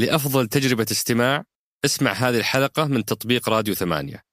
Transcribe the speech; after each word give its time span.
لأفضل 0.00 0.46
تجربة 0.46 0.86
استماع 0.90 1.44
اسمع 1.84 2.12
هذه 2.12 2.38
الحلقة 2.38 2.84
من 2.84 3.04
تطبيق 3.04 3.48
راديو 3.48 3.74
ثمانية. 3.74 4.24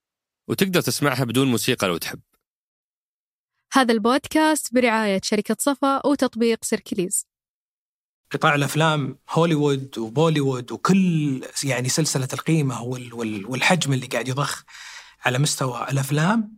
وتقدر 0.49 0.81
تسمعها 0.81 1.23
بدون 1.23 1.47
موسيقى 1.47 1.87
لو 1.87 1.97
تحب. 1.97 2.19
هذا 3.73 3.93
البودكاست 3.93 4.73
برعاية 4.73 5.21
شركة 5.23 5.55
صفا 5.59 6.07
وتطبيق 6.07 6.65
سيركليز. 6.65 7.25
قطاع 8.31 8.55
الأفلام 8.55 9.19
هوليوود 9.29 9.97
وبوليوود 9.97 10.71
وكل 10.71 11.41
يعني 11.63 11.89
سلسلة 11.89 12.27
القيمة 12.33 12.81
وال 12.81 13.13
وال 13.13 13.45
والحجم 13.45 13.93
اللي 13.93 14.07
قاعد 14.07 14.27
يضخ 14.27 14.63
على 15.25 15.39
مستوى 15.39 15.87
الأفلام 15.91 16.57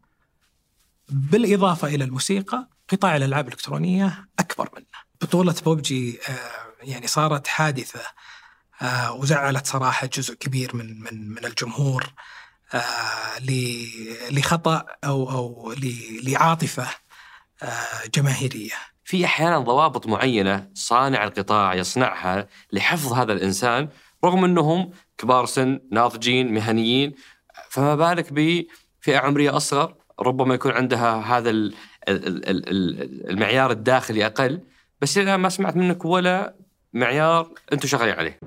بالإضافة 1.10 1.88
إلى 1.88 2.04
الموسيقى 2.04 2.70
قطاع 2.89 3.16
الألعاب 3.16 3.48
الإلكترونية 3.48 4.30
أكبر 4.39 4.70
منه. 4.76 4.86
بطولة 5.21 5.55
بوبجي 5.66 6.20
آه، 6.30 6.73
يعني 6.84 7.07
صارت 7.07 7.48
حادثة 7.48 8.02
آه، 8.82 9.14
وزعلت 9.14 9.68
صراحة 9.68 10.07
جزء 10.07 10.34
كبير 10.34 10.75
من 10.75 11.00
من 11.00 11.29
من 11.29 11.46
الجمهور 11.46 12.14
آه، 12.74 13.39
لخطأ 14.32 14.86
أو 15.04 15.32
أو 15.32 15.74
لعاطفة 16.24 16.88
جماهيرية. 18.15 18.74
في 19.04 19.25
أحيانا 19.25 19.60
ضوابط 19.60 20.07
معينة 20.07 20.69
صانع 20.74 21.24
القطاع 21.24 21.74
يصنعها 21.74 22.47
لحفظ 22.74 23.14
هذا 23.14 23.33
الإنسان 23.33 23.89
رغم 24.25 24.43
أنهم 24.43 24.91
كبار 25.18 25.46
سن 25.46 25.80
ناضجين 25.91 26.54
مهنيين 26.54 27.16
فما 27.69 27.96
بالك 27.96 28.33
بفئة 28.33 29.18
عمرية 29.18 29.57
أصغر 29.57 29.96
ربما 30.19 30.55
يكون 30.55 30.71
عندها 30.71 31.38
هذا 31.38 31.50
المعيار 33.30 33.72
الداخلي 33.72 34.25
أقل 34.25 34.61
بس 35.02 35.17
أنا 35.17 35.38
ما 35.38 35.50
سمعت 35.50 35.75
منك 35.75 36.05
ولا 36.05 36.55
معيار 36.94 37.53
أنتم 37.73 37.88
شغالين 37.88 38.16
عليه. 38.16 38.39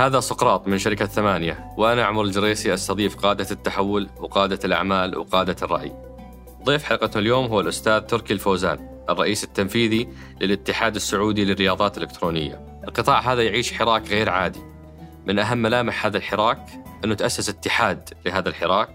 هذا 0.00 0.20
سقراط 0.20 0.68
من 0.68 0.78
شركة 0.78 1.06
ثمانية 1.06 1.72
وأنا 1.76 2.04
عمر 2.04 2.22
الجريسي 2.22 2.74
أستضيف 2.74 3.16
قادة 3.16 3.46
التحول 3.50 4.10
وقادة 4.20 4.58
الأعمال 4.64 5.18
وقادة 5.18 5.56
الرأي. 5.62 5.92
ضيف 6.64 6.84
حلقتنا 6.84 7.22
اليوم 7.22 7.46
هو 7.46 7.60
الأستاذ 7.60 8.00
تركي 8.00 8.32
الفوزان 8.32 9.04
الرئيس 9.10 9.44
التنفيذي 9.44 10.08
للاتحاد 10.40 10.94
السعودي 10.94 11.44
للرياضات 11.44 11.98
الإلكترونية. 11.98 12.80
القطاع 12.88 13.32
هذا 13.32 13.42
يعيش 13.42 13.72
حراك 13.72 14.08
غير 14.08 14.30
عادي. 14.30 14.60
من 15.26 15.38
أهم 15.38 15.58
ملامح 15.58 16.06
هذا 16.06 16.16
الحراك 16.16 16.66
أنه 17.04 17.14
تأسس 17.14 17.48
اتحاد 17.48 18.08
لهذا 18.26 18.48
الحراك. 18.48 18.88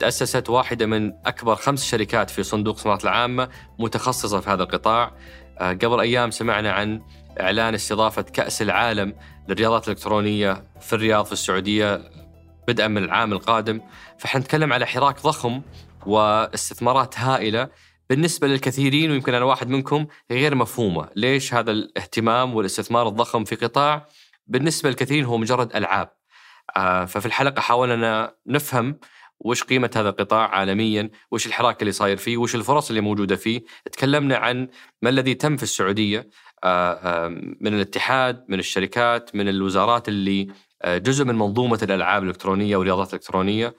تأسست 0.00 0.50
واحدة 0.50 0.86
من 0.86 1.12
أكبر 1.26 1.54
خمس 1.54 1.84
شركات 1.84 2.30
في 2.30 2.42
صندوق 2.42 2.74
الصناعات 2.74 3.04
العامة 3.04 3.48
متخصصة 3.78 4.40
في 4.40 4.50
هذا 4.50 4.62
القطاع. 4.62 5.12
آه، 5.58 5.72
قبل 5.72 6.00
أيام 6.00 6.30
سمعنا 6.30 6.72
عن 6.72 7.00
إعلان 7.40 7.74
استضافة 7.74 8.22
كأس 8.22 8.62
العالم 8.62 9.14
للرياضات 9.48 9.88
الإلكترونية 9.88 10.64
في 10.80 10.92
الرياض 10.92 11.24
في 11.24 11.32
السعودية 11.32 12.10
بدءا 12.68 12.88
من 12.88 13.04
العام 13.04 13.32
القادم. 13.32 13.80
فحنا 14.18 14.40
نتكلم 14.40 14.72
على 14.72 14.86
حراك 14.86 15.22
ضخم 15.22 15.62
واستثمارات 16.06 17.18
هائلة. 17.18 17.68
بالنسبة 18.10 18.46
للكثيرين 18.46 19.10
ويمكن 19.10 19.34
أنا 19.34 19.44
واحد 19.44 19.68
منكم 19.68 20.06
غير 20.30 20.54
مفهومة. 20.54 21.08
ليش 21.16 21.54
هذا 21.54 21.70
الاهتمام 21.70 22.54
والاستثمار 22.54 23.08
الضخم 23.08 23.44
في 23.44 23.56
قطاع؟ 23.56 24.06
بالنسبة 24.46 24.88
للكثيرين 24.88 25.24
هو 25.24 25.38
مجرد 25.38 25.76
ألعاب. 25.76 26.10
آه، 26.76 27.04
ففي 27.04 27.26
الحلقة 27.26 27.60
حاولنا 27.60 28.34
نفهم 28.46 28.98
وش 29.40 29.62
قيمة 29.62 29.90
هذا 29.96 30.08
القطاع 30.08 30.48
عالميا 30.48 31.10
وش 31.30 31.46
الحراك 31.46 31.82
اللي 31.82 31.92
صاير 31.92 32.16
فيه 32.16 32.36
وش 32.36 32.54
الفرص 32.54 32.88
اللي 32.88 33.00
موجودة 33.00 33.36
فيه. 33.36 33.62
تكلمنا 33.92 34.36
عن 34.36 34.68
ما 35.02 35.10
الذي 35.10 35.34
تم 35.34 35.56
في 35.56 35.62
السعودية. 35.62 36.30
من 37.60 37.74
الاتحاد 37.74 38.44
من 38.48 38.58
الشركات 38.58 39.34
من 39.36 39.48
الوزارات 39.48 40.08
اللي 40.08 40.48
آه، 40.82 40.98
جزء 40.98 41.24
من 41.24 41.34
منظومة 41.34 41.78
الألعاب 41.82 42.22
الإلكترونية 42.22 42.76
والرياضات 42.76 43.08
الإلكترونية. 43.08 43.74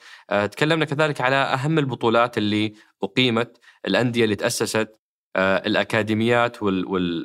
تكلمنا 0.51 0.85
كذلك 0.85 1.21
على 1.21 1.35
أهم 1.35 1.79
البطولات 1.79 2.37
اللي 2.37 2.73
أقيمت 3.03 3.57
الأندية 3.87 4.23
اللي 4.23 4.35
تأسست 4.35 4.99
الأكاديميات 5.37 6.63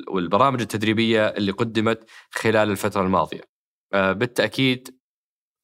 والبرامج 0.09 0.61
التدريبية 0.61 1.27
اللي 1.27 1.51
قدمت 1.51 2.09
خلال 2.31 2.71
الفترة 2.71 3.01
الماضية. 3.01 3.41
بالتأكيد 3.93 4.97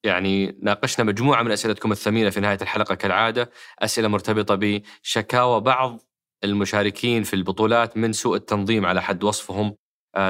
يعني 0.04 0.58
ناقشنا 0.62 1.04
مجموعة 1.04 1.42
من 1.42 1.50
أسئلتكم 1.50 1.92
الثمينة 1.92 2.30
في 2.30 2.40
نهاية 2.40 2.58
الحلقة 2.62 2.94
كالعادة. 2.94 3.50
أسئلة 3.78 4.08
مرتبطة 4.08 4.54
بشكاوى 4.54 5.60
بعض 5.60 6.00
المشاركين 6.44 7.22
في 7.22 7.34
البطولات 7.34 7.96
من 7.96 8.12
سوء 8.12 8.36
التنظيم 8.36 8.86
على 8.86 9.02
حد 9.02 9.24
وصفهم. 9.24 9.66
آه، 9.66 9.87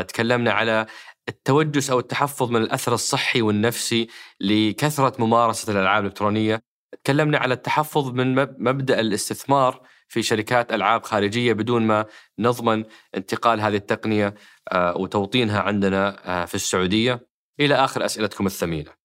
تكلمنا 0.09 0.53
على 0.53 0.87
التوجس 1.29 1.91
أو 1.91 1.99
التحفظ 1.99 2.51
من 2.51 2.63
الأثر 2.63 2.95
الصحي 2.95 3.43
والنفسي 3.43 4.09
لكثرة 4.41 5.13
ممارسة 5.19 5.73
الألعاب 5.73 6.05
الإلكترونية 6.05 6.63
تكلمنا 7.05 7.39
على 7.39 7.55
التحفظ 7.55 8.11
من 8.11 8.35
مبدأ 8.59 9.01
الاستثمار 9.01 9.83
في 10.09 10.23
شركات 10.23 10.73
ألعاب 10.73 11.05
خارجية 11.05 11.53
بدون 11.53 11.87
ما 11.87 12.07
نضمن 12.39 12.85
انتقال 13.15 13.61
هذه 13.61 13.77
التقنية 13.77 14.35
آه، 14.73 14.97
وتوطينها 14.97 15.61
عندنا 15.61 16.29
آه، 16.43 16.45
في 16.45 16.55
السعودية 16.55 17.29
إلى 17.61 17.75
آخر 17.75 18.05
أسئلتكم 18.05 18.47
الثمينة. 18.47 18.99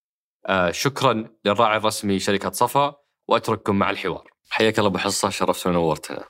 شكرا 0.72 1.30
للراعي 1.46 1.78
الرسمي 1.78 2.20
شركة 2.20 2.52
صفا 2.52 2.96
وأترككم 3.28 3.80
مع 3.80 3.90
الحوار. 3.90 4.28
حياك 4.50 4.80
الله 4.80 4.90
أبو 4.90 4.98
حصة 4.98 5.30
شرفتنا 5.30 5.78
ونورتنا. 5.78 6.24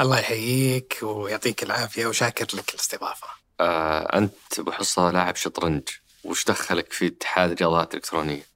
الله 0.00 0.18
يحييك 0.18 0.98
ويعطيك 1.02 1.62
العافية 1.62 2.06
وشاكر 2.06 2.56
لك 2.56 2.74
الاستضافة. 2.74 3.39
آه 3.60 4.18
أنت 4.18 4.60
بحصة 4.60 5.10
لاعب 5.10 5.36
شطرنج، 5.36 5.88
وش 6.24 6.44
دخلك 6.44 6.92
في 6.92 7.06
اتحاد 7.06 7.50
الرياضات 7.50 7.90
الإلكترونية؟ 7.90 8.46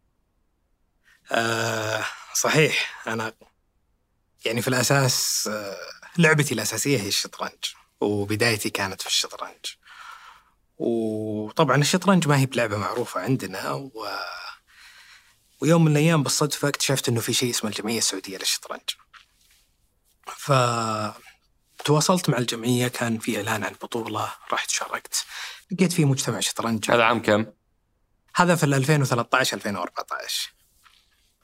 آه 1.32 2.04
صحيح 2.34 3.02
أنا 3.08 3.32
يعني 4.44 4.62
في 4.62 4.68
الأساس 4.68 5.48
آه 5.52 5.76
لعبتي 6.18 6.54
الأساسية 6.54 7.00
هي 7.00 7.08
الشطرنج 7.08 7.64
وبدايتي 8.00 8.70
كانت 8.70 9.02
في 9.02 9.08
الشطرنج. 9.08 9.64
وطبعا 10.78 11.76
الشطرنج 11.76 12.28
ما 12.28 12.38
هي 12.38 12.46
بلعبة 12.46 12.76
معروفة 12.76 13.20
عندنا 13.20 13.70
و 13.70 13.90
ويوم 15.60 15.84
من 15.84 15.92
الأيام 15.92 16.22
بالصدفة 16.22 16.68
اكتشفت 16.68 17.08
إنه 17.08 17.20
في 17.20 17.32
شيء 17.32 17.50
اسمه 17.50 17.70
الجمعية 17.70 17.98
السعودية 17.98 18.38
للشطرنج. 18.38 18.90
ف 20.26 20.52
تواصلت 21.84 22.30
مع 22.30 22.38
الجمعية 22.38 22.88
كان 22.88 23.18
في 23.18 23.36
إعلان 23.36 23.64
عن 23.64 23.72
بطولة 23.72 24.32
رحت 24.52 24.70
شاركت 24.70 25.24
لقيت 25.70 25.92
في 25.92 26.04
مجتمع 26.04 26.40
شطرنج 26.40 26.90
هذا 26.90 27.04
عام 27.04 27.22
كم؟ 27.22 27.46
هذا 28.36 28.54
في 28.54 28.64
2013 28.64 29.56
2014 29.56 30.52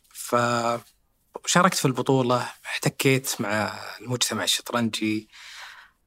فشاركت 0.08 1.74
في 1.74 1.84
البطولة 1.84 2.48
احتكيت 2.66 3.40
مع 3.40 3.78
المجتمع 4.00 4.44
الشطرنجي 4.44 5.28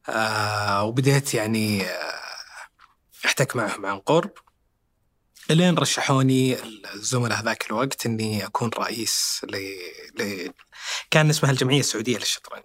آه 0.09 0.83
وبديت 0.83 1.33
يعني 1.33 1.83
آه 1.83 2.23
أحتك 3.25 3.55
معهم 3.55 3.85
عن 3.85 3.99
قرب 3.99 4.31
إلين 5.51 5.77
رشحوني 5.77 6.63
الزملاء 6.93 7.39
هذاك 7.39 7.65
الوقت 7.67 8.05
إني 8.05 8.45
أكون 8.45 8.69
رئيس 8.77 9.41
ل... 9.49 9.55
ل... 10.21 10.51
كان 11.11 11.29
اسمها 11.29 11.51
الجمعية 11.51 11.79
السعودية 11.79 12.17
للشطرنج. 12.17 12.63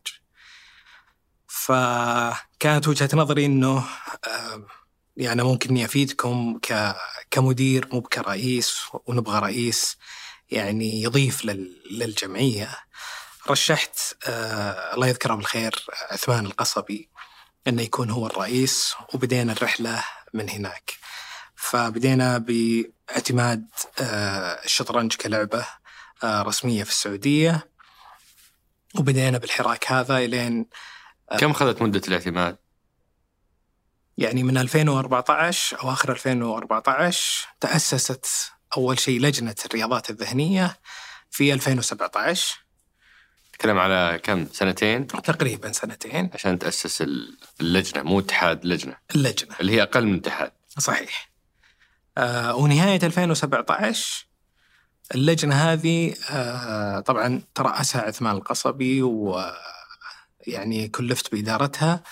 فكانت 1.69 2.89
وجهة 2.89 3.09
نظري 3.15 3.47
إنه 3.47 3.85
يعني 5.17 5.43
ممكن 5.43 5.71
إني 5.71 5.85
أفيدكم. 5.85 6.61
كمدير 7.31 7.89
مو 7.93 8.03
كرئيس 8.03 8.81
ونبغى 9.07 9.39
رئيس 9.39 9.97
يعني 10.51 11.03
يضيف 11.03 11.45
لل... 11.45 11.83
للجمعية. 11.91 12.69
رشحت 13.49 13.99
آه 14.27 14.95
الله 14.95 15.07
يذكره 15.07 15.35
بالخير 15.35 15.85
عثمان 16.11 16.47
القصبي 16.47 17.09
إنه 17.67 17.83
يكون 17.83 18.11
هو 18.11 18.27
الرئيس 18.27 18.95
وبدينا 19.15 19.53
الرحلة 19.53 20.05
من 20.35 20.51
هناك. 20.51 20.93
فبدينا 21.57 22.39
باعتماد 22.39 23.67
آه 24.01 24.65
الشطرنج 24.65 25.15
كلعبة 25.15 25.67
آه 26.25 26.43
رسمية 26.43 26.85
في 26.85 26.91
السعودية 26.91 27.69
وبدينا 28.95 29.39
بالحراك 29.39 29.93
هذا 29.93 30.19
إلين 30.19 30.67
كم 31.39 31.51
أخذت 31.51 31.83
مدة 31.83 32.03
الاعتماد؟ 32.09 32.57
يعني 34.19 34.43
من 34.43 34.59
2014 34.59 35.83
اواخر 35.83 36.13
2014 36.13 37.49
تأسست 37.61 38.27
أول 38.77 38.99
شيء 38.99 39.21
لجنة 39.21 39.55
الرياضات 39.67 40.11
الذهنية 40.11 40.77
في 41.31 41.53
2017 41.53 42.59
تتكلم 43.53 43.79
على 43.79 44.21
كم؟ 44.23 44.47
سنتين؟ 44.53 45.07
تقريبا 45.07 45.73
سنتين. 45.73 46.31
عشان 46.35 46.59
تأسس 46.59 47.05
اللجنة 47.61 48.03
مو 48.03 48.21
اتحاد 48.21 48.65
لجنة. 48.67 48.97
اللجنة. 49.15 49.57
اللي 49.61 49.73
هي 49.73 49.83
أقل 49.83 50.07
من 50.07 50.15
اتحاد. 50.15 50.53
صحيح. 50.79 51.31
آه 52.19 52.55
ونهاية 52.57 53.01
2017 53.03 54.27
اللجنة 55.15 55.55
هذه 55.55 56.15
آه 56.31 57.01
طبعا 57.01 57.43
ترأسها 57.55 58.03
عثمان 58.03 58.37
القصبي 58.37 59.03
ويعني 60.49 60.89
كلفت 60.89 61.33
بإدارتها. 61.33 62.03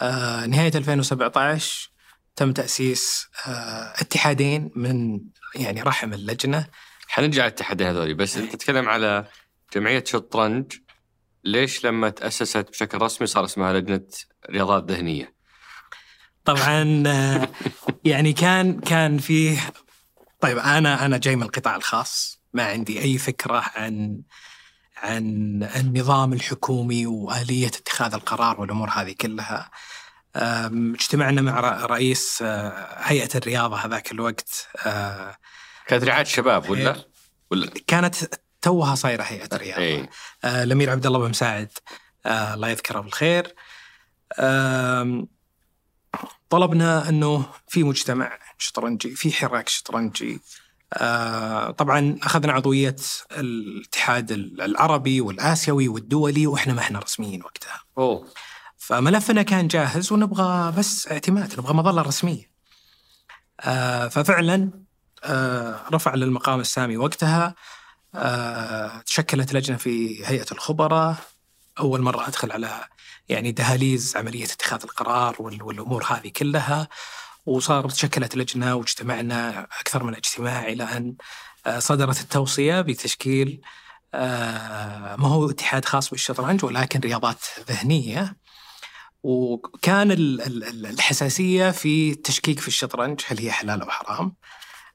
آه 0.00 0.46
نهاية 0.46 0.72
2017 0.74 1.90
تم 2.36 2.52
تأسيس 2.52 3.28
آه 3.46 3.92
اتحادين 4.00 4.70
من 4.76 5.20
يعني 5.54 5.82
رحم 5.82 6.12
اللجنة. 6.12 6.66
حنرجع 7.08 7.46
الاتحادين 7.46 7.86
هذولي 7.86 8.14
بس 8.14 8.36
أنت 8.36 8.52
تتكلم 8.52 8.88
على 8.88 9.28
جمعية 9.74 10.04
شطرنج. 10.06 10.72
ليش 11.44 11.84
لما 11.84 12.10
تأسست 12.10 12.70
بشكل 12.70 12.98
رسمي 12.98 13.26
صار 13.26 13.44
اسمها 13.44 13.72
لجنة 13.72 14.06
رياضات 14.50 14.90
ذهنية؟ 14.90 15.34
طبعا 16.44 17.02
آه، 17.06 17.48
يعني 18.04 18.32
كان 18.32 18.80
كان 18.80 19.18
فيه 19.18 19.72
طيب 20.40 20.58
أنا 20.58 21.06
أنا 21.06 21.18
جاي 21.18 21.36
من 21.36 21.42
القطاع 21.42 21.76
الخاص. 21.76 22.40
ما 22.52 22.64
عندي 22.64 23.00
أي 23.02 23.18
فكرة 23.18 23.64
عن 23.74 24.22
عن 25.00 25.62
النظام 25.76 26.32
الحكومي 26.32 27.06
وآلية 27.06 27.66
اتخاذ 27.66 28.14
القرار 28.14 28.60
والأمور 28.60 28.88
هذه 28.88 29.12
كلها. 29.12 29.70
اجتمعنا 30.36 31.42
مع 31.42 31.60
رئيس 31.86 32.42
آه، 32.42 32.98
هيئة 32.98 33.28
الرياضة 33.34 33.76
هذاك 33.76 34.12
الوقت 34.12 34.68
آه، 34.86 35.36
كانت 35.86 36.04
رعاية 36.04 36.24
شباب 36.24 36.70
ولا؟ 36.70 37.04
ولا؟ 37.50 37.70
كانت 37.86 38.16
توها 38.62 38.94
صايرة 38.94 39.22
هيئة 39.22 39.48
الرياضة. 39.52 39.82
اي 39.82 40.08
آه، 40.44 40.62
الأمير 40.62 40.90
عبد 40.90 41.06
الله 41.06 41.18
بن 41.18 41.28
مساعد 41.28 41.70
الله 42.26 42.68
يذكره 42.68 43.00
بالخير. 43.00 43.54
طلبنا 46.50 47.08
أنه 47.08 47.44
في 47.68 47.82
مجتمع 47.82 48.38
شطرنجي 48.58 49.10
في 49.10 49.32
حراك 49.32 49.68
شطرنجي. 49.68 50.40
آه، 50.94 51.70
طبعا 51.70 52.16
أخذنا 52.22 52.52
عضوية 52.52 52.96
الاتحاد 53.32 54.30
العربي 54.32 55.20
والآسيوي 55.20 55.88
والدولي 55.88 56.46
وإحنا 56.46 56.72
ما 56.74 56.80
إحنا 56.80 56.98
رسميين 56.98 57.42
وقتها. 57.42 57.80
أوه. 57.98 58.26
فملفنا 58.78 59.42
كان 59.42 59.68
جاهز 59.68 60.12
ونبغى 60.12 60.72
بس 60.78 61.08
اعتماد 61.12 61.52
نبغى 61.60 61.74
مظلة 61.74 62.02
رسمية. 62.02 62.50
آه، 63.60 64.08
ففعلا 64.08 64.70
آه، 65.24 65.80
رفع 65.92 66.14
للمقام 66.14 66.60
السامي 66.60 66.96
وقتها. 66.96 67.54
آه، 68.14 69.00
تشكلت 69.00 69.52
لجنة 69.54 69.76
في 69.76 70.26
هيئة 70.26 70.46
الخبراء. 70.52 71.16
أول 71.80 72.00
مرة 72.02 72.28
أدخل 72.28 72.52
على 72.52 72.84
يعني 73.28 73.52
دهاليز 73.52 74.16
عملية 74.16 74.44
اتخاذ 74.44 74.82
القرار 74.84 75.36
وال- 75.38 75.62
والأمور 75.62 76.04
هذه 76.04 76.28
كلها. 76.28 76.88
وصارت 77.50 77.92
تشكلت 77.92 78.36
لجنة 78.36 78.74
واجتمعنا 78.74 79.66
أكثر 79.80 80.04
من 80.04 80.14
اجتماع 80.14 80.68
إلى 80.68 80.84
أن 80.84 81.14
آه، 81.66 81.78
صدرت 81.78 82.20
التوصية 82.20 82.80
بتشكيل 82.80 83.60
آه، 84.14 85.16
ما 85.16 85.28
هو 85.28 85.50
اتحاد 85.50 85.84
خاص 85.84 86.10
بالشطرنج 86.10 86.64
ولكن 86.64 87.00
رياضات 87.00 87.38
ذهنية 87.68 88.36
وكان 89.22 90.10
ال- 90.12 90.40
ال- 90.42 90.64
ال- 90.64 90.86
الحساسية 90.86 91.70
في 91.70 92.10
التشكيك 92.10 92.60
في 92.60 92.68
الشطرنج 92.68 93.20
هل 93.26 93.38
هي 93.38 93.52
حلال 93.52 93.80
أو 93.82 93.90
حرام؟ 93.90 94.34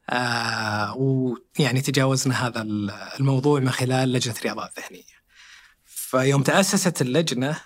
آه 0.09 0.97
ويعني 0.97 1.81
تجاوزنا 1.81 2.47
هذا 2.47 2.61
ال- 2.61 2.91
الموضوع 2.91 3.59
من 3.59 3.71
خلال 3.71 4.11
لجنة 4.13 4.35
رياضات 4.43 4.79
ذهنية. 4.79 5.15
فيوم 5.85 6.43
تأسست 6.43 7.01
اللجنة 7.01 7.59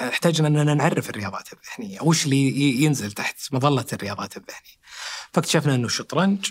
احتاجنا 0.00 0.48
أننا 0.48 0.74
نعرف 0.74 1.10
الرياضات 1.10 1.48
الذهنية، 1.52 2.00
وش 2.00 2.24
اللي 2.24 2.82
ينزل 2.82 3.12
تحت 3.12 3.36
مظلة 3.52 3.86
الرياضات 3.92 4.36
الذهنية. 4.36 4.74
فاكتشفنا 5.32 5.74
أنه 5.74 5.86
الشطرنج 5.86 6.46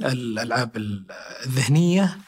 الألعاب 0.00 0.76
ال- 0.76 1.06
الذهنية 1.46 2.18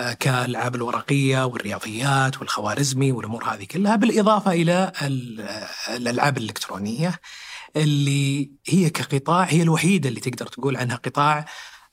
آه، 0.00 0.12
كالالعاب 0.12 0.74
الورقية 0.74 1.44
والرياضيات 1.46 2.38
والخوارزمي 2.38 3.12
والأمور 3.12 3.44
هذه 3.44 3.64
كلها 3.64 3.96
بالإضافة 3.96 4.52
إلى 4.52 4.92
ال- 5.02 5.40
الألعاب 5.88 6.38
الإلكترونية 6.38 7.20
اللي 7.76 8.50
هي 8.66 8.90
كقطاع 8.90 9.42
هي 9.44 9.62
الوحيدة 9.62 10.08
اللي 10.08 10.20
تقدر 10.20 10.46
تقول 10.46 10.76
عنها 10.76 10.96
قطاع 10.96 11.44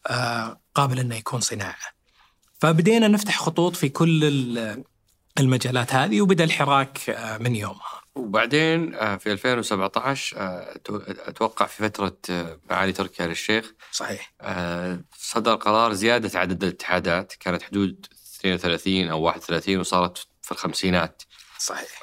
آه، 0.08 0.62
قابل 0.76 1.00
انه 1.00 1.16
يكون 1.16 1.40
صناعة. 1.42 1.76
فبدينا 2.60 3.08
نفتح 3.08 3.38
خطوط 3.38 3.76
في 3.76 3.90
كل 3.90 4.84
المجالات 5.40 5.94
هذه 5.94 6.22
وبدأ 6.22 6.44
الحراك 6.44 7.10
آه، 7.10 7.38
من 7.38 7.56
يومها. 7.56 8.02
وبعدين 8.16 8.96
آه، 8.96 9.16
في 9.18 9.32
2017 9.32 10.38
آه، 10.38 10.74
أتوقع 11.28 11.66
في 11.66 11.84
فترة 11.90 12.18
معالي 12.70 12.92
تركي 12.94 13.26
آل 13.26 13.32
الشيخ 13.32 13.74
صحيح. 13.92 14.34
صدر 15.18 15.56
قرار 15.56 15.94
زيادة 15.94 16.40
عدد 16.40 16.64
الاتحادات 16.64 17.34
كانت 17.40 17.62
حدود 17.64 18.06
32 18.40 19.08
أو 19.10 19.22
31 19.22 19.80
وصارت 19.80 20.28
في 20.42 20.52
الخمسينات 20.52 21.24
صحيح. 21.60 22.02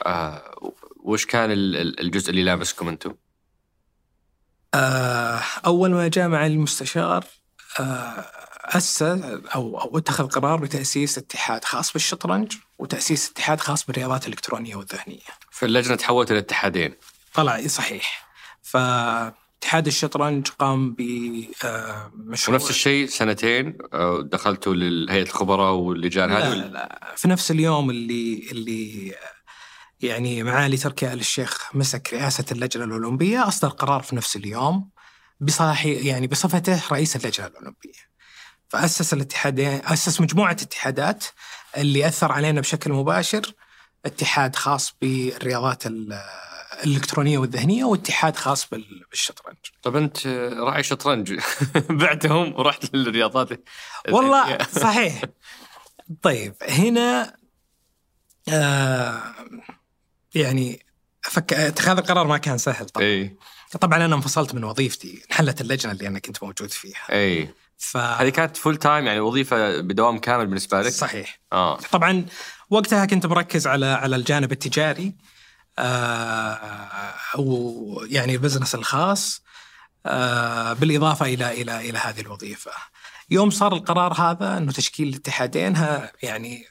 وش 0.97 1.27
كان 1.27 1.51
ال- 1.51 1.77
ال- 1.77 2.01
الجزء 2.01 2.31
اللي 2.31 2.45
لامسكم 2.45 2.89
أنتم؟ 2.89 3.15
أول 5.67 5.91
ما 5.91 6.09
جاء 6.09 6.29
مع 6.29 6.47
المستشار 6.47 7.25
أسس 8.69 9.03
أو 9.03 9.81
أو 9.81 9.99
اتخذ 9.99 10.27
قرار 10.27 10.61
بتأسيس 10.61 11.19
اتحاد 11.19 11.65
خاص 11.65 11.93
بالشطرنج 11.93 12.53
وتأسيس 12.79 13.31
اتحاد 13.31 13.61
خاص 13.61 13.87
بالرياضات 13.87 14.27
الإلكترونية 14.27 14.77
والذهنية. 14.77 15.21
فاللجنة 15.51 15.97
تحولت 15.97 16.31
إلى 16.31 16.39
اتحادين 16.39 16.95
طلع 17.35 17.67
صحيح. 17.67 18.29
فاتحاد 18.63 19.87
الشطرنج 19.87 20.49
قام 20.49 20.95
بمشروع 20.99 22.57
ونفس 22.57 22.71
الشيء 22.71 23.07
سنتين 23.07 23.79
آه، 23.93 24.23
دخلتوا 24.23 24.75
لهيئة 24.75 25.23
الخبراء 25.23 25.73
واللجان 25.73 26.31
هذه 26.33 26.55
لا, 26.55 26.67
لا 26.67 27.15
في 27.17 27.29
نفس 27.29 27.51
اليوم 27.51 27.91
اللي 27.91 28.49
اللي 28.53 29.15
يعني 30.01 30.43
معالي 30.43 30.77
تركي 30.77 31.13
آل 31.13 31.21
الشيخ 31.21 31.77
مسك 31.77 32.15
رئاسة 32.15 32.45
اللجنة 32.53 32.85
الأولمبية 32.85 33.49
أصدر 33.49 33.69
قرار 33.69 34.03
في 34.03 34.17
نفس 34.17 34.37
اليوم 34.37 34.91
بصاحي 35.41 35.93
يعني 35.93 36.27
بصفته 36.27 36.83
رئيس 36.93 37.17
اللجنة 37.17 37.47
الأولمبية 37.47 38.08
فأسس 38.69 39.13
الاتحادين 39.13 39.81
أسس 39.85 40.21
مجموعة 40.21 40.53
اتحادات 40.53 41.25
اللي 41.77 42.09
أثر 42.09 42.33
علينا 42.33 42.61
بشكل 42.61 42.93
مباشر. 42.93 43.53
اتحاد 44.07 44.57
خاص 44.57 44.95
بالرياضات 45.03 45.87
ال- 45.87 46.21
الإلكترونية 46.85 47.39
والذهنية 47.39 47.85
واتحاد 47.85 48.37
خاص 48.37 48.69
بال- 48.69 49.05
بالشطرنج. 49.11 49.57
طب 49.83 49.97
أنت 49.97 50.27
راعي 50.57 50.83
شطرنج؟ 50.83 51.41
بعتهم 51.91 52.55
ورحت 52.55 52.95
للرياضات 52.95 53.49
والله 54.11 54.59
صحيح. 54.83 55.23
طيب 56.23 56.55
هنا 56.69 57.35
آه 58.49 59.23
يعني 60.35 60.87
فك... 61.23 61.53
اتخاذ 61.53 61.99
القرار 61.99 62.27
ما 62.27 62.39
كان 62.39 62.59
سهل 62.59 62.87
طبعا. 62.87 63.07
اي 63.07 63.37
طبعا 63.81 64.05
أنا 64.05 64.15
انفصلت 64.15 64.55
من 64.55 64.65
وظيفتي 64.65 65.23
انحلت 65.31 65.61
اللجنة 65.61 65.93
اللي 65.93 66.07
أنا 66.09 66.19
كنت 66.19 66.43
موجود 66.43 66.71
فيها. 66.71 67.03
أي 67.13 67.55
ف 67.79 67.97
هذه 67.97 68.29
كانت 68.29 68.57
full 68.57 68.77
time 68.77 69.07
يعني 69.07 69.21
وظيفة 69.21 69.81
بدوام 69.81 70.19
كامل 70.19 70.47
بالنسبة 70.47 70.83
لك؟ 70.83 70.93
صحيح 70.93 71.41
آه 71.53 71.77
طبعا 71.77 72.27
وقتها 72.71 73.07
كنت 73.07 73.27
مركز 73.27 73.67
على 73.67 73.87
على 73.87 74.17
الجانب 74.17 74.53
التجاري 74.53 75.15
آه 75.79 76.61
ويعني 77.39 78.35
ال 78.35 78.39
business 78.39 78.75
الخاص 78.75 79.43
آه 80.07 80.73
بالإضافة 80.73 81.27
إلى 81.27 81.63
إلى 81.63 81.91
إلى 81.91 81.99
هذه 81.99 82.21
الوظيفة. 82.21 82.71
يوم 83.31 83.51
صار 83.51 83.73
القرار 83.73 84.13
هذا 84.13 84.57
إنه 84.59 84.73
تشكيل 84.73 85.09
الاتحادين 85.09 85.77
يعني 86.23 86.65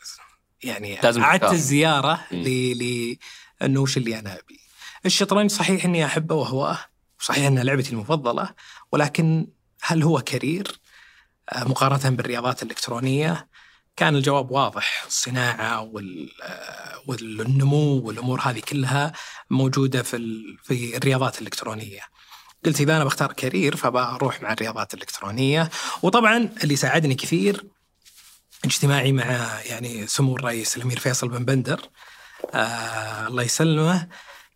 يعني 0.63 0.99
أعدت. 1.03 1.43
الزيارة. 1.43 2.19
ل 2.31 2.47
ل 2.83 3.17
انه 3.61 3.79
وش 3.81 3.97
اللي 3.97 4.19
أنا 4.19 4.33
أبي. 4.33 4.59
الشطرنج 5.05 5.51
صحيح 5.51 5.85
إني 5.85 6.05
أحبه 6.05 6.35
وهواه 6.35 6.79
وصحيح 7.19 7.45
إنها 7.45 7.63
لعبتي 7.63 7.91
المفضلة 7.91 8.49
ولكن 8.91 9.47
هل 9.81 10.03
هو 10.03 10.21
career 10.21 10.79
مقارنة 11.55 12.15
بالرياضات 12.15 12.63
الإلكترونية؟ 12.63 13.47
كان 13.95 14.15
الجواب 14.15 14.51
واضح 14.51 15.05
آه، 16.43 17.01
والنمو 17.07 18.01
والأمور 18.07 18.41
هذه 18.41 18.59
كلها 18.59 19.13
موجودة 19.49 20.03
في 20.03 20.17
في 20.63 20.97
الرياضات 20.97 21.41
الإلكترونية. 21.41 22.01
قلت 22.65 22.81
إذا 22.81 22.95
أنا 22.95 23.03
بختار 23.03 23.33
career 23.33 23.75
فبروح 23.75 24.41
مع 24.41 24.53
الرياضات 24.53 24.93
الإلكترونية 24.93 25.69
وطبعا 26.03 26.49
اللي 26.63 26.75
ساعدني 26.75 27.15
كثير 27.15 27.63
اجتماعي 28.65 29.11
مع 29.11 29.61
يعني 29.61 30.07
سمو 30.07 30.35
الرئيس 30.35 30.77
الأمير 30.77 30.99
فيصل 30.99 31.27
بن 31.27 31.45
بندر 31.45 31.89
آه 32.53 33.27
الله 33.27 33.43
يسلمه 33.43 34.07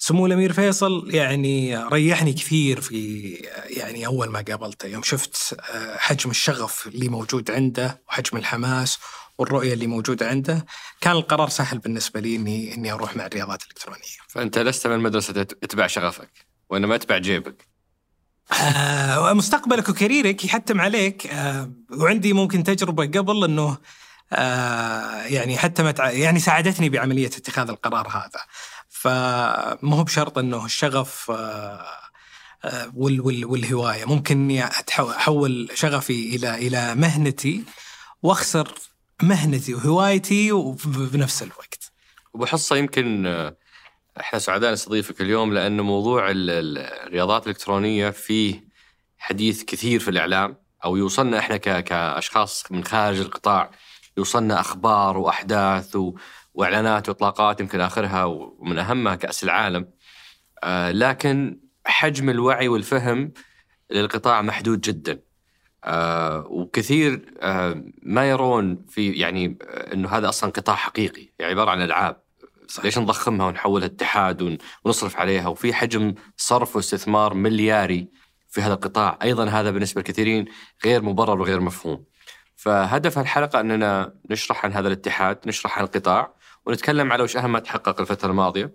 سمو 0.04 0.26
الأمير 0.26 0.54
فيصل 0.54 1.08
يعني 1.10 1.78
ريحني 1.78 2.34
كثير 2.34 2.82
في 2.82 3.30
يعني 3.70 4.06
أول 4.06 4.30
ما 4.30 4.46
قابلته 4.48 4.88
يوم 4.88 5.04
شفت 5.04 5.60
آه، 5.74 5.98
حجم 5.98 6.30
الشغف 6.30 6.88
اللي 6.88 7.10
موجود 7.10 7.52
عنده 7.52 8.02
وحجم 8.08 8.38
الحماس 8.38 9.00
والرؤية 9.38 9.74
اللي 9.74 9.88
موجودة 9.88 10.28
عنده 10.28 10.66
كان 11.02 11.12
القرار 11.16 11.50
سهل 11.50 11.78
بالنسبة 11.78 12.20
لي 12.20 12.36
إني 12.36 12.74
إني 12.74 12.92
أروح 12.92 13.16
مع 13.16 13.26
الرياضات 13.26 13.64
الإلكترونية. 13.64 14.18
فأنت 14.28 14.58
لست 14.60 14.88
من 14.88 15.00
مدرسة 15.00 15.42
اتبع 15.42 15.88
شغفك 15.88 16.46
وإنما 16.70 16.96
أتبع 16.96 17.18
جيبك. 17.18 17.68
آه 18.62 19.34
مستقبلك 19.34 19.90
وكاريرك 19.90 20.46
يحتم 20.46 20.82
عليك 20.82 21.28
آه 21.28 21.72
وعندي 21.92 22.34
ممكن 22.34 22.64
تجربة 22.64 23.20
قبل 23.20 23.44
إنه 23.44 23.78
آه 24.34 25.22
يعني 25.24 25.58
حتى 25.58 25.84
متع... 25.84 26.10
يعني 26.10 26.40
ساعدتني 26.40 26.90
بعملية 26.90 27.28
اتخاذ 27.28 27.70
القرار 27.70 28.08
هذا. 28.08 28.42
فما 29.02 29.96
هو 29.96 30.04
بشرط 30.04 30.38
إنه 30.38 30.66
الشغف 30.66 31.32
آه 31.32 31.86
آه 32.66 32.92
وال 32.96 33.22
وال 33.22 33.46
والهواية 33.46 34.06
ممكن 34.06 34.38
إني 34.38 34.66
أحول 35.00 35.70
شغفي 35.74 36.36
إلى 36.36 36.56
إلى 36.68 36.96
مهنتي 36.96 37.64
وأخسر 38.24 38.74
مهنتي 39.24 39.74
وهوايتي 39.74 40.52
بنفس 40.86 41.44
الوقت. 41.44 41.92
ابو 42.36 42.46
حصه 42.46 42.76
يمكن 42.76 43.26
آه، 43.26 43.58
إحنا 44.20 44.40
سعداء 44.40 44.74
نستضيفك 44.74 45.22
اليوم 45.22 45.54
لأن 45.54 45.82
موضوع 45.82 46.28
الرياضات 46.32 47.44
الإلكترونية 47.44 48.10
فيه 48.10 48.64
حديث 49.18 49.64
كثير 49.64 50.00
في 50.00 50.08
الإعلام 50.08 50.58
أو 50.86 50.96
يوصلنا 50.98 51.40
إحنا 51.40 51.58
كأشخاص 51.58 52.72
من 52.72 52.84
خارج 52.84 53.20
القطاع 53.20 53.72
يوصلنا 54.18 54.60
أخبار 54.60 55.18
وأحداث 55.18 55.98
وإعلانات 56.62 57.10
وإطلاقات 57.10 57.60
يمكن 57.60 57.82
آخرها 57.82 58.24
ومن 58.26 58.78
أهمها 58.78 59.16
كأس 59.16 59.44
العالم. 59.44 59.88
آه 60.64 60.92
لكن 60.92 61.60
حجم 61.86 62.30
الوعي 62.30 62.68
والفهم 62.68 63.34
للقطاع 63.92 64.42
محدود 64.42 64.82
جدا. 64.82 65.20
آه 65.84 66.46
وكثير 66.50 67.26
آه 67.40 67.84
ما 68.04 68.30
يرون 68.30 68.86
في 68.90 69.12
يعني 69.12 69.58
إنه 69.94 70.10
هذا 70.10 70.30
أصلا 70.30 70.50
قطاع 70.52 70.76
حقيقي. 70.76 71.30
يعني 71.40 71.52
عبارة 71.52 71.72
عن 71.72 71.82
ألعاب. 71.82 72.24
صحيح. 72.68 72.86
ليش 72.86 72.98
نضخمها 72.98 73.48
ونحولها 73.48 73.86
اتحاد 73.86 74.60
ونصرف 74.86 75.18
عليها؟ 75.18 75.48
وفي 75.48 75.74
حجم 75.74 76.14
صرف 76.38 76.76
واستثمار 76.76 77.34
ملياري 77.34 78.08
في 78.50 78.62
هذا 78.62 78.74
القطاع. 78.74 79.20
أيضا 79.22 79.46
هذا 79.46 79.72
بالنسبة 79.72 80.02
لكثيرين 80.02 80.46
غير 80.86 81.02
مبرر 81.02 81.42
وغير 81.42 81.60
مفهوم. 81.60 82.06
فهدف 82.56 83.20
الحلقة 83.20 83.60
أننا 83.60 84.14
نشرح 84.30 84.66
عن 84.66 84.74
هذا 84.74 84.88
الاتحاد 84.88 85.40
نشرح 85.46 85.78
عن 85.78 85.86
القطاع 85.86 86.41
ونتكلم 86.66 87.12
على 87.12 87.24
وش 87.24 87.38
أهم 87.38 87.52
ما 87.52 87.60
تحقق 87.60 88.00
الفترة 88.02 88.30
الماضية. 88.30 88.72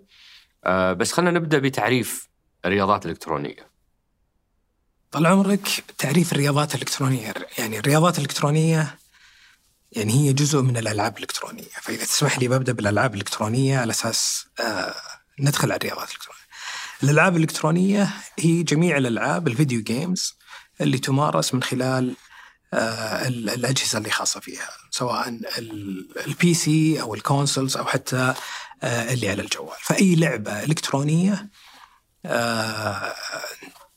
آه 0.65 0.93
بس 0.93 1.11
خلينا 1.11 1.31
نبدأ 1.31 1.59
بتعريف 1.59 2.27
الرياضات 2.65 3.05
الإلكترونية. 3.05 3.71
طال 5.11 5.25
عمرك 5.25 5.67
تعريف 5.97 6.31
الرياضات 6.33 6.75
الإلكترونية 6.75 7.33
يعني 7.57 7.79
الرياضات 7.79 8.17
الإلكترونية 8.17 8.97
يعني 9.91 10.13
هي 10.13 10.33
جزء 10.33 10.61
من 10.61 10.77
الألعاب 10.77 11.17
الإلكترونية. 11.17 11.63
فإذا 11.81 12.05
تسمح 12.05 12.39
لي 12.39 12.47
ببدأ 12.47 12.71
بالألعاب 12.71 13.13
الإلكترونية 13.13 13.79
على 13.79 13.91
أساس 13.91 14.47
آه 14.59 14.93
ندخل 15.39 15.71
على 15.71 15.77
الرياضات 15.77 16.09
الإلكترونية. 16.09 16.37
الألعاب 17.03 17.35
الإلكترونية 17.37 18.09
هي 18.39 18.63
جميع 18.63 18.97
الألعاب 18.97 19.47
ال 19.47 19.53
video 19.53 19.81
games 19.81 20.37
اللي 20.81 20.97
تمارس 20.97 21.53
من 21.53 21.63
خلال 21.63 22.15
الأجهزة 22.73 23.97
اللي 23.97 24.09
خاصة 24.09 24.39
فيها 24.39 24.69
سواء 24.91 25.39
ال 26.27 26.53
PC 26.53 27.01
أو 27.01 27.13
ال 27.13 27.20
consoles 27.20 27.77
أو 27.77 27.85
حتى 27.85 28.33
آه 28.83 29.13
اللي 29.13 29.29
على 29.29 29.41
الجوال 29.41 29.77
فأي 29.81 30.15
لعبة 30.15 30.63
إلكترونية 30.63 31.49
آه 32.25 33.13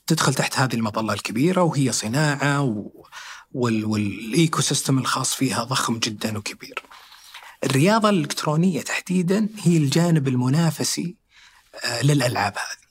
تدخل 0.07 0.33
تحت 0.33 0.59
هذه 0.59 0.73
المظلة 0.73 1.13
الكبيرة 1.13 1.61
وهي 1.61 1.91
صناعة 1.91 2.91
وال 3.53 4.61
ecosystem 4.61 4.97
الخاص 4.97 5.35
فيها 5.35 5.63
ضخم 5.63 5.99
جدا 5.99 6.37
وكبير. 6.37 6.83
الرياضة 7.63 8.09
الإلكترونية 8.09 8.81
تحديدا 8.81 9.49
هي 9.63 9.77
الجانب 9.77 10.27
المنافسي 10.27 11.15
آه، 11.85 12.01
للألعاب 12.01 12.53
هذه. 12.53 12.87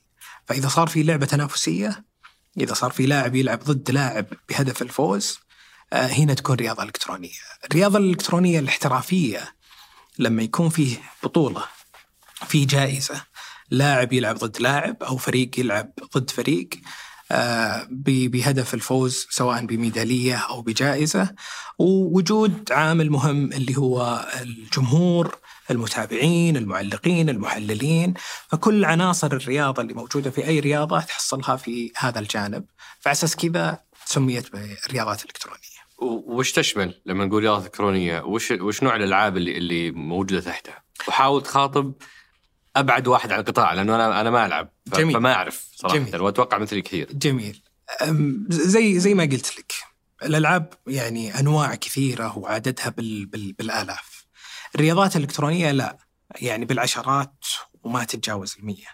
فإذا 0.47 0.69
صار 0.69 0.87
في 0.89 1.03
لعبة 1.03 1.27
تنافسية 1.27 2.05
إذا 2.59 2.75
صار 2.75 2.91
في 2.91 3.07
لاعب 3.07 3.35
يلعب 3.35 3.59
ضد 3.59 3.91
لاعب 3.91 4.27
بهدف 4.49 4.83
الفوز 4.83 5.39
آه، 5.39 5.50
هنا 5.93 6.35
تكون 6.35 6.57
رياضة 6.57 6.83
إلكترونية. 6.83 7.31
الرياضة 7.65 7.99
الإلكترونية 7.99 8.59
الاحترافية 8.59 9.55
لما 10.19 10.43
يكون 10.43 10.69
فيه 10.69 10.97
بطولة 11.23 11.65
في 12.47 12.65
جائزة 12.65 13.23
لاعب 13.71 14.13
يلعب 14.13 14.37
ضد 14.39 14.61
لاعب 14.61 15.03
أو 15.03 15.17
فريق 15.17 15.51
يلعب 15.61 15.93
ضد 16.17 16.31
فريق 16.31 16.69
آه، 17.33 17.87
بهدف 17.91 18.75
الفوز 18.75 19.27
سواء 19.31 19.67
بميدالية 19.67 20.37
أو 20.37 20.63
بجائزة. 20.63 21.35
ووجود 21.79 22.73
عامل 22.73 23.11
مهم 23.11 23.53
اللي 23.53 23.79
هو 23.79 24.27
الجمهور 24.41 25.39
المتابعين 25.71 26.57
المعلقين 26.57 27.29
المحللين. 27.29 28.15
فكل 28.49 28.85
عناصر 28.85 29.33
الرياضة 29.33 29.83
اللي 29.83 29.95
موجودة 29.95 30.31
في 30.31 30.47
أي 30.47 30.61
رياضة 30.61 31.01
تحصلها 31.01 31.57
في 31.57 31.93
هذا 31.97 32.19
الجانب. 32.19 32.65
فعلى 33.01 33.13
أساس 33.13 33.37
كذا 33.37 33.81
سميت 34.05 34.53
بالرياضات 34.53 35.23
الالكترونيه 35.23 35.70
وش 36.01 36.53
تشمل 36.53 37.01
لما 37.07 37.25
نقول 37.25 37.43
رياضه 37.43 37.67
الكترونيه 37.67 38.21
وش 38.21 38.51
وش 38.51 38.83
نوع 38.83 38.97
الألعاب 38.97 39.37
اللي 39.37 39.59
اللي 39.59 39.91
موجودة 39.91 40.41
تحتها 40.41 40.83
وحاول 41.09 41.43
تخاطب 41.43 41.95
أبعد 42.77 43.09
واحد 43.09 43.33
عن 43.33 43.41
القطاع 43.41 43.73
لأنه 43.73 43.95
أنا 43.95 44.21
أنا 44.21 44.31
ما 44.31 44.47
ألعب 44.47 44.73
جميل. 44.87 45.15
فما 45.15 45.33
أعرف 45.33 45.69
صراحة. 45.75 45.97
جميل. 45.97 46.21
وأتوقع 46.21 46.59
مثلي 46.59 46.83
كثير. 46.83 47.09
جميل. 47.13 47.63
زي 48.49 48.99
زي 48.99 49.15
ما 49.15 49.23
قلت 49.23 49.59
لك 49.59 49.73
الألعاب 50.23 50.75
يعني 50.87 51.41
أنواع 51.41 51.75
كثيرة 51.75 52.39
وعددها 52.39 52.89
بال 52.89 53.27
بال 53.27 53.53
بالآلاف. 53.53 54.27
الرياضات 54.75 55.17
الإلكترونية 55.17 55.71
لا 55.71 55.99
يعني 56.41 56.65
بالعشرات 56.65 57.47
وما 57.83 58.05
تتجاوز 58.05 58.57
المية. 58.59 58.87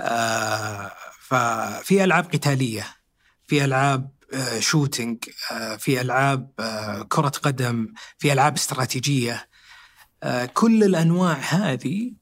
آه 0.00 0.92
ففي 1.20 2.04
ألعاب 2.04 2.24
قتالية 2.24 2.86
في 3.46 3.64
ألعاب 3.64 4.17
شوتينج 4.58 5.24
آه 5.52 5.76
في 5.76 6.00
ألعاب 6.00 6.50
آه 6.60 7.02
كرة 7.02 7.28
قدم 7.28 7.94
في 8.18 8.32
ألعاب 8.32 8.54
استراتيجية. 8.54 9.48
آه 10.22 10.44
كل 10.44 10.84
الأنواع 10.84 11.32
هذه 11.34 12.12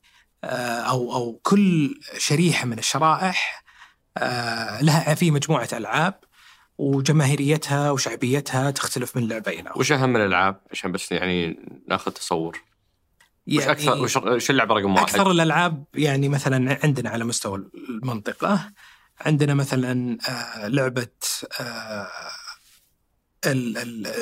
آه، 0.45 0.81
أو 0.81 1.13
أو 1.15 1.41
كل 1.43 2.01
شريحة 2.19 2.67
من 2.67 2.79
الشرائح 2.79 3.65
آه، 4.17 4.83
لها 4.83 5.15
في 5.15 5.31
مجموعة 5.31 5.69
ألعاب 5.73 6.15
وجماهيريتها 6.79 7.91
وشعبيتها 7.91 8.71
تختلف 8.71 9.17
من 9.17 9.29
لعبه 9.29 9.53
إلى 9.53 9.71
وش 9.77 9.93
أهم 9.93 10.17
الألعاب؟ 10.17 10.61
عشان 10.71 10.93
بس 10.93 11.13
يعني 11.13 11.59
ناخذ 11.89 12.11
تصور. 12.11 12.63
يعني 13.47 13.73
وش 13.73 14.17
أكثر 14.17 14.33
وش 14.33 14.51
اللعبة 14.51 14.75
رقم 14.75 14.95
واحد؟ 14.95 15.09
أكثر 15.09 15.31
الألعاب 15.31 15.85
يعني 15.95 16.29
مثلا 16.29 16.79
عندنا 16.85 17.11
على 17.11 17.25
مستوى 17.25 17.65
المنطقة 17.89 18.73
عندنا 19.21 19.55
مثلا 19.55 20.19
آه، 20.29 20.69
لعبة 20.69 21.09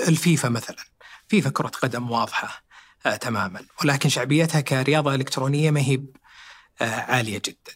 الفيفا 0.09 0.49
مثلا. 0.49 0.85
فيفا 1.29 1.51
كرة 1.51 1.69
قدم 1.69 2.11
واضحة 2.11 2.65
آه 3.07 3.17
تماما. 3.17 3.61
ولكن 3.83 4.09
شعبيتها 4.09 4.61
كرياضة 4.61 5.15
إلكترونية 5.15 5.71
ما 5.71 5.81
هي 5.81 6.01
آه 6.81 6.85
عالية 6.85 7.43
جدا. 7.45 7.73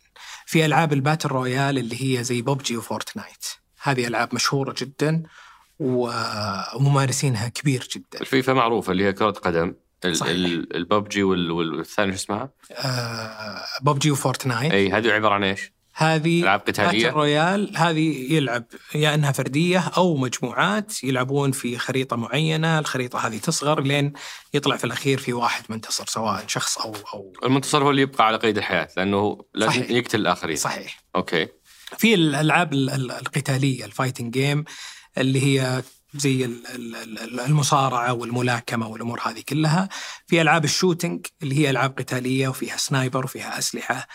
في 0.46 0.64
ألعاب 0.64 0.92
ال 0.92 0.97
battle 0.97 1.28
royale 1.28 1.78
اللي 1.78 2.18
هي 2.18 2.24
زي 2.24 2.42
بوبجي 2.42 2.76
وفورتنايت. 2.76 3.44
هذه 3.82 4.06
ألعاب 4.06 4.34
مشهورة 4.34 4.74
جدا 4.78 5.22
وممارسينها 5.78 7.48
كبير 7.48 7.88
جدا. 7.96 8.20
الفيفا 8.20 8.52
معروفة 8.52 8.92
اللي 8.92 9.04
هي 9.04 9.12
كرة 9.12 9.30
قدم. 9.30 9.74
الببجي 10.04 11.22
والثاني 11.22 12.12
شو 12.12 12.18
اسمها؟ 12.18 12.50
آه 12.72 13.64
ببجي 13.82 14.10
وفورتنايت. 14.10 14.72
أي 14.72 14.92
هذه 14.92 15.10
عبارة 15.10 15.34
عن 15.34 15.44
إيش؟ 15.44 15.72
هذه 16.00 16.42
العاب 16.42 16.60
قتالية؟ 16.60 17.10
royale 17.10 17.76
هذه 17.76 18.32
يلعب 18.32 18.64
يا 18.94 19.14
إنها 19.14 19.32
فردية 19.32 19.78
أو 19.96 20.16
مجموعات 20.16 21.04
يلعبون 21.04 21.52
في 21.52 21.78
خريطة 21.78 22.16
معينة، 22.16 22.78
الخريطة 22.78 23.26
هذه 23.26 23.38
تصغر 23.38 23.80
لين 23.80 24.12
يطلع 24.54 24.76
في 24.76 24.84
الأخير 24.84 25.18
في 25.18 25.32
واحد 25.32 25.64
منتصر 25.68 26.06
سواء 26.06 26.44
شخص 26.46 26.78
أو 26.78 26.94
أو 27.14 27.32
المنتصر 27.44 27.84
هو 27.84 27.90
اللي 27.90 28.02
يبقى 28.02 28.26
على 28.26 28.36
قيد 28.36 28.58
الحياة 28.58 28.88
لأنه 28.96 29.44
لازم 29.54 29.72
صحيح. 29.72 29.90
يقتل 29.90 30.20
الآخرين. 30.20 30.56
صحيح. 30.56 31.04
okay. 31.16 31.48
في 31.98 32.14
الألعاب 32.14 32.72
القتالية 32.72 33.84
ال 33.84 33.89
fighting 33.89 34.32
game 34.32 34.64
اللي 35.18 35.42
هي 35.42 35.82
زي 36.14 36.50
المصارعة 37.46 38.12
والملاكمة 38.12 38.88
والأمور 38.88 39.20
هذه 39.24 39.42
كلها. 39.48 39.88
في 40.26 40.40
ألعاب 40.40 40.64
ال 40.64 40.71
shooting 40.71 41.26
اللي 41.42 41.58
هي 41.58 41.70
ألعاب 41.70 41.98
قتالية 41.98 42.48
وفيها 42.48 42.76
sniper 42.76 43.24
وفيها 43.24 43.58
أسلحة. 43.58 44.08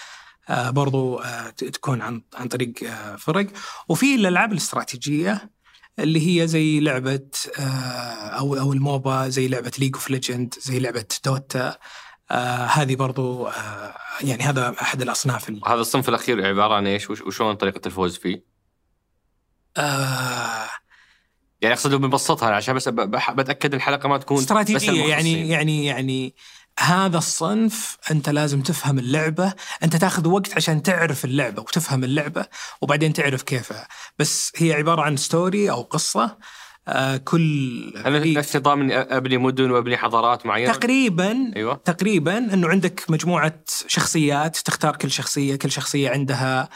برضو 0.49 1.19
آه، 1.19 1.49
تكون 1.49 2.01
عن 2.01 2.21
عن 2.33 2.47
طريق 2.47 2.73
آه، 2.83 3.15
فرق 3.15 3.47
وفي 3.89 4.15
الألعاب 4.15 4.51
الاستراتيجية 4.51 5.49
اللي 5.99 6.41
هي 6.41 6.47
زي 6.47 6.79
لعبة 6.79 7.29
أو 8.39 8.55
أو 8.59 8.73
ال 8.73 8.84
MOBA 8.84 9.29
زي 9.29 9.47
لعبة 9.47 9.71
League 9.79 9.95
of 9.95 10.09
Legends 10.09 10.53
زي 10.61 10.79
لعبة 10.79 11.05
Dota 11.25 11.77
هذه 12.67 12.95
برضو 12.95 13.49
يعني 14.21 14.43
هذا 14.43 14.75
أحد 14.81 15.01
الأصناف 15.01 15.51
هذا 15.67 15.81
الصنف 15.81 16.09
الأخير 16.09 16.47
عبارة 16.47 16.73
عن 16.73 16.87
إيش 16.87 17.09
وشلون 17.09 17.55
طريقة 17.55 17.81
الفوز 17.85 18.17
فيه؟ 18.17 18.43
آه 19.77 20.69
يعني 21.63 21.75
أقصد 21.75 21.95
بنبسطها 21.95 22.49
عشان 22.49 22.75
بس 22.75 22.89
بتأكد 22.89 23.73
الحلقة 23.73 24.09
ما 24.09 24.17
تكون 24.17 24.37
استراتيجية. 24.37 25.05
يعني 25.05 25.49
يعني 25.49 25.85
يعني 25.85 26.35
هذا 26.79 27.17
الصنف 27.17 27.97
أنت 28.11 28.29
لازم 28.29 28.61
تفهم 28.61 28.99
اللعبة، 28.99 29.53
أنت 29.83 29.95
تاخذ 29.95 30.27
وقت 30.27 30.55
عشان 30.55 30.83
تعرف 30.83 31.25
اللعبة 31.25 31.61
وتفهم 31.61 32.03
اللعبة 32.03 32.45
وبعدين 32.81 33.13
تعرف 33.13 33.43
كيفها، 33.43 33.87
بس 34.19 34.51
هي 34.55 34.73
عبارة 34.73 35.01
عن 35.01 35.17
ستوري 35.17 35.71
أو 35.71 35.81
قصة 35.81 36.37
آه 36.87 37.17
كل 37.17 37.93
هل 38.05 38.33
نفس 38.33 38.55
نظام 38.55 38.81
إني 38.81 38.95
أبني 38.95 39.37
مدن 39.37 39.71
وأبني 39.71 39.97
حضارات 39.97 40.45
معينة؟ 40.45 40.73
تقريبا 40.73 41.51
أيوه 41.55 41.75
تقريبا 41.75 42.37
إنه 42.37 42.67
عندك 42.67 43.05
مجموعة 43.09 43.59
شخصيات 43.87 44.57
تختار 44.57 44.95
كل 44.95 45.11
شخصية، 45.11 45.55
كل 45.55 45.71
شخصية 45.71 46.09
عندها 46.09 46.69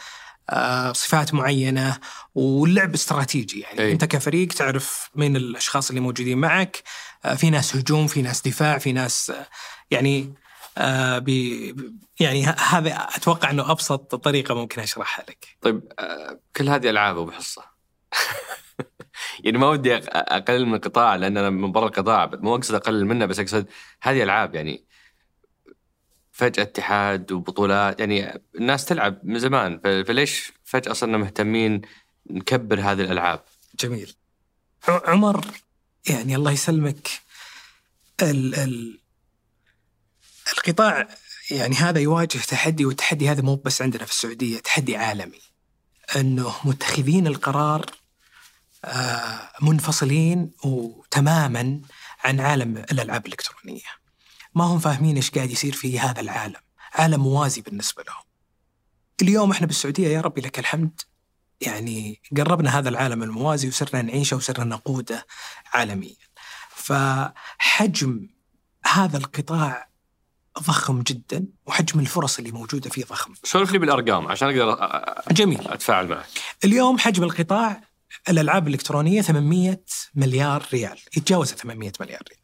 آه، 0.50 0.92
صفات 0.92 1.34
معينة 1.34 1.98
واللعب 2.34 2.94
استراتيجي 2.94 3.60
يعني 3.60 3.80
أي. 3.80 3.92
أنت 3.92 4.04
كفريق 4.04 4.48
تعرف 4.48 5.10
مين 5.14 5.36
الأشخاص 5.36 5.88
اللي 5.88 6.00
موجودين 6.00 6.38
معك 6.38 6.82
في 7.36 7.50
ناس 7.50 7.76
هجوم 7.76 8.06
في 8.06 8.22
ناس 8.22 8.42
دفاع 8.42 8.78
في 8.78 8.92
ناس 8.92 9.30
آه، 9.30 9.46
يعني 9.90 10.34
آه، 10.78 11.18
بي 11.18 11.74
يعني 12.20 12.46
هذا 12.46 12.94
أتوقع 12.94 13.50
إنه 13.50 13.70
أبسط 13.70 14.14
طريقة 14.14 14.54
ممكن 14.54 14.80
أشرحها 14.80 15.24
لك. 15.28 15.46
طيب 15.60 15.92
آه، 15.98 16.40
كل 16.56 16.68
هذه 16.68 16.90
ألعاب 16.90 17.18
أبو 17.18 17.30
حصة. 17.30 17.62
يعني 19.44 19.58
ما 19.58 19.68
ودي 19.68 19.94
أقلل 19.96 20.66
من 20.66 20.74
القطاع 20.74 21.16
لأن 21.16 21.36
أنا 21.36 21.50
من 21.50 21.72
برا 21.72 21.86
القطاع 21.86 22.30
مو 22.32 22.54
أقصد 22.54 22.74
أقلل 22.74 23.06
منه 23.06 23.26
بس 23.26 23.40
أقصد 23.40 23.66
هذه 24.02 24.22
ألعاب 24.22 24.54
يعني 24.54 24.84
فجأة 26.32 26.62
اتحاد 26.62 27.32
وبطولات 27.32 28.00
يعني 28.00 28.42
الناس 28.54 28.84
تلعب 28.84 29.18
من 29.22 29.38
زمان 29.38 29.80
فليش 29.80 30.52
فجأة 30.64 30.92
صرنا 30.92 31.18
مهتمين 31.18 31.82
نكبر 32.30 32.80
هذه 32.80 33.00
الألعاب؟ 33.00 33.40
جميل. 33.80 34.14
عمر 34.88 35.46
يعني 36.10 36.36
الله 36.36 36.52
يسلمك. 36.52 37.08
ال 38.22 38.54
ال 38.54 39.00
القطاع 40.52 41.08
يعني 41.50 41.74
هذا 41.74 42.00
يواجه 42.00 42.38
تحدي 42.38 42.84
والتحدي 42.84 43.30
هذا 43.30 43.42
مو 43.42 43.56
بس 43.56 43.82
عندنا 43.82 44.04
في 44.04 44.10
السعودية 44.10 44.58
تحدي 44.58 44.96
عالمي. 44.96 45.40
أنه 46.16 46.54
متخذين 46.64 47.26
القرار 47.26 47.86
آه، 48.84 49.50
منفصلين 49.62 50.50
وتماما 50.64 51.80
عن 52.24 52.40
عالم 52.40 52.76
الألعاب 52.76 53.26
الإلكترونية. 53.26 53.82
ما 54.54 54.64
هم 54.64 54.78
فاهمين 54.78 55.16
إيش 55.16 55.30
قاعد 55.30 55.50
يصير 55.50 55.72
في 55.72 56.00
هذا 56.00 56.20
العالم. 56.20 56.60
عالم 56.94 57.22
موازي 57.22 57.60
بالنسبة 57.60 58.02
لهم. 58.02 58.22
اليوم 59.22 59.50
إحنا 59.50 59.66
بالسعودية 59.66 60.08
يا 60.08 60.20
ربي 60.20 60.40
لك 60.40 60.58
الحمد. 60.58 61.00
يعني 61.60 62.20
قربنا 62.36 62.78
هذا 62.78 62.88
العالم 62.88 63.22
الموازي 63.22 63.68
وصرنا 63.68 64.02
نعيشه 64.02 64.36
وصرنا 64.36 64.64
نقوده 64.64 65.26
عالميا. 65.74 66.16
فحجم 66.70 68.28
هذا 68.86 69.16
القطاع 69.18 69.88
ضخم 70.62 71.02
جدا 71.02 71.46
وحجم 71.66 72.00
الفرص 72.00 72.38
اللي 72.38 72.52
موجودة 72.52 72.90
فيه 72.90 73.04
ضخم. 73.04 73.34
سولف 73.44 73.72
لي 73.72 73.78
بالأرقام 73.78 74.28
عشان 74.28 74.48
أقدر 74.48 74.76
أ- 74.76 75.32
جميل. 75.32 75.68
أتفاعل 75.68 76.08
معك. 76.08 76.26
اليوم 76.64 76.98
حجم 76.98 77.24
القطاع 77.24 77.80
الألعاب 78.28 78.68
الإلكترونية 78.68 79.22
800 79.22 79.80
مليار 80.14 80.66
ريال. 80.72 80.98
يتجاوز 81.16 81.52
800 81.52 81.92
مليار 82.00 82.20
ريال. 82.28 82.40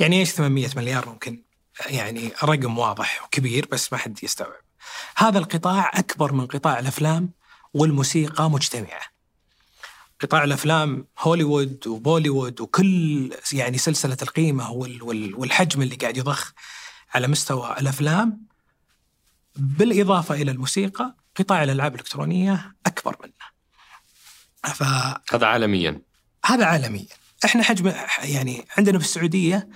يعني 0.00 0.20
إيش 0.20 0.30
800 0.30 0.68
مليار؟ 0.76 1.08
ممكن 1.08 1.42
يعني 1.86 2.32
رقم 2.44 2.78
واضح 2.78 3.24
وكبير 3.24 3.66
بس 3.72 3.92
ما 3.92 3.98
حد 3.98 4.24
يستوعب. 4.24 4.52
هذا 5.16 5.38
القطاع 5.38 5.90
أكبر 5.94 6.32
من 6.32 6.46
قطاع 6.46 6.78
الأفلام 6.78 7.30
والموسيقى 7.74 8.50
مجتمعة 8.50 9.00
قطاع 10.20 10.44
الأفلام 10.44 11.06
هوليوود 11.18 11.86
وبوليوود 11.86 12.60
وكل 12.60 13.30
يعني 13.52 13.78
سلسلة 13.78 14.16
القيمة 14.22 14.70
وال- 14.70 15.02
وال- 15.02 15.34
والحجم 15.34 15.82
اللي 15.82 15.94
قاعد 15.96 16.16
يضخ 16.16 16.52
على 17.14 17.28
مستوى 17.28 17.76
الأفلام 17.80 18.42
بالإضافة 19.56 20.34
إلى 20.34 20.50
الموسيقى 20.50 21.16
قطاع 21.36 21.62
الألعاب 21.64 21.94
الإلكترونية 21.94 22.76
أكبر 22.86 23.16
منه. 23.22 23.32
فهذا 24.74 25.20
هذا 25.32 25.46
عالميا 25.46 26.02
عالميا. 26.44 27.06
إحنا 27.44 27.62
حجم 27.62 27.92
يعني 28.22 28.66
عندنا 28.78 28.98
في 28.98 29.04
السعودية 29.04 29.68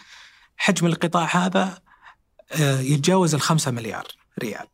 حجم 0.57 0.87
القطاع 0.87 1.37
هذا 1.37 1.83
آه، 2.53 2.81
يتجاوز 2.81 3.35
الخمسة 3.35 3.71
مليار 3.71 4.07
ريال. 4.43 4.67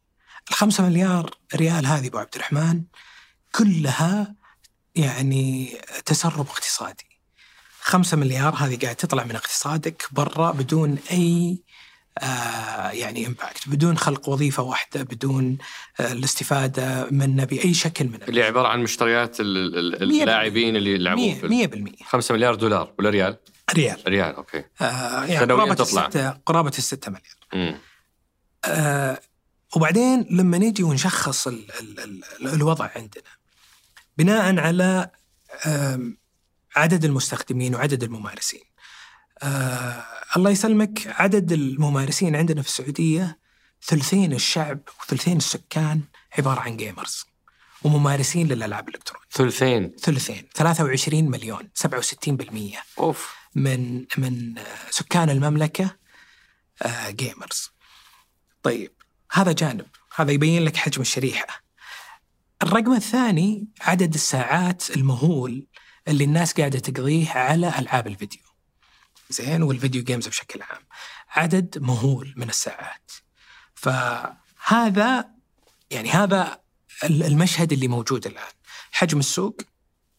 الخمسة 0.51 0.85
مليار 0.89 1.31
ريال 1.55 1.87
هذه 1.87 2.07
أبو 2.07 2.19
عبد 2.19 2.35
الرحمن 2.35 2.83
كلها 3.55 4.35
يعني 4.95 5.77
تسرب 6.05 6.47
اقتصادي. 6.49 7.09
خمسة 7.81 8.17
مليار 8.17 8.55
هذه 8.55 8.79
قاعد 8.83 8.97
تطلع 8.97 9.25
من 9.25 9.37
اقتصادك 9.37 10.07
برا 10.13 10.51
بدون 10.51 10.99
أي 11.11 11.59
آه 12.19 12.91
يعني 12.91 13.27
امباكت 13.27 13.69
بدون 13.69 13.99
خلق 13.99 14.29
وظيفة 14.29 14.63
واحدة 14.63 15.03
بدون 15.03 15.59
آه 16.01 16.13
الاستفادة 16.13 17.09
منه 17.11 17.45
بأي 17.45 17.75
شكل 17.75 18.05
من 18.05 18.23
اللي 18.23 18.43
عبارة 18.43 18.69
عن 18.69 18.83
مشتريات 18.83 19.37
اللاعبين 19.41 20.77
اللي 20.77 20.95
يلعبون 20.95 21.35
في 21.35 21.49
مية 21.49 21.67
بالمية. 21.67 21.93
5 22.05 22.35
مليار 22.35 22.55
دولار 22.55 22.95
ولا 22.99 23.11
ريال؟ 23.11 23.37
ريال. 23.75 23.99
ريال 24.07 24.35
أوكي. 24.35 24.65
آه 24.81 25.25
يعني 25.25 25.53
قرابة 25.53 25.75
تطلع. 25.75 26.07
الستة 26.07 26.31
قرابة 26.31 26.73
الستة 26.79 27.11
مليار. 27.11 27.79
آه 28.65 29.21
وبعدين 29.77 30.27
لما 30.31 30.59
نجي 30.59 30.83
ونشخص 30.83 31.47
ال 31.47 31.67
ال 31.81 32.01
ال 32.41 32.49
الوضع 32.55 32.91
عندنا 32.97 33.38
بناء 34.19 34.59
على 34.59 35.11
عدد 36.77 37.05
المستخدمين 37.05 37.75
وعدد 37.75 38.03
الممارسين. 38.03 38.65
آه 39.43 40.05
الله 40.37 40.51
يسلمك 40.51 41.07
عدد 41.07 41.53
الممارسين 41.53 42.37
عندنا 42.37 42.63
في 42.63 42.69
السعودية 42.69 43.39
ثلثين 43.83 44.33
الشعب 44.33 44.81
وثلثين 45.03 45.37
السكان 45.37 46.01
عبارة 46.39 46.61
عن 46.61 46.77
gamers 46.77 47.25
وممارسين 47.83 48.49
للألعاب 48.49 48.89
الإلكترونية. 48.89 49.27
ثلثين؟ 49.33 49.93
ثلثين. 50.01 50.49
23 50.55 51.31
مليون. 51.31 51.71
67% 51.75 52.83
of. 52.99 53.35
من 53.55 54.05
من 54.19 54.59
آه، 54.59 54.65
سكان 54.91 55.31
المملكة 55.31 55.97
آه، 56.83 57.11
gamers. 57.11 57.71
طيب 58.63 58.93
هذا 59.33 59.53
جانب. 59.53 59.87
هذا 60.17 60.33
يبين 60.33 60.65
لك 60.65 60.77
حجم 60.77 61.01
الشريحة. 61.03 61.68
الرقم 62.63 62.95
الثاني 62.95 63.69
عدد 63.81 64.15
الساعات 64.15 64.91
المهول 64.91 65.67
اللي 66.09 66.25
الناس 66.25 66.53
قاعدة 66.53 66.79
تقضيه 66.79 67.31
على 67.31 67.79
ألعاب 67.79 68.07
الفيديو. 68.07 68.43
زين 69.31 69.63
والفيديو 69.63 70.05
جيمز 70.05 70.29
بشكل 70.29 70.63
عام. 70.63 70.83
عدد 71.31 71.79
مهول 71.79 72.35
من 72.37 72.49
الساعات. 72.49 73.13
فهذا 73.75 75.31
يعني 75.91 76.11
هذا 76.11 76.61
المشهد 77.05 77.73
اللي 77.73 77.89
موجود 77.89 78.27
الآن. 78.27 78.53
حجم 78.91 79.19
السوق 79.19 79.61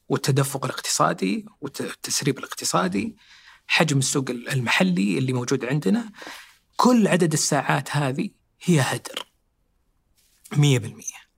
والتدفق 0.09 0.65
الاقتصادي 0.65 1.45
والتسريب 1.61 2.37
الاقتصادي 2.37 3.15
حجم 3.67 3.97
السوق 3.97 4.29
المحلي 4.29 5.17
اللي 5.17 5.33
موجود 5.33 5.65
عندنا 5.65 6.11
كل 6.75 7.07
عدد 7.07 7.33
الساعات 7.33 7.95
هذه 7.95 8.29
هي 8.61 8.79
هدر 8.81 9.27
مية 10.53 10.79
بالمية 10.79 11.28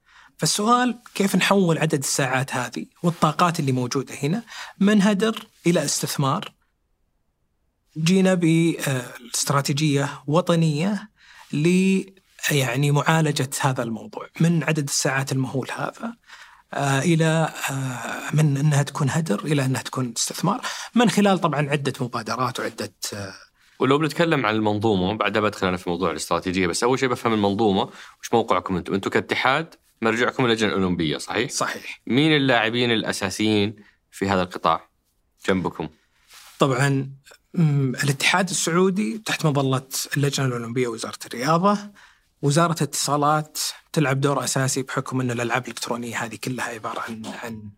فالسؤال 0.41 0.97
كيف 1.15 1.36
نحول 1.36 1.77
عدد 1.77 1.99
الساعات 1.99 2.56
هذه 2.56 2.86
والطاقات 3.04 3.60
اللي 3.60 3.71
موجودة 3.71 4.15
هنا 4.23 4.43
من 4.80 5.01
هدر 5.01 5.47
إلى 5.67 5.86
استثمار؟ 5.86 6.51
جينا 7.97 8.34
باستراتيجية 8.34 10.23
وطنية 10.27 11.10
ل 11.54 11.67
يعني 12.51 12.91
معالجة 12.91 13.49
هذا 13.62 13.84
الموضوع. 13.84 14.27
من 14.39 14.63
عدد 14.63 14.84
الساعات 14.84 15.32
المهول 15.32 15.67
هذا 15.71 16.13
آه، 16.73 16.99
إلى 16.99 17.54
آه، 17.69 18.36
من 18.36 18.58
إنها 18.58 18.84
تكون 18.84 19.10
هدر 19.10 19.39
إلى 19.39 19.65
إنها 19.65 19.82
تكون 19.82 20.13
استثمار. 20.17 20.62
من 20.95 21.10
خلال 21.10 21.39
طبعا 21.39 21.69
عدة 21.69 21.93
مبادرات 21.99 22.60
وعدة 22.60 22.93
آه، 23.13 23.34
ولو 23.80 23.97
بنتكلم 23.97 24.45
عن 24.45 24.56
المنظومة 24.56 25.13
بعدها 25.17 25.41
بدخل 25.41 25.67
أنا 25.67 25.77
في 25.77 25.89
موضوع 25.89 26.12
الاستراتيجية 26.12 26.67
بس 26.67 26.84
أول 26.84 26.99
شيء 26.99 27.10
بفهم 27.10 27.34
المنظومة 27.34 27.89
وش 28.21 28.34
موقعكم 28.34 28.77
أنتم؟ 28.77 28.93
أنتم 28.93 29.10
كاتحاد 29.10 29.75
مرجعكم 30.02 30.46
اللجنه 30.46 30.70
الاولمبيه 30.70 31.18
صحيح؟ 31.18 31.52
صحيح 31.52 32.02
مين 32.08 32.36
اللاعبين 32.36 32.92
الأساسيين 32.92 33.76
في 34.12 34.30
هذا 34.30 34.42
القطاع 34.42 34.90
جنبكم؟ 35.48 35.90
طبعا 36.60 37.12
الاتحاد 38.04 38.50
السعودي 38.50 39.18
تحت 39.18 39.46
مظلة 39.46 39.88
اللجنة 40.18 40.48
الأولمبية 40.48 40.88
ووزاره 40.88 41.20
الرياضة 41.26 41.78
وزارة 42.42 42.76
الاتصالات 42.82 43.60
تلعب 43.94 44.22
دور 44.22 44.44
أساسي 44.44 44.82
بحكم 44.82 45.22
أن 45.22 45.32
الألعاب 45.32 45.64
الإلكترونية 45.64 46.24
هذه 46.24 46.36
كلها 46.36 46.66
عبارة 46.66 47.00
عن 47.00 47.26
عن 47.44 47.70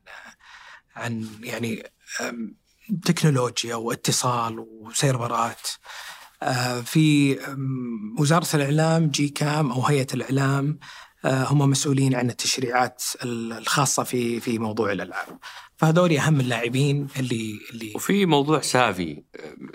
عن 0.95 1.27
يعني 1.43 1.83
تكنولوجيا 3.05 3.75
واتصال 3.75 4.59
وسيرفرات 4.59 5.67
آه، 6.43 6.81
في 6.81 7.37
وزارة 8.19 8.47
الإعلام 8.53 9.07
GCAM 9.07 9.71
أو 9.71 9.85
هيئة 9.85 10.07
الإعلام 10.13 10.79
هم 11.25 11.69
مسؤولين 11.69 12.15
عن 12.15 12.29
التشريعات 12.29 13.03
الخاصة 13.23 14.03
في 14.03 14.39
في 14.39 14.59
موضوع 14.59 14.91
الألعاب. 14.91 15.39
فهذول 15.77 16.17
أهم 16.17 16.39
اللاعبين 16.39 17.07
اللي 17.19 17.59
اللي 17.71 17.91
وفي 17.95 18.25
موضوع 18.25 18.61
سافي. 18.61 19.23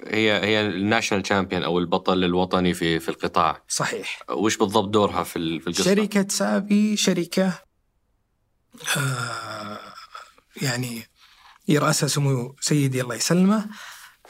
هي 0.06 0.44
هي 0.44 0.66
ال 0.66 0.72
national 0.72 1.22
champion 1.22 1.62
أو 1.62 1.78
البطل 1.78 2.24
الوطني 2.24 2.74
في 2.74 2.98
في 3.00 3.08
القطاع. 3.08 3.62
صحيح. 3.68 4.22
وش 4.30 4.56
بالضبط 4.56 4.88
دورها 4.88 5.22
في 5.22 5.60
في 5.60 5.66
القصة؟ 5.66 5.84
شركة 5.84 6.28
سافي 6.28 6.96
شركة 6.96 7.52
آه 8.96 9.78
يعني 10.62 11.02
يرأسها 11.68 12.06
سمو 12.06 12.56
سيدي 12.60 13.00
الله 13.00 13.14
يسلمه. 13.14 13.66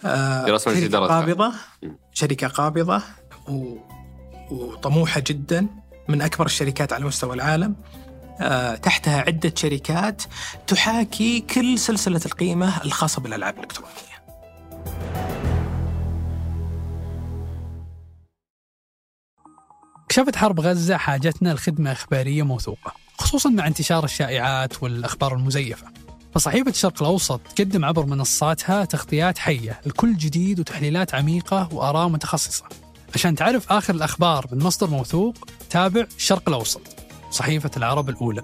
آه 0.05 0.49
يرأس 0.49 0.65
شركة 0.65 0.99
قابضة. 0.99 1.53
شركة 2.13 2.49
قابضة 2.49 3.03
و... 3.49 3.79
وطموحة 4.51 5.21
جدا. 5.27 5.69
من 6.09 6.23
أكبر 6.23 6.47
الشركات 6.47 6.92
على 6.92 7.05
مستوى 7.05 7.35
العالم. 7.35 7.75
آه 8.40 8.75
تحتها 8.75 9.21
عدة 9.21 9.53
شركات 9.57 10.23
تحاكي 10.66 11.40
كل 11.40 11.79
سلسلة 11.79 12.21
القيمة 12.27 12.85
الخاصة 12.85 13.23
بالألعاب 13.23 13.55
الإلكترونية. 13.55 13.99
كشفت 20.09 20.37
حرب 20.37 20.61
غزة 20.61 20.97
حاجتنا 20.97 21.55
لخدمة 21.55 21.92
إخبارية 21.92 22.42
موثوقة 22.42 22.92
خصوصا 23.18 23.51
مع 23.51 23.66
انتشار 23.66 24.05
الشائعات 24.05 24.83
والأخبار 24.83 25.35
المزيفة. 25.35 25.87
فصحيفة 26.35 26.71
الشرق 26.71 27.03
الأوسط 27.03 27.40
تقدم 27.57 27.85
عبر 27.85 28.07
منصاتها 28.07 28.85
تغطيات 28.85 29.38
حية 29.38 29.81
لكل 29.87 30.16
جديد 30.16 30.61
وتحليلات 30.61 31.14
عميقة 31.14 31.68
وآراء 31.73 32.09
متخصصة. 32.09 32.64
عشان 33.14 33.35
تعرف 33.35 33.73
آخر 33.73 33.94
الأخبار 33.94 34.47
من 34.53 34.59
مصدر 34.59 34.90
موثوق 34.90 35.49
تابع 35.71 36.07
الشرق 36.16 36.49
الأوسط 36.49 36.83
صحيفة 37.31 37.71
العرب 37.77 38.09
الأولى. 38.09 38.42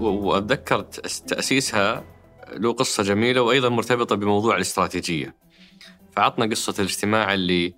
وأتذكر 0.00 0.80
تأسيسها 1.26 2.04
له 2.52 2.72
قصة 2.72 3.02
جميلة 3.02 3.40
وأيضا 3.42 3.68
مرتبطة 3.68 4.16
بموضوع 4.16 4.56
الاستراتيجية. 4.56 5.36
فعطنا 6.16 6.46
قصة 6.46 6.74
الاجتماع 6.78 7.34
اللي 7.34 7.74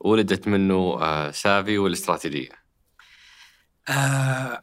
ولدت 0.00 0.48
منه 0.48 0.74
آه، 1.02 1.30
سافي 1.30 1.78
والاستراتيجية. 1.78 2.50
آه, 3.88 4.62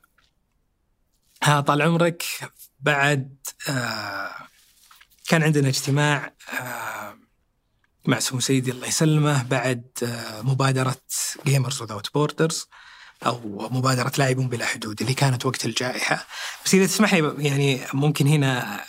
آه 1.48 1.60
طال 1.60 1.82
عمرك 1.82 2.24
بعد 2.80 3.38
آه 3.70 4.47
كان 5.28 5.44
عندنا 5.44 5.68
اجتماع 5.68 6.34
آه 6.60 7.18
مع 8.06 8.20
سمو 8.20 8.40
سيدي 8.40 8.72
الله 8.72 8.88
يسلمه 8.88 9.44
بعد 9.44 9.84
آه 10.04 10.42
مبادرة 10.42 10.96
Gamers 11.46 11.82
Without 11.82 12.14
Borders 12.14 12.68
أو 13.26 13.70
مبادرة 13.72 14.12
لاعبون 14.18 14.50
بلا 14.50 14.66
حدود 14.66 15.02
اللي 15.02 15.14
كانت 15.14 15.46
وقت 15.46 15.66
الجائحة. 15.66 16.28
بس 16.66 16.74
إذا 16.74 16.86
تسمح 16.86 17.14
لي 17.14 17.34
يعني 17.38 17.82
ممكن 17.94 18.28
هنا 18.28 18.84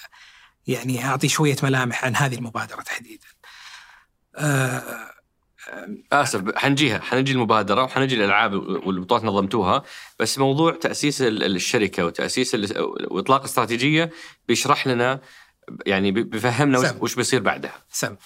يعني 0.67 1.05
أعطي 1.05 1.29
شوية 1.29 1.57
ملامح 1.63 2.05
عن 2.05 2.17
هذه 2.17 2.35
المبادرة 2.35 2.83
تحديدا. 2.83 3.27
آه 4.37 5.09
آسف 6.13 6.57
حنجيها 6.57 6.99
حنجي 6.99 7.33
المبادرة 7.33 7.83
وحنجي 7.83 8.15
الألعاب 8.15 8.53
والبطولات 8.55 9.25
نظمتوها 9.25 9.83
بس 10.19 10.39
موضوع 10.39 10.73
تأسيس 10.73 11.23
الشركة 11.23 12.05
وتأسيس 12.05 12.55
وإطلاق 13.11 13.45
استراتيجية 13.45 14.11
بيشرح 14.49 14.87
لنا 14.87 15.21
يعني 15.87 16.11
بيفهمنا 16.11 16.79
سم. 16.79 16.99
وش 17.01 17.15
بيصير 17.15 17.41
بعدها. 17.41 17.75
سم. 17.93 18.17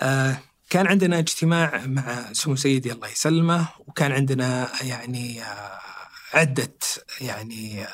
آه 0.00 0.36
كان 0.70 0.86
عندنا 0.86 1.18
اجتماع 1.18 1.82
مع 1.86 2.32
سمو 2.32 2.56
سيدي 2.56 2.92
الله 2.92 3.08
يسلمه 3.08 3.68
وكان 3.78 4.12
عندنا 4.12 4.68
يعني 4.82 5.42
آه 5.42 5.78
عدة 6.34 6.78
يعني 7.20 7.84
آه 7.84 7.88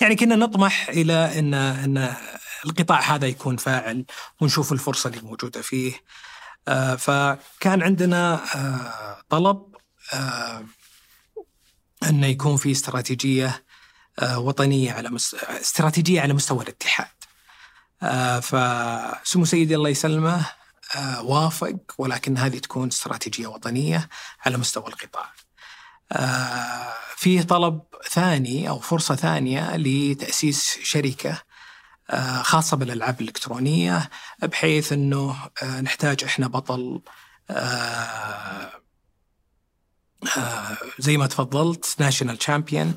يعني 0.00 0.16
كنا 0.16 0.36
نطمح 0.36 0.88
إلى 0.88 1.38
ان 1.38 1.54
إن 1.54 2.14
القطاع 2.66 3.00
هذا 3.00 3.26
يكون 3.26 3.56
فاعل 3.56 4.04
ونشوف 4.40 4.72
الفرصة 4.72 5.10
اللي 5.10 5.20
موجودة 5.20 5.62
فيه. 5.62 5.92
آه، 6.68 6.96
فكان 6.96 7.82
عندنا 7.82 8.44
آه، 8.56 9.22
طلب 9.28 9.76
آه، 10.12 10.64
أن 12.02 12.24
يكون 12.24 12.56
في 12.56 12.70
استراتيجية 12.70 13.64
وطنية 14.36 14.92
على 14.92 15.10
مس... 15.10 15.34
استراتيجية 15.34 16.20
على 16.20 16.32
مستوى 16.32 16.62
الاتحاد 16.62 17.06
فسمو 18.42 19.44
سيدي 19.44 19.74
الله 19.74 19.88
يسلمه 19.88 20.46
وافق 21.20 21.76
ولكن 21.98 22.38
هذه 22.38 22.58
تكون 22.58 22.88
استراتيجية 22.88 23.46
وطنية 23.46 24.08
على 24.46 24.56
مستوى 24.56 24.84
القطاع. 24.88 25.32
فيه 27.16 27.42
طلب 27.42 27.80
ثاني 28.10 28.68
أو 28.68 28.78
فرصة 28.78 29.14
ثانية 29.14 29.76
لتأسيس 29.76 30.78
شركة 30.82 31.42
آه، 32.10 32.42
خاصة 32.42 32.76
بالألعاب 32.76 33.20
الإلكترونية 33.20 34.10
بحيث 34.42 34.92
أنه 34.92 35.36
آه، 35.62 35.80
نحتاج 35.80 36.24
إحنا 36.24 36.46
بطل 36.48 37.02
آه، 37.50 38.72
زي 40.98 41.16
ما 41.16 41.26
تفضلت 41.26 41.96
ناشونال 41.98 42.38
تشامبيون 42.38 42.94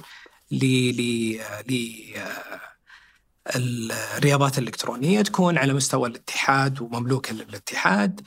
الرياضات 3.55 4.57
الإلكترونية 4.57 5.21
تكون 5.21 5.57
على 5.57 5.73
مستوى 5.73 6.09
الاتحاد 6.09 6.81
ومملوكة 6.81 7.33
للاتحاد 7.33 8.21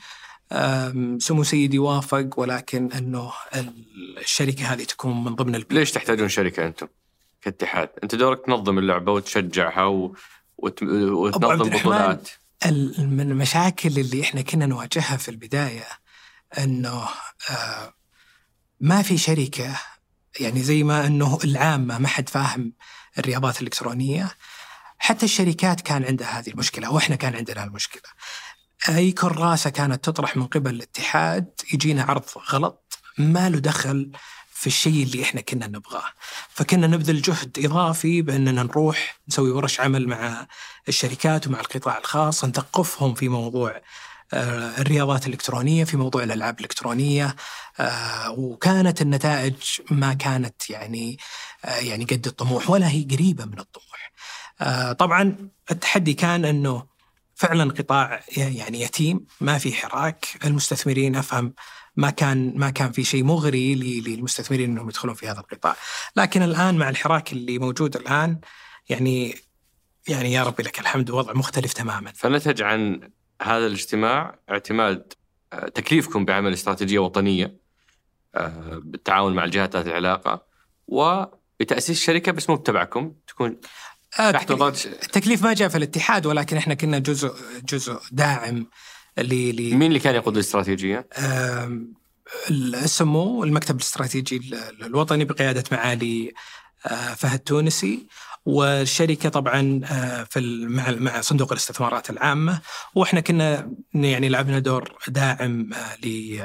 سمو 1.19 1.43
سيدي 1.43 1.79
وافق 1.79 2.29
ولكن 2.37 2.91
أنه 2.91 3.31
الشركة 4.17 4.73
هذه 4.73 4.83
تكون 4.83 5.23
من 5.23 5.35
ضمن 5.35 5.55
البيت. 5.55 5.73
ليش 5.73 5.91
تحتاجون 5.91 6.29
شركة 6.29 6.65
أنتم 6.65 6.87
كاتحاد؟ 7.41 7.89
أنت 8.03 8.15
دورك 8.15 8.45
تنظم 8.45 8.79
اللعبة 8.79 9.11
وتشجعها 9.11 9.83
و... 9.85 10.15
وتنظم 10.57 11.69
بطولات 11.69 12.29
من 12.99 13.31
المشاكل 13.31 13.99
اللي 13.99 14.21
إحنا 14.21 14.41
كنا 14.41 14.65
نواجهها 14.65 15.17
في 15.17 15.29
البداية 15.29 15.87
إنه 16.57 17.07
ما 18.79 19.01
في 19.01 19.17
شركة 19.17 19.79
يعني 20.39 20.63
زي 20.63 20.83
ما 20.83 21.07
إنه 21.07 21.39
العامة 21.43 21.97
ما 21.97 22.07
حد 22.07 22.29
فاهم 22.29 22.73
الرياضات 23.17 23.57
الإلكترونية 23.61 24.31
حتى 24.97 25.25
الشركات 25.25 25.81
كان 25.81 26.03
عندها 26.03 26.39
هذه 26.39 26.49
المشكلة 26.49 26.91
وإحنا 26.91 27.15
كان 27.15 27.35
عندنا 27.35 27.63
المشكلة. 27.63 28.01
اي 28.89 29.11
كراسه 29.11 29.69
كانت 29.69 30.03
تطرح 30.05 30.37
من 30.37 30.47
قبل 30.47 30.75
الاتحاد 30.75 31.45
يجينا 31.73 32.03
عرض 32.03 32.23
غلط 32.51 32.99
ما 33.17 33.49
له 33.49 33.59
دخل 33.59 34.11
في 34.51 34.67
الشيء 34.67 35.03
اللي 35.03 35.23
إحنا 35.23 35.41
كنا 35.41 35.67
نبغاه 35.67 36.11
فكنا 36.49 36.87
نبذل 36.87 37.21
جهد 37.21 37.59
إضافي 37.65 38.21
بأننا 38.21 38.63
نروح 38.63 39.19
نسوي 39.27 39.51
ورش 39.51 39.79
عمل 39.79 40.07
مع 40.07 40.47
الشركات 40.87 41.47
ومع 41.47 41.59
القطاع 41.59 41.97
الخاص 41.97 42.45
نثقفهم 42.45 43.13
في 43.13 43.29
موضوع 43.29 43.81
آه، 44.33 44.81
الرياضات 44.81 45.27
الإلكترونية 45.27 45.83
في 45.83 45.97
موضوع 45.97 46.23
الألعاب 46.23 46.59
الإلكترونية 46.59 47.35
آه، 47.79 48.31
وكانت 48.31 49.01
النتائج 49.01 49.55
ما 49.91 50.13
كانت 50.13 50.69
يعني 50.69 51.17
آه، 51.65 51.75
يعني 51.75 52.05
قد 52.05 52.27
الطموح 52.27 52.69
ولا 52.69 52.89
هي 52.89 53.03
قريبة 53.11 53.45
من 53.45 53.59
الطموح. 53.59 54.11
طبعا 54.99 55.49
التحدي 55.71 56.13
كان 56.13 56.45
إنه 56.45 56.83
فعلا 57.35 57.71
قطاع 57.71 58.23
يعني 58.37 58.81
يتيم 58.81 59.25
ما 59.41 59.57
في 59.57 59.73
حراك 59.73 60.27
المستثمرين 60.45 61.15
أفهم 61.15 61.53
ما 61.95 62.09
كان 62.09 62.53
ما 62.55 62.69
كان 62.69 62.91
في 62.91 63.03
شيء 63.03 63.23
مغري 63.23 63.75
للمستثمرين 63.75 64.69
إنهم 64.69 64.89
يدخلون 64.89 65.15
في 65.15 65.27
هذا 65.27 65.39
القطاع، 65.39 65.75
لكن 66.15 66.41
الآن 66.41 66.77
مع 66.77 66.89
الحراك 66.89 67.33
اللي 67.33 67.59
موجود 67.59 67.95
الآن 67.95 68.39
يعني 68.89 69.35
يعني 70.07 70.33
يا 70.33 70.43
ربي 70.43 70.63
لك 70.63 70.79
الحمد 70.79 71.09
وضع 71.09 71.33
مختلف 71.33 71.73
تماما. 71.73 72.11
فنتج 72.15 72.61
عن 72.61 73.09
هذا 73.41 73.67
الاجتماع 73.67 74.39
اعتماد 74.49 75.13
آه، 75.53 75.67
تكليفكم 75.67 76.25
بعمل 76.25 76.53
استراتيجية 76.53 76.99
وطنية 76.99 77.57
آه، 78.35 78.81
بالتعاون 78.83 79.33
مع 79.35 79.43
الجهات 79.43 79.75
ذات 79.75 79.87
العلاقة 79.87 80.45
وبتأسيس 80.87 82.03
شركة 82.03 82.31
بس 82.31 82.49
مو 82.49 82.55
بتبعكم 82.55 83.13
تكون 83.27 83.57
آه 84.19 84.29
التكليف 84.29 85.43
ما 85.43 85.53
جاء 85.53 85.69
في 85.69 85.77
الاتحاد 85.77 86.25
ولكن 86.25 86.57
إحنا 86.57 86.73
كنا 86.73 86.99
جزء 86.99 87.33
جزء 87.69 87.99
داعم 88.11 88.67
اللي 89.17 89.73
مين 89.75 89.87
اللي 89.87 89.99
كان 89.99 90.15
يقود 90.15 90.33
الاستراتيجية؟ 90.33 91.07
السمو 92.49 93.43
المكتب 93.43 93.75
الاستراتيجي 93.75 94.41
الوطني 94.81 95.25
بقيادة 95.25 95.63
معالي 95.71 96.33
آه، 96.85 97.13
فهد 97.13 97.39
تونسي 97.39 98.07
والشركة 98.45 99.29
طبعا 99.29 99.81
آه، 99.91 100.23
في 100.23 100.65
مع 100.69 100.91
مع 100.91 101.21
صندوق 101.21 101.51
الاستثمارات 101.51 102.09
العامة 102.09 102.61
وإحنا 102.95 103.19
كنا 103.19 103.71
يعني 103.93 104.29
لعبنا 104.29 104.59
دور 104.59 104.93
داعم 105.07 105.69
ل 106.03 106.39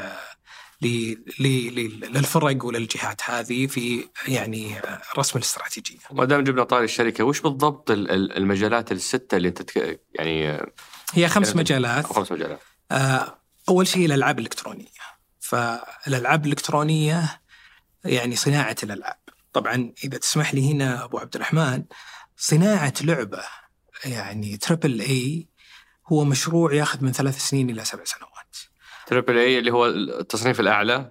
للفرق 0.82 2.64
وللجهات 2.64 3.20
هذه 3.24 3.66
في 3.66 4.08
يعني 4.28 4.80
رسم 5.18 5.38
الاستراتيجية. 5.38 5.98
ما 6.12 6.24
دام 6.24 6.44
جبنا 6.44 6.64
طاري 6.64 6.84
الشركة 6.84 7.24
وش 7.24 7.40
بالضبط 7.40 7.90
المجالات 7.90 8.92
الستة 8.92 9.36
اللي 9.36 9.48
انت 9.48 9.76
يعني 10.14 10.58
هي 11.12 11.28
خمس 11.28 11.56
مجالات. 11.56 12.06
خمس 12.06 12.32
مجالات. 12.32 12.60
آه، 12.90 13.38
أول 13.68 13.86
شيء 13.86 14.06
الألعاب 14.06 14.38
الإلكترونية. 14.38 15.02
فالألعاب 15.40 16.46
الإلكترونية 16.46 17.40
يعني 18.04 18.36
صناعة 18.36 18.76
الألعاب. 18.82 19.18
طبعا 19.52 19.92
إذا 20.04 20.18
تسمح 20.18 20.54
لي 20.54 20.72
هنا 20.72 21.04
أبو 21.04 21.18
عبد 21.18 21.34
الرحمن 21.34 21.84
صناعة 22.36 22.94
لعبة 23.00 23.42
يعني 24.04 24.56
triple 24.56 25.00
A 25.00 25.48
هو 26.12 26.24
مشروع 26.24 26.74
ياخذ 26.74 27.04
من 27.04 27.12
ثلاث 27.12 27.38
سنين 27.38 27.70
إلى 27.70 27.84
سبع 27.84 28.04
سنوات. 28.04 28.31
triple 29.06 29.38
A 29.38 29.58
اللي 29.58 29.70
هو 29.72 29.86
التصنيف 29.86 30.60
الأعلى؟ 30.60 31.10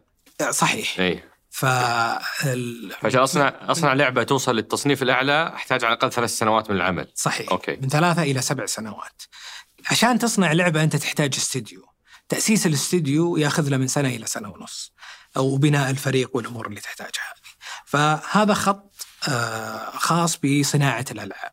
صحيح. 0.50 1.00
اي 1.00 1.24
ف 1.50 1.66
عشان 1.66 3.20
اصنع 3.20 3.54
أصنع 3.62 3.94
لعبة 3.94 4.24
توصل 4.24 4.56
للتصنيف 4.56 5.04
الأعلى 5.04 5.54
أحتاج 5.56 5.86
على 5.86 5.94
الأقل 5.94 6.12
ثلاث 6.12 6.30
سنوات 6.30 6.70
من 6.70 6.76
العمل. 6.76 7.08
صحيح. 7.16 7.52
okay. 7.52 7.76
من 7.82 7.90
ثلاثة 7.90 8.24
إلى 8.24 8.42
سبع 8.42 8.66
سنوات. 8.66 9.22
عشان 9.92 10.20
تصنع 10.20 10.52
لعبة 10.52 10.84
أنت 10.84 10.96
تحتاج 10.96 11.36
استديو. 11.36 11.86
تأسيس 12.30 12.68
الاستديو 12.68 13.38
يأخذ 13.38 13.70
له 13.70 13.78
من 13.78 13.88
سنة 13.88 14.10
إلى 14.10 14.26
سنة 14.26 14.50
ونص 14.50 14.94
أو 15.38 15.58
بناء 15.58 15.90
الفريق 15.90 16.36
والأمور 16.36 16.68
اللي 16.68 16.80
تحتاجها. 16.80 17.34
فهذا 17.86 18.54
خط 18.54 18.92
آه، 19.30 19.92
خاص 19.92 20.38
بصناعة 20.38 21.06
الألعاب. 21.12 21.52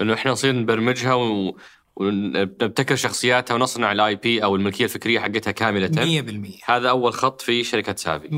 إنه 0.00 0.14
إحنا 0.14 0.32
نصير 0.32 0.52
نبرمجها 0.52 1.14
و... 1.14 1.58
ونبتكر 1.96 2.96
شخصياتها 2.96 3.54
ونصنع 3.54 3.92
ال 3.92 4.14
IP 4.16 4.44
أو 4.44 4.56
الملكية 4.56 4.84
الفكرية 4.84 5.20
حقتها 5.20 5.50
كاملة. 5.50 5.88
100% 5.88 6.70
هذا 6.70 6.90
أول 6.90 7.12
خط 7.14 7.40
في 7.42 7.64
شركة 7.64 7.94
سافي. 7.96 8.28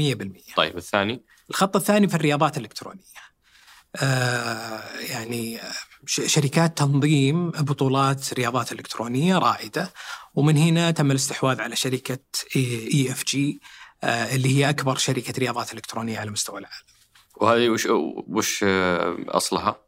100% 0.50 0.54
طيب 0.56 0.76
الثاني؟ 0.76 1.24
الخط 1.50 1.76
الثاني 1.76 2.08
في 2.08 2.14
الرياضات 2.14 2.56
الإلكترونية. 2.56 3.02
آه 3.96 4.82
يعني 5.10 5.58
ش- 6.06 6.20
شركات 6.34 6.78
تنظيم 6.78 7.50
بطولات 7.50 8.34
رياضات 8.34 8.72
إلكترونية 8.72 9.38
رائدة. 9.38 9.92
ومن 10.34 10.56
هنا 10.56 10.90
تم 10.90 11.10
الاستحواذ 11.10 11.60
على 11.60 11.76
شركة 11.76 12.18
إي 12.56 13.08
إف 13.10 13.24
جي 13.24 13.60
اللي 14.04 14.48
هي 14.58 14.68
أكبر 14.70 14.96
شركة 14.96 15.34
رياضات 15.38 15.74
إلكترونية 15.74 16.18
على 16.18 16.30
مستوى 16.30 16.58
العالم. 16.60 16.76
وهذه 17.36 17.68
وش 17.68 17.86
وش 18.28 18.64
آه، 18.68 19.16
أصلها؟ 19.28 19.80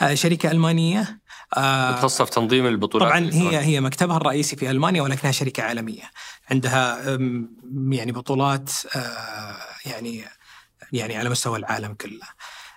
آه 0.00 0.14
شركة 0.14 0.50
ألمانية. 0.50 1.00
آه 1.00 1.18
متخصصة 1.58 2.24
في 2.24 2.30
تنظيم 2.30 2.66
البطولات 2.66 3.08
طبعا 3.08 3.18
هي 3.18 3.24
الإلكترونية. 3.28 3.60
هي 3.60 3.80
مكتبها 3.80 4.16
الرئيسي 4.16 4.56
في 4.56 4.70
ألمانيا 4.70 5.02
ولكنها 5.02 5.32
شركة 5.32 5.62
عالمية. 5.62 6.10
عندها 6.50 7.04
يعني 7.88 8.12
بطولات 8.12 8.70
آه، 8.96 9.56
يعني 9.86 10.24
يعني 10.92 11.16
على 11.16 11.30
مستوى 11.30 11.58
العالم 11.58 11.94
كله. 11.94 12.26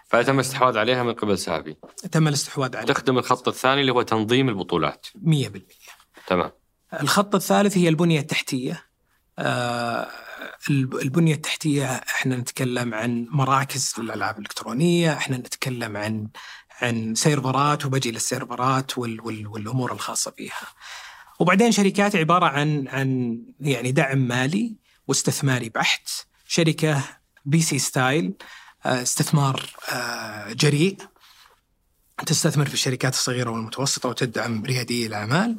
فتم 0.09 0.35
الاستحواذ 0.35 0.77
عليها 0.77 1.03
من 1.03 1.13
قبل 1.13 1.37
سافي 1.37 1.75
تم 2.11 2.27
الاستحواذ 2.27 2.75
عليها. 2.77 2.93
تخدم 2.93 3.17
الخط 3.17 3.47
الثاني 3.47 3.81
اللي 3.81 3.91
هو 3.91 4.01
تنظيم 4.01 4.49
البطولات. 4.49 5.07
100% 5.15 5.59
تمام. 6.27 6.51
الخط 7.01 7.35
الثالث 7.35 7.77
هي 7.77 7.89
البنية 7.89 8.19
التحتية. 8.19 8.83
آه، 9.39 10.07
الب- 10.69 10.95
البنية 10.95 11.33
التحتية 11.33 11.85
إحنا 11.85 12.35
نتكلم 12.35 12.93
عن 12.93 13.27
مراكز 13.29 13.93
للالعاب 13.99 14.35
الإلكترونية 14.35 15.13
إحنا 15.13 15.37
نتكلم 15.37 15.97
عن 15.97 16.27
عن 16.81 17.15
سيرفرات 17.15 17.85
وبجي 17.85 18.11
للسيرفرات 18.11 18.97
وال 18.97 19.21
وال 19.21 19.47
والأمور 19.47 19.91
الخاصة 19.91 20.31
فيها 20.31 20.67
وبعدين 21.39 21.71
شركات 21.71 22.15
عبارة 22.15 22.45
عن 22.45 22.87
عن 22.87 23.39
يعني 23.59 23.91
دعم 23.91 24.17
مالي 24.17 24.75
واستثماري 25.07 25.69
بحت. 25.69 26.09
شركة 26.47 27.03
VC 27.45 27.61
style 27.61 28.33
آه، 28.85 29.01
استثمار 29.01 29.65
آه، 29.93 30.53
جريء. 30.53 30.97
تستثمر 32.25 32.65
في 32.65 32.73
الشركات 32.73 33.13
الصغيرة 33.13 33.49
والمتوسطة 33.49 34.09
وتدعم 34.09 34.65
ريادي 34.65 35.07
الأعمال. 35.07 35.57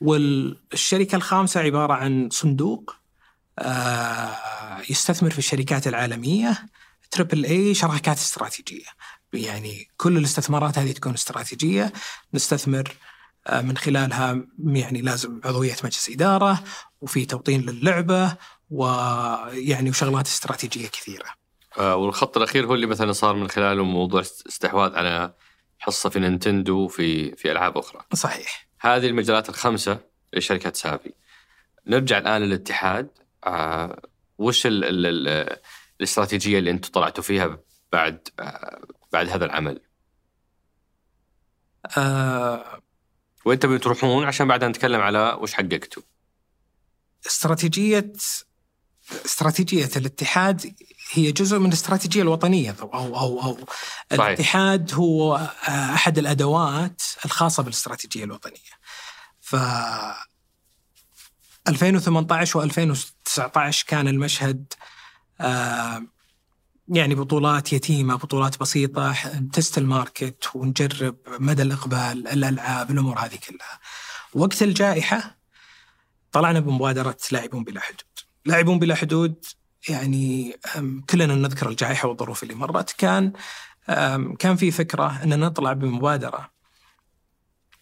والشركة 0.00 1.16
الخامسة 1.16 1.60
عبارة 1.60 1.94
عن 1.94 2.28
صندوق 2.32 2.96
آه، 3.58 4.36
يستثمر 4.90 5.30
في 5.30 5.38
الشركات 5.38 5.86
العالمية. 5.86 6.68
triple 7.10 7.44
A 7.44 7.74
شراكات 7.74 8.16
استراتيجية. 8.16 8.86
يعني 9.32 9.88
كل 9.96 10.16
الاستثمارات 10.16 10.78
هذه 10.78 10.92
تكون 10.92 11.14
استراتيجية 11.14 11.92
نستثمر 12.34 12.96
آه، 13.46 13.60
من 13.60 13.76
خلالها 13.76 14.44
يعني 14.64 15.00
لازم 15.02 15.40
عضوية 15.44 15.76
مجلس 15.84 16.08
إدارة 16.10 16.64
وفي 17.00 17.26
توطين 17.26 17.60
للعبة 17.60 18.36
ويعني 18.70 19.90
وشغلات 19.90 20.26
استراتيجية 20.26 20.88
كثيرة. 20.88 21.26
آه، 21.78 21.96
والخط 21.96 22.36
الأخير 22.36 22.66
هو 22.66 22.74
اللي 22.74 22.86
مثلا 22.86 23.12
صار 23.12 23.34
من 23.36 23.48
خلاله 23.48 23.84
موضوع 23.84 24.20
است- 24.20 24.46
استحواذ 24.46 24.94
على 24.94 25.34
حصة 25.78 26.08
في 26.10 26.18
نينتندو 26.20 26.88
في 26.88 27.36
في 27.36 27.52
ألعاب 27.52 27.78
أخرى. 27.78 28.00
صحيح. 28.14 28.66
هذه 28.80 29.06
المجالات 29.06 29.48
الخمسة 29.48 29.98
لشركة 30.32 30.72
سافي. 30.72 31.12
نرجع 31.86 32.18
الآن 32.18 32.42
للاتحاد 32.42 33.08
آه، 33.46 34.02
وش 34.38 34.66
ال 34.66 34.84
ال 34.84 35.06
ال 35.06 35.56
الاستراتيجية 36.00 36.58
اللي 36.58 36.70
أنتم 36.70 36.90
طلعتوا 36.90 37.22
فيها 37.24 37.58
بعد 37.92 38.28
بعد 39.16 39.28
هذا 39.28 39.44
العمل؟ 39.44 39.80
آه، 41.96 42.82
وين 43.44 43.58
تبون 43.58 43.80
تروحون 43.80 44.24
عشان 44.24 44.48
بعدها 44.48 44.68
نتكلم 44.68 45.00
على 45.00 45.38
وش 45.40 45.54
حققتوا؟ 45.54 46.02
استراتيجية 47.26 48.12
استراتيجية 49.24 49.88
الاتحاد 49.96 50.74
هي 51.12 51.32
جزء 51.32 51.58
من 51.58 51.66
الاستراتيجية 51.66 52.22
الوطنية 52.22 52.76
أو 52.82 52.94
أو 52.94 53.20
أو, 53.20 53.40
أو 53.40 53.54
صحيح. 53.54 54.26
الاتحاد 54.26 54.94
هو 54.94 55.36
آه، 55.68 55.94
أحد 55.94 56.18
الأدوات 56.18 57.02
الخاصة 57.24 57.62
بالاستراتيجية 57.62 58.24
الوطنية. 58.24 58.76
ف 59.40 59.56
2018 61.68 62.68
و2019 62.68 63.84
كان 63.86 64.08
المشهد 64.08 64.72
آه، 65.40 66.02
يعني 66.88 67.14
بطولات 67.14 67.72
يتيمة، 67.72 68.14
بطولات 68.16 68.60
بسيطة، 68.60 69.14
تست 69.52 69.78
الماركت 69.78 70.50
ونجرب 70.54 71.16
مدى 71.28 71.62
الإقبال، 71.62 72.28
الألعاب، 72.28 72.90
الأمور 72.90 73.18
هذه 73.18 73.36
كلها. 73.48 73.78
وقت 74.34 74.62
الجائحة 74.62 75.38
طلعنا 76.32 76.60
بمبادرة 76.60 77.16
لاعبون 77.32 77.64
بلا 77.64 77.80
حدود. 77.80 78.04
لاعبون 78.44 78.78
بلا 78.78 78.94
حدود 78.94 79.44
يعني 79.88 80.56
كلنا 81.10 81.34
نذكر 81.34 81.68
الجائحة 81.68 82.08
والظروف 82.08 82.42
اللي 82.42 82.54
مرت، 82.54 82.90
كان 82.90 83.32
كان 84.38 84.56
في 84.56 84.70
فكرة 84.70 85.22
أن 85.22 85.40
نطلع 85.40 85.72
بمبادرة 85.72 86.50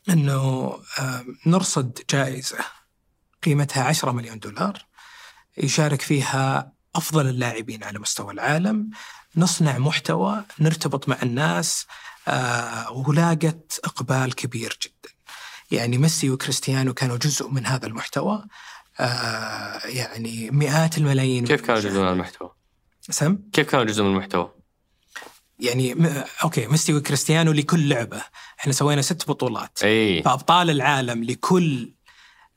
أنه 0.08 0.74
نرصد 1.46 1.98
جائزة 2.10 2.58
قيمتها 3.42 3.84
10 3.84 4.12
مليون 4.12 4.38
دولار 4.38 4.86
يشارك 5.58 6.02
فيها 6.02 6.73
أفضل 6.96 7.28
اللاعبين 7.28 7.84
على 7.84 7.98
مستوى 7.98 8.32
العالم 8.32 8.90
نصنع 9.36 9.78
محتوى 9.78 10.44
نرتبط 10.60 11.08
مع 11.08 11.16
الناس 11.22 11.86
آه، 12.28 12.92
ولاقت 12.92 13.80
إقبال 13.84 14.34
كبير 14.34 14.78
جدا. 14.82 15.14
يعني 15.70 15.98
ميسي 15.98 16.30
وكريستيانو 16.30 16.94
كانوا 16.94 17.16
جزء 17.16 17.48
من 17.48 17.66
هذا 17.66 17.86
المحتوى 17.86 18.44
آه، 19.00 19.86
يعني 19.86 20.50
مئات 20.50 20.98
الملايين 20.98 21.46
كيف 21.46 21.60
كانوا 21.60 21.80
جزء 21.80 22.00
من 22.00 22.08
المحتوى؟ 22.08 22.50
سم؟ 23.00 23.38
كيف 23.52 23.70
كانوا 23.70 23.84
جزء 23.84 24.02
من 24.02 24.10
المحتوى؟ 24.10 24.50
يعني 25.58 25.94
م... 25.94 26.24
okay 26.44 26.66
ميسي 26.66 26.94
وكريستيانو 26.94 27.52
لكل 27.52 27.88
لعبة. 27.88 28.22
إحنا 28.60 28.72
سوينا 28.72 29.02
ست 29.02 29.28
بطولات. 29.28 29.82
اي 29.82 30.22
فأبطال 30.22 30.70
العالم 30.70 31.24
لكل 31.24 31.93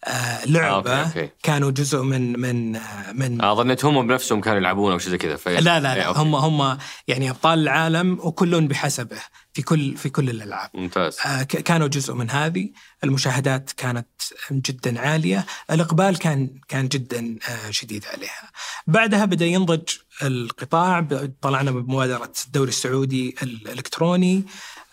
آه 0.03 0.45
لعبة 0.45 0.93
okay، 0.99 1.19
okay. 1.21 1.29
كانوا 1.43 1.71
جزء 1.71 2.01
من 2.01 2.39
من 2.39 2.75
آه 2.75 3.11
من 3.11 3.41
آه 3.41 3.53
ظنيت 3.55 3.85
هم 3.85 4.07
بنفسهم 4.07 4.41
كانوا 4.41 4.57
يلعبون 4.59 4.91
أو 4.91 4.97
شيء 4.97 5.09
زي 5.11 5.17
كذا 5.17 5.35
في... 5.35 5.55
لا 5.55 5.79
لا 5.79 5.93
إيه، 5.93 5.99
لا 5.99 6.03
okay. 6.03 6.19
هم 6.19 6.35
هم 6.35 6.77
يعني 7.07 7.29
أبطال 7.29 7.59
العالم 7.59 8.19
وكل 8.23 8.67
بحسبه 8.67 9.17
في 9.53 9.61
كل 9.61 9.97
في 9.97 10.09
كل 10.09 10.29
الألعاب. 10.29 10.69
ممتاز. 10.73 11.17
آه، 11.25 11.43
ك- 11.43 11.45
كانوا 11.63 11.87
جزء 11.87 12.13
من 12.13 12.29
هذه. 12.29 12.69
المشاهدات 13.03 13.71
كانت 13.71 14.07
جدا 14.51 14.99
عالية. 14.99 15.45
الإقبال 15.71 16.17
كان 16.17 16.49
كان 16.67 16.87
جدا 16.87 17.35
آه، 17.49 17.71
شديد 17.71 18.05
عليها. 18.13 18.51
بعدها 18.87 19.25
بدأ 19.25 19.45
ينضج 19.45 19.89
القطاع 20.23 20.99
ب- 20.99 21.33
طلعنا 21.41 21.71
بمبادرة 21.71 22.31
الدوري 22.45 22.69
السعودي 22.69 23.35
الإلكتروني. 23.43 24.43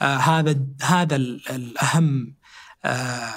آه، 0.03 0.17
هذا 0.17 0.57
هذا 0.83 1.17
ال- 1.17 1.43
الأهم 1.51 2.35
آه، 2.44 2.44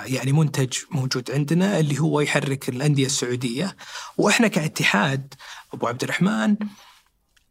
يعني 0.06 0.32
منتج 0.32 0.78
موجود 0.92 1.32
عندنا 1.32 1.80
اللي 1.80 2.00
هو 2.00 2.22
يحرك 2.22 2.70
الأندية 2.70 3.06
السعودية 3.06 3.76
وإحنا 4.18 4.48
كاتحاد 4.48 5.34
أبو 5.74 5.88
عبد 5.88 6.04
الرحمن 6.04 6.56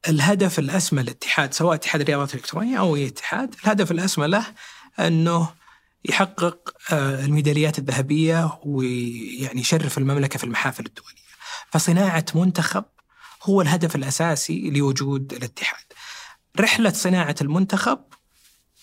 الهدف 0.09 0.59
الأسمى 0.59 1.02
للاتحاد 1.02 1.54
سواء 1.54 1.74
اتحاد 1.74 2.00
الرياضات 2.00 2.35
الإلكترونية 2.35 2.78
أو 2.78 2.96
أي 2.96 3.06
اتحاد، 3.06 3.54
الهدف 3.64 3.90
الأسمى 3.90 4.26
له 4.26 4.46
أنه 4.98 5.48
يحقق 6.04 6.74
آه، 6.92 7.24
الميداليات 7.24 7.78
الذهبية 7.78 8.59
ويعني 8.64 9.61
يشرف 9.61 9.98
المملكة 9.98 10.38
في 10.38 10.44
المحافل 10.44 10.87
الدولية. 10.87 11.26
فصناعة 11.70 12.24
منتخب 12.35 12.85
هو 13.42 13.62
الهدف 13.62 13.96
الأساسي 13.96 14.70
لوجود 14.70 15.32
الاتحاد. 15.32 15.85
رحلة 16.61 16.90
صناعة 16.90 17.37
المنتخب 17.40 17.98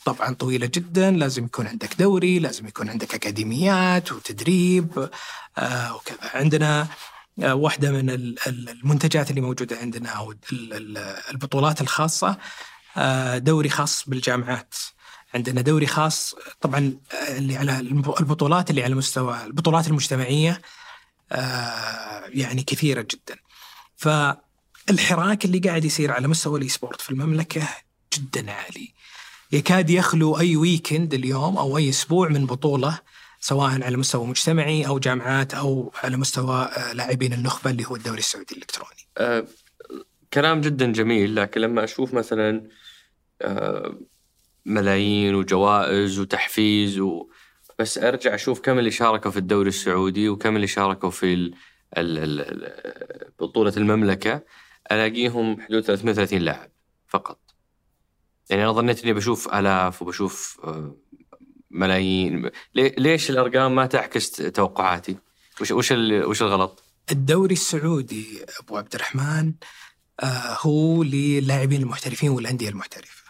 طبعا 0.06 0.34
طويلة 0.34 0.66
جدا، 0.74 1.12
لازم 1.12 1.46
يكون 1.46 1.68
عندك 1.68 1.96
دوري، 2.00 2.40
لازم 2.40 2.68
يكون 2.68 2.90
عندك 2.90 3.14
أكاديميات 3.16 4.12
وتدريب 4.12 5.10
آه 5.58 5.96
وكذا. 5.96 6.18
عندنا 6.34 6.88
آه، 7.44 7.56
واحدة 7.56 7.92
من 7.92 8.10
ال- 8.10 8.48
ال- 8.48 8.70
المنتجات 8.70 9.30
اللي 9.30 9.42
موجودة 9.42 9.78
عندنا 9.78 10.10
أو 10.10 10.32
ال- 10.32 10.74
ال- 10.74 10.98
البطولات 11.32 11.82
الخاصة 11.82 12.38
آه، 12.98 13.38
دوري 13.38 13.70
خاص 13.70 14.10
بالجامعات. 14.10 14.76
عندنا 15.34 15.62
دوري 15.62 15.88
خاص 15.88 16.36
طبعا 16.62 16.94
آه، 17.14 17.38
اللي 17.38 17.58
على 17.58 17.80
الب- 17.80 18.16
البطولات 18.20 18.70
اللي 18.70 18.84
على 18.84 18.96
مستوى 18.96 19.44
البطولات 19.46 19.88
المجتمعية 19.88 20.62
آه، 21.32 22.24
يعني 22.28 22.64
كثيرة 22.64 23.02
جدا. 23.02 23.36
فالحراك 23.98 25.46
اللي 25.46 25.60
قاعد 25.60 25.86
يصير 25.86 26.12
على 26.12 26.28
مستوى 26.28 26.58
ال 26.58 26.70
esport 26.70 27.02
في 27.02 27.10
المملكة 27.10 27.68
جدا 28.14 28.52
عالي. 28.52 28.94
يكاد 29.54 29.90
يخلو 29.90 30.40
أي 30.40 30.56
weekend 30.56 31.14
اليوم 31.14 31.58
أو 31.58 31.78
أي 31.78 31.90
أسبوع 31.90 32.30
من 32.30 32.46
بطولة 32.46 33.00
سواء 33.40 33.84
على 33.84 33.98
مستوى 33.98 34.28
مجتمعي 34.28 34.88
أو 34.88 35.00
جامعات 35.00 35.54
أو 35.54 35.92
على 36.04 36.18
مستوى 36.18 36.56
آه، 36.56 36.94
لاعبين 36.94 37.34
النخبة 37.34 37.72
اللي 37.72 37.86
هو 37.86 37.96
الدوري 37.96 38.20
السعودي 38.20 38.56
الإلكتروني. 38.56 39.08
آه، 39.18 39.46
كلام 40.34 40.62
جدا 40.62 40.92
جميل 40.92 41.36
لكن 41.36 41.62
لما 41.62 41.84
أشوف 41.84 42.14
مثلا 42.14 42.68
آه، 43.42 44.00
ملايين 44.66 45.36
وجوائز 45.36 46.20
وتحفيز 46.20 47.00
و... 47.00 47.30
بس 47.80 47.98
أرجع 47.98 48.36
أشوف 48.36 48.60
كم 48.60 48.80
اللي 48.80 48.92
شاركوا 48.92 49.32
في 49.32 49.38
الدوري 49.38 49.70
السعودي 49.70 50.30
وكم 50.30 50.56
اللي 50.56 50.68
شاركوا 50.68 51.10
في 51.10 51.34
ال... 51.34 51.54
ال... 51.98 52.18
ال... 52.18 52.42
ال- 52.42 53.32
بطولة 53.40 53.74
المملكة 53.78 54.42
ألاقيهم 54.92 55.62
حدود 55.62 55.84
330 55.84 56.40
لاعب 56.40 56.70
فقط. 57.08 57.43
يعني 58.50 58.64
أنا 58.64 58.72
ظنيت 58.72 59.04
إني 59.04 59.14
بشوف 59.14 59.54
آلاف 59.54 60.02
وبشوف 60.02 60.60
آه، 60.64 60.96
ملايين 61.72 62.50
ليش 62.76 63.30
الأرقام 63.30 63.76
ما 63.76 63.86
تعكس 63.86 64.32
توقعاتي؟ 64.32 65.18
وش 65.62 65.72
وش. 65.72 65.92
وش 65.92 66.42
الغلط؟ 66.42 66.84
الدوري 67.12 67.54
السعودي 67.54 68.46
أبو 68.60 68.78
عبد 68.78 68.96
الرحمن 68.96 69.54
آه، 70.20 70.58
هو 70.62 71.04
للاعبين 71.04 71.82
المحترفين 71.82 72.30
والأندية 72.30 72.70
المحترفة. 72.70 73.24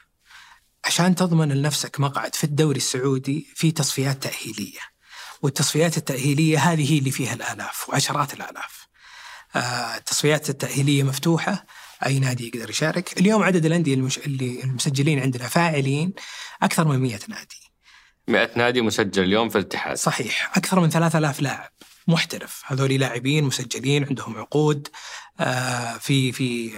عشان 0.85 1.15
تضمن 1.15 1.51
لنفسك 1.51 1.99
مقعد 1.99 2.35
في 2.35 2.43
الدوري 2.43 2.77
السعودي 2.77 3.47
في 3.55 3.71
تصفيات 3.71 4.23
تأهيلية. 4.23 4.79
والتصفيات 5.41 5.97
التأهيلية 5.97 6.59
هذه 6.59 6.93
هي 6.93 6.97
اللي 6.99 7.11
فيها 7.11 7.33
الآلاف 7.33 7.89
وعشرات 7.89 8.33
الآلاف. 8.33 8.87
آه، 9.55 9.97
التصفيات 9.97 10.49
التأهيلية 10.49 11.03
مفتوحة 11.03 11.65
أي 12.05 12.19
نادي 12.19 12.47
يقدر 12.47 12.69
يشارك، 12.69 13.19
اليوم 13.19 13.43
عدد 13.43 13.65
الأندية 13.65 13.93
المش... 13.93 14.17
اللي 14.17 14.63
المسجلين 14.63 15.19
عندنا 15.19 15.47
فاعلين 15.47 16.13
أكثر 16.63 16.87
من 16.87 16.99
100 16.99 17.19
نادي. 17.29 17.63
100 18.27 18.49
نادي 18.55 18.81
مسجل 18.81 19.23
اليوم 19.23 19.49
في 19.49 19.57
الاتحاد. 19.57 19.97
صحيح. 19.97 20.51
أكثر 20.57 20.79
من 20.79 20.89
3000 20.89 21.41
لاعب 21.41 21.71
محترف. 22.07 22.63
هذول 22.65 22.93
لاعبين 22.93 23.43
مسجلين 23.43 24.05
عندهم 24.05 24.37
عقود 24.37 24.87
آه، 25.39 25.97
في 25.97 26.31
في 26.31 26.71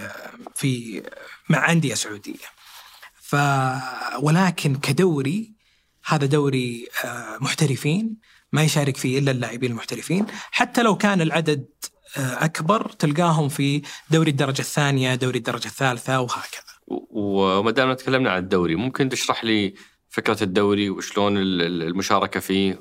في 0.54 1.02
مع 1.48 1.72
أندية 1.72 1.94
سعودية. 1.94 2.46
ف 3.22 3.36
ولكن 4.18 4.74
كدوري 4.74 5.52
هذا 6.04 6.26
دوري 6.26 6.88
آه، 7.04 7.38
محترفين 7.40 8.16
ما 8.52 8.62
يشارك 8.62 8.96
فيه 8.96 9.18
إلا 9.18 9.30
اللاعبين 9.30 9.70
المحترفين. 9.70 10.26
حتى 10.50 10.82
لو 10.82 10.96
كان 10.96 11.20
العدد 11.20 11.66
أكبر 12.18 12.90
تلقاهم 12.98 13.48
في 13.48 13.82
دوري 14.10 14.30
الدرجة 14.30 14.60
الثانية 14.60 15.14
دوري 15.14 15.38
الدرجة 15.38 15.66
الثالثة 15.66 16.20
وهكذا. 16.20 16.62
وما 17.10 17.70
دامنا 17.70 17.94
تكلمنا 17.94 18.30
عن 18.30 18.38
الدوري 18.38 18.74
ممكن 18.74 19.08
تشرح 19.08 19.44
لي 19.44 19.74
فكرة 20.08 20.42
الدوري 20.42 20.90
وشلون 20.90 21.36
ال- 21.36 21.62
ال- 21.62 21.82
المشاركة 21.82 22.40
فيه 22.40 22.80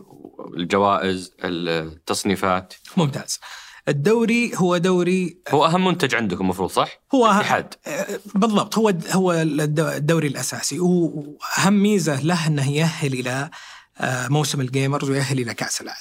الجوائز 0.58 1.32
التصنيفات؟ 1.44 2.74
ممتاز. 2.98 3.40
الدوري 3.88 4.52
هو 4.56 4.78
دوري 4.78 5.38
هو 5.50 5.66
أهم 5.66 5.86
منتج 5.86 6.16
عندكم 6.16 6.42
المفروض 6.44 6.70
صح؟ 6.70 6.90
هو 7.16 7.26
الاتحاد. 7.32 7.74
آه، 7.88 8.20
بالضبط. 8.36 8.78
هو 8.78 8.94
هو 9.12 9.34
الدو- 9.34 9.88
الدوري 9.96 10.28
الأساسي. 10.28 10.80
وأهم 10.80 11.74
ميزة 11.74 12.22
له 12.22 12.48
أنه 12.48 12.72
يأهل 12.72 13.14
إلى 13.14 13.50
آه، 13.98 14.28
موسم 14.28 14.62
الجيمرز 14.62 15.10
ويأهل 15.10 15.40
إلى 15.40 15.54
كأس 15.54 15.82
العالم. 15.82 16.00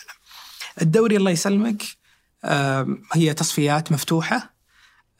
الدوري 0.82 1.16
الله 1.16 1.30
يسلمك 1.30 1.82
هي 3.12 3.34
تصفيات 3.34 3.92
مفتوحة. 3.92 4.54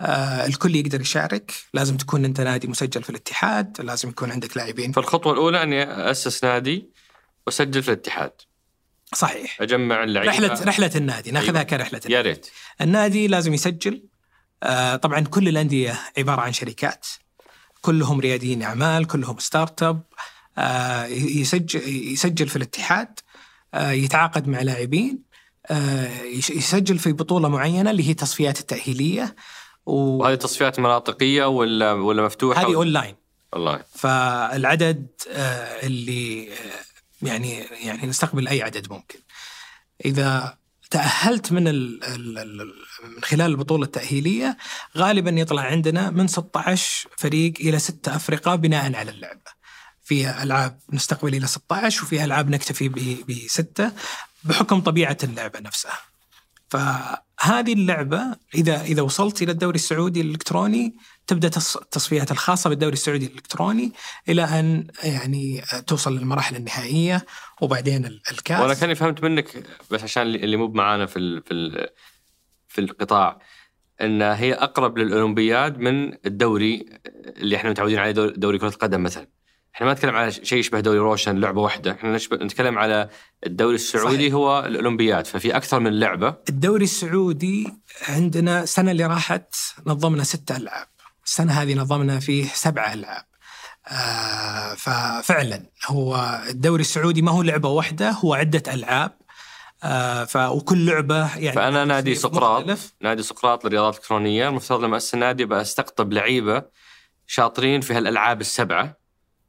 آه، 0.01 0.47
الكل 0.47 0.77
يقدر 0.77 1.01
يشارك، 1.01 1.53
لازم 1.75 1.97
تكون 1.97 2.25
أنت 2.25 2.41
نادي 2.41 2.69
مسجل 2.69 3.03
في 3.03 3.11
الاتحاد، 3.11 3.81
لازم 3.81 4.09
يكون 4.09 4.33
عندك 4.33 4.57
لاعبين. 4.57 4.93
فالخطوة 4.93 5.33
الأولى 5.33 5.63
أني 5.63 5.83
أسس 6.11 6.45
نادي 6.45 6.91
وأسجل 7.47 7.83
في 7.83 7.89
الاتحاد. 7.89 8.33
صحيح. 9.15 9.63
أجمع 9.63 10.05
اللعيبة. 10.05 10.33
رحلة 10.33 10.65
رحلة 10.65 10.91
النادي. 10.97 11.31
ناخذها 11.31 11.51
أيوة. 11.51 11.63
كرحلة 11.63 12.01
النادي. 12.07 12.13
يا 12.13 12.21
ريت. 12.21 12.47
النادي 12.81 13.27
لازم 13.27 13.55
يسجل. 13.55 14.05
آه، 14.63 14.97
طبعا 14.97 15.21
كل 15.21 15.49
الأندية 15.49 16.01
عبارة 16.19 16.41
عن 16.41 16.53
شركات. 16.53 17.07
كلهم 17.81 18.21
رياديين 18.21 18.63
أعمال 18.63 19.07
كلهم 19.07 19.39
startup. 19.39 20.03
آه، 20.59 21.05
يسجل 21.07 21.81
يسجل 22.13 22.49
في 22.49 22.57
الاتحاد. 22.57 23.21
يتعاقد 23.75 24.49
مع 24.49 24.63
لاعبين. 24.63 25.34
يسجل 26.51 26.99
في 26.99 27.13
بطولة 27.13 27.49
معينة 27.49 27.91
اللي 27.91 28.09
هي 28.09 28.15
تصفيات 28.15 28.61
التأهيلية 28.61 29.37
و- 29.87 29.93
وهذه 30.17 30.35
تصفيات 30.35 30.79
مناطقية 30.81 31.45
ولا 31.45 31.93
ولا 31.93 32.23
مفتوحة؟ 32.25 32.61
هذه 32.63 32.75
اونلاين 32.75 33.15
والله 33.53 33.81
فالعدد 33.95 35.07
آه، 35.31 35.87
اللي 35.87 36.53
آه، 36.53 36.57
يعني 37.27 37.55
يعني 37.59 38.07
نستقبل 38.07 38.49
أي 38.49 38.63
عدد 38.63 38.93
ممكن. 38.93 39.19
إذا 40.05 40.59
تأهلت 40.91 41.53
من 41.53 41.69
ال 41.69 42.05
ال 42.05 42.39
ال 42.39 42.73
من 43.17 43.23
خلال 43.23 43.51
البطولة 43.51 43.85
التأهيلية 43.85 44.57
غالبا 44.99 45.31
يطلع 45.31 45.63
عندنا 45.63 46.11
من 46.11 46.29
16 46.29 47.09
فريق 47.19 47.53
إلى 47.61 47.79
6 47.79 48.17
أفرقة 48.17 48.55
بناء 48.55 48.95
على 48.95 49.11
اللعبة. 49.11 49.55
في 50.05 50.43
ألعاب 50.43 50.79
نستقبل 50.93 51.35
إلى 51.35 51.47
16 51.47 52.03
وفي 52.05 52.25
ألعاب 52.25 52.51
نكتفي 52.51 52.89
ب- 52.89 53.25
بستة 53.29 53.93
بحكم 54.45 54.81
طبيعة 54.81 55.19
اللعبة 55.25 55.61
نفسها. 55.61 55.99
فهذه 56.69 57.73
اللعبة 57.73 58.37
إذا 58.55 58.83
إذا 58.83 59.03
وصلت 59.03 59.43
إلى 59.43 59.53
الدوري 59.53 59.75
السعودي 59.75 60.21
الإلكتروني 60.21 60.95
تبدأ 61.27 61.49
تص- 61.49 61.77
التصفيات 61.77 62.31
الخاصة 62.31 62.71
بالدوري 62.71 62.93
السعودي 62.93 63.27
الإلكتروني 63.27 63.93
إلى 64.29 64.43
أن 64.45 64.87
يعني 65.05 65.63
توصل 65.87 66.17
للمراحل 66.19 66.57
النهائية 66.57 67.27
وبعدين 67.61 68.07
ال- 68.07 68.23
الكاس 68.33 68.61
وأنا 68.61 68.75
كاني 68.75 68.95
فهمت 68.95 69.23
منك 69.23 69.63
بس 69.91 70.03
عشان 70.03 70.23
اللي 70.23 70.57
مو 70.57 70.69
معانا 70.69 71.07
في 71.07 71.19
ال- 71.19 71.43
في 71.43 71.51
ال- 71.55 71.89
في 72.69 72.81
القطاع 72.81 73.39
إن 74.01 74.23
هي 74.23 74.53
أقرب 74.55 74.99
للأولمبياد 74.99 75.79
من 75.79 76.13
الدوري 76.27 76.87
اللي 77.27 77.57
إحنا 77.57 77.71
متعودين 77.71 77.99
عليه 77.99 78.13
دوري 78.13 78.59
كرة 78.59 78.69
القدم 78.69 79.03
مثلا. 79.03 79.27
إحنا 79.75 79.87
ما 79.87 79.93
نتكلم 79.93 80.17
على 80.17 80.33
شيء 80.33 80.59
يشبه 80.59 80.81
دوري 80.81 80.99
روشن 80.99 81.41
لعبة 81.41 81.61
واحدة، 81.61 81.93
إحنا 81.93 82.13
نشبه 82.15 82.37
نتكلم 82.37 82.79
على 82.79 83.09
الدوري 83.47 83.75
السعودي 83.75 84.17
صحيح. 84.17 84.35
هو 84.35 84.65
الأولمبياد 84.67 85.27
ففي 85.27 85.57
أكثر 85.57 85.81
من 85.81 86.01
لعبة 86.01 86.35
الدوري 86.49 86.85
السعودي 86.85 87.75
عندنا 88.09 88.63
السنة 88.63 88.91
اللي 88.91 89.07
راحت 89.07 89.55
نظمنا 89.87 90.25
ستة 90.25 90.57
ألعاب 90.57 90.87
السنة 91.27 91.53
هذه 91.53 91.75
نظمنا 91.75 92.21
فيه 92.21 92.47
سبعة 92.55 92.93
ألعاب 92.93 93.25
آه 93.89 94.75
ففعلا 94.75 95.63
هو 95.87 96.41
الدوري 96.49 96.81
السعودي 96.81 97.23
ما 97.23 97.31
هو 97.31 97.43
لعبة 97.43 97.69
واحدة 97.69 98.11
هو 98.11 98.35
عدة 98.35 98.75
ألعاب 98.75 99.19
آه 99.85 100.25
ف 100.25 100.37
وكل 100.37 100.87
لعبة 100.87 101.37
يعني 101.37 101.53
فأنا 101.57 101.85
نادي 101.85 102.15
تصنيف 102.15 102.35
سقراط 102.35 102.61
مختلف. 102.61 102.95
نادي 103.01 103.23
سقراط 103.23 103.65
للرياضات 103.65 103.95
الإلكترونية 103.95 104.49
المفترض 104.49 104.85
لما 104.85 104.97
اسس 104.97 105.15
النادي 105.15 105.45
بستقطب 105.45 106.13
لعيبة 106.13 106.63
شاطرين 107.27 107.81
في 107.81 107.95
هالألعاب 107.95 108.41
السبعة؟ 108.41 109.04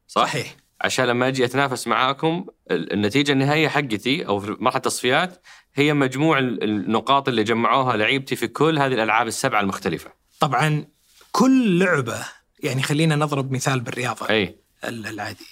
صحيح. 0.07 0.55
عشان 0.81 1.05
لما 1.05 1.27
أجي 1.27 1.45
أتنافس 1.45 1.87
معاكم 1.87 2.45
ال- 2.71 2.93
النتيجة 2.93 3.31
النهائية 3.31 3.67
حقتي 3.67 4.27
أو 4.27 4.39
في 4.39 4.55
مرحلة 4.59 4.77
التصفيات 4.77 5.41
هي 5.75 5.93
مجموع 5.93 6.39
ال- 6.39 6.63
النقاط 6.63 7.27
اللي 7.27 7.43
جمعوها 7.43 7.97
لعيبتي 7.97 8.35
في 8.35 8.47
كل 8.47 8.79
هذه 8.79 8.93
الألعاب 8.93 9.27
السبعة 9.27 9.61
المختلفة. 9.61 10.11
طبعا 10.39 10.85
كل 11.31 11.79
لعبة 11.79 12.25
يعني 12.59 12.83
خلينا 12.83 13.15
نضرب 13.15 13.51
مثال 13.51 13.79
بالرياضة. 13.79 14.29
أي. 14.29 14.59
ال- 14.83 15.07
العادية. 15.07 15.45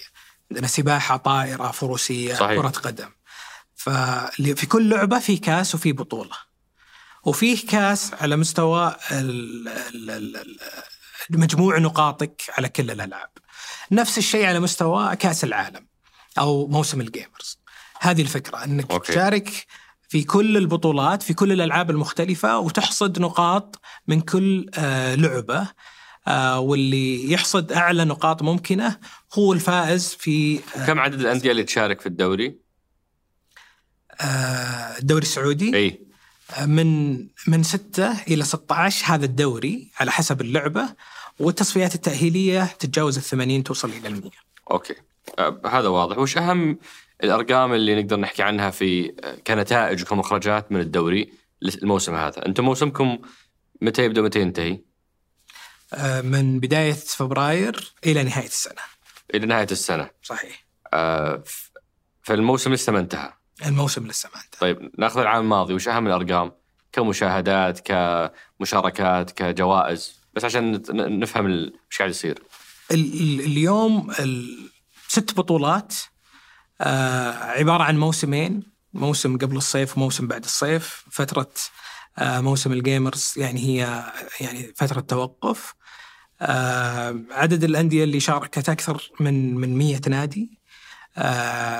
عندنا 0.51 0.67
سباحه 0.67 1.17
طائرة 1.17 1.71
فروسية 1.71 2.33
صحيح. 2.35 2.61
كرة 2.61 2.67
قدم. 2.69 3.09
ففي 3.75 4.65
كل 4.65 4.89
لعبة 4.89 5.19
في 5.19 5.37
كاس 5.37 5.75
وفي 5.75 5.91
بطولة. 5.91 6.35
وفيه 7.23 7.67
كاس 7.67 8.13
على 8.13 8.35
مستوى 8.35 8.95
مجموع 11.29 11.77
نقاطك 11.77 12.41
على 12.57 12.69
كل 12.69 12.91
الألعاب. 12.91 13.29
نفس 13.91 14.17
الشيء 14.17 14.45
على 14.45 14.59
مستوى 14.59 15.15
كأس 15.15 15.43
العالم 15.43 15.87
أو 16.37 16.67
موسم 16.67 17.01
ال 17.01 17.10
gamers 17.10 17.59
هذه 17.99 18.21
الفكرة 18.21 18.63
إنك 18.63 18.91
okay. 18.91 19.11
تشارك 19.11 19.65
في 20.09 20.23
كل 20.23 20.57
البطولات 20.57 21.23
في 21.23 21.33
كل 21.33 21.51
الألعاب 21.51 21.89
المختلفة 21.89 22.59
وتحصد 22.59 23.19
نقاط 23.19 23.81
من 24.07 24.21
كل 24.21 24.69
آه، 24.77 25.15
لعبة 25.15 25.67
آه، 26.27 26.59
واللي 26.59 27.31
يحصد 27.31 27.71
أعلى 27.71 28.05
نقاط 28.05 28.41
ممكنة 28.41 28.97
هو 29.33 29.53
الفائز 29.53 30.13
في 30.19 30.59
آه، 30.75 30.85
كم 30.85 30.99
عدد 30.99 31.19
الأندية 31.19 31.51
اللي 31.51 31.63
تشارك 31.63 32.01
في 32.01 32.07
الدوري؟ 32.07 32.57
آه، 34.21 34.97
الدوري 34.97 35.21
السعودي 35.21 35.75
إي 35.75 36.07
من 36.65 37.17
من 37.47 37.63
6 37.63 38.11
إلى 38.27 38.43
16 38.43 39.05
هذا 39.13 39.25
الدوري 39.25 39.91
على 39.99 40.11
حسب 40.11 40.41
اللعبة 40.41 40.95
والتصفيات 41.39 41.95
التأهيلية 41.95 42.65
تتجاوز 42.79 43.17
ال 43.17 43.23
80 43.23 43.63
توصل 43.63 43.89
إلى 43.89 44.07
ال 44.07 44.13
100 44.13 44.31
أوكي. 44.71 44.95
أه 45.39 45.61
هذا 45.65 45.87
واضح. 45.87 46.17
وش 46.17 46.37
أهم 46.37 46.77
الأرقام 47.23 47.73
اللي 47.73 48.01
نقدر 48.01 48.19
نحكي 48.19 48.43
عنها 48.43 48.69
في 48.69 49.13
كنتائج 49.47 50.01
وكمخرجات 50.01 50.71
من 50.71 50.79
الدوري 50.79 51.33
الموسم 51.63 52.15
هذا؟ 52.15 52.45
أنتم 52.45 52.63
موسمكم 52.63 53.17
متى 53.81 54.03
يبدأ 54.03 54.21
متى 54.21 54.41
ينتهي؟ 54.41 54.79
آه، 55.93 56.21
من 56.21 56.59
بداية 56.59 56.93
فبراير 56.93 57.93
إلى 58.05 58.23
نهاية 58.23 58.45
السنة. 58.45 58.81
إلى 59.33 59.45
نهاية 59.45 59.67
السنة. 59.71 60.09
صحيح. 60.23 60.65
آه 60.93 61.43
فالموسم 62.21 62.73
لسه 62.73 62.91
ما 62.91 62.99
انتهى. 62.99 63.33
الموسم 63.65 64.07
لسه 64.07 64.29
ما 64.35 64.41
انتهى. 64.41 64.59
طيب 64.59 64.91
ناخذ 64.97 65.19
العام 65.19 65.43
الماضي. 65.43 65.73
وش 65.73 65.87
أهم 65.87 66.07
الأرقام؟ 66.07 66.51
كمشاهدات 66.91 67.79
كمشاركات 68.59 69.31
كجوائز؟ 69.31 70.22
بس 70.33 70.45
عشان 70.45 70.81
نفهم 71.19 71.45
وش 71.91 71.97
قاعد 71.97 72.09
يصير. 72.09 72.43
اليوم 72.91 74.13
ست 75.07 75.33
بطولات 75.37 75.93
آه 76.81 77.31
عبارة 77.33 77.83
عن 77.83 77.97
موسمين 77.97 78.63
موسم 78.93 79.37
قبل 79.37 79.57
الصيف 79.57 79.97
وموسم 79.97 80.27
بعد 80.27 80.43
الصيف 80.43 81.03
فترة 81.11 81.51
آه 82.17 82.41
موسم 82.41 82.71
الجيمرز 82.73 83.33
يعني 83.37 83.59
هي 83.59 84.03
يعني 84.41 84.73
فترة 84.75 84.99
توقف. 84.99 85.73
آه 86.41 87.19
عدد 87.31 87.63
الأندية 87.63 88.03
اللي 88.03 88.19
شاركت 88.19 88.69
أكثر 88.69 89.11
من 89.19 89.55
من 89.55 89.77
100 89.77 90.01
نادي. 90.07 90.59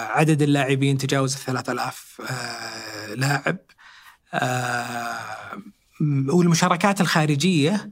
عدد 0.10 0.42
اللاعبين 0.42 0.98
تجاوز 0.98 1.36
3000 1.36 2.22
آه 2.30 3.14
لاعب. 3.14 3.58
والمشاركات 6.30 7.02
الخارجية 7.02 7.92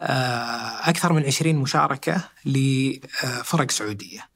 آه 0.00 0.88
أكثر 0.88 1.12
من 1.12 1.26
20 1.26 1.54
مشاركة 1.54 2.20
لفرق 2.44 3.70
سعودية. 3.70 4.28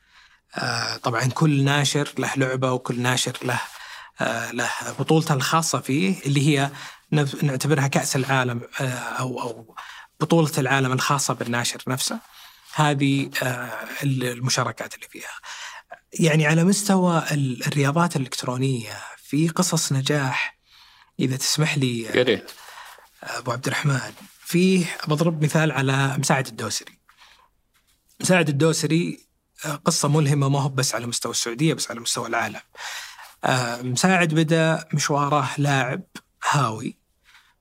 آه 0.56 0.96
طبعا 0.96 1.24
كل 1.24 1.64
ناشر 1.64 2.12
له 2.18 2.32
لعبة 2.36 2.72
وكل 2.72 3.00
ناشر 3.00 3.38
له 3.42 3.60
آه 4.20 4.50
له 4.50 4.70
بطولته 4.98 5.34
الخاصة 5.34 5.80
فيه 5.80 6.14
اللي 6.26 6.48
هي 6.48 6.70
نعتبرها 7.42 7.86
كأس 7.86 8.16
العالم 8.16 8.60
أو 9.18 9.42
أو 9.42 9.76
بطولة 10.20 10.52
العالم 10.58 10.92
الخاصة 10.92 11.34
بالناشر 11.34 11.82
نفسه. 11.86 12.18
هذه 12.74 13.30
المشاركات 14.02 14.94
اللي 14.94 15.08
فيها. 15.08 15.30
يعني 16.12 16.46
على 16.46 16.64
مستوى 16.64 17.22
الرياضات 17.32 18.16
الإلكترونية 18.16 18.98
في 19.16 19.48
قصص 19.48 19.92
نجاح 19.92 20.58
إذا 21.20 21.36
تسمح 21.36 21.78
لي 21.78 22.00
يا 22.02 22.22
ريت 22.22 22.50
أبو 23.22 23.52
عبد 23.52 23.66
الرحمن 23.66 24.12
فيه 24.52 24.86
بضرب 25.08 25.44
مثال 25.44 25.72
على 25.72 26.16
مساعد 26.18 26.46
الدوسري. 26.46 26.98
مساعد 28.20 28.48
الدوسري 28.48 29.26
قصة 29.84 30.08
ملهمة 30.08 30.48
ما 30.48 30.60
هو 30.60 30.68
بس 30.68 30.94
على 30.94 31.06
مستوى 31.06 31.32
السعودية 31.32 31.74
بس 31.74 31.90
على 31.90 32.00
مستوى 32.00 32.28
العالم. 32.28 32.60
مساعد 33.92 34.34
بدأ 34.34 34.88
مشواره 34.94 35.50
لاعب 35.58 36.02
هاوي 36.50 36.98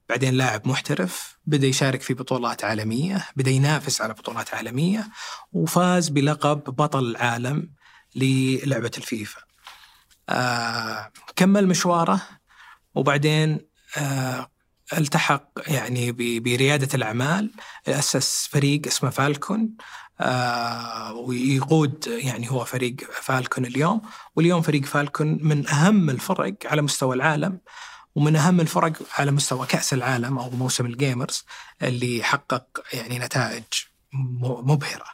بعدين 0.09 0.33
لاعب 0.33 0.67
محترف 0.67 1.37
بدأ 1.45 1.67
يشارك 1.67 2.01
في 2.01 2.13
بطولات 2.13 2.63
عالمية 2.63 3.27
بدأ 3.35 3.51
ينافس 3.51 4.01
على 4.01 4.13
بطولات 4.13 4.53
عالمية 4.53 5.07
وفاز 5.53 6.09
بلقب 6.09 6.63
بطل 6.63 7.05
العالم 7.05 7.69
للعبة 8.15 8.91
الفيفا. 8.97 9.41
آه 10.29 11.11
كمل 11.35 11.67
مشواره 11.67 12.21
وبعدين 12.95 13.59
آه 13.97 14.50
التحق 14.97 15.49
يعني 15.67 16.11
بريادة 16.39 16.89
الأعمال 16.93 17.51
أسس 17.87 18.47
فريق 18.51 18.87
اسمه 18.87 19.09
فالكون 19.09 19.69
آه 20.21 21.13
ويقود 21.13 22.07
يعني 22.07 22.51
هو 22.51 22.65
فريق 22.65 22.95
فالكون 23.21 23.65
اليوم. 23.65 24.01
واليوم 24.35 24.61
فريق 24.61 24.85
فالكون 24.85 25.39
من 25.41 25.67
أهم 25.67 26.09
الفرق 26.09 26.53
على 26.65 26.81
مستوى 26.81 27.15
العالم 27.15 27.59
ومن 28.15 28.35
أهم 28.35 28.61
الفرق 28.61 28.93
على 29.17 29.31
مستوى 29.31 29.67
كأس 29.67 29.93
العالم 29.93 30.39
أو 30.39 30.49
موسم 30.49 30.85
الجيمرز 30.85 31.45
اللي 31.81 32.23
حقق 32.23 32.83
يعني 32.93 33.19
نتائج 33.19 33.63
مبهرة. 34.43 35.05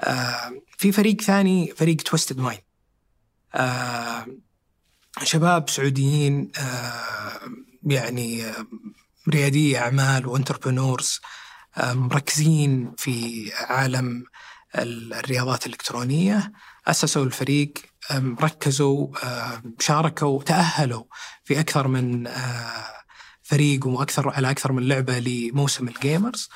آه 0.00 0.52
في 0.78 0.92
فريق 0.92 1.20
ثاني 1.20 1.72
فريق 1.76 1.96
Twisted 1.96 2.38
Minds 2.38 2.60
آه 3.54 4.26
شباب 5.22 5.68
سعوديين 5.68 6.52
يعني 7.86 8.44
رياديي 9.28 9.78
أعمال 9.78 10.26
و 10.26 10.33
entrepreneurs 10.33 11.20
مركزين 11.84 12.92
في 12.98 13.50
عالم 13.54 14.24
الرياضات 14.76 15.66
الإلكترونية 15.66 16.52
أسسوا 16.86 17.24
الفريق 17.24 17.72
ركزوا 18.40 19.08
شاركوا 19.80 20.42
تأهلوا 20.42 21.04
في 21.44 21.60
أكثر 21.60 21.88
من 21.88 22.28
فريق 23.42 23.86
وأكثر 23.86 24.28
على 24.28 24.50
أكثر 24.50 24.72
من 24.72 24.88
لعبة 24.88 25.18
لموسم 25.18 25.88
ال 25.88 25.97
Gamers 25.97 26.48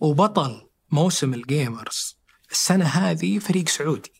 وبطل 0.00 0.68
موسم 0.90 1.34
ال 1.34 1.46
Gamers 1.46 2.16
السنة 2.50 2.84
هذه 2.84 3.38
فريق 3.38 3.68
سعودي. 3.68 4.12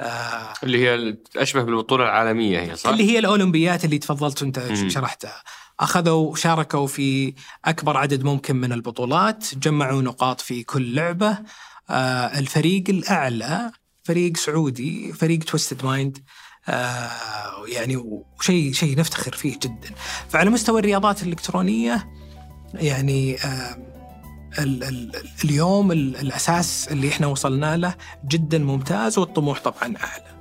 آه 0.00 0.52
اللي 0.62 0.78
هي 0.88 1.16
أشبه 1.36 1.62
بالبطولة 1.62 2.04
العالمية 2.04 2.60
هي 2.60 2.76
صح؟ 2.76 2.90
اللي 2.90 3.10
هي 3.10 3.18
الأولمبيات 3.18 3.84
اللي 3.84 3.98
تفضلت 3.98 4.42
انت 4.42 4.72
شرحتها. 4.88 5.42
أخذوا 5.80 6.36
شاركوا 6.36 6.86
في 6.86 7.34
أكبر 7.64 7.96
عدد 7.96 8.22
ممكن 8.22 8.56
من 8.56 8.72
البطولات 8.72 9.54
جمعوا 9.54 10.02
نقاط 10.02 10.40
في 10.40 10.62
كل 10.62 10.94
لعبة. 10.94 11.38
آه 11.90 12.38
الفريق 12.38 12.84
الأعلى 12.88 13.70
فريق 14.04 14.36
سعودي 14.36 15.12
فريق 15.12 15.38
Twisted 15.38 15.84
Minds 15.84 16.18
آه 16.68 17.10
يعني 17.68 17.96
وشيء 17.96 18.72
شيء 18.72 18.98
نفتخر 18.98 19.32
فيه 19.32 19.58
جدا. 19.62 19.90
فعلى 20.28 20.50
مستوى 20.50 20.80
الرياضات 20.80 21.22
الإلكترونية 21.22 22.08
يعني 22.74 23.36
آه 23.36 23.88
ال 24.58 24.84
ال 24.84 25.12
اليوم 25.44 25.92
الأساس 25.92 26.88
اللي 26.90 27.08
إحنا 27.08 27.26
وصلنا 27.26 27.76
له 27.76 27.94
جدا 28.28 28.58
ممتاز 28.58 29.18
والطموح 29.18 29.60
طبعا 29.60 29.94
أعلى. 29.96 30.38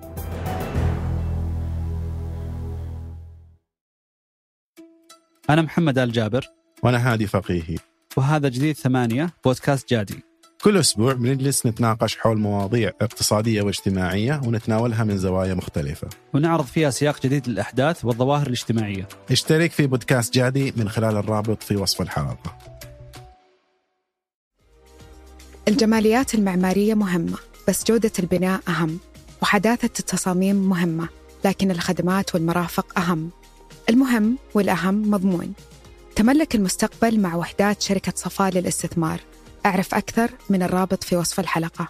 أنا 5.49 5.61
محمد 5.61 5.97
آل 5.97 6.11
جابر. 6.11 6.45
وأنا 6.83 7.13
هادي 7.13 7.27
فقيهي. 7.27 7.77
وهذا 8.17 8.49
جديد 8.49 8.75
ثمانية 8.75 9.29
بودكاست 9.45 9.89
جادي. 9.89 10.23
كل 10.61 10.77
أسبوع 10.77 11.13
بنجلس 11.13 11.65
نتناقش 11.65 12.17
حول 12.17 12.37
مواضيع 12.37 12.91
اقتصادية 13.01 13.61
واجتماعية 13.61 14.41
ونتناولها 14.45 15.03
من 15.03 15.17
زوايا 15.17 15.53
مختلفة. 15.53 16.09
ونعرض 16.33 16.65
فيها 16.65 16.89
سياق 16.89 17.21
جديد 17.23 17.47
للأحداث 17.49 18.05
والظواهر 18.05 18.47
الاجتماعية. 18.47 19.07
اشترك 19.31 19.71
في 19.71 19.87
بودكاست 19.87 20.33
جادي 20.33 20.73
من 20.77 20.89
خلال 20.89 21.17
الرابط 21.17 21.63
في 21.63 21.75
وصف 21.75 22.01
الحلقة. 22.01 22.57
الجماليات 25.67 26.35
المعمارية 26.35 26.93
مهمة 26.93 27.37
بس 27.67 27.83
جودة 27.83 28.11
البناء 28.19 28.61
أهم 28.67 28.99
وحداثة 29.41 29.99
التصاميم 29.99 30.55
مهمة 30.55 31.09
لكن 31.45 31.71
الخدمات 31.71 32.35
والمرافق 32.35 32.99
أهم. 32.99 33.29
المهم 33.89 34.37
والأهم 34.53 35.11
مضمون 35.11 35.53
تملك 36.15 36.55
المستقبل 36.55 37.19
مع 37.19 37.35
وحدات 37.35 37.81
شركة 37.81 38.13
صفاء 38.15 38.51
للاستثمار 38.51 39.19
أعرف 39.65 39.95
أكثر 39.95 40.31
من 40.49 40.63
الرابط 40.63 41.03
في 41.03 41.15
وصف 41.15 41.39
الحلقة 41.39 41.87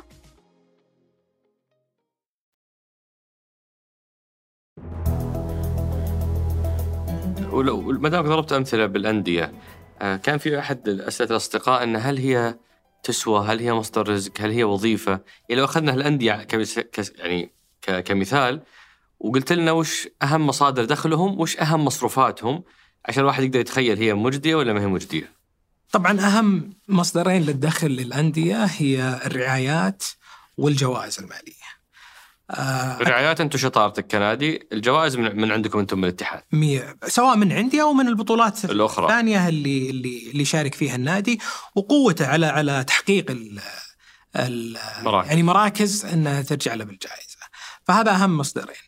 ولو 7.51 7.81
ما 7.81 8.09
دامك 8.09 8.27
ضربت 8.27 8.53
أمثلة 8.53 8.85
بالأندية 8.85 9.51
آه، 10.01 10.15
كان 10.15 10.37
في 10.37 10.59
أحد 10.59 10.89
اسئله 10.89 11.29
الأصدقاء 11.29 11.83
أن 11.83 11.95
هل 11.95 12.17
هي 12.17 12.55
تسوى؟ 13.03 13.45
هل 13.47 13.59
هي 13.59 13.73
مصدر 13.73 14.09
رزق؟ 14.09 14.31
هل 14.39 14.51
هي 14.51 14.63
وظيفة؟ 14.63 15.11
يعني 15.49 15.61
لو 15.61 15.65
أخذنا 15.65 15.93
الأندية 15.93 16.47
يعني 17.17 17.51
كمثال 18.05 18.61
وقلت 19.19 19.53
لنا 19.53 19.71
وش 19.71 20.07
أهم 20.23 20.47
مصادر 20.47 20.85
دخلهم 20.85 21.39
وش 21.39 21.57
أهم 21.57 21.85
مصروفاتهم 21.85 22.63
عشان 23.05 23.21
الواحد 23.21 23.43
يقدر 23.43 23.59
يتخيل 23.59 23.97
هي 23.97 24.13
مجدية 24.13 24.55
ولا 24.55 24.73
ما 24.73 24.81
هي 24.81 24.87
مجدية. 24.87 25.37
طبعا 25.91 26.19
أهم 26.19 26.73
مصدرين 26.87 27.41
للدخل 27.41 27.87
للأندية 27.87 28.65
هي 28.65 29.21
الرعايات 29.25 30.03
والجوائز 30.57 31.19
المالية. 31.19 31.67
آه 32.51 33.01
الرعايات 33.01 33.41
أنتم 33.41 33.57
شطارتك 33.57 34.07
كنادي، 34.11 34.67
الجوائز 34.73 35.15
من, 35.15 35.35
من 35.35 35.51
عندكم 35.51 35.79
أنتم 35.79 35.97
من 35.97 36.03
الاتحاد. 36.03 36.43
مية 36.51 36.97
سواء 37.07 37.37
من 37.37 37.51
عندي 37.51 37.81
أو 37.81 37.93
من 37.93 38.07
البطولات 38.07 38.65
الأخرى 38.65 39.05
الثانية 39.05 39.47
اللي 39.47 39.89
اللي 39.89 40.29
اللي 40.31 40.41
يشارك 40.41 40.73
فيها 40.75 40.95
النادي 40.95 41.39
وقوته 41.75 42.27
على 42.27 42.45
على 42.45 42.83
تحقيق 42.83 43.31
ال 43.31 43.59
ال 44.35 44.77
مراكز. 45.01 45.27
يعني 45.27 45.43
مراكز 45.43 46.05
إنها 46.05 46.41
ترجع 46.41 46.73
له 46.73 46.83
بالجائزة. 46.83 47.37
فهذا 47.83 48.11
أهم 48.11 48.37
مصدرين. 48.37 48.86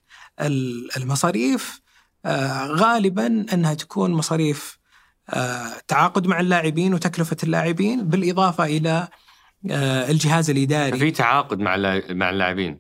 المصاريف 0.98 1.82
آه، 2.26 2.68
غالبا 2.68 3.46
أنها 3.54 3.74
تكون 3.74 4.12
مصاريف 4.12 4.80
آه، 5.30 5.74
تعاقد 5.88 6.28
مع 6.28 6.40
اللاعبين 6.40 6.94
وتكلفة 6.94 7.38
اللاعبين 7.44 8.08
بالإضافة 8.10 8.66
إلى 8.66 9.08
آه، 9.72 10.12
الجهاز 10.12 10.50
الإداري. 10.50 11.00
في 11.00 11.12
تعاقد 11.12 11.60
مع 11.60 11.78
مع 12.10 12.30
اللاعبين. 12.30 12.80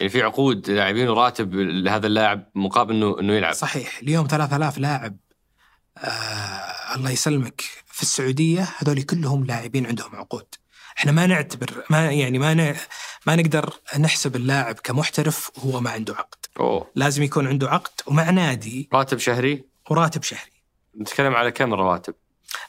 يعني 0.00 0.10
في 0.10 0.22
عقود 0.22 0.70
لاعبين 0.70 1.08
وراتب 1.08 1.54
لهذا 1.54 2.06
اللاعب 2.06 2.50
مقابل 2.54 2.94
إنه 2.94 3.20
إنه 3.20 3.32
يلعب. 3.32 3.52
صحيح. 3.54 3.98
اليوم 3.98 4.26
3000 4.26 4.78
لاعب 4.78 5.16
آه 5.98 6.94
الله 6.96 7.10
يسلمك 7.10 7.60
في 7.86 8.02
السعودية 8.02 8.68
هذول 8.78 9.02
كلهم 9.02 9.44
لاعبين 9.44 9.86
عندهم 9.86 10.16
عقود. 10.16 10.46
إحنا 10.98 11.12
ما 11.12 11.26
نعتبر 11.26 11.84
ما 11.90 12.10
يعني 12.10 12.38
ما 12.38 12.54
ن- 12.54 12.76
ما 13.26 13.36
نقدر 13.36 13.74
نحسب 13.98 14.36
اللاعب 14.36 14.74
كمحترف 14.74 15.50
وهو 15.58 15.80
ما 15.80 15.90
عنده 15.90 16.14
عقد. 16.14 16.38
أوه. 16.60 16.90
لازم 16.94 17.22
يكون 17.22 17.46
عنده 17.46 17.70
عقد 17.70 17.90
ومع 18.06 18.30
نادي. 18.30 18.88
راتب 18.92 19.18
شهري؟ 19.18 19.64
وراتب 19.90 20.22
شهري. 20.22 20.50
نتكلم 21.00 21.34
على 21.34 21.50
كم 21.50 21.74
رواتب 21.74 22.14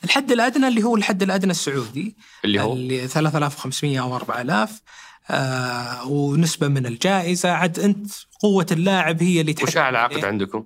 الحد 0.03 0.31
الأدنى 0.31 0.67
اللي 0.67 0.83
هو 0.83 0.95
الحد 0.95 1.23
الأدنى 1.23 1.51
السعودي. 1.51 2.15
اللي 2.45 2.61
هو؟ 2.61 2.73
اللي 2.73 3.07
3500 3.07 3.99
أو 4.01 4.15
4000 4.15 4.81
آه 5.29 6.07
ونسبة 6.07 6.67
من 6.67 6.85
الجائزة. 6.85 7.51
عاد 7.51 7.79
أنت 7.79 8.11
قوة 8.41 8.65
اللاعب 8.71 9.23
هي 9.23 9.41
اللي 9.41 9.51
وش 9.51 9.57
تحدد 9.63 9.77
أعلى 9.77 9.97
عقد. 9.97 10.25
عندكم؟ 10.25 10.63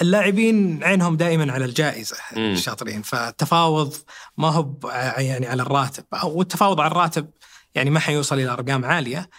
اللاعبين 0.00 0.84
عينهم 0.84 1.16
دائما 1.16 1.52
على 1.52 1.64
الجائزة 1.64 2.16
مم. 2.36 2.52
الشاطرين. 2.52 3.02
فالتفاوض 3.02 3.94
ما 4.36 4.48
هو 4.48 4.74
يعني 5.18 5.46
على 5.46 5.62
الراتب. 5.62 6.04
أو 6.14 6.42
التفاوض 6.42 6.80
على 6.80 6.90
الراتب 6.90 7.30
يعني 7.74 7.90
ما 7.90 8.00
حيوصل 8.00 8.38
إلى 8.38 8.48
أرقام 8.50 8.84
عالية. 8.84 9.30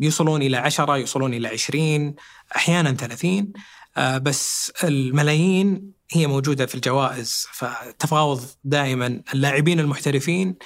يوصلون 0.00 0.42
إلى 0.42 0.56
10 0.56 0.96
يوصلون 0.96 1.34
إلى 1.34 1.48
20 1.48 2.14
أحيانا 2.56 2.92
30 2.92 3.52
آه، 3.96 4.18
بس 4.18 4.72
الملايين 4.84 5.92
هي 6.12 6.26
موجودة 6.26 6.66
في 6.66 6.74
الجوائز. 6.74 7.46
فالتفاوض 7.52 8.44
دائما 8.64 9.20
اللاعبين 9.34 9.80
المحترفين 9.80 10.56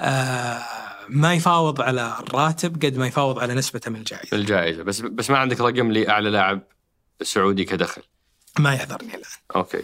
آه، 0.00 0.62
ما 1.08 1.34
يفاوض 1.34 1.80
على 1.80 2.16
الراتب 2.20 2.84
قد 2.84 2.96
ما 2.96 3.06
يفاوض 3.06 3.38
على 3.38 3.54
نسبته 3.54 3.90
من 3.90 3.96
الجائزة. 3.96 4.36
الجائزة. 4.36 4.82
بس 4.82 5.00
بس 5.00 5.30
ما 5.30 5.38
عندك 5.38 5.60
رقم 5.60 5.92
لأعلى 5.92 6.30
لاعب 6.30 6.62
سعودي 7.22 7.64
كدخل؟ 7.64 8.02
ما 8.58 8.74
يحضرني 8.74 9.14
الآن. 9.14 9.30
أوكي. 9.56 9.82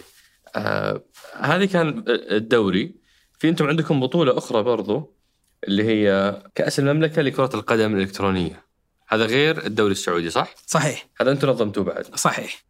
آه 0.55 1.01
هذه 1.35 1.65
كان 1.65 2.03
الدوري. 2.07 2.95
في 3.39 3.49
أنتم 3.49 3.67
عندكم 3.67 3.99
بطولة 3.99 4.37
أخرى 4.37 4.63
برضو 4.63 5.15
اللي 5.67 5.83
هي 5.83 6.41
كأس 6.55 6.79
المملكة 6.79 7.21
لكرة 7.21 7.49
القدم 7.53 7.95
الإلكترونية. 7.95 8.63
هذا 9.07 9.25
غير 9.25 9.65
الدوري 9.65 9.91
السعودي 9.91 10.29
صح؟ 10.29 10.55
صحيح. 10.67 11.07
هذا 11.21 11.31
أنتم 11.31 11.49
نظمتوه 11.49 11.83
بعد. 11.83 12.15
صحيح. 12.15 12.63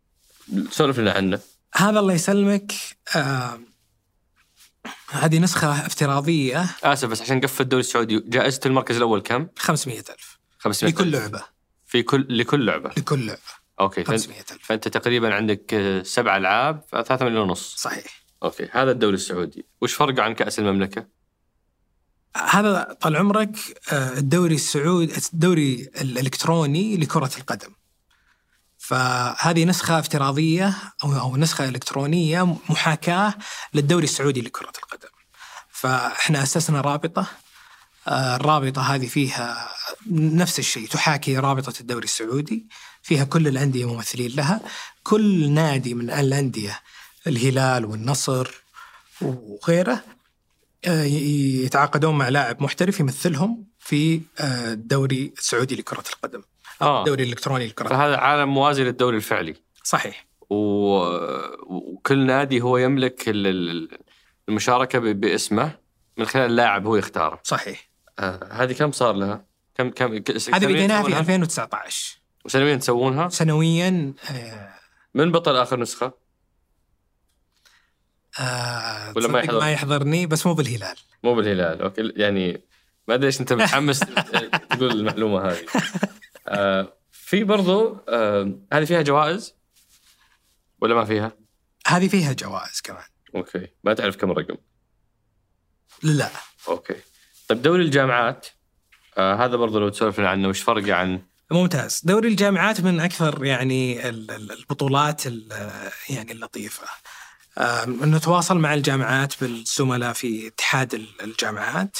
سولف 0.69 0.99
لنا 0.99 1.11
عنه. 1.11 1.39
هذا 1.75 1.99
الله 1.99 2.13
يسلمك. 2.13 2.73
آه 3.15 3.59
هذه 5.09 5.39
نسخة 5.39 5.85
افتراضية. 5.85 6.69
آسف 6.83 7.09
بس 7.09 7.21
عشان 7.21 7.37
نقفل 7.37 7.63
الدوري 7.63 7.79
السعودي 7.79 8.19
جائزة 8.19 8.59
المركز 8.65 8.95
الأول 8.95 9.21
كم؟ 9.21 9.47
500 9.57 9.99
ألف. 9.99 10.39
500 10.59 10.93
لكل 10.93 11.11
لعبة. 11.11 11.43
في 11.85 12.03
كل 12.03 12.25
لكل 12.29 12.65
لعبة. 12.65 12.91
لكل 12.97 13.25
لعبة. 13.25 13.62
أوكي 13.79 14.03
فانت, 14.03 14.21
500 14.21 14.39
ألف. 14.39 14.65
فأنت 14.65 14.87
تقريبا 14.87 15.33
عندك 15.33 15.73
آه، 15.73 16.03
سبع 16.03 16.37
ألعاب 16.37 16.83
3 16.91 17.25
مليون 17.25 17.49
ونص. 17.49 17.75
صحيح. 17.77 18.23
أوكي 18.43 18.69
هذا 18.71 18.91
الدوري 18.91 19.15
السعودي. 19.15 19.65
وش 19.81 19.93
فرقه 19.93 20.23
عن 20.23 20.33
كأس 20.33 20.59
المملكة؟ 20.59 21.07
هذا 22.35 22.97
طال 23.01 23.15
عمرك 23.15 23.57
آه، 23.91 24.17
الدوري 24.17 24.55
السعودي 24.55 25.13
الدوري 25.33 25.89
الإلكتروني 26.01 26.97
لكرة 26.97 27.31
القدم. 27.37 27.73
فهذه 28.77 29.65
نسخة 29.65 29.99
افتراضية 29.99 30.73
أو 31.03 31.19
أو 31.19 31.37
نسخة 31.37 31.69
إلكترونية 31.69 32.57
محاكاة 32.69 33.33
للدوري 33.73 34.03
السعودي 34.03 34.41
لكرة 34.41 34.71
القدم. 34.83 35.09
فإحنا 35.69 36.43
أسسنا 36.43 36.81
رابطة 36.81 37.27
آه، 38.07 38.35
الرابطة 38.35 38.81
هذه 38.81 39.07
فيها 39.07 39.69
نفس 40.11 40.59
الشيء 40.59 40.87
تحاكي 40.87 41.37
رابطة 41.37 41.73
الدوري 41.81 42.03
السعودي. 42.03 42.67
فيها 43.03 43.23
كل 43.23 43.47
الأندية 43.47 43.93
ممثلين 43.93 44.31
لها. 44.31 44.61
كل 45.03 45.49
نادي 45.49 45.93
من 45.93 46.11
الأندية 46.11 46.79
الهلال 47.27 47.85
والنصر 47.85 48.63
وغيره 49.21 50.03
آه، 50.85 51.03
يتعاقدون 51.03 52.17
مع 52.17 52.29
لاعب 52.29 52.63
محترف 52.63 52.99
يمثلهم 52.99 53.65
في 53.79 54.21
آه، 54.39 54.73
الدوري 54.73 55.33
السعودي 55.37 55.75
لكرة 55.75 56.03
القدم. 56.13 56.41
آه. 56.81 56.99
الدوري 56.99 57.23
الإلكتروني 57.23 57.67
لكرة 57.67 57.83
القدم. 57.85 57.97
فهذا 57.99 58.17
عالم 58.17 58.53
موازي 58.53 58.83
للدوري 58.83 59.17
الفعلي. 59.17 59.55
صحيح. 59.83 60.25
و... 60.49 60.55
وكل 61.65 62.25
نادي 62.25 62.61
هو 62.61 62.77
يملك 62.77 63.29
ال- 63.29 63.47
ال- 63.47 63.97
المشاركة 64.49 64.99
ب... 64.99 65.03
باسمه 65.03 65.71
من 66.17 66.25
خلال 66.25 66.45
اللاعب 66.45 66.85
هو 66.87 66.95
يختاره. 66.95 67.39
صحيح. 67.43 67.89
آه 68.19 68.49
هذه 68.51 68.73
كم 68.73 68.91
صار 68.91 69.13
لها؟ 69.15 69.45
كم 69.75 69.89
كم 69.89 70.11
هذه 70.13 70.21
بديناها 70.65 70.97
في 71.03 71.09
تسوونها؟ 71.09 71.19
2019 71.19 72.17
وسنويا 72.45 72.75
تسوونها؟ 72.75 73.29
سنويا 73.29 74.13
آه، 74.31 74.73
من 75.13 75.31
بطل 75.31 75.55
آخر 75.55 75.79
نسخة؟ 75.79 76.13
آه، 78.39 79.13
ولا 79.15 79.27
ما 79.27 79.39
يحضر؟ 79.39 79.59
ما 79.59 79.71
يحضرني 79.71 80.25
بس 80.25 80.45
مو 80.45 80.53
بالهلال 80.53 80.95
مو 81.23 81.35
بالهلال 81.35 81.81
أوكي 81.81 82.13
يعني 82.15 82.61
ما 83.07 83.13
أدري 83.13 83.25
ليش 83.25 83.41
أنت 83.41 83.53
متحمس 83.53 83.99
تقول 84.69 84.91
المعلومة 84.91 85.49
هذه. 85.49 85.65
آه 86.47 86.93
في 87.11 87.43
برضو 87.43 87.97
آه 88.09 88.59
هذه 88.73 88.85
فيها 88.85 89.01
جوائز 89.01 89.55
ولا 90.81 90.95
ما 90.95 91.05
فيها؟ 91.05 91.31
هذه 91.87 92.07
فيها 92.07 92.33
جوائز 92.33 92.81
كمان 92.81 93.03
أوكي 93.35 93.67
ما 93.83 93.93
تعرف 93.93 94.15
كم 94.15 94.31
الرقم. 94.31 94.55
لا 96.03 96.29
أوكي. 96.67 96.95
طيب 97.47 97.61
دوري 97.61 97.83
الجامعات 97.83 98.47
آه 99.17 99.35
هذا 99.35 99.55
برضو 99.55 99.79
لو 99.79 99.89
تسولف 99.89 100.19
عنه 100.19 100.47
وش 100.47 100.61
فرقه 100.61 100.93
عن 100.93 101.21
ممتاز. 101.53 102.01
دوري 102.03 102.27
الجامعات 102.27 102.81
من 102.81 102.99
أكثر 102.99 103.45
يعني 103.45 104.09
ال- 104.09 104.31
ال- 104.31 104.51
البطولات 104.51 105.27
ال- 105.27 105.89
يعني 106.09 106.31
اللطيفة. 106.31 106.83
نتواصل 107.87 108.57
مع 108.57 108.73
الجامعات 108.73 109.33
بالزملاء 109.41 110.13
في 110.13 110.47
اتحاد 110.47 110.93
ال- 110.93 111.21
الجامعات. 111.21 111.97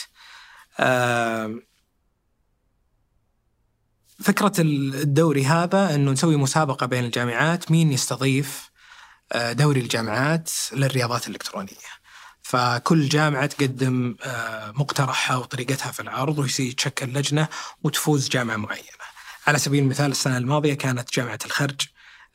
فكرة 4.24 4.62
ال- 4.62 4.96
الدوري 4.96 5.46
هذا 5.46 5.96
أنه 5.96 6.12
نسوي 6.12 6.36
مسابقة 6.38 6.86
بين 6.86 7.06
الجامعات 7.06 7.72
مين 7.72 7.92
يستضيف 7.92 8.72
آه، 9.32 9.52
دوري 9.54 9.80
الجامعات 9.80 10.52
للرياضات 10.74 11.28
الإلكترونية. 11.28 11.94
فكل 12.42 13.10
جامعة 13.10 13.46
تقدم 13.46 14.16
آه، 14.24 14.72
مقترحها 14.72 15.38
وطريقتها 15.38 15.92
في 15.92 16.00
العرض 16.00 16.40
ويتشكل 16.40 17.06
لجنة 17.14 17.48
وتفوز 17.84 18.30
جامعة 18.30 18.56
معينة. 18.56 19.03
على 19.48 19.60
سبيل 19.60 19.84
المثال 19.84 20.12
السنة 20.12 20.38
الماضية 20.38 20.74
كانت 20.74 21.14
جامعة 21.14 21.40
الخرج 21.46 21.82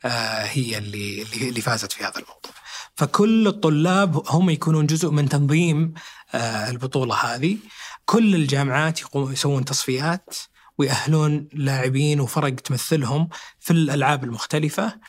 آه، 0.05 0.43
هي 0.43 0.77
اللي 0.77 1.25
اللي 1.41 1.61
فازت 1.61 1.91
في 1.91 2.03
هذا 2.03 2.15
الموضوع 2.15 2.51
فكل 2.95 3.47
الطلاب 3.47 4.23
هم 4.29 4.49
يكونون 4.49 4.85
جزء 4.85 5.09
من 5.09 5.29
تنظيم 5.29 5.93
آه، 6.33 6.69
البطولة 6.69 7.15
هذه. 7.15 7.57
كل 8.05 8.35
الجامعات 8.35 8.99
يسوون 9.15 9.65
تصفيات 9.65 10.35
ويأهلون 10.77 11.47
لاعبين 11.53 12.19
وفرق 12.19 12.55
تمثلهم 12.55 13.29
في 13.59 13.71
الألعاب 13.71 14.23
المختلفة. 14.23 14.99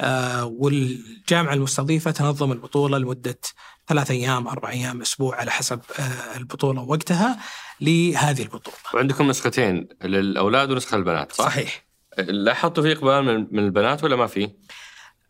آه، 0.00 0.44
والجامعة 0.44 1.54
المستضيفة 1.54 2.10
تنظم 2.10 2.52
البطولة 2.52 2.98
لمدة 2.98 3.40
ثلاثة 3.88 4.14
أيام 4.14 4.48
أربع 4.48 4.70
أيام 4.70 5.00
أسبوع 5.00 5.36
على 5.36 5.50
حسب 5.50 5.80
البطولة 6.36 6.82
ووقتها 6.82 7.38
لهذه 7.80 8.42
البطولة. 8.42 8.76
وعندكم 8.94 9.28
نسختين 9.28 9.88
للأولاد 10.04 10.70
ونسخة 10.70 10.96
للبنات 10.96 11.32
صح؟ 11.32 11.44
صحيح. 11.44 11.84
لاحظتوا 12.18 12.82
في 12.82 12.92
إقبال 12.92 13.48
من, 13.52 13.58
البنات 13.58 14.04
ولا 14.04 14.16
ما 14.16 14.26
في؟ 14.26 14.50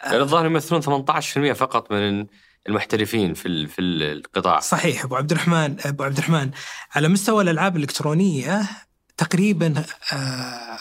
لأن 0.06 0.20
الظاهر 0.20 0.46
يمثلون 0.46 1.04
18% 1.06 1.52
فقط 1.52 1.92
من 1.92 2.26
المحترفين 2.68 3.34
في 3.34 3.66
في 3.66 3.80
القطاع. 3.80 4.60
صحيح 4.60 5.04
أبو 5.04 5.16
عبد 5.16 5.32
الرحمن 5.32 5.76
أبو 5.84 6.04
عبد 6.04 6.18
الرحمن. 6.18 6.50
على 6.94 7.08
مستوى 7.08 7.42
الألعاب 7.42 7.76
الإلكترونية 7.76 8.62
تقريبا 9.16 9.84
آه 10.12 10.78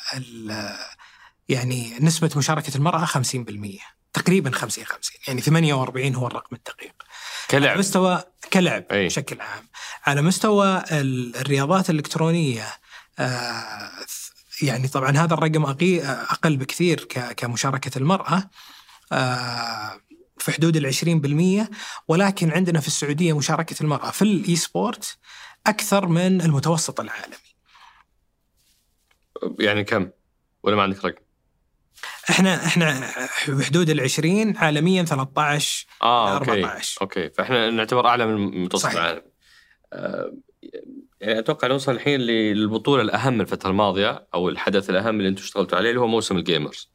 يعني 1.50 1.94
نسبة 2.02 2.32
مشاركة 2.38 2.78
المرأة 2.78 3.06
50% 3.06 3.20
تقريبا 4.14 4.52
50 4.52 4.86
50 4.86 5.20
يعني 5.28 5.42
48 5.42 6.16
هو 6.16 6.28
الرقم 6.28 6.56
الدقيق. 6.56 7.04
على 7.54 7.62
كلعب 7.66 7.78
مستوى 7.78 8.24
كلعب 8.54 8.86
أي. 8.92 9.06
بشكل 9.06 9.42
عام 9.42 9.68
على 10.06 10.22
مستوى 10.22 10.84
ال- 10.92 11.36
الرياضات 11.36 11.90
الإلكترونية 11.90 12.68
آه 13.20 13.92
يعني 14.62 14.88
طبعا 14.88 15.12
هذا 15.18 15.34
الرقم 15.34 15.66
أقل 16.06 16.58
بكثير 16.58 17.04
ك- 17.04 17.34
كمشاركة 17.34 17.98
المرأة 17.98 18.50
آه 19.12 20.00
في 20.38 20.52
حدود 20.52 20.76
ال 20.76 20.86
20% 20.86 21.70
ولكن 22.08 22.52
عندنا 22.52 22.80
في 22.80 22.88
السعودية 22.88 23.38
مشاركة 23.38 23.76
المرأة 23.82 24.12
في 24.12 24.22
ال 24.22 24.56
esport 24.56 25.18
أكثر 25.68 26.08
من 26.08 26.42
المتوسط 26.42 27.00
العالمي. 27.00 27.36
يعني 29.60 29.84
كم؟ 29.84 30.10
ولا 30.64 30.76
ما 30.76 30.82
عندك 30.84 31.06
رقم؟ 31.06 31.22
إحنا 32.30 32.66
إحنا 32.66 33.10
بحدود 33.48 33.90
ال 33.90 34.02
20 34.02 34.58
عالميا 34.58 35.04
13 35.04 35.86
آه 36.02 36.38
أوكي 36.38 36.52
14 36.52 37.02
أوكي. 37.02 37.30
فإحنا 37.30 37.70
نعتبر 37.70 38.08
أعلى 38.08 38.26
من 38.26 38.64
متوسط 38.64 38.84
صحيح. 38.84 38.96
العالم 38.96 39.22
آه، 39.94 40.34
يعني 41.22 41.40
أتوقع 41.40 41.68
نوصل 41.68 41.92
الحين 41.92 42.20
للبطولة 42.20 43.02
الأهم 43.02 43.42
الفترة 43.42 43.70
الماضية 43.70 44.28
أو 44.34 44.50
الحدث 44.50 44.90
الأهم 44.90 45.18
اللي 45.18 45.30
أنتم 45.30 45.42
اشتغلتوا 45.44 45.78
عليه 45.78 45.90
اللي 45.90 46.02
هو 46.02 46.08
موسم 46.08 46.38
ال 46.38 46.45
Gamers. 46.45 46.92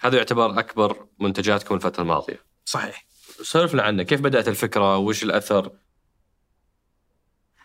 هذا 0.00 0.16
يعتبر 0.16 0.58
أكبر 0.58 1.06
منتجاتكم 1.18 1.74
الفترة 1.74 2.02
الماضية. 2.02 2.44
صحيح. 2.64 3.06
سولفنا 3.42 3.82
عنه. 3.82 4.02
كيف 4.02 4.20
بدأت 4.20 4.48
الفكرة؟ 4.48 4.96
وش 4.96 5.22
الأثر؟ 5.22 5.70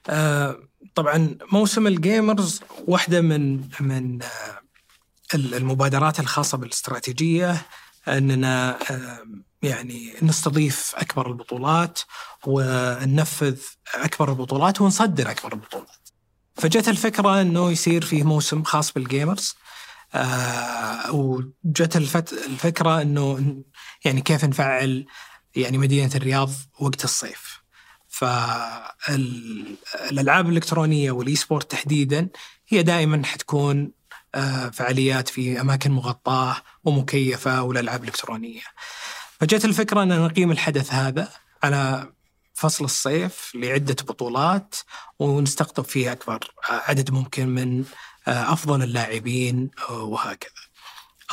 آه 0.10 0.58
طبعا 0.96 1.38
موسم 1.52 1.88
ال 1.88 1.98
Gamers 1.98 2.62
واحدة 2.88 3.22
من 3.22 3.62
من 3.80 4.22
آه 4.24 4.63
المبادرات 5.36 6.20
الخاصة 6.20 6.58
بالاستراتيجية 6.58 7.62
أننا 8.08 8.78
آه 8.92 9.26
يعني 9.62 10.14
نستضيف 10.22 10.94
أكبر 10.96 11.28
البطولات 11.28 12.00
وننفذ 12.48 13.58
أكبر 13.96 14.30
البطولات 14.30 14.82
ونصدر 14.82 15.32
أكبر 15.32 15.54
البطولات. 15.54 16.10
فجت 16.56 16.88
الفكرة 16.88 17.42
إنه 17.42 17.72
يصير 17.72 18.06
فيه 18.06 18.24
موسم 18.24 18.64
خاص 18.64 18.92
بال 18.92 19.08
gamers 19.08 19.56
آه 20.14 21.12
وجت 21.12 21.98
الفت 21.98 22.34
الفكرة 22.34 23.02
إنه 23.02 23.56
يعني 24.06 24.22
كيف 24.22 24.46
نفعل 24.46 25.06
يعني 25.56 25.78
مدينة 25.78 26.12
الرياض 26.16 26.50
وقت 26.80 27.04
الصيف. 27.04 27.64
فالألعاب 28.08 29.30
الإلكترونية 30.50 31.12
وال 31.12 31.36
esport 31.36 31.72
تحديدا 31.72 32.30
هي 32.68 32.84
دائما 32.84 33.26
حتكون 33.26 33.92
فعاليات 34.74 35.28
في 35.28 35.62
أماكن 35.62 35.92
مغطاة 35.92 36.56
ومكيفة 36.84 37.64
والألعاب 37.64 38.04
الإلكترونية. 38.04 38.62
فجت 39.40 39.66
الفكرة 39.66 40.04
أن 40.04 40.20
نقيم 40.22 40.52
الحدث 40.52 40.94
هذا 40.94 41.30
على 41.64 42.14
فصل 42.54 42.86
الصيف 42.86 43.52
لعدة 43.56 43.96
بطولات 44.04 44.76
ونستقطب 45.20 45.84
فيه 45.84 46.12
أكبر 46.12 46.40
عدد 46.70 47.12
ممكن 47.12 47.48
من 47.48 47.86
آه، 48.28 48.54
أفضل 48.54 48.84
اللاعبين 48.84 49.72
آه، 49.90 50.04
وهكذا. 50.04 50.52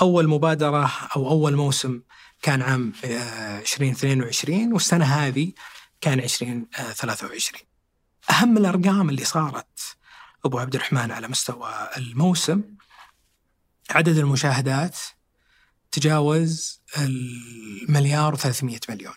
أول 0.01 0.29
مبادرة 0.29 0.93
أو 1.17 1.31
أول 1.31 1.57
موسم 1.57 2.01
كان 2.43 2.63
عام 2.63 2.93
آه، 3.05 3.59
2022 3.59 4.73
والسنة 4.73 5.05
هذه 5.05 5.53
كان 6.01 6.21
2023 6.21 7.63
أهم 8.31 8.57
الأرقام 8.57 9.09
اللي 9.09 9.25
صارت 9.25 9.97
أبو 10.45 10.59
عبد 10.59 10.75
الرحمن 10.75 11.11
على 11.11 11.29
مستوى 11.29 11.89
الموسم 11.97 12.63
عدد 13.91 14.17
المشاهدات 14.17 14.99
تجاوز 15.91 16.81
المليار 16.99 18.37
و300 18.37 18.79
مليون. 18.89 19.15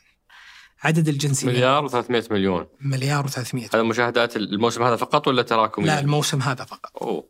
عدد 0.84 1.08
الجنسيات 1.08 1.56
مليار 1.56 1.90
و300 1.90 2.32
مليون. 2.32 2.68
مليار 2.82 3.30
و300 3.30 3.56
هذا 3.56 3.84
مشاهدات 3.84 4.36
الموسم 4.36 4.84
هذا 4.84 4.96
فقط 4.96 5.28
ولا 5.28 5.42
تراكمي؟ 5.42 5.86
لا 5.86 6.00
الموسم 6.00 6.42
هذا 6.42 6.64
فقط. 6.64 6.92
أوه. 7.02 7.30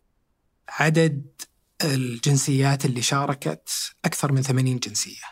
عدد 0.70 1.42
الجنسيات 1.84 2.86
اللي 2.86 3.02
شاركت 3.02 3.70
أكثر 4.06 4.32
من 4.32 4.42
80 4.42 4.80
جنسية. 4.80 5.24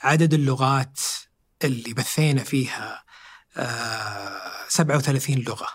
عدد 0.00 0.34
اللغات 0.34 1.00
اللي 1.64 1.94
بثينا 1.94 2.44
فيها 2.44 3.04
آه 3.56 4.40
37 4.68 5.36
لغة. 5.38 5.68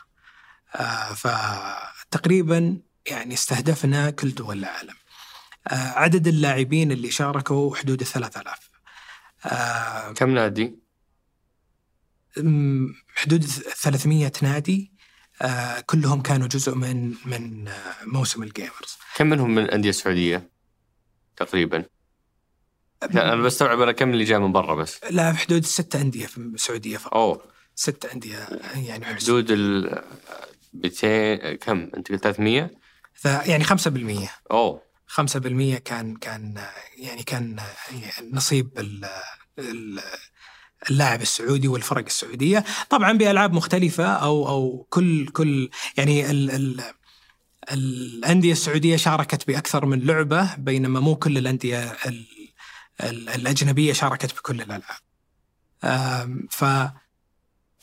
آه 0.76 1.14
فتقريبا 1.14 2.82
يعني 3.08 3.34
استهدفنا 3.34 4.10
كل 4.10 4.36
دول 4.36 4.60
العالم. 4.60 5.01
عدد 5.70 6.28
اللاعبين 6.28 6.92
اللي 6.92 7.12
شاركوا 7.12 7.76
حدود 7.76 8.02
ال 8.02 8.08
3000 8.08 8.70
آه 9.46 10.12
كم 10.12 10.30
نادي؟ 10.30 10.76
حدود 13.16 13.44
300 13.46 14.32
نادي. 14.42 14.92
آه 15.42 15.80
كلهم 15.80 16.22
كانوا 16.22 16.48
جزء 16.48 16.76
من 16.76 17.14
من 17.26 17.68
آه 17.68 17.74
موسم 18.06 18.44
الجيمرز. 18.44 18.98
كم 19.16 19.28
منهم 19.28 19.56
من 19.56 19.64
الأندية 19.64 19.90
السعودية؟ 19.90 20.50
تقريبا؟ 21.38 21.86
لا 23.12 23.34
أنا 23.34 23.42
بستوعب 23.42 23.82
أنا 23.82 23.92
كم 23.92 24.10
اللي 24.12 24.24
جاي 24.24 24.40
من 24.40 24.52
برا 24.52 24.76
بس. 24.76 25.00
لا 25.12 25.34
في 25.34 25.40
حدود 25.40 25.66
ست 25.66 25.96
أندية 25.96 26.26
في 26.26 26.38
السعودية 26.38 26.98
فقط. 26.98 27.14
أوه. 27.14 27.42
ست 27.76 28.06
أندية 28.06 28.48
يعني 28.76 29.06
حدود 29.06 29.52
ال 29.52 30.02
200 30.74 31.54
كم؟ 31.56 31.92
أنت 31.98 32.12
قلت 32.12 32.24
300 32.24 32.72
ف- 33.14 33.26
يعني 33.26 33.64
5% 33.64 34.30
أوه. 34.52 34.82
5% 35.12 35.78
كان 35.78 36.16
كان 36.16 36.62
يعني 36.98 37.24
كان 37.24 37.60
نصيب 38.32 38.80
ال- 38.80 39.06
ال- 39.60 40.00
اللاعب 40.90 41.22
السعودي 41.22 41.68
والفرق 41.68 42.06
السعودية 42.06 42.64
طبعا 42.90 43.12
بألعاب 43.12 43.54
مختلفة 43.54 44.06
أو 44.06 44.48
أو 44.48 44.88
كل 44.90 45.28
كل 45.28 45.70
يعني 45.98 46.32
ال 46.32 46.52
ال 46.52 46.82
الأندية 47.72 48.52
السعودية 48.52 48.96
شاركت 48.96 49.48
بأكثر 49.48 49.86
من 49.86 50.00
لعبة 50.00 50.56
بينما 50.56 51.00
مو 51.00 51.16
كل 51.16 51.38
الأندية 51.38 51.92
ال 51.92 52.26
ال 53.04 53.30
الأجنبية 53.30 53.94
شاركت 53.94 54.36
بكل 54.36 54.62
الألعاب. 54.62 55.02
ف 56.50 56.66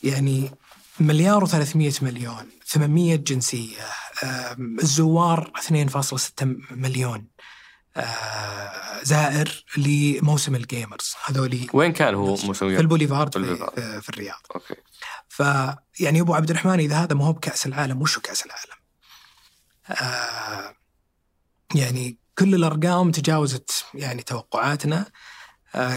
يعني 0.03 0.51
مليار 0.99 1.47
و300 1.47 2.03
مليون 2.03 2.49
800 2.69 3.15
جنسية 3.15 3.81
آم، 4.23 4.77
الزوار 4.79 5.51
2.6 5.57 6.43
مليون 6.71 7.27
آه، 7.97 9.03
زائر 9.03 9.65
لموسم 9.77 10.55
ال 10.55 10.62
Gamers. 10.62 11.13
هذولي 11.25 11.67
وين 11.73 11.93
كان 11.93 12.15
هو 12.15 12.25
موسم 12.25 12.53
في 12.53 12.79
البوليفارد 12.79 13.33
في 13.33 14.01
في, 14.01 14.09
الرياض. 14.09 14.41
أوكي. 14.55 14.75
فيعني 15.29 16.21
أبو 16.21 16.33
عبد 16.33 16.49
الرحمن 16.49 16.79
إذا 16.79 16.95
هذا 17.03 17.15
ما 17.15 17.25
هو 17.25 17.33
بكأس 17.33 17.65
العالم 17.65 18.01
وشو 18.01 18.21
كأس 18.21 18.45
العالم؟ 18.45 18.79
آه 19.89 20.75
يعني 21.75 22.17
كل 22.37 22.55
الأرقام 22.55 23.11
تجاوزت 23.11 23.85
يعني 23.93 24.21
توقعاتنا. 24.23 25.05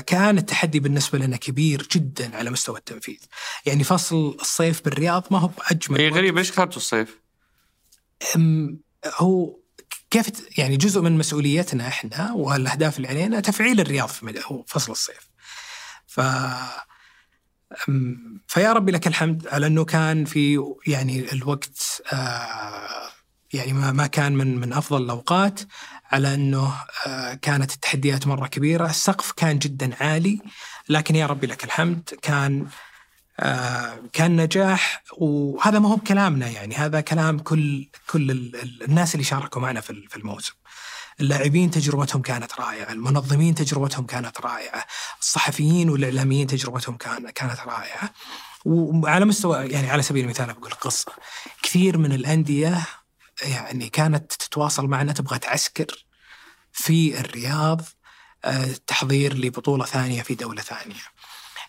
كان 0.07 0.39
التحدي 0.39 0.81
بالنسبة 0.81 1.19
لنا 1.19 1.37
كبير 1.37 1.89
جدا 1.93 2.37
على 2.37 2.51
مستوى 2.51 2.79
التنفيذ 2.79 3.19
يعني 3.67 3.85
فصل 3.85 4.37
الصيف 4.41 4.85
بالرياض 4.85 5.25
ما 5.31 5.39
هو 5.39 5.47
بأجمل 5.47 6.01
اي. 6.01 6.09
غريب 6.09 6.39
ليش 6.39 6.51
اخترتوا 6.51 6.77
الصيف؟ 6.77 7.21
هو 9.07 9.57
كيف 10.11 10.59
يعني 10.59 10.77
جزء 10.77 11.01
من 11.01 11.19
مسؤوليتنا 11.19 11.89
إحنا 11.89 12.33
والأهداف 12.33 12.97
اللي 12.97 13.09
علينا 13.09 13.41
تفعيل 13.41 13.81
الرياض 13.81 14.09
في 14.09 14.65
فصل 14.67 14.93
الصيف. 14.93 15.29
ف 16.07 16.21
فيا 18.47 18.73
ربي 18.73 18.93
لك 18.93 19.07
الحمد 19.07 19.49
على 19.49 19.67
إنه 19.67 19.85
كان 19.85 20.25
في 20.25 20.75
يعني 20.87 21.33
الوقت 21.33 22.03
آه، 22.13 23.09
يعني 23.53 23.73
ما 23.73 24.07
كان 24.07 24.33
من 24.33 24.59
من 24.59 24.73
أفضل 24.73 25.03
الأوقات 25.03 25.61
على 26.13 26.35
أنه 26.35 26.75
آه، 27.07 27.35
كانت 27.35 27.73
التحديات 27.75 28.27
مرة 28.27 28.47
كبيرة، 28.47 28.87
السقف 28.87 29.33
كان 29.33 29.59
جدا 29.59 29.97
عالي 30.01 30.41
لكن 30.89 31.17
يا 31.17 31.27
ربي 31.27 31.47
لك 31.47 31.65
الحمد 31.65 32.11
كان 32.23 32.67
آه، 33.41 33.99
كان 34.13 34.41
نجاح 34.41 35.03
وهذا 35.19 35.79
ما 35.79 35.89
هو 35.89 35.97
بكلامنا 35.97 36.49
يعني 36.49 36.75
هذا 36.75 37.01
كلام 37.01 37.39
كل 37.39 37.89
كل 38.11 38.31
ال- 38.31 38.57
ال- 38.63 38.83
الناس 38.83 39.15
اللي 39.15 39.25
شاركوا 39.25 39.63
معنا 39.63 39.81
في 39.81 39.91
ال- 39.91 40.09
في 40.09 40.17
الموسم. 40.17 40.53
اللاعبين 41.21 41.71
تجربتهم 41.71 42.23
كانت 42.23 42.61
رائعة، 42.61 42.93
المنظمين 42.93 43.55
تجربتهم 43.55 44.07
كانت 44.07 44.41
رائعة، 44.41 44.85
الصحفيين 45.21 45.91
والإعلاميين 45.91 46.47
تجربتهم 46.47 46.97
كان 46.97 47.31
كانت 47.31 47.61
رائعة. 47.61 48.11
وعلى 48.65 49.25
مستوى 49.25 49.67
يعني 49.67 49.91
على 49.91 50.03
سبيل 50.03 50.25
المثال 50.25 50.53
بقول 50.53 50.71
قصة 50.73 51.13
كثير 51.63 51.99
من 51.99 52.13
الأندية 52.13 52.87
يعني 53.43 53.89
كانت 53.89 54.33
تتواصل 54.33 54.87
معنا 54.87 55.13
تبغى 55.13 55.39
تعسكر 55.39 56.05
في 56.73 57.21
الرياض 57.21 57.81
آه، 58.45 58.69
تحضير 58.87 59.35
لبطولة 59.37 59.85
ثانية 59.85 60.23
في 60.23 60.35
دولة 60.35 60.63
ثانية. 60.63 60.95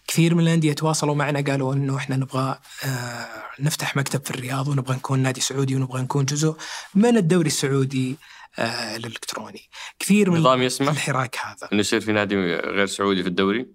كثير 0.08 0.36
من 0.36 0.44
الأندية 0.44 0.74
تواصلوا 0.74 1.16
معنا 1.16 1.42
قالوا 1.52 1.74
إنه 1.74 1.98
إحنا 1.98 2.16
نبغى 2.16 2.60
آه، 2.84 3.44
نفتح 3.60 3.96
مكتب 3.96 4.26
في 4.26 4.32
الرياض 4.32 4.68
ونبغى 4.68 4.96
نكون 4.96 5.20
نادي 5.20 5.42
سعودي 5.42 5.76
ونبغى 5.76 6.02
نكون 6.02 6.26
جزء 6.26 6.56
من 6.96 7.18
الدوري 7.18 7.48
السعودي 7.48 8.18
آه، 8.60 8.96
الإلكتروني. 8.96 9.70
كثير 10.00 10.32
من 10.32 10.40
نظام 10.40 10.62
يسمح 10.62 10.90
الحراك 10.90 11.38
هذا. 11.44 11.70
إنه 11.72 11.80
يصير 11.80 12.00
في 12.02 12.12
نادي 12.12 12.36
غير 12.56 12.86
سعودي 12.86 13.24
في 13.24 13.30
الدوري؟ 13.30 13.66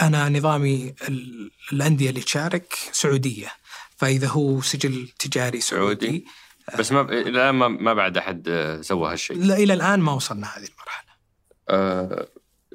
أنا 0.00 0.28
نظامي 0.28 0.94
ال- 1.08 1.50
الأندية 1.72 2.10
اللي 2.10 2.20
تشارك 2.20 2.74
سعودية 2.92 3.52
فإذا 3.96 4.28
هو 4.28 4.60
سجل 4.62 5.08
تجاري 5.18 5.60
سعودي, 5.60 6.06
سعودي. 6.06 6.24
بس 6.78 6.92
ما 6.92 7.02
ب... 7.02 7.12
الان 7.12 7.54
ما, 7.54 7.68
ما 7.68 7.94
بعد 7.94 8.16
أحد 8.16 8.48
آه، 8.48 8.80
سوى 8.80 9.12
هالشيء. 9.12 9.38
لا 9.38 9.56
إلى 9.56 9.74
الآن 9.74 10.00
ما 10.00 10.12
وصلنا 10.12 10.46
هذه 10.46 10.68
المرحلة. 10.68 11.12
آه، 11.68 12.26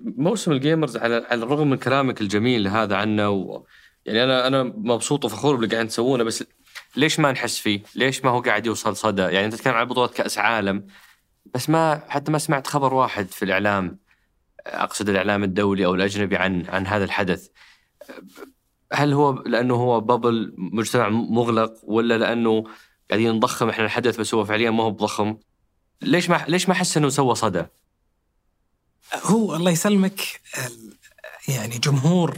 موسم 0.02 0.52
الجيمرز 0.52 0.98
على 0.98 1.26
على 1.30 1.44
الرغم 1.44 1.70
من 1.70 1.78
كلامك 1.78 2.22
الجميل 2.22 2.68
هذا 2.68 2.96
عنه 2.96 3.30
و... 3.30 3.64
يعني 4.06 4.24
أنا 4.24 4.48
أنا 4.48 4.64
مبسوط 4.64 5.26
وفخور 5.26 5.56
باللي 5.56 5.72
قاعدين 5.72 5.90
تسوونه 5.90 6.24
بس 6.24 6.44
ليش 6.96 7.20
ما 7.20 7.32
نحس 7.32 7.58
فيه؟ 7.58 7.84
ليش 7.96 8.26
ما 8.26 8.32
هو 8.32 8.42
قاعد 8.42 8.66
يوصل 8.66 8.96
صدى؟ 8.96 9.22
يعني 9.22 9.46
أنت 9.46 9.56
تتكلم 9.56 9.74
عن 9.74 9.86
بطولة 9.86 10.08
كأس 10.08 10.38
عالم 10.38 10.88
بس 11.54 11.70
ما 11.70 12.02
حتى 12.08 12.32
ما 12.32 12.38
سمعت 12.38 12.68
خبر 12.68 12.94
واحد 12.94 13.28
في 13.28 13.46
الإعلام 13.46 14.00
أقصد 14.68 15.10
الإعلام 15.10 15.44
الدولي 15.44 15.86
أو 15.86 15.96
الأجنبي 15.96 16.36
عن 16.36 16.66
عن 16.70 16.88
هذا 16.88 17.04
الحدث 17.04 17.48
هل 18.94 19.14
هو 19.14 19.44
لأنه 19.46 19.76
هو 19.76 20.02
بابل 20.02 20.54
مجتمع 20.58 21.10
مغلق 21.10 21.74
ولا 21.84 22.18
لأنه 22.18 22.64
قاعدين 23.10 23.32
نضخم 23.32 23.70
إحنا 23.70 23.86
الحدث 23.86 24.20
بس 24.20 24.34
هو 24.34 24.46
فعليا 24.46 24.72
ما 24.72 24.84
هو 24.84 24.92
بضخم 24.92 25.38
ليش 26.02 26.30
ما 26.30 26.46
ليش 26.48 26.70
ما 26.70 26.76
حس 26.76 26.98
إنه 26.98 27.10
سوى 27.10 27.36
صدى؟ 27.36 27.66
هو 29.14 29.56
الله 29.56 29.72
يسلمك 29.72 30.42
يعني 31.48 31.78
جمهور 31.78 32.38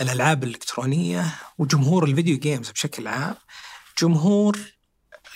الألعاب 0.00 0.44
الإلكترونية 0.44 1.34
وجمهور 1.58 2.04
الفيديو 2.04 2.38
جيمز 2.38 2.70
بشكل 2.70 3.08
عام 3.08 3.34
جمهور 4.02 4.58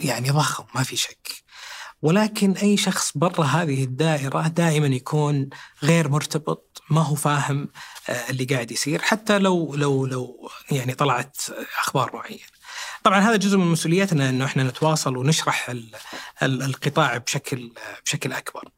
يعني 0.01 0.31
ضخم 0.31 0.64
ما 0.75 0.83
في 0.83 0.97
شك 0.97 1.45
ولكن 2.03 2.53
أي 2.53 2.77
شخص 2.77 3.12
برا 3.18 3.45
هذه 3.45 3.85
الدائرة 3.85 4.49
دائما 4.49 4.87
يكون 4.87 5.49
غير 5.83 6.09
مرتبط 6.09 6.83
ما 6.91 7.01
هو 7.01 7.14
فاهم 7.14 7.68
آه، 8.09 8.31
اللي 8.31 8.45
قاعد 8.45 8.72
يصير 8.72 9.03
حتى 9.03 9.39
لو 9.39 9.75
لو 9.75 10.07
لو 10.07 10.51
يعني 10.70 10.95
طلعت 10.95 11.37
أخبار 11.81 12.16
معينة. 12.16 12.43
طبعا 13.05 13.21
هذا 13.21 13.37
جزء 13.37 13.59
من 13.59 13.67
مسؤوليتنا 13.67 14.29
إنه 14.29 14.45
إحنا 14.45 14.63
نتواصل 14.63 15.17
ونشرح 15.17 15.75
القطاع 16.43 17.17
بشكل 17.17 17.73
بشكل 18.05 18.33
أكبر. 18.33 18.69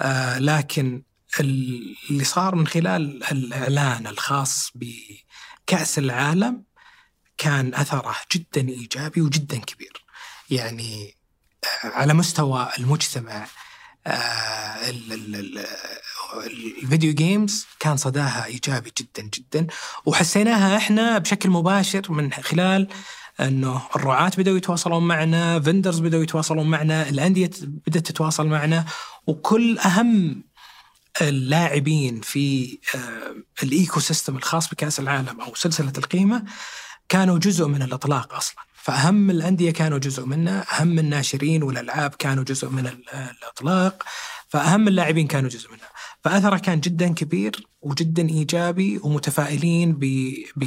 آه، 0.00 0.38
لكن 0.38 1.02
اللي 1.40 2.24
صار 2.24 2.54
من 2.54 2.66
خلال 2.66 3.24
الإعلان 3.32 4.06
الخاص 4.06 4.72
بكأس 4.74 5.98
العالم 5.98 6.64
كان 7.38 7.74
أثره 7.74 8.16
جدا 8.34 8.68
إيجابي 8.68 9.20
وجدا 9.20 9.58
كبير. 9.58 10.04
يعني 10.50 11.16
آه، 11.64 11.86
على 11.86 12.14
مستوى 12.14 12.68
المجتمع 12.78 13.46
آه، 14.06 14.90
ال 16.82 16.87
video 16.87 17.14
games 17.14 17.66
كان 17.80 17.96
صداها 17.96 18.44
إيجابي 18.44 18.92
جدا 18.98 19.22
جدا 19.22 19.66
وحسيناها 20.06 20.76
إحنا 20.76 21.18
بشكل 21.18 21.50
مباشر 21.50 22.12
من 22.12 22.32
خلال 22.32 22.88
إنه 23.40 23.82
الرعاة 23.96 24.32
بدأوا 24.38 24.56
يتواصلون 24.56 25.08
معنا، 25.08 25.60
vendors 25.60 26.00
بدأوا 26.00 26.22
يتواصلون 26.22 26.66
معنا، 26.66 27.08
الأندية 27.08 27.50
بدأت 27.62 28.06
تتواصل 28.06 28.46
معنا 28.46 28.84
وكل 29.26 29.78
أهم 29.78 30.44
اللاعبين 31.20 32.20
في 32.20 32.78
آه، 32.94 33.62
ال 33.62 34.00
ecosystem 34.00 34.36
الخاص 34.36 34.70
بكأس 34.70 35.00
العالم 35.00 35.40
أو 35.40 35.54
سلسلة 35.54 35.92
القيمة 35.98 36.44
كانوا 37.08 37.38
جزء 37.38 37.66
من 37.66 37.82
الإطلاق 37.82 38.34
أصلا. 38.34 38.70
فأهم 38.82 39.30
الأندية 39.30 39.70
كانوا 39.70 39.98
جزء 39.98 40.26
منها 40.26 40.80
أهم 40.80 40.98
الناشرين 40.98 41.62
والألعاب 41.62 42.14
كانوا 42.18 42.44
جزء 42.44 42.68
من 42.68 42.86
الإطلاق 43.42 44.02
فأهم 44.48 44.88
اللاعبين 44.88 45.26
كانوا 45.26 45.50
جزء 45.50 45.72
منها 45.72 45.88
فأثره 46.24 46.58
كان 46.58 46.80
جدا 46.80 47.14
كبير 47.14 47.66
وجدا 47.82 48.28
إيجابي 48.28 49.00
ومتفائلين 49.02 49.92
ب 49.92 50.04
ب 50.56 50.64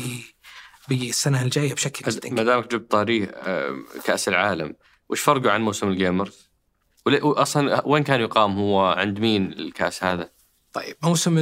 بالسنة 0.90 1.42
الجاية 1.42 1.74
بشكل 1.74 2.12
جدا 2.12 2.30
ما 2.30 2.44
دامك 2.44 2.72
جبت 2.72 2.92
طاريه 2.92 3.26
آه، 3.26 3.84
كأس 4.06 4.28
العالم 4.28 4.76
وش 5.10 5.22
فرقه 5.22 5.52
عن 5.52 5.62
موسم 5.62 5.88
الجيمرز؟ 5.88 6.50
أصلا 7.08 7.88
وين 7.88 8.04
كان 8.04 8.22
يقام 8.22 8.58
هو 8.58 8.86
عند 8.86 9.20
مين 9.20 9.54
الكأس 9.54 10.04
هذا؟ 10.04 10.30
طيب 10.74 10.96
موسم 11.04 11.38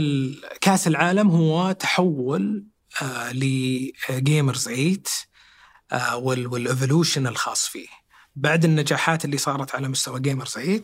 كأس 0.62 0.88
العالم 0.88 1.30
هو 1.30 1.72
تحول 1.72 2.66
آه 3.02 3.32
ل 3.34 3.53
Gamers 3.53 4.66
8 4.66 4.98
آه، 5.92 6.18
وال 6.18 6.38
evolution 6.38 7.28
الخاص 7.28 7.68
فيه 7.68 7.88
بعد 8.36 8.66
النجاحات 8.66 9.26
اللي 9.26 9.38
صارت 9.38 9.76
على 9.76 9.88
مستوى 9.88 10.20
Gamers 10.20 10.46
8 10.46 10.82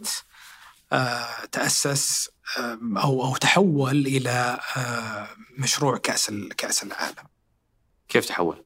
آه، 0.91 1.45
تأسس 1.51 2.29
أو 2.97 3.25
أو 3.25 3.35
تحول 3.35 4.07
إلى 4.07 4.59
آه، 4.77 5.27
مشروع 5.57 5.97
كأس 5.97 6.31
كأس 6.57 6.83
العالم 6.83 7.36
كيف 8.09 8.25
تحول؟ 8.25 8.65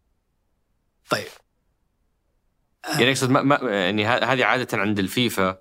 طيب. 1.09 1.27
يعني 2.85 3.09
أقصد 3.09 3.29
ما, 3.29 3.41
ما 3.41 3.55
يعني 3.55 4.05
هذه 4.05 4.45
عادة 4.45 4.77
عند 4.77 4.99
الفيفا 4.99 5.57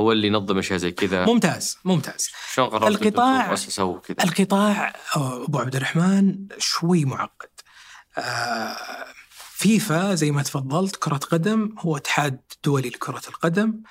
هو 0.00 0.12
اللي 0.12 0.26
ينظم 0.26 0.58
أشياء 0.58 0.78
زي 0.78 0.90
كذا. 0.90 1.26
ممتاز 1.26 1.78
ممتاز. 1.84 2.30
شلون 2.52 2.68
قررت 2.68 3.02
القطاع 3.02 3.54
القطاع 4.24 4.92
أبو 5.16 5.58
عبد 5.58 5.76
الرحمن 5.76 6.46
شوي 6.58 7.04
معقد. 7.04 7.50
آه 8.18 9.06
فيفا 9.30 10.14
زي 10.14 10.30
ما 10.30 10.42
تفضلت 10.42 10.96
كرة 10.96 11.16
قدم 11.16 11.74
هو 11.78 11.96
اتحاد 11.96 12.40
دولي 12.64 12.88
لكرة 12.88 13.22
القدم. 13.28 13.82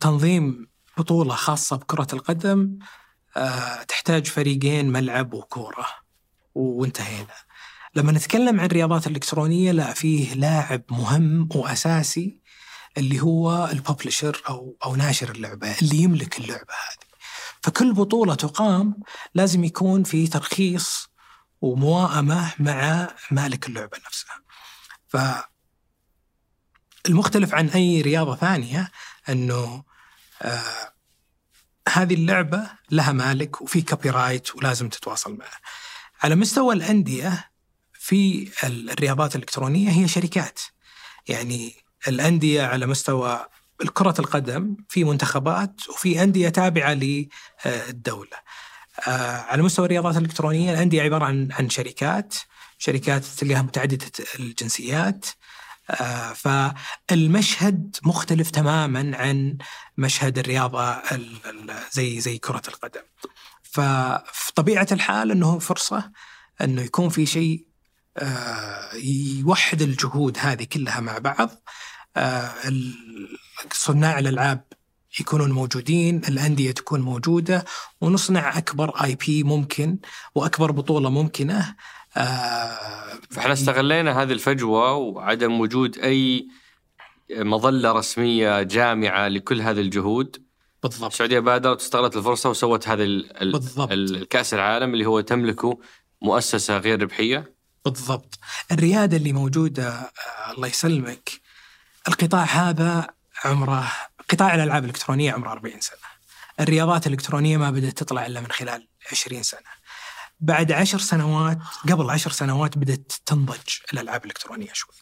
تنظيم 0.00 0.70
بطولة 0.96 1.34
خاصة 1.34 1.76
بكرة 1.76 2.08
القدم. 2.12 2.78
أه 3.36 3.82
تحتاج 3.82 4.26
فريقين 4.26 4.92
ملعب 4.92 5.34
وكورة. 5.34 5.86
وانتهينا. 6.54 7.34
لما 7.94 8.12
نتكلم 8.12 8.60
عن 8.60 8.66
الرياضات 8.66 9.06
الإلكترونية 9.06 9.72
لا 9.72 9.92
فيه 9.92 10.34
لاعب 10.34 10.82
مهم 10.90 11.48
وأساسي 11.54 12.38
اللي 12.98 13.20
هو 13.20 13.68
ال 13.72 13.79
publisher 13.79 14.42
أو, 14.48 14.76
أو 14.84 14.96
ناشر 14.96 15.30
اللعبة 15.30 15.78
اللي 15.82 15.96
يملك 15.96 16.38
اللعبة 16.38 16.72
هذه 16.72 17.10
فكل 17.62 17.92
بطولة 17.92 18.34
تقام 18.34 19.00
لازم 19.34 19.64
يكون 19.64 20.04
في 20.04 20.26
ترخيص 20.26 21.08
ومواءمة 21.60 22.54
مع 22.58 23.08
مالك 23.30 23.68
اللعبة 23.68 23.98
نفسها 24.06 24.42
ف 25.08 25.16
المختلف 27.08 27.54
عن 27.54 27.68
أي 27.68 28.00
رياضة 28.00 28.36
ثانية 28.36 28.90
إنه 29.28 29.84
آه 30.42 30.92
هذه 31.88 32.14
اللعبة 32.14 32.70
لها 32.90 33.12
مالك 33.12 33.60
وفي 33.60 33.82
copyright 33.82 34.56
ولازم 34.56 34.88
تتواصل 34.88 35.36
معه. 35.36 35.50
على 36.22 36.34
مستوى 36.34 36.74
الأندية 36.74 37.49
في 38.00 38.48
الرياضات 38.64 39.36
الإلكترونية 39.36 39.90
هي 39.90 40.08
شركات. 40.08 40.60
يعني 41.28 41.74
الأندية 42.08 42.62
على 42.62 42.86
مستوى 42.86 43.46
كرة 43.94 44.14
القدم 44.18 44.76
في 44.88 45.04
منتخبات 45.04 45.88
وفي 45.88 46.22
أندية 46.22 46.48
تابعة 46.48 46.94
للدولة. 46.94 48.36
آه 49.08 49.40
على 49.40 49.62
مستوى 49.62 49.86
الرياضات 49.86 50.16
الإلكترونية 50.16 50.72
الأندية 50.72 51.02
عبارة 51.02 51.24
عن 51.24 51.48
عن 51.52 51.70
شركات 51.70 52.34
شركات 52.78 53.24
تلقاها 53.24 53.62
متعددة 53.62 54.10
الجنسيات 54.38 55.26
آه، 55.90 56.32
فالمشهد 56.32 57.96
مختلف 58.02 58.50
تماما 58.50 59.16
عن 59.16 59.58
مشهد 59.98 60.38
الرياضة 60.38 61.02
زي 61.92 62.20
زي 62.20 62.38
كرة 62.38 62.62
القدم. 62.68 63.02
ففي 63.62 64.52
طبيعة 64.54 64.86
الحال 64.92 65.30
إنه 65.30 65.58
فرصة 65.58 66.10
إنه 66.60 66.82
يكون 66.82 67.08
في 67.08 67.26
شيء 67.26 67.66
آه، 67.66 67.69
يوحد 69.44 69.82
الجهود 69.82 70.38
هذه 70.40 70.64
كلها 70.64 71.00
مع 71.00 71.18
بعض. 71.18 71.50
آه، 72.16 72.52
صناع 73.72 74.18
الألعاب 74.18 74.64
يكونون 75.20 75.52
موجودين، 75.52 76.22
الأندية 76.28 76.70
تكون 76.70 77.00
موجودة 77.00 77.64
ونصنع 78.00 78.58
أكبر 78.58 79.04
اي 79.04 79.14
بي 79.14 79.42
ممكن 79.42 79.98
وأكبر 80.34 80.70
بطولة 80.70 81.10
ممكنة. 81.10 81.76
آه 82.16 82.78
فإحنا 83.30 83.52
استغلينا 83.52 84.22
هذه 84.22 84.32
الفجوة 84.32 84.94
وعدم 84.94 85.60
وجود 85.60 85.98
أي 85.98 86.48
مظلة 87.30 87.92
رسمية 87.92 88.62
جامعة 88.62 89.28
لكل 89.28 89.60
هذه 89.60 89.80
الجهود. 89.80 90.44
بالضبط. 90.82 91.10
السعودية 91.12 91.38
بادرت 91.38 91.80
واستغلت 91.80 92.16
الفرصة 92.16 92.50
وسوت 92.50 92.88
هذا 92.88 93.04
بالضبط. 93.40 93.92
الكأس 93.92 94.54
العالم 94.54 94.94
اللي 94.94 95.06
هو 95.06 95.20
تملكه 95.20 95.80
مؤسسة 96.22 96.78
غير 96.78 97.02
ربحية. 97.02 97.59
بالضبط. 97.84 98.38
الريادة 98.72 99.16
اللي 99.16 99.32
موجودة 99.32 99.88
آه، 99.88 100.10
الله 100.50 100.68
يسلمك. 100.68 101.30
القطاع 102.08 102.44
هذا 102.44 103.06
عمره 103.44 103.92
قطاع 104.28 104.54
الألعاب 104.54 104.84
الإلكترونية 104.84 105.32
عمره 105.32 105.52
40 105.52 105.80
سنة. 105.80 105.98
الرياضات 106.60 107.06
الإلكترونية 107.06 107.56
ما 107.56 107.70
بدأت 107.70 107.98
تطلع 107.98 108.26
إلا 108.26 108.40
من 108.40 108.50
خلال 108.50 108.88
20 109.12 109.42
سنة. 109.42 109.70
بعد 110.40 110.72
عشر 110.72 110.98
سنوات 110.98 111.58
قبل 111.88 112.10
عشر 112.10 112.30
سنوات 112.30 112.78
بدأت 112.78 113.12
تنضج 113.26 113.76
الألعاب 113.92 114.24
الإلكترونية 114.24 114.72
شوي. 114.72 114.94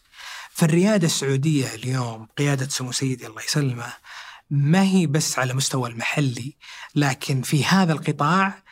فالريادة 0.51 1.07
السعودية 1.07 1.75
اليوم 1.75 2.29
قيادة 2.39 2.69
سمو 2.69 2.93
سيدي 2.93 3.27
الله 3.27 3.43
يسلمه 3.43 3.93
ما 4.51 4.83
هي 4.83 5.07
بس 5.07 5.39
على 5.39 5.55
مستوى 5.55 5.89
المحلي 5.89 6.57
لكن 6.95 7.43
في 7.43 7.65
هذا 7.65 7.93
القطاع 7.93 8.63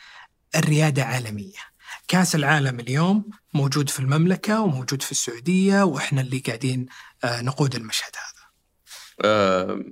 الريادة 0.55 1.03
عالمية. 1.03 1.67
كأس 2.07 2.35
العالم 2.35 2.79
اليوم 2.79 3.29
موجود 3.57 3.89
في 3.89 3.99
المملكة 3.99 4.61
وموجود 4.61 5.01
في 5.01 5.11
السعودية 5.11 5.83
وإحنا 5.83 6.21
اللي 6.21 6.39
قاعدين 6.39 6.85
آه، 7.23 7.41
نقود 7.41 7.75
المشهد 7.75 8.11
هذا 8.15 8.47
أه 9.25 9.83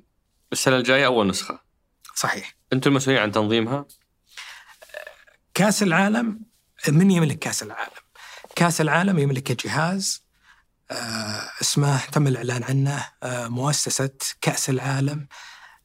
السنة 0.54 0.78
الجاية 0.78 1.06
أول 1.06 1.28
نسخة 1.28 1.60
صحيح 2.16 2.56
أنتم 2.74 2.90
المسؤولين 2.90 3.22
عن 3.22 3.32
تنظيمها؟ 3.32 3.86
كأس 5.54 5.84
العالم 5.84 6.42
من 6.88 7.12
يملك 7.12 7.40
كأس 7.40 7.64
العالم؟ 7.64 8.06
كأس 8.56 8.82
العالم 8.82 9.20
يملك 9.20 9.66
جهاز 9.66 10.26
آه 10.92 11.50
اسمه 11.62 12.06
تم 12.06 12.28
الإعلان 12.28 12.64
عنه 12.64 13.08
آه 13.24 13.48
مؤسسة 13.48 14.18
كأس 14.42 14.70
العالم 14.70 15.28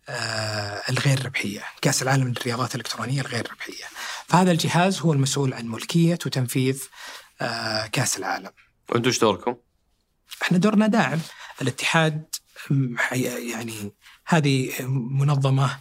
آه، 0.09 0.83
الغير 0.89 1.27
ربحية، 1.27 1.65
كأس 1.83 2.03
العالم 2.03 2.29
للرياضات 2.29 2.75
الإلكترونية 2.75 3.21
الغير 3.21 3.51
ربحية. 3.53 3.85
فهذا 4.29 4.51
الجهاز 4.51 5.01
هو 5.01 5.13
المسؤول 5.13 5.55
عن 5.55 5.67
ملكية 5.67 6.19
وتنفيذ 6.27 6.83
كأس 7.93 8.19
العالم. 8.19 8.51
وأنتم 8.89 9.09
إيش 9.09 9.19
دوركم؟ 9.19 9.57
إحنا 10.43 10.59
دورنا 10.59 10.87
داعم، 10.87 11.21
الاتحاد 11.63 12.35
يعني 13.13 13.93
هذه 14.27 14.73
منظمة 15.11 15.79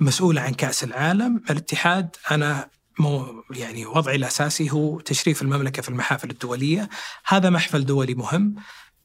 مسؤولة 0.00 0.40
عن 0.40 0.54
كأس 0.54 0.84
العالم، 0.84 1.44
الاتحاد 1.50 2.16
أنا 2.30 2.70
مو 2.98 3.42
يعني 3.50 3.86
وضعي 3.86 4.16
الأساسي 4.16 4.70
هو 4.70 5.00
تشريف 5.00 5.42
المملكة 5.42 5.82
في 5.82 5.88
المحافل 5.88 6.30
الدولية، 6.30 6.88
هذا 7.26 7.50
محفل 7.50 7.86
دولي 7.86 8.14
مهم 8.14 8.54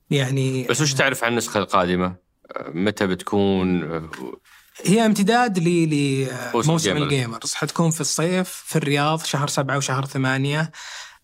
يعني 0.09 0.63
بس 0.63 0.81
وش 0.81 0.93
تعرف 0.93 1.23
عن 1.23 1.31
النسخة 1.31 1.59
القادمة؟ 1.59 2.15
آه، 2.51 2.69
متى 2.69 3.07
بتكون؟ 3.07 3.83
آه، 3.83 4.09
هي 4.83 5.05
امتداد 5.05 5.59
لموسم 5.59 6.97
الجيمرز. 6.97 7.53
حتكون 7.53 7.91
في 7.91 8.01
الصيف 8.01 8.49
في 8.49 8.75
الرياض 8.75 9.23
شهر 9.23 9.47
سبعة 9.47 9.77
وشهر 9.77 10.05
ثمانية 10.05 10.59
آه، 10.61 10.71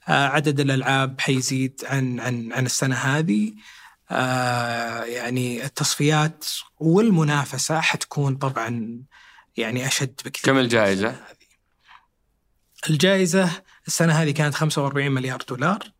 عدد 0.08 0.60
الألعاب 0.60 1.22
حيزيد 1.22 1.82
عن 1.86 2.20
عن 2.20 2.54
عن 2.54 2.66
السنة 2.66 2.96
هذه. 2.96 3.54
آه، 4.12 5.04
يعني 5.04 5.66
التصفيات 5.66 6.46
والمنافسة 6.80 7.80
حتكون 7.80 8.36
طبعا 8.36 9.02
يعني 9.58 9.88
أشد 9.88 10.22
بكثير 10.26 10.54
كم 10.54 10.60
الجائزة؟ 10.60 11.16
الجائزة 12.90 13.62
السنة 13.88 14.14
هذه 14.14 14.32
كانت 14.32 14.56
45 14.56 15.12
مليار 15.12 15.40
دولار. 15.50 15.92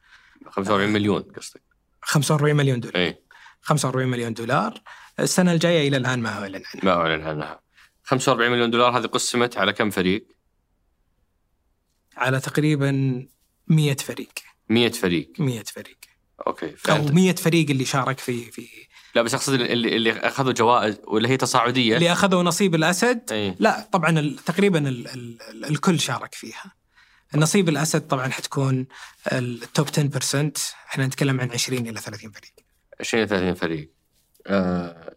45 0.50 0.90
مليون 0.90 1.22
قصدك؟ 1.22 1.62
45 2.02 2.56
مليون 2.56 2.80
دولار. 2.80 2.98
اي 2.98 3.22
45 3.62 4.08
مليون 4.08 4.34
دولار. 4.34 4.82
السنة 5.20 5.52
الجاية 5.52 5.88
إلى 5.88 5.98
الآن 5.98 6.20
ما 6.20 6.30
أعلن 6.30 6.56
عنها 6.56 6.86
ما 6.86 6.92
اعلن 6.92 7.24
عنها 7.24 7.60
45 8.04 8.52
مليون 8.52 8.72
دولار 8.72 8.98
هذه 8.98 9.06
قسمت 9.06 9.58
على 9.58 9.74
كم 9.74 9.90
فريق؟ 9.90 10.28
على 12.18 12.40
تقريبا 12.40 13.26
100 13.68 13.96
فريق. 13.96 14.30
100 14.70 14.92
فريق. 14.92 15.32
100 15.40 15.64
فريق. 15.64 15.98
أوكي 16.48 16.70
أو 16.70 16.76
فأنت 16.78 17.12
100 17.12 17.36
فريق 17.36 17.70
اللي 17.70 17.86
شارك 17.86 18.20
في 18.20 18.52
في 18.52 18.68
لا 19.16 19.22
بس 19.22 19.34
أقصد 19.34 19.54
اللي, 19.54 19.96
اللي 19.96 20.12
أخذوا 20.12 20.54
جوائز 20.54 21.00
ولا 21.08 21.30
هي 21.30 21.38
تصاعدية. 21.38 21.96
اللي 21.96 22.12
أخذوا 22.12 22.44
نصيب 22.44 22.76
الأسد. 22.76 23.32
اي 23.32 23.56
لا 23.60 23.90
طبعا 23.92 24.36
تقريبا 24.46 24.90
ال 24.90 25.08
ال 25.08 25.42
ال 25.42 25.66
الكل 25.66 26.00
شارك 26.00 26.36
فيها. 26.36 26.74
النصيب 27.36 27.70
الأسد 27.70 28.08
طبعا 28.08 28.28
حتكون 28.28 28.88
التوب 29.32 29.88
10% 29.88 29.96
إحنا 30.90 31.08
نتكلم 31.08 31.42
عن 31.42 31.52
20 31.52 31.88
إلى 31.88 32.00
30 32.00 32.32
فريق. 32.32 32.54
20 33.00 33.26
30 33.26 33.54
فريق. 33.54 33.92
آه 34.48 35.16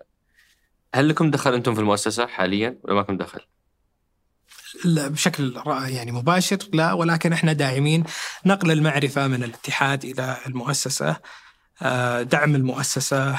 هل 0.94 1.08
لكم 1.08 1.30
دخل 1.30 1.54
أنتم 1.54 1.74
في 1.74 1.80
المؤسسة 1.80 2.26
حاليا 2.26 2.78
ولا 2.84 2.94
ما 2.94 3.00
لكم 3.00 3.16
دخل؟ 3.16 3.40
لا 4.84 5.08
بشكل 5.08 5.54
يعني 5.86 6.12
مباشر 6.12 6.58
لا 6.72 6.92
ولكن 6.92 7.32
إحنا 7.32 7.52
داعمين 7.52 8.04
نقل 8.46 8.70
المعرفة 8.70 9.26
من 9.26 9.44
الاتحاد 9.44 10.04
إلى 10.04 10.36
المؤسسة. 10.46 11.16
آه، 11.82 12.22
دعم 12.22 12.54
المؤسسة 12.54 13.30
آه، 13.30 13.36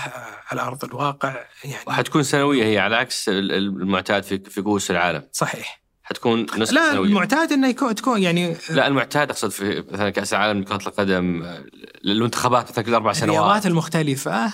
على 0.51 0.61
ارض 0.61 0.85
الواقع 0.85 1.35
يعني 1.63 1.75
وحتكون 1.87 2.23
سنوية 2.23 2.63
هي 2.63 2.79
على 2.79 2.95
عكس 2.95 3.29
ال- 3.29 3.51
ال- 3.51 3.81
المعتاد 3.81 4.23
في 4.23 4.39
في 4.49 4.61
كؤوس 4.61 4.91
العالم. 4.91 5.23
صحيح. 5.31 5.81
حتكون 6.03 6.41
نسخه 6.57 6.73
لا 6.75 6.91
سنوية. 6.91 7.09
المعتاد 7.09 7.51
إنه 7.51 7.67
يكون 7.67 7.95
تكون 7.95 8.21
يعني 8.21 8.55
لا 8.69 8.87
المعتاد 8.87 9.29
أقصد 9.29 9.49
في 9.49 9.83
مثلا 9.91 10.09
كأس 10.09 10.33
العالم 10.33 10.59
لكرة 10.61 10.75
القدم 10.87 11.43
آه، 11.43 11.65
المنتخبات 12.05 12.69
مثلا 12.71 12.83
كل 12.83 12.93
أربع 12.93 13.13
سنوات. 13.13 13.29
الرياضات 13.39 13.65
المختلفة 13.65 14.53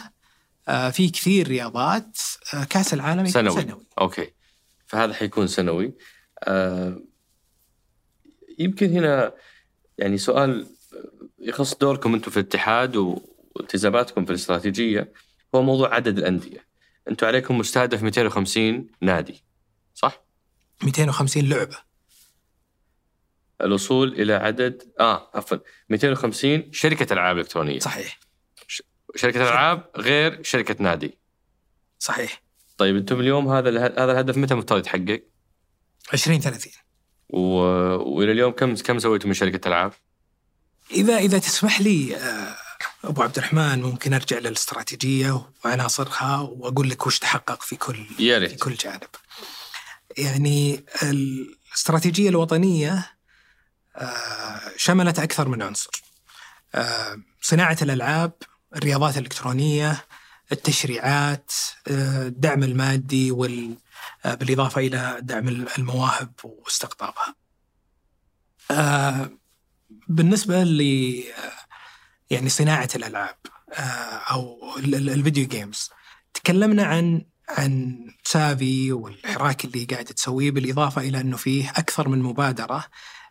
آه، 0.67 0.89
في 0.89 1.09
كثير 1.09 1.47
رياضات 1.47 2.17
آه، 2.53 2.63
كأس 2.63 2.93
العالم 2.93 3.25
سنوي. 3.28 3.61
سنوي. 3.61 3.86
أوكي. 3.99 4.34
فهذا 4.88 5.13
حيكون 5.13 5.47
سنوي. 5.47 5.86
آه 5.86 5.91
يمكن 8.59 8.89
هنا 8.89 9.33
يعني 9.97 10.17
سؤال 10.17 10.67
يخص 11.39 11.75
دوركم 11.75 12.13
أنتم 12.13 12.31
في 12.31 12.39
الاتحاد 12.39 12.95
والتزاماتكم 12.95 14.25
في 14.25 14.29
الاستراتيجية 14.29 15.13
هو 15.55 15.61
موضوع 15.61 15.95
عدد 15.95 16.17
الأندية. 16.17 16.67
أنتم 17.09 17.27
عليكم 17.27 17.57
مستهدف 17.57 18.03
250 18.03 18.88
نادي 19.01 19.43
صح؟ 19.93 20.23
250 20.83 21.49
لعبة. 21.49 21.77
الوصول 23.61 24.13
إلى 24.13 24.33
عدد 24.33 24.83
آه 24.99 25.31
عفوا 25.33 25.57
250 25.89 26.73
شركة 26.73 27.13
ألعاب 27.13 27.38
إلكترونية. 27.38 27.79
صحيح. 27.79 28.19
شركة 29.15 29.49
ألعاب 29.49 29.89
غير 29.97 30.43
شركة 30.43 30.75
نادي. 30.79 31.17
صحيح. 31.99 32.43
طيب 32.77 32.95
أنتم 32.95 33.19
اليوم 33.19 33.47
هذا 33.47 33.69
هذا 33.79 34.11
الهدف 34.11 34.38
متى 34.38 34.55
مفترض 34.55 34.79
يتحقق؟ 34.79 35.23
20 36.14 36.39
30 36.39 36.72
و... 37.30 37.39
وإلى 38.18 38.32
اليوم 38.32 38.51
كم 38.51 38.76
كم 38.76 38.99
سويتوا 38.99 39.28
من 39.28 39.34
شركة 39.34 39.68
ألعاب؟ 39.68 39.93
إذا 40.91 41.18
إذا 41.18 41.38
تسمح 41.38 41.82
لي 41.82 42.16
آه، 42.16 42.55
أبو 43.03 43.24
عبد 43.24 43.38
الرحمن 43.38 43.82
ممكن 43.82 44.14
أرجع 44.14 44.38
للاستراتيجية 44.38 45.51
وعناصرها 45.66 46.39
وأقول 46.39 46.89
لك 46.89 47.08
وش 47.08 47.20
تحقق 47.20 47.62
في 47.62 47.76
كل 47.76 48.05
يا 48.20 48.47
في 48.47 48.55
كل 48.55 48.74
جانب. 48.76 49.10
يعني 50.18 50.86
الاستراتيجية 51.03 52.30
الوطنية 52.30 53.12
آه، 53.95 54.62
شملت 54.78 55.20
أكثر 55.20 55.47
من 55.47 55.62
عنصر. 55.62 56.03
آه، 56.76 57.18
صناعة 57.41 57.78
الألعاب 57.82 58.34
الرياضات 58.76 59.18
الإلكترونية 59.18 60.05
التشريعات 60.51 61.51
الدعم 61.88 62.64
المادي 62.64 63.32
وال 63.32 63.76
بالإضافة 64.36 64.82
إلى 64.82 65.17
دعم 65.21 65.47
المواهب 65.78 66.34
واستقطابها. 66.43 67.36
آه، 68.71 69.30
بالنسبة 70.07 70.63
ل 70.63 70.82
آه، 71.38 71.51
يعني 72.30 72.49
صناعة 72.49 72.89
الألعاب 72.95 73.38
آه، 73.73 73.82
أو 74.32 74.57
ال- 74.78 74.95
ال- 74.95 75.09
ال 75.09 75.16
video 75.16 75.47
games 75.47 75.89
تكلمنا 76.34 76.84
عن 76.84 77.25
عن 77.49 77.97
سافي 78.23 78.91
والحراك 78.91 79.65
اللي 79.65 79.86
قاعد 79.86 80.05
تسويه 80.05 80.51
بالإضافة 80.51 81.01
إلى 81.01 81.21
أنه 81.21 81.38
فيه 81.38 81.69
أكثر 81.69 82.07
من 82.09 82.19
مبادرة 82.21 82.86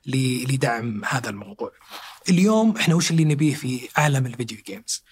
لدعم 0.06 1.04
هذا 1.04 1.30
الموضوع. 1.30 1.72
اليوم 2.28 2.76
إحنا 2.76 2.94
وش 2.94 3.10
اللي 3.10 3.24
نبيه 3.24 3.54
في 3.54 3.88
عالم 3.96 4.26
ال 4.26 4.32
video 4.32 4.58
games 4.66 5.04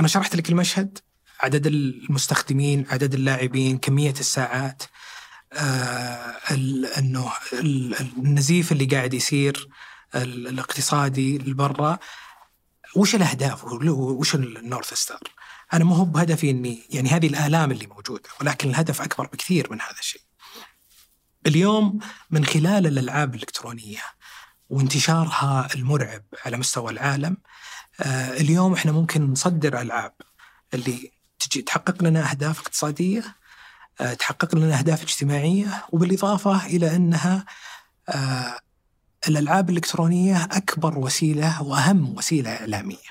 أنا 0.00 0.08
شرحت 0.08 0.36
لك 0.36 0.48
المشهد 0.50 0.98
عدد 1.42 1.66
المستخدمين 1.66 2.86
عدد 2.90 3.14
اللاعبين 3.14 3.78
كمية 3.78 4.10
الساعات 4.20 4.82
آه 5.52 6.36
إنه 6.98 7.32
ال- 7.52 7.94
النزيف 8.00 8.72
اللي 8.72 8.84
قاعد 8.84 9.14
يصير 9.14 9.68
ال- 10.14 10.48
الاقتصادي 10.48 11.38
لبرا 11.38 11.98
وش 12.96 13.14
الأهداف؟ 13.14 13.64
وش 13.64 14.34
النورث 14.34 14.94
ستار؟ 14.94 15.20
أنا 15.72 15.84
مو 15.84 15.94
هو 15.94 16.04
بهدفي 16.04 16.50
اني 16.50 16.82
يعني 16.90 17.08
هذه 17.08 17.26
الآلام 17.26 17.70
اللي 17.70 17.86
موجودة 17.86 18.28
ولكن 18.40 18.68
الهدف 18.70 19.02
أكبر 19.02 19.26
بكثير 19.26 19.72
من 19.72 19.80
هذا 19.80 19.98
الشيء. 20.00 20.22
اليوم 21.46 21.98
من 22.30 22.44
خلال 22.44 22.86
الألعاب 22.86 23.34
الإلكترونية 23.34 24.02
وانتشارها 24.70 25.68
المرعب 25.74 26.22
على 26.46 26.56
مستوى 26.56 26.92
العالم 26.92 27.36
آه، 28.00 28.32
اليوم 28.32 28.72
إحنا 28.72 28.92
ممكن 28.92 29.30
نصدر 29.30 29.80
ألعاب 29.80 30.12
اللي 30.74 31.12
تجي 31.40 31.62
تحقق 31.62 32.02
لنا 32.02 32.30
أهداف 32.30 32.60
اقتصادية 32.60 33.36
آه، 34.00 34.14
تحقق 34.14 34.54
لنا 34.54 34.78
أهداف 34.78 35.02
اجتماعية 35.02 35.84
وبالإضافة 35.92 36.66
إلى 36.66 36.96
أنها 36.96 37.44
آه، 38.08 38.58
الألعاب 39.28 39.70
الإلكترونية 39.70 40.44
أكبر 40.44 40.98
وسيلة 40.98 41.62
وأهم 41.62 42.16
وسيلة 42.16 42.50
إعلامية. 42.50 43.10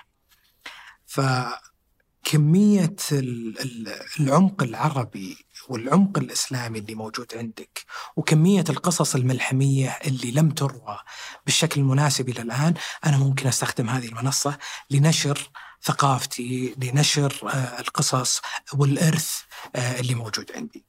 فكمية 2.26 2.96
ال- 3.12 3.60
ال- 3.62 3.96
العمق 4.20 4.64
العربي 4.64 5.38
والعمق 5.70 6.18
الإسلامي 6.18 6.80
اللي 6.80 6.96
موجود 6.96 7.28
عندك 7.36 7.86
وكمية 8.16 8.64
القصص 8.70 9.16
الملحمية 9.16 9.90
اللي 9.90 10.32
لم 10.32 10.50
تروى 10.52 11.00
بالشكل 11.46 11.82
المناسب 11.82 12.30
إلى 12.30 12.42
الآن 12.42 12.74
أنا 13.06 13.18
ممكن 13.18 13.48
أستخدم 13.48 13.90
هذه 13.90 14.08
المنصة 14.08 14.58
لنشر 14.90 15.50
ثقافتي 15.84 16.76
لنشر 16.78 17.36
آه، 17.44 17.80
القصص 17.80 18.42
والإرث 18.74 19.42
آه، 19.76 20.00
اللي 20.00 20.16
موجود 20.16 20.52
عندي. 20.56 20.86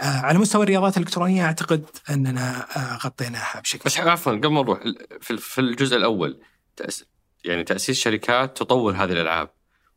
آه، 0.00 0.04
على 0.20 0.38
مستوى 0.38 0.62
الرياضات 0.62 0.96
الإلكترونية 0.96 1.44
أعتقد 1.44 1.84
أننا 2.10 2.66
آه، 2.76 2.96
غطيناها 2.96 3.60
بشكل 3.60 3.82
بس 3.84 3.98
عفوا 3.98 4.32
قبل 4.32 4.48
ما 4.48 4.62
نروح 4.62 4.80
في 5.20 5.60
الجزء 5.60 5.96
الأول 5.96 6.40
تأس 6.76 7.04
يعني 7.44 7.64
تأسيس 7.64 7.98
شركات 7.98 8.56
تطور 8.56 8.92
هذه 8.92 9.12
الألعاب 9.12 9.50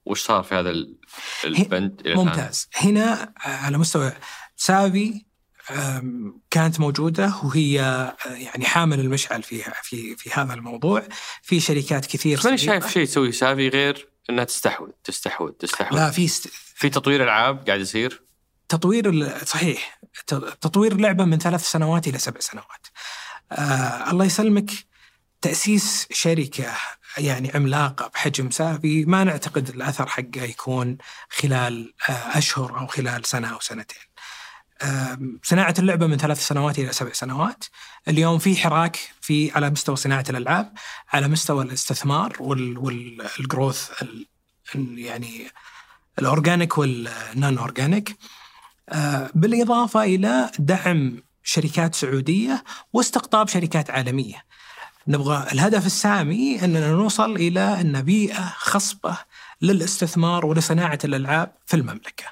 وش 0.05 0.21
صار 0.23 0.43
في 0.43 0.55
هذا 0.55 0.69
ال- 0.69 0.97
البند 1.45 2.01
الآن؟ 2.05 2.17
ممتاز 2.17 2.67
هنا 2.75 3.33
آه، 3.45 3.47
على 3.49 3.77
مستوى 3.77 4.13
سافي 4.55 5.25
كانت 6.49 6.79
موجودة 6.79 7.33
وهي 7.43 7.73
يعني 8.25 8.65
حامل 8.65 8.99
المشعل 8.99 9.43
في 9.43 9.63
في 9.83 10.15
في 10.15 10.29
هذا 10.33 10.53
الموضوع 10.53 11.03
في 11.41 11.59
شركات 11.59 12.05
كثير 12.05 12.39
ماني. 12.45 12.57
شايف 12.57 12.87
شيء 12.91 13.05
تسوي 13.05 13.31
سافي 13.31 13.69
غير 13.69 14.09
إنها 14.29 14.43
تستحوذ 14.43 14.89
تستحوذ 15.03 15.51
تستحوذ 15.51 15.97
لا 15.97 16.11
في 16.11 16.25
است... 16.25 16.47
في 16.75 16.89
تطوير 16.89 17.23
ألعاب 17.23 17.67
قاعد 17.67 17.79
يصير 17.79 18.23
تطوير 18.69 19.09
ال- 19.09 19.47
صحيح 19.47 19.99
تطوير 20.61 20.97
لعبه 20.97 21.25
من 21.25 21.37
ثلاث 21.37 21.63
سنوات 21.71 22.07
إلى 22.07 22.17
سبع 22.17 22.39
سنوات. 22.39 22.87
آه 23.51 24.11
الله 24.11 24.25
يسلمك 24.25 24.71
تأسيس 25.41 26.07
شركة 26.11 26.73
يعني 27.17 27.51
عملاقة 27.55 28.07
بحجم 28.07 28.51
سافي 28.51 29.05
ما 29.05 29.23
نعتقد 29.23 29.69
الأثر 29.69 30.07
حقه 30.07 30.43
يكون 30.43 30.97
خلال 31.29 31.93
آه 32.09 32.11
أشهر 32.37 32.79
أو 32.79 32.87
خلال 32.87 33.25
سنة 33.25 33.47
أو 33.53 33.59
سنتين. 33.59 34.06
صناعة 35.43 35.73
اللعبة 35.79 36.07
من 36.07 36.17
ثلاث 36.17 36.47
سنوات 36.47 36.79
إلى 36.79 36.93
سبع 36.93 37.13
سنوات. 37.13 37.63
اليوم 38.07 38.39
في 38.39 38.55
حراك 38.55 38.99
في 39.21 39.51
على 39.51 39.69
مستوى 39.69 39.95
صناعة 39.95 40.25
الألعاب 40.29 40.73
على 41.13 41.27
مستوى 41.27 41.63
الاستثمار 41.63 42.35
وال 42.39 42.77
growth 42.77 43.89
يعني 44.95 45.47
ال 46.19 46.26
organic 46.27 46.77
وال 46.77 47.57
non-organic 47.57 48.17
بالإضافة 49.35 50.03
إلى 50.03 50.51
دعم 50.59 51.23
شركات 51.43 51.95
سعودية 51.95 52.63
واستقطاب 52.93 53.47
شركات 53.47 53.89
عالمية. 53.89 54.45
نبغى 55.07 55.47
الهدف 55.53 55.85
السامي 55.85 56.63
أننا 56.63 56.91
نوصل 56.91 57.35
إلى 57.35 57.81
أن 57.81 58.01
بيئة 58.01 58.53
خصبة 58.57 59.17
للاستثمار 59.61 60.45
ولصناعة 60.45 60.99
الألعاب 61.03 61.51
في 61.65 61.73
المملكة. 61.73 62.25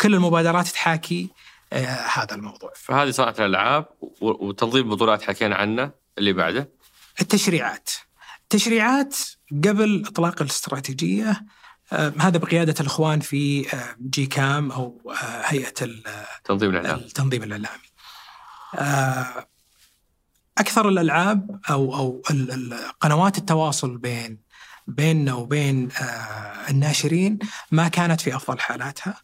كل 0.00 0.14
المبادرات 0.14 0.68
تحاكي 0.68 1.30
هذا 1.72 2.34
الموضوع 2.34 2.72
فهذه 2.76 3.10
صناعه 3.10 3.34
الألعاب 3.38 3.86
و- 4.00 4.46
وتنظيم 4.48 4.88
بطولات 4.88 5.22
حكينا 5.22 5.56
عنه 5.56 5.90
اللي 6.18 6.32
بعده 6.32 6.68
التشريعات 7.20 7.90
التشريعات 8.42 9.16
قبل 9.64 10.04
إطلاق 10.06 10.42
الاستراتيجية 10.42 11.44
آه، 11.92 12.12
هذا 12.18 12.38
بقيادة 12.38 12.74
الإخوان 12.80 13.20
في 13.20 13.74
آه، 13.74 13.96
جي 14.00 14.26
كام 14.26 14.72
أو 14.72 15.00
آه، 15.10 15.42
هيئة 15.44 15.74
ال- 15.82 16.02
تنظيم 16.44 16.70
الإعلام 16.70 16.96
التنظيم 16.98 17.42
الاعلامي. 17.42 17.88
آه، 18.74 19.46
أكثر 20.58 20.88
الألعاب 20.88 21.60
أو 21.70 21.94
أو 21.96 22.22
ال- 22.30 22.50
ال- 22.52 22.78
قنوات 23.00 23.38
التواصل 23.38 23.98
بين 23.98 24.38
بيننا 24.86 25.34
وبين 25.34 25.88
آه، 25.92 26.70
الناشرين 26.70 27.38
ما 27.70 27.88
كانت 27.88 28.20
في 28.20 28.36
أفضل 28.36 28.60
حالاتها. 28.60 29.14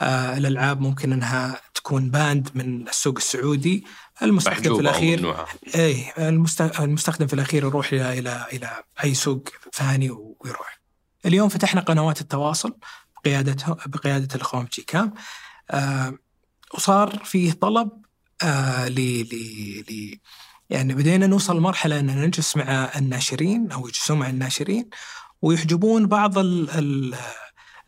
آه، 0.00 0.36
الألعاب 0.38 0.80
ممكن 0.80 1.12
إنها 1.12 1.60
تكون 1.74 2.10
banned 2.10 2.48
من 2.54 2.88
السوق 2.88 3.16
السعودي 3.16 3.84
المستخدم 4.22 4.74
في 4.74 4.80
الاخير. 4.80 5.34
اي 5.74 6.12
المست- 6.18 6.80
المستخدم 6.80 7.26
في 7.26 7.34
الأخير 7.34 7.64
يروح 7.64 7.92
إلى 7.92 8.18
إلى 8.18 8.46
إلى 8.52 8.82
أي 9.04 9.14
سوق 9.14 9.48
ثاني 9.74 10.10
ويروح. 10.10 10.78
اليوم 11.26 11.48
فتحنا 11.48 11.80
قنوات 11.80 12.20
التواصل 12.20 12.76
بقيادته 13.24 13.76
بقيادة 13.86 14.34
الإخوان 14.34 14.64
في 14.66 14.70
جي 14.74 14.82
كام 14.82 15.14
آه 15.70 16.14
وصار 16.74 17.22
فيه 17.24 17.52
طلب 17.52 17.90
آه 18.42 18.88
ل 18.88 19.26
يعني 20.70 20.94
بدينا 20.94 21.26
نوصل 21.26 21.56
لمرحلة 21.56 21.98
إن 22.00 22.06
نجلس 22.20 22.56
مع 22.56 22.90
الناشرين 22.96 23.72
أو 23.72 23.88
يجلسون 23.88 24.18
مع 24.18 24.28
الناشرين 24.28 24.88
ويحجبون 25.42 26.06
بعض 26.06 26.38
ال 26.38 26.70
ال 26.70 27.14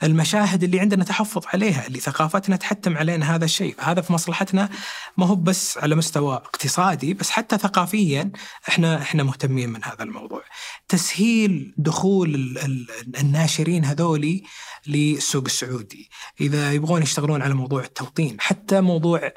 المشاهد 0.03 0.63
اللي 0.63 0.81
عندنا 0.81 1.05
تحفظ 1.05 1.43
عليها 1.47 1.87
اللي 1.87 2.01
ثقافتنا 2.01 2.57
تحتم 2.57 2.97
علينا 2.97 3.35
هذا 3.35 3.45
الشيء. 3.45 3.75
هذا 3.79 4.01
في 4.01 4.13
مصلحتنا 4.13 4.69
ما 5.17 5.27
هو 5.27 5.35
بس 5.35 5.79
على 5.79 5.95
مستوى 5.95 6.35
اقتصادي 6.35 7.15
بس 7.15 7.31
حتى 7.31 7.59
ثقافيا 7.59 8.31
إحنا 8.69 9.03
إحنا 9.03 9.23
مهتمين 9.23 9.69
من 9.69 9.85
هذا 9.85 10.03
الموضوع. 10.03 10.43
تسهيل 10.89 11.75
دخول 11.79 12.35
ال- 12.35 12.59
ال- 12.59 13.17
الناشرين 13.19 13.85
هذولي 13.85 14.43
للسوق 14.87 15.45
السعودي. 15.45 16.11
إذا 16.41 16.73
يبغون 16.73 17.03
يشتغلون 17.03 17.43
على 17.43 17.55
موضوع 17.55 17.83
التوطين 17.85 18.41
حتى 18.41 18.81
موضوع 18.81 19.33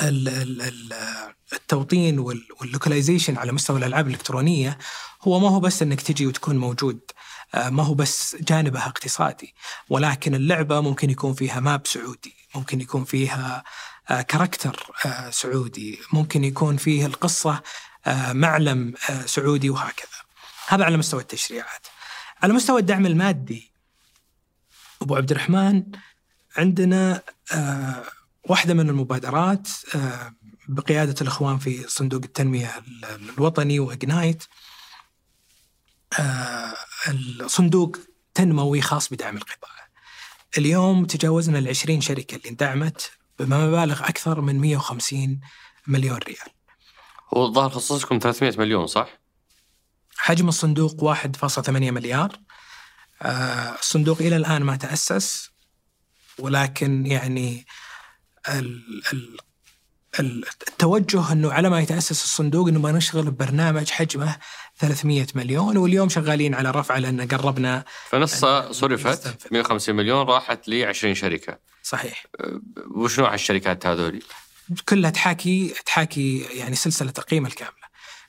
ال- 0.00 0.28
ال- 0.28 0.62
ال- 0.62 0.92
التوطين 1.52 2.18
وال- 2.18 2.46
وال 2.60 2.71
localization 2.71 3.36
على 3.36 3.52
مستوى 3.52 3.78
الألعاب 3.78 4.06
الإلكترونية 4.06 4.78
هو 5.22 5.38
ما 5.38 5.48
هو 5.48 5.60
بس 5.60 5.82
إنك 5.82 6.00
تجي 6.00 6.26
وتكون 6.26 6.58
موجود. 6.58 7.00
ما 7.54 7.82
هو 7.82 7.94
بس 7.94 8.36
جانبها 8.40 8.86
اقتصادي 8.86 9.54
ولكن 9.88 10.34
اللعبة 10.34 10.80
ممكن 10.80 11.10
يكون 11.10 11.34
فيها 11.34 11.60
map 11.60 11.86
سعودي 11.86 12.34
ممكن 12.54 12.80
يكون 12.80 13.04
فيها 13.04 13.64
آه، 14.10 14.20
character 14.22 14.86
آه، 15.06 15.30
سعودي 15.30 15.98
ممكن 16.12 16.44
يكون 16.44 16.76
فيه 16.76 17.06
القصة 17.06 17.62
آه، 18.06 18.32
معلم 18.32 18.94
آه، 19.10 19.26
سعودي 19.26 19.70
وهكذا. 19.70 20.08
هذا 20.68 20.84
على 20.84 20.96
مستوى 20.96 21.20
التشريعات. 21.20 21.86
على 22.42 22.52
مستوى 22.52 22.80
الدعم 22.80 23.06
المادي 23.06 23.72
أبو 25.02 25.16
عبد 25.16 25.30
الرحمن 25.30 25.82
عندنا 26.56 27.22
آه، 27.52 28.04
واحدة 28.48 28.74
من 28.74 28.88
المبادرات 28.90 29.68
آه، 29.94 30.34
بقيادة 30.68 31.14
الإخوان 31.20 31.58
في 31.58 31.88
صندوق 31.88 32.22
التنمية 32.24 32.78
ال- 32.78 33.30
الوطني 33.30 33.80
وإجنايت. 33.80 34.44
آه، 36.18 36.74
الصندوق 37.08 37.96
تنموي 38.34 38.80
خاص 38.80 39.12
بدعم 39.12 39.36
القطاع. 39.36 39.88
اليوم 40.58 41.04
تجاوزنا 41.04 41.58
ال 41.58 41.68
20 41.68 42.00
شركة 42.00 42.36
اللي 42.36 42.48
اندعمت 42.50 43.10
بمبالغ 43.38 44.00
أكثر 44.08 44.40
من 44.40 44.58
150 44.60 45.40
مليون 45.86 46.18
ريال. 46.18 46.48
هو 47.36 47.46
الظاهر 47.46 47.70
خصصكم 47.70 48.18
300 48.18 48.54
مليون 48.58 48.86
صح؟ 48.86 49.08
حجم 50.16 50.48
الصندوق 50.48 51.04
1.8 51.04 51.68
مليار. 51.90 52.38
آه، 53.22 53.78
الصندوق 53.78 54.18
إلى 54.20 54.36
الآن 54.36 54.62
ما 54.62 54.76
تأسس 54.76 55.50
ولكن 56.38 57.06
يعني 57.06 57.66
ال 58.48 58.56
ال 58.56 59.12
ال- 59.12 59.36
التوجه 60.20 61.32
إنه 61.32 61.52
على 61.52 61.70
ما 61.70 61.80
يتأسس 61.80 62.24
الصندوق 62.24 62.68
إنه 62.68 62.80
ما 62.80 62.92
نشتغل 62.92 63.30
ببرنامج 63.30 63.90
حجمه 63.90 64.36
300 64.78 65.26
مليون 65.34 65.76
واليوم 65.76 66.08
شغالين 66.08 66.54
على 66.54 66.70
رفعه 66.70 66.98
لأن 66.98 67.28
قربنا 67.28 67.84
فنصها 68.10 68.72
صرفت 68.72 69.06
نستنفذ. 69.06 69.46
150 69.50 69.94
مليون 69.94 70.26
راحت 70.26 70.68
ل 70.68 70.84
20 70.84 71.14
شركة 71.14 71.58
صحيح 71.82 72.26
وش 72.94 73.18
نوع 73.18 73.34
الشركات 73.34 73.86
هذولي؟ 73.86 74.20
كلها 74.88 75.10
تحاكي 75.10 75.74
تحاكي 75.86 76.38
يعني 76.38 76.74
سلسلة 76.76 77.12
القيمه 77.18 77.48
الكاملة. 77.48 77.82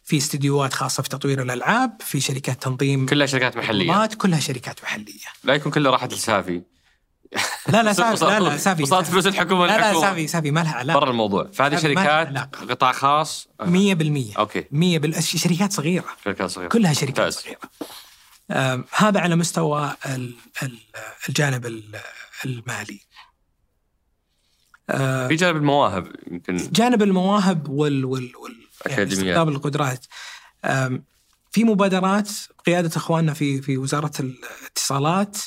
في 0.04 0.18
استديوهات 0.18 0.74
خاصة 0.74 1.04
في 1.04 1.10
تطوير 1.10 1.42
الألعاب، 1.42 2.02
في 2.02 2.20
شركات 2.20 2.64
تنظيم 2.64 3.06
كلها 3.06 3.28
شركات 3.28 3.58
محلية 3.58 4.06
كلها 4.06 4.40
شركات 4.40 4.84
محلية. 4.84 5.26
لا 5.44 5.54
يكون 5.54 5.72
كلها 5.72 5.92
راحت 5.92 6.14
لسافي 6.14 6.62
لا 7.70 7.84
لا 7.84 7.94
سافي 7.94 8.26
لا 8.26 8.40
لا 8.40 8.58
سافي. 8.58 8.84
وصلت 8.84 9.08
فلوس 9.08 9.28
الحكومة 9.28 9.66
لا 9.68 9.78
لا. 9.94 10.02
سافي 10.02 10.28
سافي 10.28 10.52
ما 10.52 10.60
لها 10.60 10.74
علاقة. 10.74 11.00
برا 11.00 11.10
الموضوع. 11.12 11.50
فهذه 11.54 11.76
شركات. 11.76 12.38
قطاع 12.72 12.92
خاص 12.92 13.48
آه، 13.62 13.66
100% 13.66 14.38
أوكي. 14.40 14.66
100 14.72 15.00
بال... 15.00 15.24
شركات 15.24 15.74
صغيرة. 15.74 16.06
شركات 16.26 16.50
صغيرة. 16.50 16.70
كلها 16.70 16.94
شركات 16.94 17.10
ممتاز. 17.20 17.34
صغيرة. 17.34 17.60
آم، 18.52 18.86
هذا 18.96 19.20
على 19.20 19.36
مستوى 19.36 19.96
ال- 20.06 20.36
ال- 20.64 20.80
الجانب 21.30 21.66
ال- 21.66 22.00
المالي. 22.46 23.00
آه، 24.90 25.28
في 25.28 25.36
جانب 25.36 25.56
المواهب 25.56 26.08
يمكن. 26.32 26.56
جانب 26.58 27.02
المواهب 27.04 27.70
وال 27.70 28.06
وال 28.06 28.32
وال 28.36 28.56
يعني 28.86 29.34
القدرات. 29.50 30.06
آم، 30.66 31.04
في 31.52 31.64
مبادرات 31.64 32.30
قيادة 32.66 32.92
إخواننا 32.98 33.34
في 33.34 33.62
في 33.62 33.78
وزارة 33.78 34.12
الاتصالات. 34.20 35.38
آه، 35.38 35.42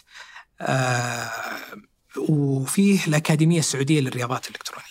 وفيه 2.16 3.04
الأكاديمية 3.06 3.58
السعودية 3.58 4.00
للرياضات 4.00 4.46
الإلكترونية. 4.48 4.86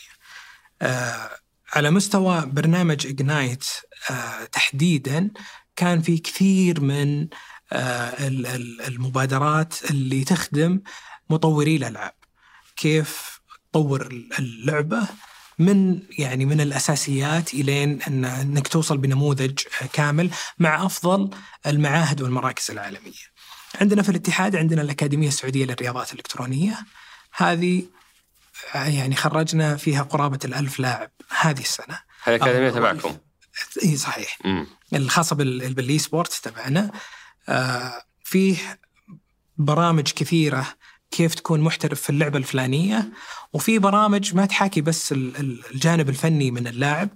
آه، 0.82 1.30
على 1.74 1.91
مستوى 1.91 2.45
برنامج 2.45 3.07
اجنايت 3.07 3.66
تحديدا 4.51 5.32
كان 5.76 6.01
في 6.01 6.18
كثير 6.18 6.82
من 6.82 7.28
آه، 7.74 8.28
ال- 8.28 8.47
ال- 8.47 8.82
المبادرات 8.82 9.91
اللي 9.91 10.24
تخدم 10.24 10.82
مطوري 11.30 11.76
الألعاب. 11.76 12.13
كيف 12.76 13.39
تطور 13.72 14.07
اللعبة 14.39 15.07
من 15.59 15.99
يعني 16.20 16.45
من 16.45 16.61
الأساسيات 16.61 17.53
إلين 17.53 18.01
ان 18.01 18.26
إنك 18.26 18.68
توصل 18.68 18.97
بنموذج 18.97 19.59
كامل 19.93 20.30
مع 20.59 20.86
أفضل 20.86 21.30
المعاهد 21.68 22.22
والمراكز 22.22 22.72
العالمية. 22.72 23.35
عندنا 23.82 24.01
في 24.01 24.09
الاتحاد 24.09 24.55
عندنا 24.55 24.82
الأكاديمية 24.82 25.28
السعودية 25.28 25.65
للرياضات 25.65 26.11
الإلكترونية. 26.13 26.78
هذه 27.36 27.84
يعني 28.76 29.15
خرجنا 29.15 29.76
فيها 29.78 30.03
قرابة 30.03 30.39
الألف 30.45 30.80
لاعب 30.80 31.11
هذه 31.39 31.59
السنة. 31.61 31.99
هذه 32.23 32.36
الأكاديمية 32.36 32.71
أو- 32.71 32.76
تبعكم 32.76 33.17
إي 33.84 33.97
صحيح. 33.97 34.38
امم 34.45 34.67
الخاصة 34.93 35.36
بال- 35.36 35.73
بالإي 35.73 35.99
سبورت 35.99 36.34
تبعنا. 36.34 36.91
آه، 37.49 38.03
فيه 38.23 38.80
برامج 39.57 40.11
كثيرة 40.11 40.67
كيف 41.11 41.36
تكون 41.36 41.61
محترف 41.61 42.01
في 42.01 42.09
اللعبة 42.09 42.38
الفلانية 42.38 43.09
وفي 43.53 43.80
برامج 43.80 44.36
ما 44.36 44.45
تحاكي 44.45 44.82
بس 44.82 45.11
ال- 45.11 45.38
ال- 45.38 45.63
الجانب 45.73 46.09
الفني 46.09 46.51
من 46.51 46.67
اللاعب. 46.67 47.09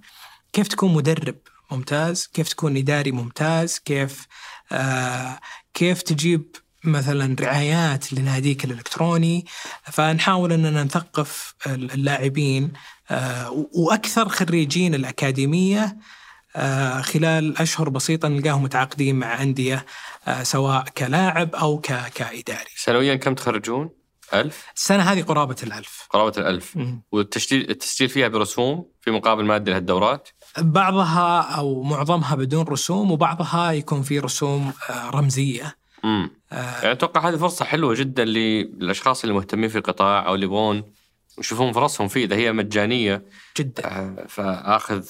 كيف 0.52 0.68
تكون 0.68 0.94
مدرب 0.94 1.36
ممتاز 1.70 2.26
كيف 2.26 2.48
تكون 2.48 2.76
إداري 2.76 3.12
ممتاز 3.12 3.78
كيف 3.78 4.26
آه 4.72 5.40
كيف 5.74 6.02
تجيب 6.02 6.56
مثلا 6.84 7.36
رعايات 7.40 8.12
لناديك 8.12 8.64
الإلكتروني 8.64 9.44
فنحاول 9.82 10.52
أننا 10.52 10.84
نثقف 10.84 11.54
اللاعبين 11.66 12.72
آه، 13.10 13.66
وأكثر 13.72 14.28
خريجين 14.28 14.94
الأكاديمية 14.94 15.96
آه، 16.56 17.00
خلال 17.00 17.58
أشهر 17.58 17.88
بسيطة 17.88 18.28
نلقاهم 18.28 18.62
متعاقدين 18.62 19.16
مع 19.16 19.42
أندية 19.42 19.86
آه، 20.28 20.42
سواء 20.42 20.84
كلاعب 20.98 21.54
أو 21.54 21.78
كإداري. 22.14 22.70
سنويا 22.76 23.14
كم 23.14 23.34
تخرجون؟ 23.34 23.99
ألف؟ 24.34 24.66
السنة 24.76 25.02
هذه 25.02 25.22
قرابة 25.22 25.56
الألف. 25.62 26.06
قرابة 26.10 26.32
الألف. 26.38 26.78
والتسجيل 27.12 27.70
التسجيل 27.70 28.08
فيها 28.08 28.28
برسوم 28.28 28.90
في 29.00 29.10
مقابل 29.10 29.44
مادي 29.44 29.70
لهالدورات؟ 29.70 30.28
بعضها 30.58 31.40
أو 31.40 31.82
معظمها 31.82 32.34
بدون 32.34 32.64
رسوم 32.64 33.10
وبعضها 33.10 33.72
يكون 33.72 34.02
في 34.02 34.18
رسوم 34.18 34.72
رمزية. 34.90 35.76
امم 36.04 36.30
آه. 36.52 36.80
يعني 36.80 36.92
أتوقع 36.92 37.28
هذه 37.28 37.36
فرصة 37.36 37.64
حلوة 37.64 37.94
جدا 37.94 38.24
للأشخاص 38.24 39.22
اللي 39.22 39.34
مهتمين 39.34 39.68
في 39.68 39.78
القطاع 39.78 40.26
أو 40.26 40.34
اللي 40.34 40.46
يبغون 40.46 40.92
يشوفون 41.38 41.72
فرصهم 41.72 42.08
فيه. 42.08 42.24
إذا 42.24 42.36
هي 42.36 42.52
مجانية 42.52 43.24
جدا. 43.58 43.84
آه 43.86 44.26
فآخذ 44.28 45.06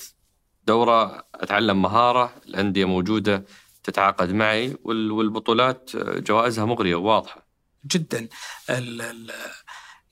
دورة 0.67 1.25
أتعلم 1.35 1.83
مهارة 1.83 2.35
الأندية 2.47 2.85
موجودة 2.85 3.45
تتعاقد 3.85 4.33
معي 4.33 4.77
والبطولات 4.85 5.91
جوائزها 5.97 6.65
مغرية 6.65 6.95
وواضحة. 6.95 7.50
جدا. 7.87 8.29
ال 8.71 9.03
ال 9.03 9.33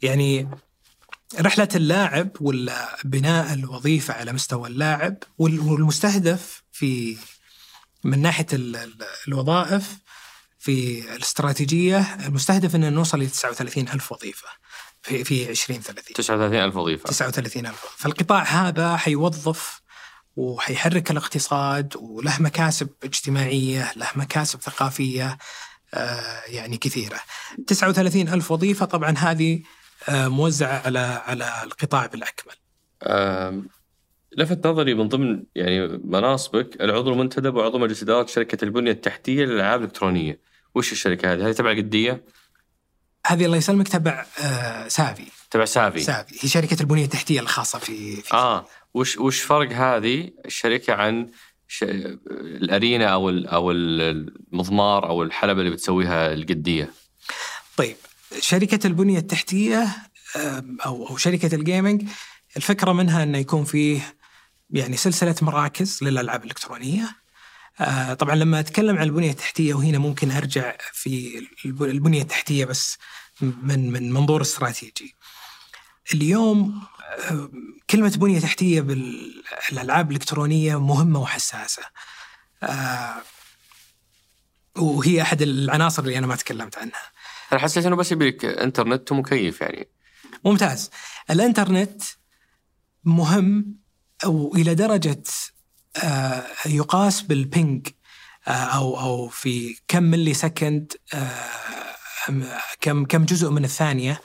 يعني 0.03 0.49
رحلة 1.41 1.69
اللاعب 1.75 2.31
ولا 2.41 2.97
بناء 3.05 3.55
الوظيفة 3.55 4.15
على 4.15 4.33
مستوى 4.33 4.69
اللاعب 4.69 5.17
والمستهدف 5.39 6.63
في 6.73 7.17
من 8.05 8.23
ناحية 8.23 8.47
الوظائف 9.29 9.99
في 10.59 11.01
الاستراتيجية 11.17 12.19
المستهدف 12.27 12.75
أن 12.75 12.93
نوصل 12.93 13.23
ل 13.23 13.31
39 13.31 13.89
ألف 13.89 14.13
وظيفة 14.13 14.49
في 15.03 15.25
في 15.25 15.51
2030 15.51 16.15
39 16.15 16.65
ألف 16.65 16.77
وظيفة. 16.77 17.09
39 17.09 17.67
ألف. 17.67 17.87
فالقطاع 17.97 18.43
هذا 18.43 18.97
حيوظف 18.97 19.81
وحيحرك 20.37 21.11
الاقتصاد 21.11 21.97
وله 21.97 22.43
مكاسب 22.43 22.89
اجتماعية 23.05 23.93
له 23.97 24.09
مكاسب 24.15 24.61
ثقافية 24.61 25.39
يعني 26.47 26.77
كثيرة 26.77 27.21
39 27.67 28.29
ألف 28.29 28.51
وظيفة 28.51 28.87
طبعا 28.87 29.15
هذه 29.19 29.63
آه 30.09 30.29
موزعة 30.29 30.83
على 30.87 30.99
على 30.99 31.63
القطاع 31.65 32.07
بالأكمل 32.07 32.55
لفت 34.37 34.67
نظري 34.67 34.95
من 34.95 35.09
ضمن 35.09 35.43
يعني 35.55 35.89
مناصبك 36.05 36.81
العضو 36.81 37.13
المنتدب 37.13 37.55
وعضو 37.55 37.79
مجلس 37.79 38.03
إدارة 38.03 38.27
شركة 38.27 38.65
البنية 38.65 38.91
التحتية 38.91 39.45
للألعاب 39.45 39.81
الإلكترونية. 39.81 40.41
وش 40.75 40.93
الشركة 40.93 41.33
هذه؟ 41.33 41.47
هذه 41.47 41.53
تبع 41.53 41.71
القديه؟ 41.71 42.25
هذه 43.27 43.45
الله 43.45 43.57
يسلمك 43.57 43.89
تبع 43.89 44.27
آه 44.45 44.89
سافي 44.89 45.25
تبع 45.51 45.65
سافي 45.65 46.01
سافي 46.01 46.35
هي 46.41 46.49
شركة 46.49 46.77
البنية 46.81 47.05
التحتية 47.05 47.41
الخاصة 47.41 47.79
في, 47.79 48.17
في 48.17 48.35
آه 48.35 48.67
وش 48.95 49.19
وش 49.19 49.41
فرق 49.41 49.73
هذه 49.73 50.31
الشركة 50.47 50.93
عن. 50.93 51.31
ال 51.83 52.03
arena 52.03 53.07
أو. 53.07 53.29
أو 53.29 53.71
المضمار 53.71 55.09
أو 55.09 55.23
الحلبة 55.23 55.61
اللي 55.61 55.71
بتسويها 55.71 56.33
القدية؟ 56.33 56.91
طيب 57.77 57.97
شركة 58.41 58.87
البنية 58.87 59.19
التحتية 59.19 59.87
أو 60.87 61.09
أو 61.09 61.17
شركة 61.17 61.55
ال 61.55 61.62
gaming 61.62 62.03
الفكرة 62.57 62.93
منها 62.93 63.23
إنه 63.23 63.39
يكون 63.39 63.65
فيه 63.65 64.15
يعني 64.71 64.97
سلسلة 64.97 65.35
مراكز 65.43 65.99
للألعاب 66.03 66.45
الإلكترونية 66.45 67.17
آه 67.81 68.15
طبعا 68.15 68.35
لما 68.35 68.61
أتكلم 68.61 68.97
عن 68.97 69.03
البنية 69.03 69.31
التحتية 69.31 69.75
وهنا 69.75 69.99
ممكن 69.99 70.31
أرجع 70.31 70.77
في 70.93 71.43
البنية 71.65 72.23
التحتية 72.23 72.65
بس 72.65 72.99
من 73.41 73.91
من 73.93 74.13
منظور 74.13 74.41
استراتيجي. 74.43 75.15
اليوم 76.15 76.83
كلمة 77.91 78.13
بنية 78.17 78.41
تحتية 78.41 78.81
بالألعاب 78.81 80.11
الإلكترونية 80.11 80.81
مهمة 80.81 81.21
وحساسة. 81.21 81.83
آه 82.63 83.15
وهي 84.77 85.23
أحد 85.23 85.43
العناصر 85.43 86.03
اللي 86.03 86.19
أنا 86.19 86.27
ما 86.27 86.37
تكلمت 86.37 86.79
عنها. 86.79 87.03
أنا 87.53 87.61
حسيت 87.61 87.87
إنه 87.87 87.97
بس 87.97 88.13
يبيك 88.13 88.45
إنترنت 88.45 89.13
ومكيف 89.13 89.61
يعني. 89.61 89.89
ممتاز. 90.45 90.91
الإنترنت 91.31 92.03
مهم 93.05 93.77
والى 94.25 94.75
درجة 94.75 95.23
آه، 96.05 96.45
يقاس 96.67 97.21
بال 97.21 97.43
ping 97.43 97.89
آه، 98.49 98.51
أو 98.51 99.01
أو 99.01 99.29
في 99.29 99.77
كم 99.89 100.03
millisecond 100.03 100.93
كم 102.81 103.05
كم 103.05 103.25
جزء 103.25 103.51
من 103.51 103.65
الثانية 103.65 104.21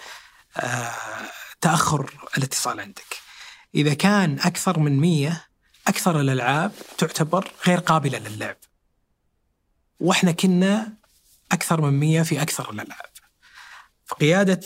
تاخر 1.64 2.14
الاتصال 2.38 2.80
عندك. 2.80 3.18
إذا 3.76 3.94
كان 3.94 4.40
أكثر 4.40 4.80
من 4.80 5.00
100 5.00 5.46
أكثر 5.88 6.20
الألعاب 6.20 6.72
تعتبر 6.98 7.52
غير 7.68 7.80
قابلة 7.80 8.20
للعب. 8.20 8.58
وإحنا 10.00 10.32
كنا 10.32 10.94
أكثر 11.52 11.82
من 11.82 12.00
100 12.00 12.24
في 12.24 12.42
أكثر 12.42 12.70
الألعاب. 12.70 13.14
فقياده 14.06 14.60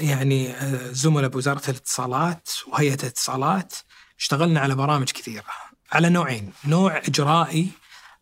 يعني 0.00 0.54
زملاء 0.92 1.30
بوزارة 1.30 1.70
الاتصالات 1.70 2.48
وهيئة 2.66 2.94
الاتصالات 3.02 3.74
اشتغلنا 4.18 4.60
على 4.60 4.74
برامج 4.74 5.10
كثيرة 5.10 5.44
على 5.92 6.08
نوعين 6.08 6.52
نوع 6.64 6.98
إجرائي 6.98 7.68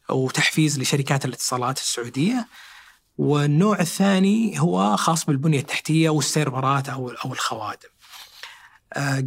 وتحفيز 0.09 0.79
لشركات 0.79 1.25
الاتصالات 1.25 1.79
السعودية 1.79 2.49
والنوع 3.19 3.81
الثاني 3.81 4.61
هو 4.61 4.97
خاص 4.97 5.25
بالبنية 5.25 5.61
التحتية 5.61 6.11
والسيرفرات 6.11 6.89
أو 6.89 7.11
أو 7.11 7.33
الخوادم 7.33 7.89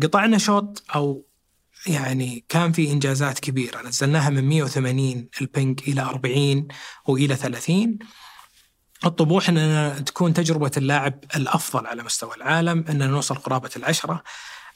قطعنا 0.04 0.38
شوط 0.38 0.84
أو 0.96 1.26
يعني 1.88 2.46
كان 2.50 2.72
في 2.72 2.92
إنجازات 2.92 3.40
كبيرة. 3.40 3.82
نزلناها 3.82 4.30
من 4.30 4.50
180 4.50 5.28
البنج 5.42 5.80
إلى 5.88 6.02
40 6.02 6.68
وإلى 7.06 7.36
30 7.36 8.00
الطموح 9.06 9.50
أن 9.50 10.06
تكون 10.06 10.34
تجربة 10.34 10.72
اللاعب 10.78 11.24
الأفضل 11.36 11.88
على 11.88 12.04
مستوى 12.04 12.36
العالم 12.36 12.86
أن 12.90 13.10
نوصل 13.10 13.36
قرابة 13.36 13.70
العشرة. 13.76 14.24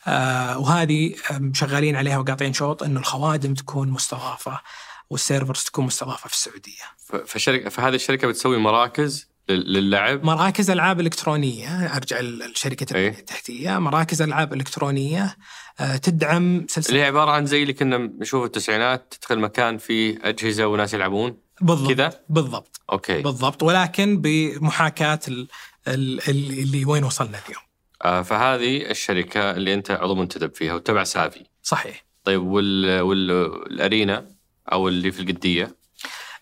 آه 0.07 0.57
وهذه 0.57 1.15
شغالين 1.53 1.95
عليها 1.95 2.17
وقاطعين 2.17 2.53
شوط 2.53 2.83
انه 2.83 2.99
الخوادم 2.99 3.53
تكون 3.53 3.89
مستضافة 3.89 4.61
وال 5.09 5.21
servers 5.21 5.63
تكون 5.63 5.85
مستضافة 5.85 6.27
في 6.27 6.33
السعودية. 6.33 6.83
فشركة 7.25 7.69
فهذه 7.69 7.95
الشركة 7.95 8.27
بتسوي 8.27 8.57
مراكز 8.57 9.34
للعب؟ 9.49 10.23
مراكز 10.25 10.69
ألعاب 10.69 10.99
إلكترونية 10.99 11.95
أرجع 11.95 12.19
لشركة 12.21 12.95
أيه؟ 12.95 13.09
التحتية. 13.09 13.79
مراكز 13.79 14.21
ألعاب 14.21 14.53
إلكترونية 14.53 15.37
آه، 15.79 15.97
تدعم 15.97 16.65
سلسلة 16.69 16.89
اللي 16.89 17.01
هي 17.01 17.05
عبارة 17.07 17.31
عن 17.31 17.45
زي 17.45 17.61
اللي 17.61 17.73
كنا 17.73 17.97
نشوف 17.97 18.45
التسعينات 18.45 19.13
تدخل 19.19 19.39
مكان 19.39 19.77
فيه 19.77 20.19
أجهزة 20.23 20.67
وناس 20.67 20.93
يلعبون. 20.93 21.37
بالضبط. 21.61 21.91
كذا؟ 21.91 22.19
بالضبط. 22.29 22.81
أوكي. 22.91 23.21
بالضبط. 23.21 23.63
ولكن 23.63 24.21
بمحاكاة 24.21 25.19
اللي 25.87 26.85
وين 26.85 27.03
وصلنا 27.03 27.39
اليوم. 27.49 27.63
آه 28.05 28.21
فهذه 28.21 28.91
الشركة 28.91 29.51
اللي 29.51 29.73
أنت 29.73 29.91
عضو 29.91 30.15
منتدب 30.15 30.55
فيها 30.55 30.73
وتبع 30.73 31.03
سافي. 31.03 31.45
صحيح. 31.63 32.05
طيب 32.23 32.43
وال 32.43 33.01
والارينا 33.01 34.27
أو 34.71 34.87
اللي 34.87 35.11
في 35.11 35.19
القدية؟ 35.19 35.75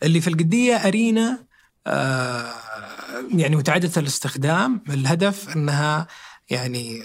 اللي 0.03 0.21
في 0.21 0.27
القدية 0.27 0.75
أرينا 0.75 1.45
آه 1.87 2.53
يعني 3.35 3.55
متعددة 3.55 4.01
الاستخدام 4.01 4.83
الهدف 4.89 5.55
إنها 5.55 6.07
يعني 6.49 7.03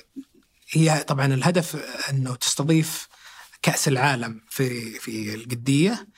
هي 0.71 1.05
طبعا 1.07 1.27
الهدف 1.27 1.77
إنه 2.11 2.35
تستضيف 2.35 3.09
كأس 3.63 3.89
العالم 3.89 4.41
في 4.49 4.99
في 4.99 5.35
القدية 5.35 6.09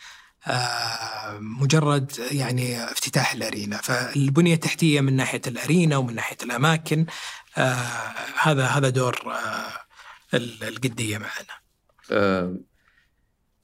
آه 0.47 1.39
مجرد 1.41 2.13
يعني 2.33 2.85
افتتاح 2.85 3.33
الأرينا 3.33 3.77
فالبنية 3.77 4.55
التحتية 4.55 5.01
من 5.01 5.17
ناحية 5.17 5.41
الأرينا 5.47 5.97
ومن 5.97 6.15
ناحية 6.15 6.37
الأماكن 6.43 7.07
آه 7.59 8.15
هذا 8.43 8.67
هذا 8.67 8.89
دور 8.89 9.23
آه 9.27 9.73
القدية 10.63 11.19
معنا. 11.19 11.61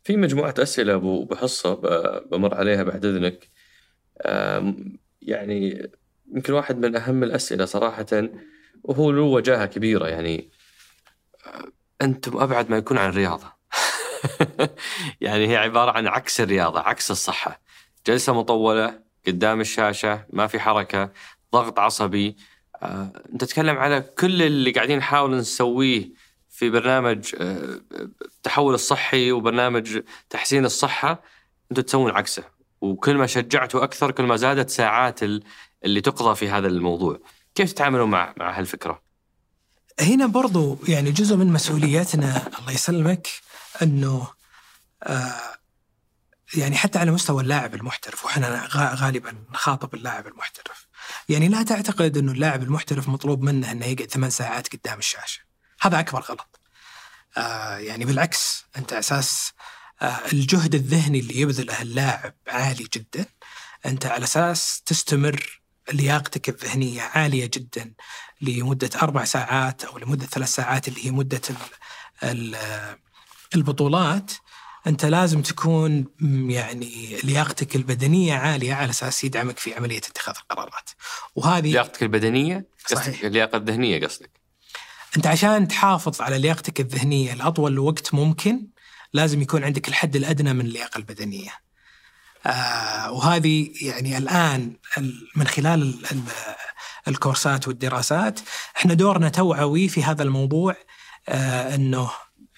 في 0.05 0.17
مجموعة 0.17 0.55
أسئلة 0.59 0.95
أبو 0.95 1.25
بحصه 1.25 1.75
بمر 2.21 2.55
عليها 2.55 2.83
بعد 2.83 3.05
إذنك. 3.05 3.51
يعني 5.23 5.91
يمكن 6.35 6.53
واحد 6.53 6.79
من 6.79 6.97
أهم 6.97 7.23
الأسئلة 7.23 7.65
صراحة 7.65 8.07
وهو 8.83 9.11
له 9.11 9.23
وجاهة 9.23 9.67
كبيرة 9.67 10.07
يعني 10.09 10.51
آه، 11.47 11.73
أنتم 12.03 12.39
أبعد 12.39 12.71
ما 12.71 12.77
يكون 12.77 12.99
عن 12.99 13.09
الرياضة. 13.09 13.53
يعني 15.21 15.49
هي 15.49 15.57
عبارة 15.57 15.91
عن 15.91 16.07
عكس 16.07 16.41
الرياضة، 16.41 16.81
عكس 16.81 17.11
الصحة. 17.11 17.61
جلسة 18.07 18.33
مطولة 18.33 19.01
قدام 19.27 19.61
الشاشة، 19.61 20.27
ما 20.33 20.47
في 20.47 20.61
حركة، 20.61 21.13
ضغط 21.53 21.79
عصبي، 21.79 22.37
آه، 22.83 23.13
انت 23.33 23.45
تتكلم 23.45 23.79
على 23.79 24.01
كل 24.01 24.43
اللي 24.43 24.71
قاعدين 24.71 24.99
نحاول 24.99 25.37
نسويه 25.37 26.13
في 26.49 26.71
برنامج 26.71 27.35
التحول 27.41 28.73
آه، 28.73 28.75
الصحي 28.75 29.33
وبرنامج 29.33 30.01
تحسين 30.31 30.65
الصحة 30.65 31.23
أنتم 31.71 31.83
تسوون 31.83 32.11
عكسه 32.11 32.45
وكل 32.81 33.17
ما 33.17 33.27
شجعتوا 33.27 33.85
أكثر 33.85 34.11
كل 34.11 34.25
ما 34.25 34.37
زادت 34.37 34.71
ساعات 34.71 35.23
اللي 35.85 36.01
تقضى 36.01 36.35
في 36.35 36.51
هذا 36.51 36.67
الموضوع. 36.67 37.21
كيف 37.55 37.73
تتعاملون 37.73 38.11
مع 38.11 38.35
مع 38.37 38.59
هالفكرة؟ 38.59 39.03
هنا 40.01 40.27
برضو 40.27 40.79
يعني 40.89 41.13
جزء 41.13 41.37
من 41.37 41.53
مسؤوليتنا 41.53 42.59
الله 42.59 42.73
يسلمك 42.73 43.29
أنه 43.83 44.29
آه 45.03 45.57
يعني 46.55 46.77
حتى 46.77 46.99
على 46.99 47.11
مستوى 47.11 47.43
اللاعب 47.43 47.75
المحترف 47.75 48.25
وإحنا 48.25 48.69
غالبا 48.75 49.35
نخاطب 49.53 49.95
اللاعب 49.95 50.27
المحترف. 50.27 50.87
يعني 51.29 51.49
لا 51.49 51.63
تعتقد 51.63 52.17
أنه 52.17 52.33
اللاعب 52.33 52.63
المحترف 52.63 53.09
مطلوب 53.09 53.43
منه 53.43 53.73
إنه 53.73 53.87
يقعد 53.87 54.11
ثمان 54.11 54.31
ساعات 54.31 54.77
قدام 54.77 54.99
الشاشة. 54.99 55.41
هذا 55.81 56.01
أكبر 56.01 56.21
غلط. 56.21 56.61
آه 57.37 57.77
يعني 57.77 58.05
بالعكس 58.05 58.65
أنت 58.77 58.93
أساس 58.93 59.53
آه 60.03 60.21
الجهد 60.33 60.75
الذهني 60.75 61.19
اللي 61.21 61.41
يبذله 61.41 61.83
اللاعب 61.83 62.35
عالي 62.49 62.89
جدا. 62.95 63.27
أنت 63.87 64.07
على 64.07 64.25
أساس 64.25 64.83
تستمر 64.87 65.61
لياقتك 65.93 66.49
الذهنية 66.49 67.03
عالية 67.03 67.51
جدا 67.55 67.93
لمدة 68.41 68.91
أربع 69.03 69.25
ساعات 69.25 69.85
أو 69.85 69.99
لمدة 69.99 70.27
ثلاث 70.27 70.49
ساعات 70.49 70.89
اللي 70.89 71.07
هي 71.07 71.11
مدة 71.11 71.41
البطولات 73.55 74.33
أنت 74.87 75.05
لازم 75.05 75.43
تكون 75.43 76.05
يعني 76.51 77.17
لياقتك 77.25 77.77
البدنية 77.77 78.35
عالية 78.35 78.75
على 78.75 78.91
أساس 78.91 79.25
يدعمك 79.25 79.59
في 79.59 79.75
عملية 79.75 79.99
اتخاذ 79.99 80.35
القرارات. 80.43 80.91
وهذه 81.35 81.73
لياقتك 81.73 82.03
البدنية؟ 82.03 82.69
صحيح. 82.87 83.21
اللياقة 83.25 83.57
الذهنية 83.57 84.07
قصدك. 84.07 84.31
أنت 85.17 85.27
عشان 85.27 85.69
تحافظ 85.69 86.21
على 86.21 86.39
لياقتك 86.39 86.81
الذهنية 86.81 87.35
لأطول 87.35 87.79
وقت 87.79 88.15
ممكن 88.15 88.67
لازم 89.13 89.43
يكون 89.43 89.65
عندك 89.65 89.89
الحد 89.89 90.17
الأدنى 90.17 90.53
من 90.53 90.61
اللياقة 90.61 90.99
البدنية. 90.99 91.66
آه 92.47 93.13
وهذه 93.13 93.71
يعني 93.83 94.19
الآن 94.19 94.73
من 95.37 95.47
خلال 95.47 95.83
ال 95.83 96.07
ال 96.13 96.23
الكورسات 97.09 97.69
والدراسات 97.69 98.41
إحنا 98.77 98.95
دورنا 98.95 99.29
توعوي 99.29 99.89
في 99.89 100.05
هذا 100.05 100.23
الموضوع 100.23 100.77
آه 101.29 101.75
إنه 101.75 102.11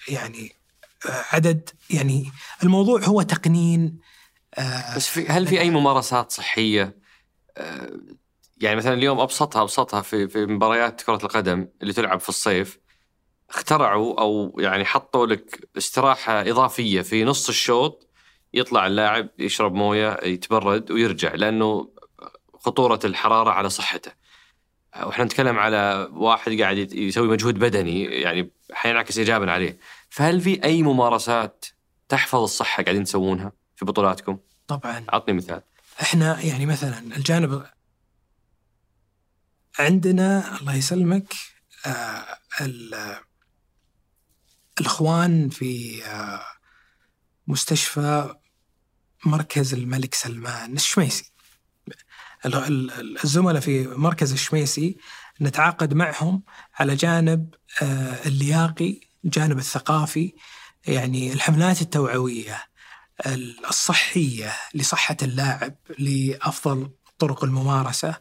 يعني 0.07 0.55
آه 1.09 1.23
عدد 1.31 1.69
يعني 1.89 2.31
الموضوع 2.63 3.01
هو 3.03 3.21
تقنين 3.21 3.99
آه 4.55 4.95
بس 4.95 5.07
في 5.07 5.27
هل 5.27 5.47
في 5.47 5.59
أي 5.59 5.69
ممارسات 5.69 6.31
صحية؟ 6.31 6.95
آه 7.57 7.99
يعني 8.61 8.75
مثلا 8.75 8.93
اليوم 8.93 9.19
ابسطها 9.19 9.61
أبسطها 9.61 10.01
في 10.01 10.27
في 10.27 10.45
مباريات 10.45 11.01
كرة 11.01 11.19
القدم 11.23 11.67
اللي 11.81 11.93
تلعب 11.93 12.19
في 12.19 12.29
الصيف 12.29 12.79
اخترعوا 13.49 14.21
أو 14.21 14.55
يعني 14.59 14.85
حطوا 14.85 15.25
لك 15.25 15.69
استراحة 15.77 16.41
إضافية 16.41 17.01
في 17.01 17.23
نص 17.23 17.49
الشوط 17.49 18.08
يطلع 18.53 18.87
اللاعب 18.87 19.29
يشرب 19.39 19.73
موية 19.73 20.17
يتبرد 20.23 20.91
ويرجع 20.91 21.33
لأنه 21.35 21.89
خطورة 22.53 22.99
الحرارة 23.03 23.51
على 23.51 23.69
صحته. 23.69 24.11
وإحنا 25.03 25.25
نتكلم 25.25 25.59
على 25.59 26.09
واحد 26.11 26.61
قاعد 26.61 26.93
يسوي 26.93 27.27
مجهود 27.27 27.59
بدني 27.59 28.03
يعني 28.03 28.51
حينعكس 28.73 29.17
ايجابا 29.17 29.51
عليه. 29.51 29.79
فهل 30.09 30.41
في 30.41 30.63
أي 30.63 30.83
ممارسات 30.83 31.65
تحفظ 32.09 32.41
الصحة 32.41 32.83
قاعدين 32.83 33.03
تسوونها 33.03 33.51
في 33.75 33.85
بطولاتكم؟ 33.85 34.37
طبعا 34.67 35.05
اعطني 35.13 35.33
مثال. 35.33 35.61
إحنا 36.01 36.41
يعني 36.41 36.65
مثلا 36.65 36.99
الجانب 36.99 37.65
عندنا 39.79 40.57
الله 40.59 40.75
يسلمك 40.75 41.33
آه 41.85 42.25
الإخوان 44.79 45.49
في 45.49 46.03
آه 46.05 46.41
مستشفى 47.47 48.35
مركز 49.25 49.73
الملك 49.73 50.13
سلمان 50.13 50.73
الشميسي. 50.73 51.31
الزملاء 52.45 53.61
في 53.61 53.87
مركز 53.87 54.31
الشميسي 54.33 54.97
نتعاقد 55.41 55.93
معهم 55.93 56.43
على 56.79 56.95
جانب 56.95 57.55
آه، 57.81 58.27
اللياقي 58.27 58.99
الجانب 59.25 59.57
الثقافي 59.57 60.33
يعني 60.87 61.33
الحملات 61.33 61.81
التوعوية 61.81 62.63
الصحية 63.69 64.53
لصحة 64.73 65.17
اللاعب 65.21 65.75
لأفضل 65.99 66.89
طرق 67.19 67.43
الممارسة 67.43 68.15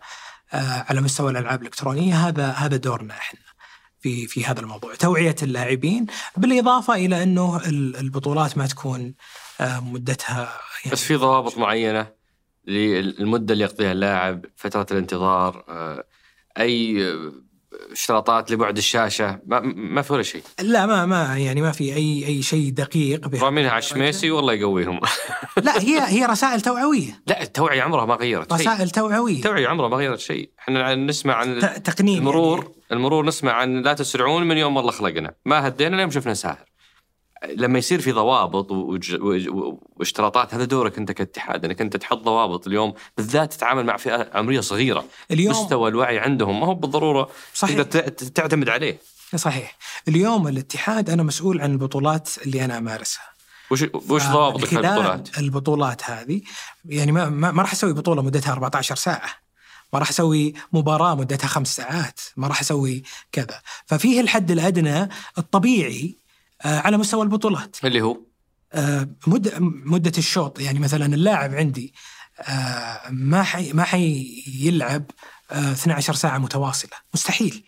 آه، 0.53 0.87
على 0.89 1.01
مستوى 1.01 1.31
الألعاب 1.31 1.61
الإلكترونية. 1.61 2.29
هذا 2.29 2.51
هذا 2.51 2.77
دورنا 2.77 3.15
إحنا 3.15 3.41
في 4.01 4.27
في 4.27 4.45
هذا 4.45 4.61
الموضوع. 4.61 4.95
توعية 4.95 5.37
اللاعبين 5.43 6.07
بالإضافة 6.37 6.95
إلى 6.95 7.23
أنه 7.23 7.57
البطولات 7.67 8.59
ما 8.59 8.67
تكون 8.67 9.15
آه، 9.61 9.81
مدتها 9.81 10.61
يعني 10.85 10.93
بس 10.93 11.05
في 11.05 11.17
ضوابط 11.17 11.59
معينة 11.59 12.07
للمدة 12.67 13.53
اللي 13.53 13.65
يقضيها 13.65 13.93
اللاعب 13.93 14.45
فترة 14.57 14.87
الانتظار 14.91 15.65
آه، 15.69 16.05
أي 16.59 17.05
اشتراطات 17.93 18.51
لبعد 18.51 18.77
الشاشة 18.77 19.41
ما, 19.47 19.61
ما 19.61 20.03
في 20.03 20.13
ولا 20.13 20.23
شيء. 20.23 20.43
لا 20.61 20.87
ما 20.87 21.07
ما 21.07 21.39
يعني 21.39 21.63
ما 21.63 21.73
في 21.73 21.97
اي 21.97 22.27
أي 22.27 22.43
شيء 22.43 22.71
دقيق 22.71 23.43
رامينها 23.43 23.71
على 23.71 23.79
الشميسي 23.79 24.31
والله 24.31 24.53
يقويهم. 24.53 25.01
لا 25.65 25.81
هي 25.81 26.01
هي 26.01 26.27
رسائل 26.27 26.61
توعوية. 26.61 27.23
لا 27.27 27.43
التوعية 27.43 27.83
عمرها 27.83 28.05
ما 28.05 28.15
غيرت 28.15 28.57
شيء. 28.57 28.69
رسائل 28.69 28.91
توعوية. 28.91 29.37
التوعية 29.37 29.69
عمرها 29.69 29.89
ما 29.89 29.97
غيرت 29.97 30.21
شيء. 30.21 30.51
إحنا 30.59 30.95
نسمع 30.95 31.35
عن 31.35 31.61
تقنين 31.85 32.19
المرور 32.19 32.59
يعني. 32.59 32.75
المرور 32.93 33.27
نسمع 33.27 33.53
عن 33.53 33.83
لا 33.83 33.93
تسرعون 33.93 34.49
من 34.49 34.57
يوم 34.57 34.79
الله 34.79 34.91
خلقنا. 34.91 35.35
ما 35.45 35.67
هدينا 35.69 35.97
لين 35.97 36.11
شفنا 36.11 36.35
ساهر. 36.35 36.65
لما 37.47 37.79
يصير 37.79 38.01
في 38.01 38.13
ضوابط 38.13 38.71
واشتراطات 39.97 40.55
هذا 40.55 40.65
دورك 40.65 40.99
أنت 40.99 41.13
كاتحاد 41.13 41.65
إنك 41.65 41.81
أنت 41.81 41.97
تحط 41.97 42.19
ضوابط 42.19 42.67
اليوم 42.67 42.95
بالذات 43.17 43.55
تتعامل 43.55 43.87
مع 43.87 43.97
فئة 43.97 44.31
عمرية 44.35 44.61
صغيرة. 44.61 45.05
اليوم 45.31 45.63
مستوى 45.63 45.91
الوعي 45.91 46.19
عندهم 46.19 46.61
ما 46.61 46.67
هو 46.67 46.75
بالضرورة 46.75 47.31
صحيح. 47.55 47.83
تقدر 47.83 48.09
تعتمد 48.09 48.69
عليه. 48.69 48.99
صحيح. 49.37 49.77
اليوم 50.09 50.49
الاتحاد 50.49 51.11
أنا 51.11 51.23
مسؤول 51.23 51.61
عن 51.61 51.73
البطولات 51.73 52.31
اللي 52.47 52.65
أنا 52.65 52.79
أمارسها. 52.79 53.25
وش 53.71 53.85
وش 53.95 54.23
ضوابطك 54.23 54.73
البطولات؟ 54.73 55.39
البطولات 55.39 56.11
هذه 56.11 56.41
يعني 56.85 57.13
ما 57.13 57.29
ما, 57.29 57.63
راح 57.63 57.73
أسوي 57.73 57.93
بطولة 57.93 58.23
مدتها 58.23 58.53
14 58.53 58.95
ساعة. 58.95 59.31
ما 59.93 59.99
راح 59.99 60.11
أسوي 60.11 60.55
مباراة 60.73 61.15
مدتها 61.15 61.49
خمس 61.49 61.77
ساعات. 61.77 62.21
ما 62.37 62.49
راح 62.49 62.61
أسوي 62.61 63.03
كذا. 63.33 63.61
ففيه 63.87 64.21
الحد 64.21 64.51
الأدنى 64.51 65.09
الطبيعي 65.39 66.17
آه، 66.17 66.28
على 66.65 66.97
مستوى 66.97 67.23
البطولات. 67.23 67.77
اللي 67.85 68.01
هو؟ 68.01 68.21
آه، 68.73 69.09
مدة 69.27 69.53
مدة 69.61 70.13
الشوط. 70.19 70.61
يعني 70.61 70.79
مثلا 70.79 71.07
اللاعب 71.15 71.55
عندي 71.55 71.95
آه، 72.41 73.01
ما 73.11 73.43
حي 73.43 73.73
ما 73.73 73.83
حيلعب 73.85 75.05
12 75.53 76.15
ساعة 76.15 76.39
متواصلة. 76.39 76.93
مستحيل. 77.15 77.65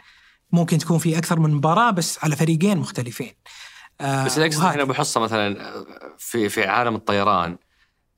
ممكن 0.52 0.78
تكون 0.78 0.98
في 0.98 1.18
أكثر 1.18 1.40
من 1.40 1.54
مباراة 1.54 1.90
بس 1.90 2.24
على 2.24 2.36
فريقين 2.36 2.78
مختلفين. 2.78 3.34
بس 4.00 4.38
الأقصد 4.38 4.62
هنا 4.62 4.84
بحصة 4.84 5.20
مثلا 5.20 5.74
في 6.18 6.48
في 6.48 6.64
عالم 6.64 6.94
الطيران 6.94 7.58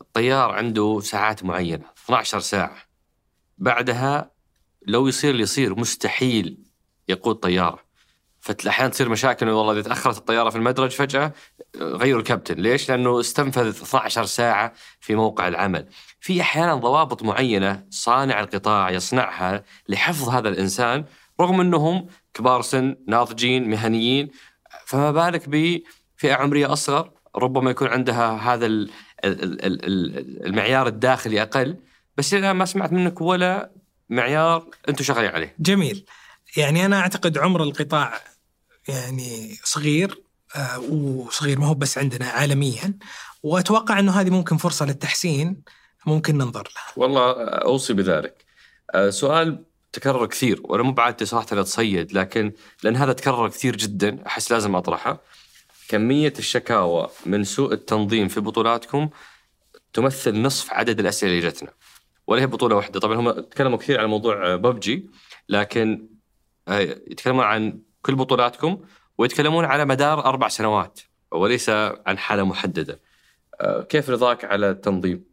الطيار 0.01 0.51
عنده 0.51 1.01
ساعات 1.01 1.45
معينة 1.45 1.85
12 2.05 2.41
ساعة. 2.41 2.77
بعدها 3.59 4.31
لو 4.87 5.09
يصير 5.09 5.31
اللي 5.31 5.43
يصير 5.43 5.79
مستحيل 5.79 6.59
يقود 7.09 7.37
طيارة. 7.37 7.79
فاحيانا 8.43 8.91
تصير 8.91 9.09
مشاكل 9.09 9.49
والله 9.49 9.73
إذا 9.73 9.83
تأخرت 9.83 10.19
الطيارة 10.19 10.51
في 10.51 10.57
المدرج 10.57 10.91
فجأة 10.91 11.33
غيروا 11.77 12.21
الكابتن، 12.21 12.55
ليش؟ 12.55 12.89
لأنه 12.89 13.21
استنفذ 13.21 13.69
12 13.69 14.25
ساعة 14.25 14.73
في 15.01 15.15
موقع 15.15 15.49
العمل. 15.49 15.87
في 16.21 16.41
أحيانا 16.41 16.75
ضوابط 16.75 17.23
معينة 17.23 17.85
صانع 17.91 18.41
القطاع 18.41 18.91
يصنعها 18.91 19.65
لحفظ 19.89 20.29
هذا 20.29 20.49
الإنسان 20.49 21.05
رغم 21.41 21.61
إنهم 21.61 22.07
كبار 22.35 22.63
سن، 22.63 22.97
ناضجين، 23.09 23.71
مهنيين، 23.71 24.31
فما 24.87 25.11
بالك 25.11 25.49
بفئة 25.49 26.35
عمرية 26.35 26.73
أصغر 26.73 27.11
ربما 27.37 27.71
يكون 27.71 27.89
عندها 27.89 28.55
هذا 28.55 28.67
المعيار 30.45 30.87
الداخلي 30.87 31.43
أقل، 31.43 31.77
بس 32.17 32.35
الان 32.35 32.57
ما 32.57 32.65
سمعت 32.65 32.93
منك 32.93 33.21
ولا 33.21 33.71
معيار 34.11 34.67
أنتم 34.89 35.05
شغالين 35.05 35.31
عليه. 35.31 35.55
جميل. 35.59 36.05
يعني 36.57 36.87
أنا 36.87 37.01
أعتقد 37.01 37.39
عمر 37.39 37.63
القطاع 37.63 38.32
يعني 38.89 39.59
صغير 39.65 40.23
آه، 40.57 40.79
وصغير 40.79 41.59
ما 41.59 41.67
هو 41.67 41.75
بس 41.75 41.99
عندنا 41.99 42.27
عالميا 42.27 42.99
وأتوقع 43.43 43.99
إنه 43.99 44.13
هذه 44.13 44.31
ممكن 44.31 44.57
فرصة 44.57 44.87
للتحسين 44.87 45.63
ممكن 46.07 46.39
ننظر 46.39 46.63
لها. 46.63 47.05
والله 47.05 47.33
أوصي 47.45 47.93
بذلك. 47.93 48.45
آه، 48.95 49.11
سؤال 49.11 49.65
تكرر 49.93 50.27
كثير 50.27 50.61
وأنا 50.65 50.83
مو 50.83 50.93
بعادتي 50.93 51.25
صراحة 51.25 51.47
اتصيد 51.53 52.13
لكن 52.13 52.53
لأن 52.83 52.97
هذا 52.97 53.13
تكرر 53.13 53.49
كثير 53.49 53.77
جدا 53.77 54.27
أحس 54.27 54.53
لازم 54.53 54.77
أطرحه. 54.77 55.23
كمية 55.89 56.33
الشكاوى 56.39 57.09
من 57.27 57.45
سوء 57.45 57.73
التنظيم 57.73 58.29
في 58.29 58.41
بطولاتكم 58.41 59.11
تمثل 59.93 60.43
نصف 60.43 60.73
عدد 60.73 61.01
الأسئلة 61.01 61.33
اللي 61.33 61.49
جتنا. 61.49 61.71
ولا 62.27 62.43
هي 62.43 62.47
بطولة 62.47 62.77
واحدة، 62.77 63.01
طبعا 63.01 63.17
هم 63.21 63.31
تكلموا 63.31 63.79
كثير 63.79 64.01
عن 64.01 64.07
موضوع 64.07 64.57
ببجي 64.57 65.11
لكن 65.49 66.09
آه، 66.69 66.79
يتكلمون 66.79 67.45
عن 67.45 67.81
كل 68.03 68.15
بطولاتكم 68.15 68.81
ويتكلمون 69.19 69.65
على 69.65 69.85
مدار 69.85 70.25
أربع 70.25 70.49
سنوات 70.49 71.01
وليس 71.33 71.71
عن 72.07 72.19
حالة 72.19 72.45
محددة 72.45 73.01
آه، 73.61 73.83
كيف 73.83 74.11
رضاك 74.11 74.45
على 74.45 74.71
التنظيم؟ 74.71 75.25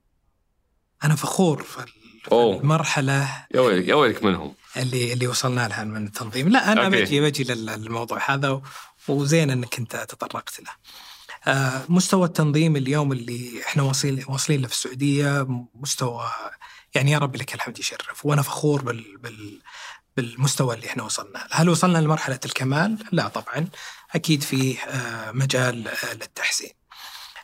أنا 1.04 1.16
فخور 1.16 1.64
في. 1.64 1.86
المرحلة 2.32 3.46
يا 3.56 3.60
ويلك 3.62 3.88
يا 3.88 3.96
ويلك 3.96 4.24
منهم 4.24 4.54
اللي 4.78 5.14
اللي 5.14 5.28
وصلنا 5.28 5.68
لها 5.68 5.84
من 5.84 6.06
التنظيم 6.06 6.50
لا 6.50 6.72
أنا 6.72 6.86
أوكي. 6.86 7.02
بجي 7.02 7.22
بجي 7.22 7.44
للموضوع 7.44 8.32
هذا 8.32 8.62
وزين 9.08 9.50
إنك 9.50 9.80
أنت 9.80 9.96
تطرقت 9.96 10.60
له 10.60 10.72
آه، 11.48 11.82
مستوى 11.90 12.26
التنظيم 12.26 12.76
اليوم 12.76 13.12
اللي 13.12 13.62
إحنا 13.68 13.84
واصلين 13.84 14.26
واصلين 14.28 14.62
له 14.62 14.68
في 14.68 14.74
السعودية 14.74 15.48
مستوى 15.74 16.26
يعني 16.96 17.12
يا 17.12 17.18
رب 17.18 17.36
لك 17.36 17.56
الحمد 17.56 17.80
يشرف 17.80 18.26
وأنا 18.26 18.42
فخور 18.42 18.82
بال, 18.82 19.18
بال 19.18 19.62
بالمستوى 20.22 20.76
اللي 20.76 20.88
إحنا 20.88 21.04
وصلنا. 21.04 21.48
هل 21.52 21.70
وصلنا 21.70 21.98
لمرحلة 21.98 22.40
الكمال؟ 22.46 22.98
لا 23.12 23.28
طبعا 23.28 23.68
أكيد 24.16 24.44
في 24.44 24.78
آه، 24.88 25.32
مجال 25.32 25.88
آه، 25.88 26.14
للتحسين. 26.14 26.72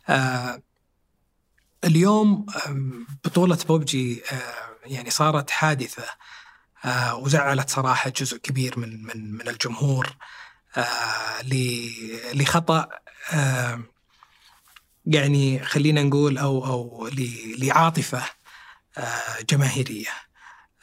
آه، 0.09 0.61
اليوم 1.83 2.45
آم، 2.67 3.07
بطولة 3.25 3.57
بوبجي 3.67 4.23
يعني 4.85 5.09
صارت 5.09 5.49
حادثة 5.49 6.03
آه، 6.85 7.15
وزعلت 7.15 7.69
صراحة 7.69 8.09
جزء 8.09 8.37
كبير 8.37 8.79
من 8.79 9.03
من 9.03 9.31
من 9.33 9.47
الجمهور 9.47 10.15
ل- 11.43 12.41
لخطأ 12.41 12.89
آه، 13.33 13.81
يعني 15.05 15.63
خلينا 15.63 16.03
نقول 16.03 16.37
أو 16.37 16.65
أو 16.65 17.09
لعاطفة 17.57 18.23
جماهيرية. 19.49 20.24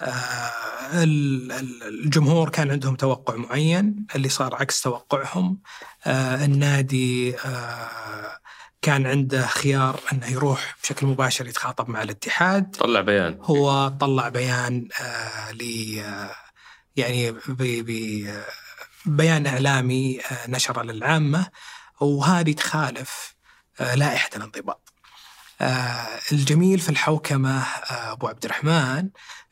آه، 0.02 1.02
ال- 1.02 1.52
ال- 1.52 1.82
الجمهور 2.04 2.48
كان 2.48 2.70
عندهم 2.70 2.94
توقع 2.96 3.36
معين 3.36 4.06
اللي 4.14 4.28
صار 4.28 4.54
عكس 4.54 4.82
توقعهم. 4.82 5.58
آه، 6.06 6.44
النادي 6.44 7.36
آه، 7.38 8.38
كان 8.82 9.06
عنده 9.06 9.46
خيار 9.46 10.00
إنه 10.12 10.26
يروح 10.26 10.76
بشكل 10.82 11.06
مباشر 11.06 11.46
يتخاطب 11.46 11.88
مع 11.90 12.02
الاتحاد. 12.02 12.70
طلع 12.70 13.00
بيان. 13.00 13.38
هو 13.42 13.88
طلع 14.00 14.28
بيان 14.28 14.88
ل 15.52 15.62
يعني 16.96 17.34
بيان 19.06 19.46
إعلامي 19.46 20.20
نشره 20.48 20.82
للعامة 20.82 21.46
وهذه 22.00 22.52
تخالف 22.52 23.34
لائحة 23.80 24.30
الانضباط. 24.36 24.91
آه 25.62 26.08
الجميل 26.32 26.78
في 26.80 26.88
الحوكمة 26.88 27.62
آه 27.62 28.12
أبو 28.12 28.28
عبد 28.28 28.44
الرحمن 28.44 29.08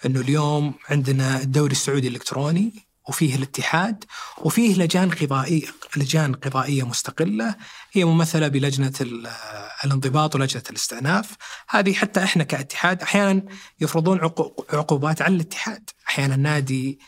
إنه 0.07 0.20
اليوم 0.20 0.74
عندنا 0.91 1.37
الدوري 1.43 1.73
السعودي 1.73 2.09
الإلكتروني 2.09 2.73
وفيه 3.09 3.35
الاتحاد 3.35 4.05
وفيه 4.39 4.77
لجان 4.77 5.11
قضائيه 5.11 5.66
لجان 5.97 6.35
قضائيه 6.35 6.82
مستقلة 6.87 7.55
هي 7.93 8.05
ممثلة 8.05 8.49
بلجنة 8.49 8.93
ال- 9.01 9.27
آه، 9.27 9.70
الانضباط 9.85 10.35
ولجنة 10.35 10.62
الاستئناف. 10.70 11.31
هذه 11.69 11.93
حتى 11.95 12.24
إحنا 12.24 12.45
كاتحاد 12.45 13.03
أحيانا 13.03 13.43
يفرضون 13.81 14.19
عقو- 14.20 14.74
عقوبات 14.74 15.23
على 15.23 15.35
الاتحاد. 15.35 15.91
أحيانا 16.09 16.35
النادي 16.35 16.99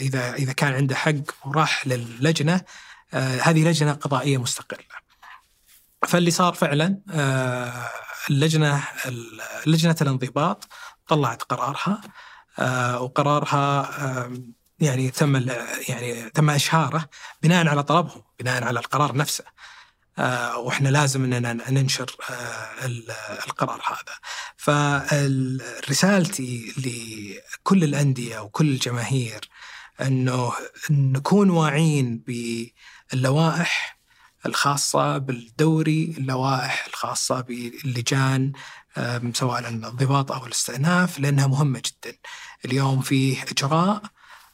إذا 0.00 0.34
إذا 0.34 0.52
كان 0.52 0.72
عنده 0.72 0.94
حق 0.96 1.14
وراح 1.44 1.86
للجنة 1.86 2.60
آه، 3.14 3.40
هذه 3.40 3.68
لجنة 3.68 3.92
قضائيه 3.92 4.38
مستقلة. 4.38 4.89
فاللي 6.08 6.30
صار 6.30 6.54
فعلا 6.54 7.00
آه، 7.10 7.88
اللجنة 8.30 8.84
ال- 9.06 9.40
لجنه 9.66 9.96
الانضباط 10.02 10.68
طلعت 11.08 11.42
قرارها 11.42 12.00
آه، 12.58 13.00
وقرارها 13.00 13.90
يعني 14.80 15.10
تم 15.10 15.48
يعني 15.88 16.30
تم 16.30 16.50
إشهاره 16.50 17.08
بناء 17.42 17.66
على 17.68 17.82
طلبهم 17.82 18.22
بناء 18.40 18.64
على 18.64 18.78
القرار 18.80 19.16
نفسه 19.16 19.44
آه، 20.18 20.58
وإحنا 20.58 20.88
لازم 20.88 21.24
إننا 21.24 21.52
ننشر 21.70 22.16
ال- 22.84 23.10
القرار 23.46 23.82
هذا. 23.86 24.14
فرسالتي 25.86 26.72
لكل 26.76 27.84
الأندية 27.84 28.38
وكل 28.38 28.68
الجماهير 28.68 29.40
إنه 30.00 30.52
نكون 30.90 31.50
واعين 31.50 32.24
باللوائح 33.12 33.99
الخاصة 34.46 35.18
بالدوري، 35.18 36.14
اللوائح 36.18 36.86
الخاصة 36.86 37.40
باللجان 37.40 38.52
سواء 39.32 39.58
الانضباط 39.60 40.32
أو 40.32 40.46
الاستئناف 40.46 41.18
لأنها 41.20 41.46
مهمة 41.46 41.82
جدا. 41.86 42.16
اليوم 42.64 43.00
فيه 43.00 43.42
إجراء 43.42 44.02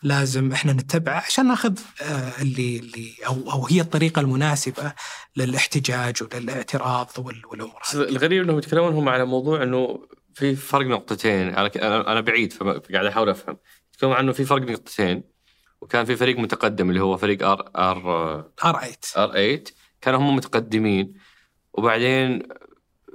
لازم 0.03 0.53
إحنا 0.53 0.73
نتبعه 0.73 1.21
عشان 1.27 1.47
نأخذ 1.49 1.79
آه، 2.03 2.33
اللي 2.43 2.79
اللي 2.79 3.13
أو 3.27 3.53
أو 3.53 3.67
هي 3.67 3.81
الطريقة 3.81 4.21
المناسبة 4.21 4.93
للاحتجاج 5.37 6.23
وللاعتراض 6.23 7.11
وال- 7.19 7.47
والأمور. 7.47 7.81
الغريب 7.95 8.43
إنهم 8.43 8.59
يتكلمون 8.59 8.93
هم 8.93 9.09
على 9.09 9.25
موضوع 9.25 9.63
إنه 9.63 10.07
في 10.35 10.57
فرق 10.57 10.87
نقطتين 10.87 11.49
أنا 11.49 12.13
أنا 12.13 12.21
بعيد 12.21 12.53
فقاعد 12.53 13.07
أحاول 13.07 13.29
أفهم 13.29 13.57
يتكلمون 13.95 14.17
عنه 14.17 14.33
في 14.33 14.45
فرق 14.45 14.63
نقطتين 14.63 15.36
وكان 15.81 16.05
في 16.05 16.17
فريق 16.17 16.39
متقدم 16.39 16.91
اللي 16.91 17.01
هو 17.03 17.17
فريق 17.17 17.47
R 17.49 17.71
R 17.77 17.97
R8 18.37 18.51
R8 18.61 19.65
كانوا 20.01 20.21
هم 20.21 20.37
متقدمين. 20.37 21.13
وبعدين 21.73 22.43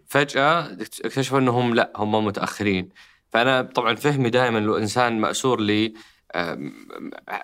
فجأة 0.07 0.77
اكتشفوا 1.05 1.39
إنهم 1.39 1.75
لا 1.75 1.91
هم 1.95 2.25
متأخرين. 2.25 2.89
فأنا 3.29 3.61
طبعا 3.61 3.95
فهمي 3.95 4.29
دائما 4.29 4.59
لو 4.59 4.77
إنسان 4.77 5.19
مأسور 5.21 5.61
ل 5.61 5.93
آم، 6.35 6.73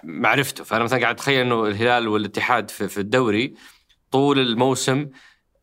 معرفته. 0.04 0.64
فأنا 0.64 0.84
مثلا 0.84 1.00
قاعد 1.02 1.16
أتخيل 1.16 1.42
إنه 1.42 1.66
الهلال 1.68 2.08
والاتحاد 2.08 2.70
في 2.72 2.98
الدوري 2.98 3.54
طول 4.12 4.40
الموسم 4.40 5.10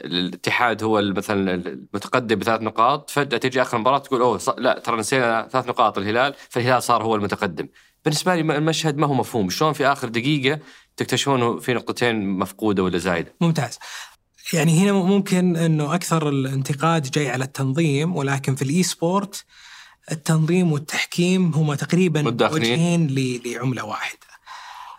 الاتحاد 0.05 0.83
هو 0.83 1.03
مثلا 1.03 1.55
المتقدم 1.55 2.37
بثلاث 2.39 2.61
نقاط. 2.61 3.11
فجأة 3.11 3.39
تجي 3.39 3.63
آخر 3.63 3.79
مباراة 3.79 3.99
تقول 3.99 4.21
أوه 4.21 4.39
ص- 4.39 4.49
لا 4.59 4.79
ترى 4.79 4.97
نسينا 4.97 5.49
ثلاث 5.53 5.69
نقاط 5.69 5.99
الهلال. 5.99 6.35
فالهلال 6.51 6.83
صار 6.83 7.03
هو 7.03 7.15
المتقدم. 7.15 7.69
بالنسبة 8.05 8.35
لي 8.35 8.41
المشهد 8.41 8.97
ما 8.97 9.07
هو 9.07 9.15
مفهوم 9.15 9.51
شلون 9.51 9.73
في 9.73 9.87
آخر 9.87 10.09
دقيقة 10.09 10.59
تكتشفون 10.97 11.43
إنه 11.43 11.59
في 11.59 11.75
نقطتين 11.75 12.29
مفقودة 12.29 12.83
ولا 12.83 12.99
زايدة 12.99 13.35
ممتاز 13.41 13.79
يعني 14.53 14.83
هنا 14.83 14.93
ممكن 14.93 15.57
إنه 15.57 15.95
أكثر 15.95 16.29
الانتقاد 16.29 17.11
جاي 17.11 17.31
على 17.31 17.45
التنظيم 17.45 18.17
ولكن 18.17 18.55
في 18.55 18.63
ال 18.63 18.83
esport 18.83 19.45
التنظيم 20.13 20.73
والتحكيم 20.73 21.55
هما 21.55 21.75
تقريبا. 21.75 22.29
وجهين 22.53 23.07
لعملة 23.45 23.85
واحدة. 23.85 24.19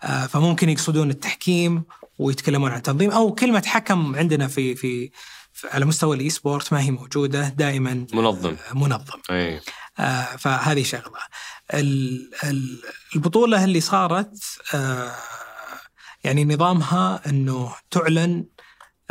آه، 0.02 0.26
فممكن 0.26 0.68
يقصدون 0.68 1.10
التحكيم 1.10 1.82
ويتكلمون 2.18 2.70
عن 2.70 2.76
التنظيم 2.76 3.10
أو 3.10 3.34
كلمة 3.34 3.62
حكم 3.66 4.16
عندنا 4.16 4.48
في 4.48 4.74
في, 4.74 5.10
على 5.64 5.84
مستوى 5.84 6.16
ال 6.16 6.30
esport 6.30 6.72
ما 6.72 6.80
هي 6.80 6.90
موجودة 6.90 7.48
دائما 7.48 8.06
منظم 8.12 8.56
آه، 8.70 8.74
منظم. 8.74 9.20
اي 9.30 9.60
آه، 9.98 10.36
فهذه 10.36 10.82
شغلة 10.82 11.20
ال- 11.74 12.30
ال- 12.44 12.82
البطولة 13.16 13.64
اللي 13.64 13.80
صارت 13.80 14.38
آه، 14.74 15.12
يعني 16.24 16.44
نظامها 16.44 17.20
إنه 17.26 17.74
تعلن 17.90 18.44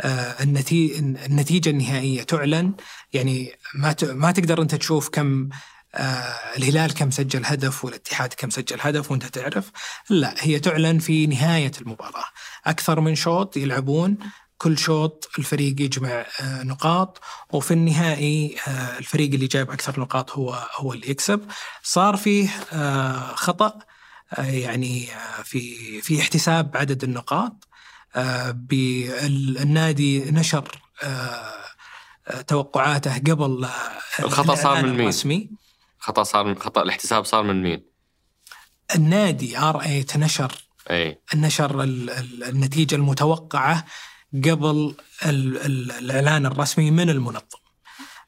آه، 0.00 0.42
النتي- 0.42 0.98
النتيجة 0.98 1.70
النهائية 1.70 2.22
تعلن. 2.22 2.74
يعني 3.12 3.52
ما 3.74 3.96
ما 4.02 4.32
تقدر 4.32 4.62
أنت 4.62 4.74
تشوف 4.74 5.08
كم 5.08 5.48
آه، 5.94 6.34
الهلال 6.56 6.94
كم 6.94 7.10
سجل 7.10 7.42
هدف 7.44 7.84
والاتحاد 7.84 8.32
كم 8.36 8.50
سجل 8.50 8.76
هدف 8.80 9.10
وأنت 9.10 9.24
تعرف. 9.26 9.70
لا 10.10 10.34
هي 10.38 10.58
تعلن 10.60 10.98
في 10.98 11.26
نهاية 11.26 11.72
المباراة. 11.80 12.24
أكثر 12.66 13.00
من 13.00 13.14
شوط 13.14 13.56
يلعبون 13.56 14.18
كل 14.58 14.78
شوط 14.78 15.28
الفريق 15.38 15.80
يجمع 15.80 16.26
آه، 16.40 16.62
نقاط 16.62 17.20
وفي 17.52 17.70
النهائي 17.70 18.56
آه، 18.68 18.98
الفريق 18.98 19.32
اللي 19.32 19.46
جايب 19.46 19.70
أكثر 19.70 20.00
نقاط 20.00 20.30
هو 20.30 20.68
هو 20.76 20.92
اللي 20.92 21.10
يكسب. 21.10 21.40
صار 21.82 22.16
فيه 22.16 22.48
آه، 22.72 23.34
خطأ 23.34 23.78
يعني 24.38 25.08
في 25.44 25.76
في 26.02 26.20
احتساب 26.20 26.76
عدد 26.76 27.04
النقاط 27.04 27.68
بالنادي 28.54 30.30
نشر 30.30 30.80
توقعاته 32.46 33.18
قبل 33.18 33.68
الخطأ 34.18 34.54
صار 34.54 34.82
من 34.82 34.90
مين؟ 34.92 35.00
الرسمي. 35.00 35.50
خطأ 35.98 36.22
صار 36.22 36.44
من 36.44 36.58
خطأ 36.58 36.82
الاحتساب 36.82 37.24
صار 37.24 37.42
من 37.42 37.62
مين؟ 37.62 37.84
النادي 38.94 39.58
آر 39.58 39.80
8 39.82 40.04
نشر 40.16 40.52
اي 40.90 41.20
نشر 41.34 41.82
ال- 41.82 42.10
ال- 42.10 42.44
النتيجة 42.44 42.94
المتوقعة. 42.94 43.84
قبل 44.44 44.94
ال- 45.26 45.56
ال- 45.58 45.92
الإعلان 45.92 46.46
الرسمي 46.46 46.90
من 46.90 47.10
المنظم 47.10 47.58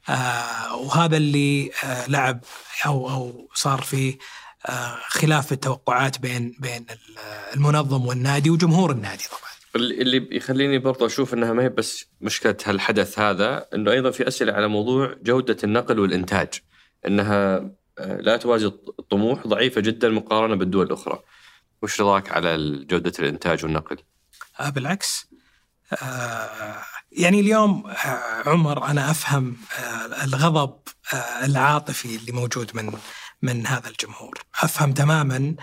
آه 0.09 0.75
وهذا 0.75 1.17
اللي 1.17 1.71
آه 1.83 2.07
لعب 2.09 2.39
أو 2.85 3.09
أو 3.09 3.49
صار 3.53 3.81
في 3.81 4.17
آه 4.65 4.97
خلاف 5.07 5.45
في 5.45 5.51
التوقعات 5.51 6.19
بين 6.19 6.55
بين 6.59 6.85
ال- 6.91 7.17
المنظم 7.55 8.05
والنادي 8.05 8.49
وجمهور 8.49 8.91
النادي 8.91 9.23
طبعا 9.23 9.49
اللي 9.83 10.27
يخليني 10.31 10.77
برضه 10.77 11.05
أشوف 11.05 11.33
إنها 11.33 11.53
ما 11.53 11.63
هي 11.63 11.69
بس 11.69 12.05
مشكلة 12.21 12.57
هالحدث 12.65 13.19
هذا 13.19 13.65
إنه 13.73 13.91
أيضا 13.91 14.11
في 14.11 14.27
أسئلة 14.27 14.53
على 14.53 14.67
موضوع 14.67 15.15
جودة 15.23 15.57
النقل 15.63 15.99
والإنتاج 15.99 16.49
إنها 17.07 17.69
آه، 17.99 18.21
لا 18.21 18.37
توازي 18.37 18.65
الطموح 18.99 19.47
ضعيفة 19.47 19.81
جدا 19.81 20.09
مقارنة 20.09 20.55
بالدول 20.55 20.85
الأخرى. 20.85 21.19
وش 21.81 22.01
رضاك 22.01 22.31
على 22.31 22.57
جودة 22.89 23.13
الإنتاج 23.19 23.63
والنقل؟ 23.65 23.97
آه 24.59 24.69
بالعكس 24.69 25.28
يعني 27.11 27.39
اليوم 27.39 27.87
آه، 27.87 28.49
عمر 28.49 28.85
أنا 28.85 29.11
أفهم 29.11 29.57
آه، 29.79 30.23
الغضب 30.23 30.79
آه، 31.13 31.45
العاطفي 31.45 32.15
اللي 32.15 32.31
موجود 32.31 32.71
من 32.73 32.93
من 33.41 33.67
هذا 33.67 33.89
الجمهور، 33.89 34.39
أفهم 34.61 34.93
تماما 34.93 35.55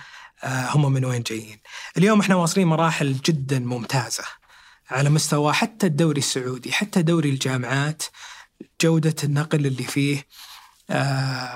هم 0.45 0.93
من 0.93 1.05
وين 1.05 1.23
جايين. 1.23 1.59
اليوم 1.99 2.21
إحنا 2.21 2.35
واصلين 2.35 2.67
مراحل 2.67 3.17
جدا 3.25 3.59
ممتازة 3.59 4.25
على 4.91 5.11
مستوى 5.11 5.53
حتى 5.53 5.87
الدوري 5.87 6.19
السعودي، 6.19 6.73
حتى 6.73 7.03
دوري 7.03 7.31
الجامعات 7.31 8.03
جودة 8.81 9.15
النقل 9.25 9.67
اللي 9.67 9.85
فيه 9.85 10.27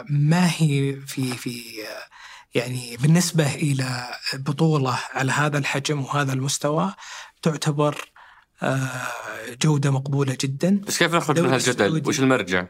ما 0.09 0.51
هي 0.59 0.97
في 1.07 1.37
في 1.37 1.63
يعني 2.55 2.97
بالنسبة 2.97 3.55
إلى 3.55 4.15
بطولة 4.35 4.99
على 5.13 5.33
هذا 5.33 5.59
الحجم 5.59 6.05
وهذا 6.05 6.33
المستوى 6.33 6.95
تعتبر 7.43 8.11
جودة 9.63 9.91
مقبولة 9.91 10.37
جدا 10.41 10.81
بس 10.87 10.99
كيف 10.99 11.15
نخرج 11.15 11.41
من 11.41 11.51
هالجدل؟ 11.51 12.03
وش 12.07 12.21
المرجع؟ 12.21 12.67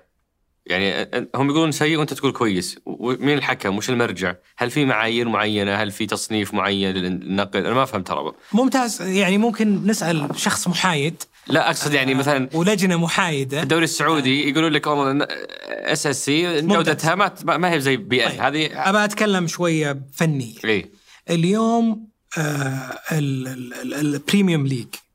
يعني 0.66 1.10
هم 1.34 1.50
يقولون 1.50 1.72
سيء 1.72 1.98
وأنت 1.98 2.14
تقول 2.14 2.32
كويس، 2.32 2.78
مين 3.00 3.38
الحكم؟ 3.38 3.76
وش 3.76 3.90
المرجع؟ 3.90 4.34
هل 4.58 4.70
في 4.70 4.84
معايير 4.84 5.28
معينة؟ 5.28 5.74
هل 5.74 5.90
في 5.90 6.06
تصنيف 6.06 6.54
معين 6.54 6.90
للنقل؟ 6.90 7.66
أنا 7.66 7.74
ما 7.74 7.84
فهمت 7.84 8.06
ترى. 8.06 8.32
ممتاز 8.52 9.02
يعني 9.02 9.38
ممكن 9.38 9.86
نسأل 9.86 10.28
شخص 10.36 10.68
محايد 10.68 11.22
لا 11.46 11.66
أقصد 11.70 11.92
يعني 11.92 12.14
مثلا 12.14 12.48
ولجنة 12.54 12.96
محايدة 12.96 13.62
الدوري 13.62 13.84
السعودي 13.84 14.48
يقولون 14.48 14.72
لك 14.72 14.86
والله 14.86 15.26
SSC 15.70 16.60
جودتها 16.62 17.14
ما 17.14 17.56
ما 17.56 17.72
هي 17.72 17.80
زي 17.80 17.96
PL 17.96 18.30
طيب. 18.30 18.40
هذه 18.40 18.66
أبى 18.90 19.04
أتكلم 19.04 19.46
شوية 19.46 20.02
فني 20.14 20.54
اي 20.64 20.90
اليوم 21.30 22.08
آه 22.38 22.98
ال 23.12 23.32
Premium 23.32 24.66
League 24.66 24.86
آه 24.94 25.09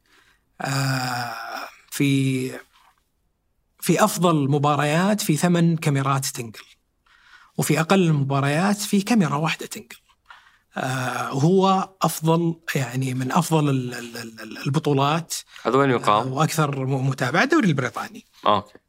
في 1.91 2.51
في 3.79 4.03
أفضل 4.03 4.49
مباريات 4.49 5.21
في 5.21 5.37
ثمان 5.37 5.77
كاميرات 5.77 6.25
تنقل 6.25 6.65
وفي 7.57 7.79
أقل 7.79 7.99
المباريات 8.07 8.77
في 8.77 9.01
كاميرا 9.01 9.35
واحدة 9.35 9.65
تنقل. 9.65 9.97
آه 10.77 11.29
هو 11.29 11.89
أفضل 12.01 12.55
يعني 12.75 13.13
من 13.13 13.31
أفضل 13.31 13.69
البطولات 14.65 15.33
هذا 15.63 15.77
وين 15.77 15.89
يقام؟ 15.89 16.27
آه 16.27 16.33
وأكثر 16.33 16.85
متابعه 16.85 17.43
الدوري 17.43 17.67
البريطاني. 17.67 18.25
أوكي. 18.47 18.79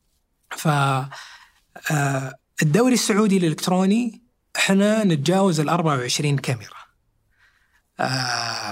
ف 0.51 0.69
آه 0.69 2.33
الدوري 2.63 2.95
السعودي 2.95 3.37
الإلكتروني 3.37 4.23
إحنا 4.57 5.05
نتجاوز 5.05 5.61
ال 5.61 5.69
24 5.69 6.39
كاميرا 6.39 6.77
آه 8.01 8.05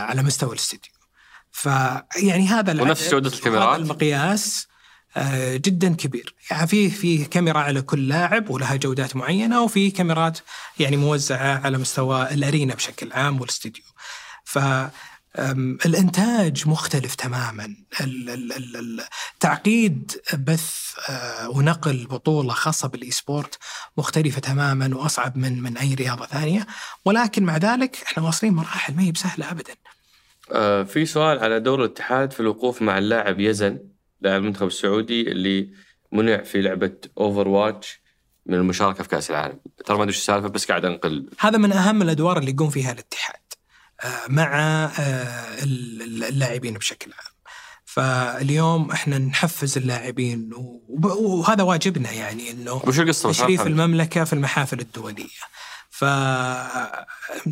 على 0.03 0.23
مستوى 0.23 0.53
الاستديو 0.53 0.93
فيعني 1.55 2.49
هذا 2.49 2.83
ونفس 2.83 3.11
جودة 3.11 3.29
الكاميرات؟ 3.29 3.69
هذا 3.69 3.77
المقياس 3.77 4.67
آه، 5.17 5.57
جدا 5.57 5.95
كبير. 5.95 6.35
يعني 6.51 6.67
في 6.67 6.91
في 6.91 7.25
كاميرا 7.25 7.59
على 7.59 7.83
كل 7.83 8.09
لاعب 8.09 8.51
ولها 8.51 8.77
جودات 8.77 9.17
معينة 9.17 9.63
وفي 9.63 9.91
كاميرات 9.91 10.39
يعني 10.79 10.97
موزعة 10.97 11.61
على 11.65 11.79
مستوى 11.79 12.35
الأرينا 12.35 12.75
بشكل 12.75 13.13
عام 13.13 13.41
والاستديو 13.41 13.85
ف 14.45 14.59
الإنتاج 15.87 16.69
مختلف 16.69 17.15
تماما. 17.15 17.77
تعقيد 19.41 20.13
بث 20.35 20.95
آه، 21.09 21.49
ونقل 21.49 22.07
بطولة 22.07 22.53
خاصة 22.53 22.89
بال 22.89 23.11
esports 23.11 23.59
مختلفة 23.97 24.41
تماما 24.41 24.97
وأصعب 24.97 25.37
من 25.37 25.63
من 25.63 25.79
أي 25.79 25.95
رياضة 25.95 26.27
ثانية. 26.27 26.67
ولكن 27.05 27.43
مع 27.43 27.57
ذلك 27.57 28.03
إحنا 28.07 28.23
واصلين 28.23 28.53
مراحل 28.53 28.95
ما 28.95 29.03
هي 29.03 29.13
بسهلة 29.13 29.51
ابدا. 29.51 29.75
آه 30.53 30.83
في 30.83 31.07
سؤال 31.07 31.39
على 31.39 31.61
دور 31.61 31.81
الاتحاد 31.81 32.33
في 32.33 32.41
الوقوف 32.41 32.83
مع 32.83 32.99
اللاعب 32.99 33.41
يزن 33.41 33.79
لاعب 34.21 34.41
المنتخب 34.41 34.67
السعودي 34.67 35.21
اللي 35.33 35.71
منع 36.13 36.43
في 36.43 36.63
لعبة 36.63 36.93
Overwatch 37.19 38.01
من 38.47 38.55
المشاركة 38.55 39.03
في 39.03 39.09
كأس 39.09 39.31
العالم. 39.31 39.61
ترى 39.85 39.97
ما 39.97 40.03
أدري 40.03 40.15
السالفة 40.15 40.49
بس 40.49 40.67
قاعد 40.67 40.85
أنقل. 40.85 41.31
هذا 41.39 41.59
من 41.59 41.73
أهم 41.73 42.03
الأدوار 42.03 42.39
اللي 42.39 42.51
يقوم 42.51 42.71
فيها 42.71 42.93
الاتحاد 42.93 43.41
آه 44.05 44.29
مع 44.29 44.55
آه 44.99 45.65
اللاعبين 46.29 46.75
بشكل 46.75 47.11
عام. 47.13 47.35
فاليوم 47.85 48.91
إحنا 48.91 49.19
نحفز 49.19 49.79
اللاعبين 49.79 50.51
وهذا 50.89 51.63
واجبنا 51.63 52.13
يعني 52.13 52.51
إنه 52.51 52.73
وش 52.73 53.01
القصة؟ 53.01 53.31
تشريف 53.31 53.67
المملكة 53.67 54.25
في 54.25 54.33
المحافل 54.33 54.81
الدولية. 54.81 55.25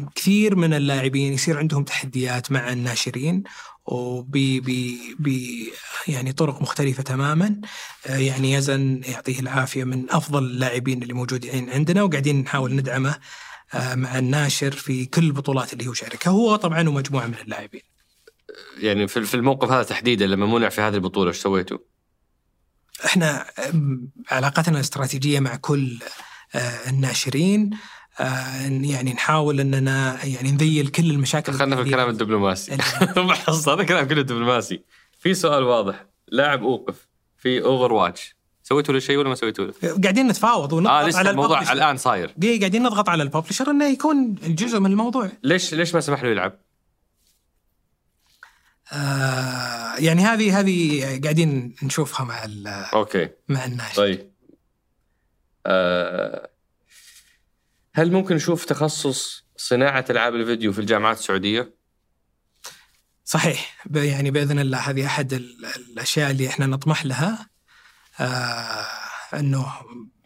فكثير 0.03 0.57
من 0.57 0.75
اللاعبين 0.75 1.33
يصير 1.33 1.59
عندهم 1.59 1.85
تحديات 1.85 2.53
مع 2.53 2.73
الناشرين 2.73 3.43
وبي 3.87 4.61
بي 4.61 5.17
بي 5.19 5.73
يعني 6.09 6.33
طرق 6.33 6.63
مختلفة 6.63 7.03
تماما. 7.03 7.61
يعني 8.07 8.53
يزن 8.53 9.01
يعطيه 9.05 9.41
العافية 9.41 9.85
من 9.85 10.11
أفضل 10.11 10.45
اللاعبين 10.45 11.03
اللي 11.03 11.15
موجودين 11.15 11.71
عندنا 11.71 12.03
وقاعدين 12.03 12.41
نحاول 12.41 12.75
ندعمه 12.77 13.19
مع 13.75 14.19
الناشر 14.19 14.73
في 14.73 15.07
كل 15.07 15.25
البطولات 15.25 15.73
اللي 15.73 15.87
هو 15.87 15.93
شاركها. 15.93 16.31
هو 16.31 16.57
طبعا 16.57 16.89
ومجموعة 16.89 17.27
من 17.27 17.35
اللاعبين. 17.43 17.83
يعني 18.79 19.09
في 19.09 19.35
الموقف 19.35 19.71
هذا 19.71 19.83
تحديدا 19.83 20.27
لما 20.27 20.47
منع 20.47 20.69
في 20.69 20.81
هذه 20.81 20.95
البطولة 20.95 21.29
إيش 21.29 21.37
سويتوا؟ 21.37 21.79
إحنا 23.05 23.47
علاقتنا 24.31 24.77
الاستراتيجية 24.77 25.41
مع 25.41 25.57
كل 25.57 25.99
الناشرين. 26.89 27.71
آه 27.73 27.92
يعني 28.21 29.13
نحاول 29.13 29.61
إننا 29.61 30.25
يعني 30.25 30.53
نذلل 30.53 30.89
كل 30.89 31.11
المشاكل 31.11 31.53
دخلنا 31.53 31.77
في 31.83 31.83
الكلام 31.83 32.09
الدبلوماسي. 32.09 32.73
هذا 33.69 33.85
كلام 33.85 34.09
كله 34.09 34.23
دبلوماسي 34.23 34.83
في 35.19 35.35
سؤال 35.35 35.63
واضح. 35.63 36.07
لاعب 36.29 36.63
أوقف 36.63 37.09
في 37.39 37.63
Overwatch 37.63 38.37
سويتوا 38.63 38.95
له 38.95 39.01
شيء 39.01 39.17
ولا 39.17 39.29
ما 39.29 39.35
سويتوا 39.35 39.67
له؟ 39.67 40.01
قاعدين 40.03 40.27
نتفاوض 40.27 40.73
ونضغط 40.73 40.93
آه 40.93 41.09
لسه 41.09 41.19
على 41.19 41.31
الموضوع 41.31 41.73
الآن 41.73 41.97
صاير. 41.97 42.35
قاعدين 42.43 42.83
نضغط 42.83 43.09
على 43.09 43.23
الببلشر 43.23 43.71
إنه 43.71 43.89
يكون 43.89 44.35
جزء 44.35 44.81
من 44.81 44.91
الموضوع. 44.91 45.31
ليش 45.43 45.75
ليش 45.75 45.95
ما 45.95 46.01
سمح 46.01 46.23
له 46.23 46.29
يلعب؟ 46.29 46.53
آه 48.93 49.97
يعني 49.99 50.23
هذه 50.23 50.61
هذه 50.61 51.01
قاعدين 51.23 51.75
نشوفها 51.83 52.27
مع 52.27 52.47
أوكي. 52.95 53.29
مع 53.49 53.65
الناس 53.65 53.97
طيب. 53.97 54.31
آه 55.67 56.52
هل 57.95 58.13
ممكن 58.13 58.35
نشوف 58.35 58.65
تخصص 58.65 59.45
صناعة 59.57 60.05
ألعاب 60.11 60.35
الفيديو 60.35 60.73
في 60.73 60.79
الجامعات 60.79 61.19
السعودية؟ 61.19 61.75
صحيح 63.25 63.85
يعني 63.95 64.31
بإذن 64.31 64.59
الله 64.59 64.79
هذه 64.79 65.07
أحد 65.07 65.33
الأشياء 65.33 66.31
اللي 66.31 66.49
إحنا 66.49 66.67
نطمح 66.67 67.07
لها 67.07 67.49
آه 68.21 68.87
أنه 69.35 69.67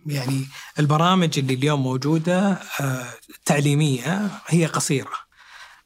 يعني 0.06 0.46
البرامج 0.78 1.38
اللي 1.38 1.54
اليوم 1.54 1.82
موجودة 1.82 2.58
آه 2.80 3.06
تعليمية 3.44 4.30
هي 4.46 4.66
قصيرة 4.66 5.26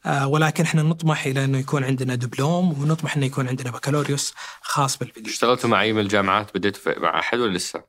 آه 0.07 0.27
ولكن 0.29 0.65
إحنا 0.65 0.83
نطمح 0.83 1.27
إلى 1.27 1.45
إنه 1.45 1.59
يكون 1.59 1.85
عندنا 1.85 2.15
دبلوم 2.15 2.83
ونطمح 2.83 3.17
إنه 3.17 3.27
يكون 3.27 3.49
عندنا 3.49 3.71
بكالوريوس 3.71 4.35
خاص 4.61 4.99
بالفيديو. 4.99 5.33
اشتغلتوا 5.33 5.71
مع 5.71 5.83
أي 5.83 5.93
من 5.93 6.01
الجامعات 6.01 6.55
بديتوا 6.55 6.99
مع 6.99 7.19
أحد 7.19 7.39
ولا 7.39 7.57
لسه؟ 7.57 7.83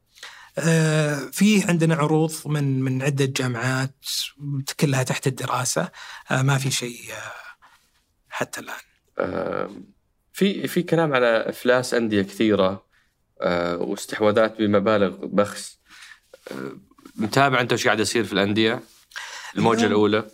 آه، 0.64 1.30
في 1.32 1.64
عندنا 1.64 1.96
عروض 1.96 2.34
من 2.46 2.82
من 2.82 3.02
عدة 3.02 3.26
جامعات 3.26 3.96
كلها 4.80 5.04
تحت 5.04 5.28
الدراسة. 5.28 5.90
آه، 6.32 6.42
ما 6.42 6.58
في 6.58 6.72
شيء 6.72 7.00
آه، 7.12 7.32
حتى 8.30 8.62
الآن. 8.62 9.84
في 10.34 10.68
في 10.68 10.84
كلام 10.84 11.14
على 11.14 11.50
أفلاس 11.50 11.94
أندية 11.94 12.22
كثيرة 12.22 12.86
واستحواذات 13.76 14.58
بمبالغ 14.58 15.26
بخس. 15.26 15.78
متابع 17.16 17.62
أنت 17.62 17.72
إيش 17.72 17.86
قاعد 17.86 18.00
يصير 18.00 18.24
في 18.24 18.34
الأندية؟ 18.34 18.80
الموجة 19.58 19.86
الأولى؟ 19.86 20.26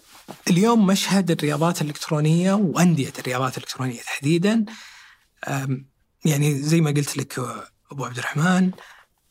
اليوم 0.47 0.87
مشهد 0.87 1.31
الرياضات 1.31 1.81
الإلكترونية 1.81 2.53
وأندية 2.53 3.13
الرياضات 3.19 3.57
الإلكترونية 3.57 4.01
تحديدا. 4.01 4.65
يعني 6.25 6.61
زي 6.61 6.81
ما 6.81 6.91
قلت 6.91 7.17
لك 7.17 7.39
أبو 7.91 8.05
عبد 8.05 8.17
الرحمن 8.17 8.71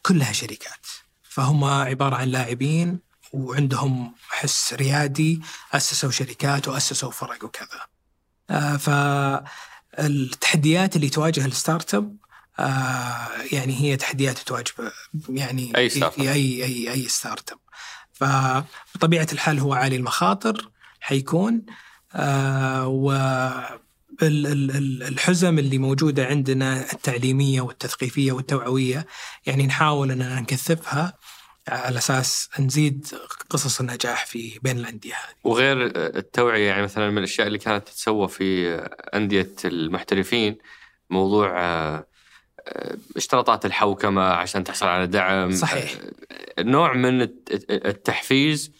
كلها 0.06 0.32
شركات. 0.32 0.86
فهم 1.22 1.64
عبارة 1.64 2.16
عن 2.16 2.28
لاعبين 2.28 2.98
وعندهم 3.32 4.14
حس 4.28 4.74
ريادي 4.74 5.40
أسسوا 5.72 6.10
شركات 6.10 6.68
وأسسوا 6.68 7.10
فرق 7.10 7.44
وكذا. 7.44 7.80
آه 8.50 8.76
فالتحديات 9.96 10.96
اللي 10.96 11.08
تواجه 11.08 11.46
ال 11.46 11.94
startup 11.94 12.16
آه 12.58 13.28
يعني 13.52 13.80
هي 13.80 13.96
تحديات 13.96 14.38
تواجه 14.38 14.72
يعني 15.28 15.76
أي 15.76 15.88
startup. 15.88 16.26
أي 16.26 16.64
أي 16.64 16.92
أي 16.92 17.08
startup. 17.08 17.58
فبطبيعة 18.12 19.26
الحال 19.32 19.58
هو 19.58 19.74
عالي 19.74 19.96
المخاطر 19.96 20.70
حيكون 21.00 21.66
آه 22.14 22.86
الحزم 24.22 25.58
اللي 25.58 25.78
موجودة 25.78 26.26
عندنا 26.26 26.92
التعليمية 26.92 27.60
والتثقيفية 27.60 28.32
والتوعوية 28.32 29.06
يعني 29.46 29.66
نحاول 29.66 30.10
أننا 30.10 30.40
نكثفها 30.40 31.14
على 31.68 31.98
أساس 31.98 32.48
نزيد 32.60 33.06
قصص 33.50 33.80
النجاح 33.80 34.26
في 34.26 34.58
بين 34.62 34.78
الأندية 34.78 35.12
هذه. 35.12 35.34
وغير 35.44 35.82
التوعية 35.96 36.66
يعني 36.68 36.82
مثلا 36.82 37.10
من 37.10 37.18
الأشياء 37.18 37.46
اللي 37.46 37.58
كانت 37.58 37.88
تتسوى 37.88 38.28
في 38.28 38.74
أندية 39.14 39.52
المحترفين 39.64 40.58
موضوع 41.10 41.60
آه، 41.60 42.06
اشتراطات 43.16 43.66
الحوكمة 43.66 44.22
عشان 44.22 44.64
تحصل 44.64 44.86
على 44.86 45.06
دعم 45.06 45.50
صحيح. 45.56 45.92
آه، 46.58 46.62
نوع 46.62 46.92
من 46.92 47.22
الت- 47.22 47.70
التحفيز 47.70 48.72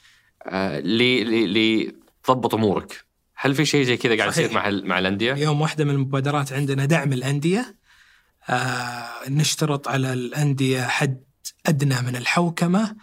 آه، 0.47 0.81
ل- 0.81 1.25
ل- 1.31 1.89
لتضبط 2.25 2.55
أمورك 2.55 3.05
هل 3.37 3.55
في 3.55 3.65
شيء 3.65 3.83
زي 3.85 3.97
كذا 3.97 4.17
قاعد. 4.17 4.29
يصير 4.29 4.53
مع 4.53 4.71
مع 4.71 4.99
الأندية؟ 4.99 5.33
اليوم 5.33 5.61
واحدة 5.61 5.85
من 5.85 5.91
المبادرات 5.91 6.53
عندنا 6.53 6.85
دعم 6.85 7.13
الأندية 7.13 7.77
آه 8.49 9.09
نشترط 9.29 9.89
على 9.89 10.13
الأندية 10.13 10.83
حد 10.83 11.25
أدنى 11.67 12.01
من 12.03 12.17
الحوكمة 12.17 12.97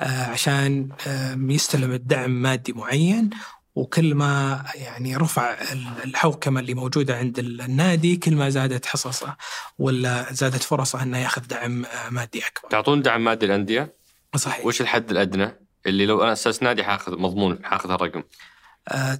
آه 0.00 0.24
عشان 0.24 0.88
آه 1.06 1.38
يستلم 1.40 1.92
الدعم 1.92 2.30
مادي 2.42 2.72
معين 2.72 3.30
وكل 3.74 4.14
ما 4.14 4.64
يعني 4.74 5.16
رفع 5.16 5.52
ال- 5.72 5.86
الحوكمة 6.04 6.60
اللي 6.60 6.74
موجودة 6.74 7.16
عند 7.16 7.38
ال- 7.38 7.60
النادي 7.60 8.16
كل 8.16 8.34
ما 8.36 8.48
زادت 8.50 8.86
حصصه 8.86 9.36
ولا 9.78 10.32
زادت 10.32 10.62
فرصه 10.62 11.02
أنه 11.02 11.18
ياخذ 11.18 11.42
دعم 11.46 11.84
آه 11.84 12.08
مادي 12.10 12.38
أكبر 12.46 12.68
تعطون 12.70 13.02
دعم 13.02 13.24
مادي 13.24 13.46
الأندية؟ 13.46 13.94
صحيح 14.36 14.66
وش 14.66 14.80
الحد 14.80 15.10
الأدنى 15.10 15.50
اللي 15.86 16.06
لو 16.06 16.22
أنا 16.22 16.32
أساس 16.32 16.62
نادي 16.62 16.84
حاخذ 16.84 17.18
مضمون 17.18 17.58
حاخذ 17.64 17.90
هالرقم 17.90 18.18
آه 18.18 18.24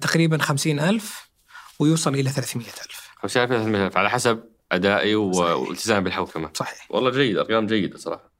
تقريبا 0.01 0.37
خمسين 0.37 0.79
ألف 0.79 1.29
ويوصل 1.79 2.13
إلى 2.13 2.29
300 2.29 2.67
ألف. 2.67 3.09
5000 3.17 3.49
300000 3.49 3.97
على 3.97 4.09
حسب 4.09 4.43
أدائي 4.71 5.15
و- 5.15 5.33
صحيح. 5.33 5.51
والالتزام 5.55 6.03
بالحوكمه 6.03 6.51
صحيح. 6.53 6.87
والله 6.91 7.11
جيد 7.11 7.37
ارقام 7.37 7.65
جيده 7.67 7.97
صراحة 7.97 8.31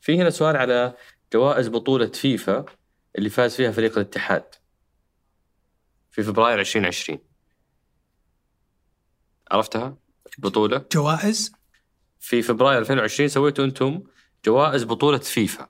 في 0.00 0.16
هنا 0.22 0.30
سؤال 0.30 0.56
على 0.56 0.94
جوائز 1.32 1.68
بطولة 1.68 2.06
فيفا 2.06 2.64
اللي 3.18 3.30
فاز 3.30 3.54
فيها 3.56 3.70
فريق 3.72 3.92
الاتحاد 3.98 4.44
في 6.10 6.22
فبراير 6.22 6.60
2020 6.60 7.18
عرفتها؟ 9.50 9.96
بطولة؟ 10.38 10.84
جوائز؟ 10.92 11.52
في 12.20 12.42
فبراير 12.42 12.78
2020 12.78 13.28
سويتوا 13.28 13.64
أنتم 13.64 14.02
جوائز 14.44 14.84
بطولة 14.84 15.18
فيفا. 15.18 15.68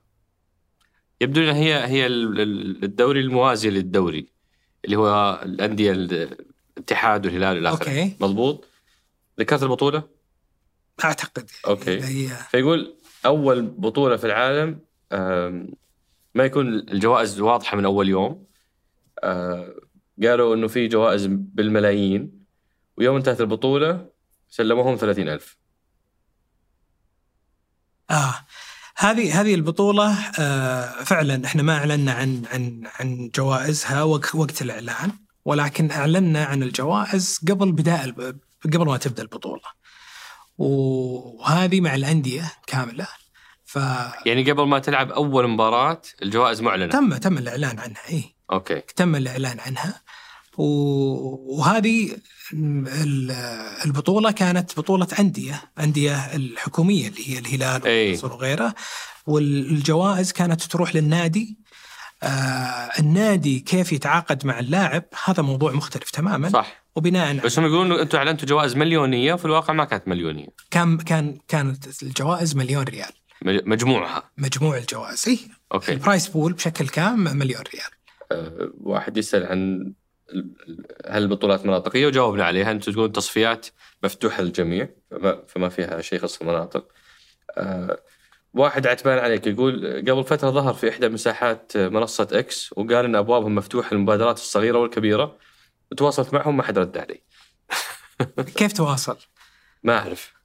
يبدو 1.21 1.41
ان 1.41 1.49
هي 1.55 1.85
هي 1.87 2.05
ال- 2.05 2.41
ال- 2.41 2.83
الدوري 2.83 3.19
الموازي 3.19 3.69
للدوري. 3.69 4.36
اللي 4.85 4.95
هو 4.95 5.39
الأندية 5.43 5.91
الاتحاد 5.91 7.25
والهلال 7.25 7.55
والى 7.55 7.69
اخره. 7.69 8.11
مضبوط؟ 8.19 8.67
ذكرت 9.39 9.63
البطولة؟ 9.63 10.03
أعتقد. 11.03 11.49
أوكي. 11.67 12.03
هي 12.03 12.27
فيقول 12.27 12.95
أول 13.25 13.61
بطولة 13.61 14.17
في 14.17 14.27
العالم 14.27 14.79
ما 16.35 16.45
يكون 16.45 16.67
الجوائز 16.73 17.41
واضحة 17.41 17.77
من 17.77 17.85
أول 17.85 18.09
يوم. 18.09 18.45
آه، 19.23 19.75
قالوا 20.23 20.55
إنه 20.55 20.67
في 20.67 20.87
جوائز 20.87 21.25
بالملايين. 21.25 22.45
ويوم 22.97 23.15
انتهت 23.15 23.41
البطولة 23.41 24.09
سلموهم 24.49 24.95
30000 24.95 25.57
آه. 28.11 28.35
هذه 28.99 29.41
هذه 29.41 29.55
البطولة 29.55 30.17
آه 30.39 31.03
فعلا 31.03 31.45
إحنا 31.45 31.63
ما 31.63 31.77
أعلنا 31.77 32.11
عن 32.13 32.43
عن 32.53 32.83
عن 32.99 33.29
جوائزها 33.35 34.03
وق- 34.03 34.35
وقت 34.35 34.61
الإعلان 34.61 35.11
ولكن 35.45 35.91
أعلنا 35.91 36.45
عن 36.45 36.63
الجوائز 36.63 37.39
قبل 37.49 37.73
الب- 38.03 38.39
قبل 38.65 38.85
ما 38.85 38.97
تبدأ 38.97 39.23
البطولة. 39.23 39.61
وهذه 40.57 41.81
مع 41.81 41.95
الأندية 41.95 42.51
كاملة. 42.67 43.07
فتم 43.65 44.11
يعني 44.25 44.51
قبل 44.51 44.63
ما 44.67 44.79
تلعب 44.79 45.11
أول 45.11 45.47
مباراة 45.47 46.01
الجوائز 46.21 46.61
معلنة. 46.61 46.87
تم 47.17 47.37
الإعلان 47.37 47.79
عنها 47.79 48.01
اي 48.09 48.35
أوكي. 48.51 48.81
تم 48.95 49.15
الإعلان 49.15 49.59
عنها. 49.59 50.01
وهذه 50.57 52.17
ال- 52.53 53.31
البطولة 53.85 54.31
كانت 54.31 54.79
بطولة 54.79 55.07
أندية 55.19 55.61
أندية 55.79 56.15
الحكومية 56.35 57.07
اللي 57.07 57.29
هي 57.29 57.39
الهلال 57.39 57.85
إي. 57.87 58.07
والنصر 58.07 58.33
وغيره 58.33 58.73
والجوائز 59.27 60.31
كانت 60.31 60.61
تروح 60.61 60.95
للنادي. 60.95 61.57
آه 62.23 62.27
النادي 62.99 63.59
كيف 63.59 63.91
يتعاقد 63.93 64.45
مع 64.45 64.59
اللاعب 64.59 65.03
هذا 65.25 65.43
موضوع 65.43 65.71
مختلف 65.71 66.09
تماما. 66.09 66.49
صح. 66.49 66.83
وبناء 66.95 67.33
بس 67.35 67.59
هم 67.59 67.65
يقولون 67.65 67.99
أنتم 67.99 68.17
أعلنتوا 68.17 68.47
جوائز 68.47 68.75
مليونية 68.75 69.33
وفي 69.33 69.45
الواقع 69.45 69.73
ما 69.73 69.85
كانت 69.85 70.07
مليونية. 70.07 70.47
كان 70.71 70.97
كان 70.97 71.37
كانت 71.47 72.03
الجوائز 72.03 72.55
مليون 72.55 72.83
ريال. 72.83 73.11
مجموعها. 73.45 74.31
مجموع 74.37 74.77
الجوائز 74.77 75.23
اي 75.27 75.39
okay. 75.73 75.93
ال 75.93 75.99
prize 75.99 76.27
pool 76.27 76.53
بشكل 76.53 76.87
كام 76.87 77.19
مليون 77.37 77.63
ريال؟ 77.73 77.91
أه، 78.31 78.71
واحد 78.81 79.17
يسأل 79.17 79.43
عن 79.45 79.93
هل 81.07 81.23
البطولات 81.23 81.65
مناطقية؟ 81.65 82.07
وجاوبنا 82.07 82.45
عليها 82.45 82.71
أنتم 82.71 82.91
تقولون 82.91 83.11
تصفيات 83.11 83.67
مفتوحه 84.03 84.43
للجميع 84.43 84.89
فما, 85.11 85.43
فما 85.47 85.69
فيها 85.69 86.01
شيء 86.01 86.19
يخص 86.19 86.41
المناطق. 86.41 86.87
أه، 87.57 87.99
واحد 88.53 88.87
عتبان 88.87 89.19
عليك 89.19 89.47
يقول 89.47 90.03
قبل 90.09 90.23
فترة 90.23 90.49
ظهر 90.49 90.73
في 90.73 90.89
إحدى 90.89 91.09
مساحات 91.09 91.77
منصة 91.77 92.27
إكس 92.31 92.73
وقال 92.73 93.05
إن 93.05 93.15
أبوابهم 93.15 93.55
مفتوحة 93.55 93.93
للمبادرات 93.93 94.37
الصغيرة 94.37 94.77
والكبيرة. 94.77 95.37
وتواصلت 95.91 96.33
معهم؟ 96.33 96.57
ما 96.57 96.63
حد 96.63 96.77
رد 96.77 96.97
علي. 96.97 97.23
كيف 98.57 98.73
تواصل؟ 98.73 99.17
ما 99.83 99.97
أعرف. 99.97 100.36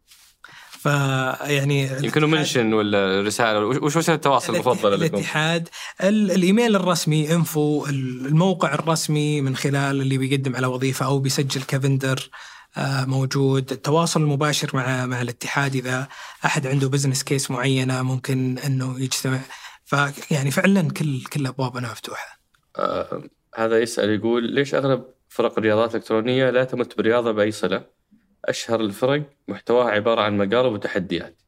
فيعني 0.82 1.82
يمكن 2.04 2.24
mention 2.30 2.72
ولا 2.72 3.20
رسالة 3.20 3.66
وش 3.66 3.96
وسيلة 3.96 4.14
التواصل 4.16 4.54
المفضلة 4.54 4.96
لكم؟ 4.96 5.16
الاتحاد 5.16 5.68
ال- 6.00 6.30
الإيميل 6.30 6.76
الرسمي 6.76 7.34
info 7.34 7.86
الموقع 7.86 8.74
الرسمي 8.74 9.40
من 9.40 9.56
خلال 9.56 10.00
اللي 10.00 10.18
بيقدم 10.18 10.56
على 10.56 10.66
وظيفة 10.66 11.06
أو 11.06 11.18
بيسجل 11.18 11.62
ك 11.62 11.72
vendor 11.72 12.30
آه، 12.76 13.04
موجود 13.04 13.72
التواصل 13.72 14.20
المباشر 14.22 14.70
مع 14.74 15.06
مع 15.06 15.22
الاتحاد 15.22 15.74
إذا 15.76 16.08
أحد 16.44 16.66
عنده 16.66 16.88
بزنس 16.88 17.22
كيس 17.22 17.50
معينة 17.50 18.02
ممكن 18.02 18.58
إنه 18.58 19.00
يجتمع 19.00 19.38
فيعني 19.84 20.50
فعلا 20.50 20.88
كل 20.90 21.22
كل 21.32 21.46
أبوابنا 21.46 21.90
مفتوحة 21.90 22.40
آه 22.78 23.22
هذا 23.54 23.78
يسأل 23.78 24.10
يقول 24.10 24.54
ليش 24.54 24.74
أغلب 24.74 25.04
فرق 25.28 25.58
الرياضات 25.58 25.90
الإلكترونية 25.94 26.50
لا 26.50 26.64
تمت 26.64 26.96
بالرياضة 26.96 27.32
بأي 27.32 27.50
صلة؟ 27.50 28.01
أشهر 28.44 28.80
الفرق 28.80 29.22
محتواها 29.48 29.90
عبارة 29.90 30.20
عن 30.22 30.36
مقالب 30.38 30.72
وتحديات 30.72 31.38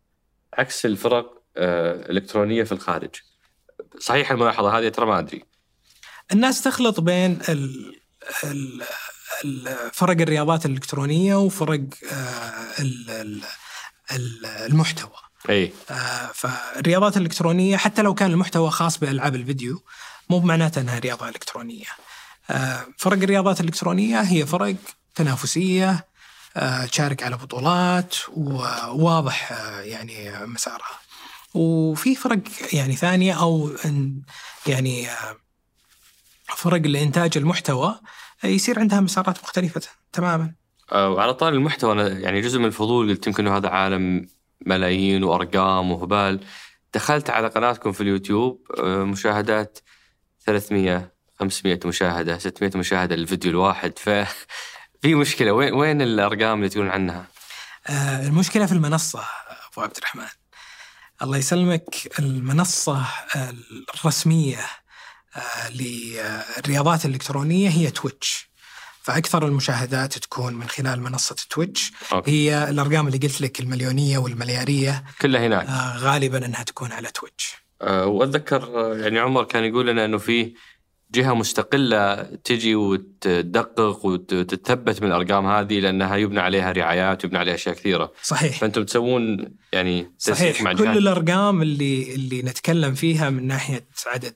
عكس 0.54 0.86
الفرق 0.86 1.42
آه 1.56 1.92
الإلكترونية 1.94 2.62
في 2.64 2.72
الخارج. 2.72 3.10
صحيح 4.00 4.30
الملاحظة 4.30 4.78
هذه 4.78 4.88
ترى 4.88 5.06
ما 5.06 5.18
أدري. 5.18 5.44
الناس 6.32 6.62
تخلط 6.62 7.00
بين 7.00 7.38
ال 7.48 7.96
ال 8.44 8.82
فرق 9.92 10.20
الرياضات 10.20 10.66
الإلكترونية 10.66 11.34
وفرق 11.34 11.80
آه، 12.12 12.80
ال- 12.82 13.10
ال- 13.10 13.42
ال- 14.12 14.46
المحتوى. 14.46 15.10
أي. 15.50 15.72
آه، 15.90 16.30
فالرياضات 16.34 17.16
الإلكترونية 17.16 17.76
حتى 17.76 18.02
لو 18.02 18.14
كان 18.14 18.30
المحتوى 18.30 18.70
خاص 18.70 18.98
بألعاب 18.98 19.34
الفيديو 19.34 19.82
مو 20.30 20.38
بمعناته 20.38 20.80
أنها 20.80 20.98
رياضة 20.98 21.28
إلكترونية. 21.28 21.84
آه، 22.50 22.86
فرق 22.98 23.18
الرياضات 23.22 23.60
الإلكترونية 23.60 24.20
هي 24.20 24.46
فرق 24.46 24.74
تنافسية 25.14 25.90
آه، 25.90 26.04
تشارك 26.90 27.22
على 27.22 27.36
بطولات 27.36 28.14
وواضح 28.36 29.52
آه، 29.52 29.80
يعني 29.80 30.46
مسارها. 30.46 31.00
وفي 31.54 32.14
فرق 32.14 32.38
يعني 32.72 32.96
ثانية 32.96 33.40
أو 33.40 33.70
يعني 34.66 35.10
آه، 35.10 35.36
فرق 36.56 36.80
لإنتاج 36.80 37.38
المحتوى 37.38 38.00
آه، 38.44 38.46
يصير 38.46 38.80
عندها 38.80 39.00
مسارات 39.00 39.42
مختلفة 39.42 39.80
تماما. 40.12 40.54
آه 40.92 41.10
وعلى 41.10 41.34
طار 41.34 41.52
المحتوى 41.52 41.92
أنا 41.92 42.08
يعني 42.08 42.40
جزء 42.40 42.58
من 42.58 42.64
الفضول 42.64 43.10
قلت 43.10 43.26
يمكن 43.26 43.48
هذا 43.48 43.68
عالم 43.68 44.26
ملايين 44.66 45.24
وأرقام 45.24 45.92
وهبال. 45.92 46.40
دخلت 46.94 47.30
على 47.30 47.48
قناتكم 47.48 47.92
في 47.92 48.00
اليوتيوب 48.00 48.66
آه 48.78 49.04
مشاهدات 49.04 49.78
300 50.46 51.12
500 51.40 51.80
مشاهدة 51.84 52.38
600 52.38 52.70
مشاهدة 52.76 53.16
للفيديو 53.16 53.50
الواحد. 53.50 53.98
ف 53.98 54.10
في 55.04 55.14
مشكلة 55.14 55.52
وين 55.52 55.74
وين 55.74 56.02
الأرقام 56.02 56.58
اللي 56.58 56.68
تقولون 56.68 56.90
عنها؟ 56.90 57.26
آه، 57.86 58.26
المشكلة 58.26 58.66
في 58.66 58.72
المنصة 58.72 59.24
أبو 59.72 59.82
عبد 59.82 59.96
الرحمن. 59.96 60.26
الله 61.22 61.38
يسلمك 61.38 62.18
المنصة 62.18 63.06
الرسمية 63.94 64.58
آه، 65.36 65.70
للرياضات 65.70 67.04
الإلكترونية 67.04 67.68
هي 67.70 67.90
Twitch. 67.90 68.50
فأكثر 69.02 69.46
المشاهدات 69.46 70.18
تكون 70.18 70.54
من 70.54 70.68
خلال 70.68 71.00
منصة 71.00 71.36
Twitch. 71.50 71.92
Okay. 72.12 72.30
هي 72.30 72.70
الأرقام 72.70 73.06
اللي 73.06 73.18
قلت 73.18 73.40
لك 73.40 73.60
المليونية 73.60 74.18
والمليارية 74.18 75.04
كلها 75.20 75.46
هناك. 75.46 75.66
آه، 75.66 75.96
غالبا 75.96 76.46
أنها 76.46 76.62
تكون 76.62 76.92
على 76.92 77.08
Twitch. 77.08 77.64
آه، 77.82 78.06
وأتذكر 78.06 78.62
آه، 78.62 78.96
يعني 78.96 79.18
عمر 79.18 79.44
كان 79.44 79.64
يقول 79.64 79.86
لنا 79.86 80.04
إنه 80.04 80.18
في 80.18 80.54
جهة 81.14 81.34
مستقلة 81.34 82.22
تجي 82.22 82.74
وتدقق 82.74 84.06
وتتثبت 84.06 85.02
من 85.02 85.08
الأرقام 85.08 85.46
هذه 85.46 85.80
لأنها 85.80 86.16
يبنى 86.16 86.40
عليها 86.40 86.72
رعايات 86.72 87.24
ويبنى 87.24 87.38
عليها 87.38 87.54
أشياء 87.54 87.74
كثيرة، 87.74 88.12
صحيح. 88.22 88.58
فأنتم 88.58 88.84
تسوون 88.84 89.54
يعني 89.72 90.12
صحيح. 90.18 90.62
مع 90.62 90.72
كل 90.72 90.98
الأرقام 90.98 91.62
اللي 91.62 92.14
اللي 92.14 92.42
نتكلم 92.42 92.94
فيها 92.94 93.30
من 93.30 93.46
ناحية 93.46 93.86
عدد 94.06 94.34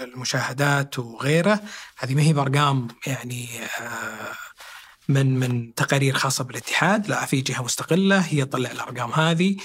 المشاهدات 0.00 0.98
وغيره 0.98 1.60
هذه 1.98 2.14
ما 2.14 2.22
هي 2.22 2.32
بأرقام 2.32 2.88
يعني 3.06 3.48
آه، 3.80 4.34
من 5.08 5.38
من 5.38 5.74
تقارير 5.74 6.14
خاصة 6.14 6.44
بالاتحاد. 6.44 7.08
لا 7.08 7.26
في 7.26 7.40
جهة 7.40 7.62
مستقلة 7.62 8.18
هي 8.18 8.44
تطلع 8.44 8.70
الأرقام 8.70 9.10
هذه. 9.12 9.56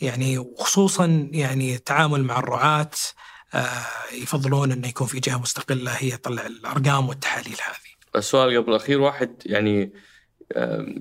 يعني 0.00 0.38
وخصوصا 0.38 1.28
يعني 1.32 1.74
التعامل 1.74 2.24
مع 2.24 2.38
الرعاة 2.38 2.80
آه، 2.80 3.18
يفضلون 4.12 4.72
إنه 4.72 4.88
يكون 4.88 5.06
في 5.06 5.20
جهة 5.20 5.40
مستقلة 5.40 5.90
هي 5.90 6.10
تطلع 6.10 6.46
الأرقام 6.46 7.08
والتحاليل 7.08 7.52
هذه. 7.52 8.16
السؤال 8.16 8.62
قبل 8.62 8.70
الأخير 8.70 9.00
واحد 9.00 9.42
يعني 9.46 9.92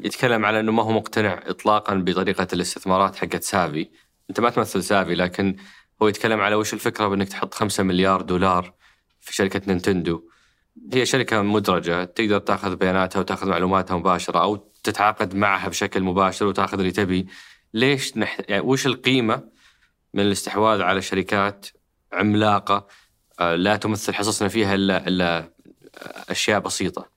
يتكلم 0.04 0.46
على 0.46 0.60
إنه 0.60 0.72
ما 0.72 0.84
هو 0.84 0.92
مقتنع 0.92 1.42
اطلاقا 1.46 1.96
بطريقة 1.96 2.48
الاستثمارات 2.54 3.16
حقت 3.16 3.44
سافي، 3.44 3.90
أنت 4.30 4.40
ما 4.40 4.50
تمثل 4.50 4.84
سافي 4.84 5.16
لكن 5.16 5.56
هو 6.02 6.08
يتكلم 6.08 6.42
على 6.42 6.56
وش 6.56 6.74
الفكرة 6.74 7.08
بإنك 7.08 7.30
تحط 7.30 7.54
5 7.54 7.84
مليار 7.84 8.22
دولار 8.22 8.74
في 9.22 9.34
شركة 9.34 9.62
نينتندو. 9.68 10.30
هي 10.94 11.06
شركة 11.06 11.42
مدرجة 11.42 12.04
تقدر 12.04 12.40
تأخذ 12.40 12.76
بياناتها 12.76 13.20
وتأخذ 13.20 13.48
معلوماتها 13.48 13.98
مباشرة 13.98 14.40
أو 14.40 14.56
تتعاقد 14.84 15.36
معها 15.36 15.70
بشكل 15.70 16.02
مباشر 16.02 16.46
وتأخذ 16.46 16.80
اللي 16.80 16.92
تبي. 16.92 17.28
ليش 17.74 18.18
نح... 18.18 18.38
يعني 18.48 18.62
وش 18.62 18.88
القيمة 18.88 19.44
من 20.14 20.24
الاستحواذ 20.24 20.82
على 20.82 21.02
شركات 21.02 21.68
عملاقة 22.14 22.88
آه، 23.40 23.56
لا 23.56 23.76
تمثل 23.76 24.14
حصصنا 24.14 24.48
فيها 24.48 24.76
إلا 24.76 25.08
إلا 25.08 25.54
أشياء 26.30 26.60
بسيطة. 26.60 27.10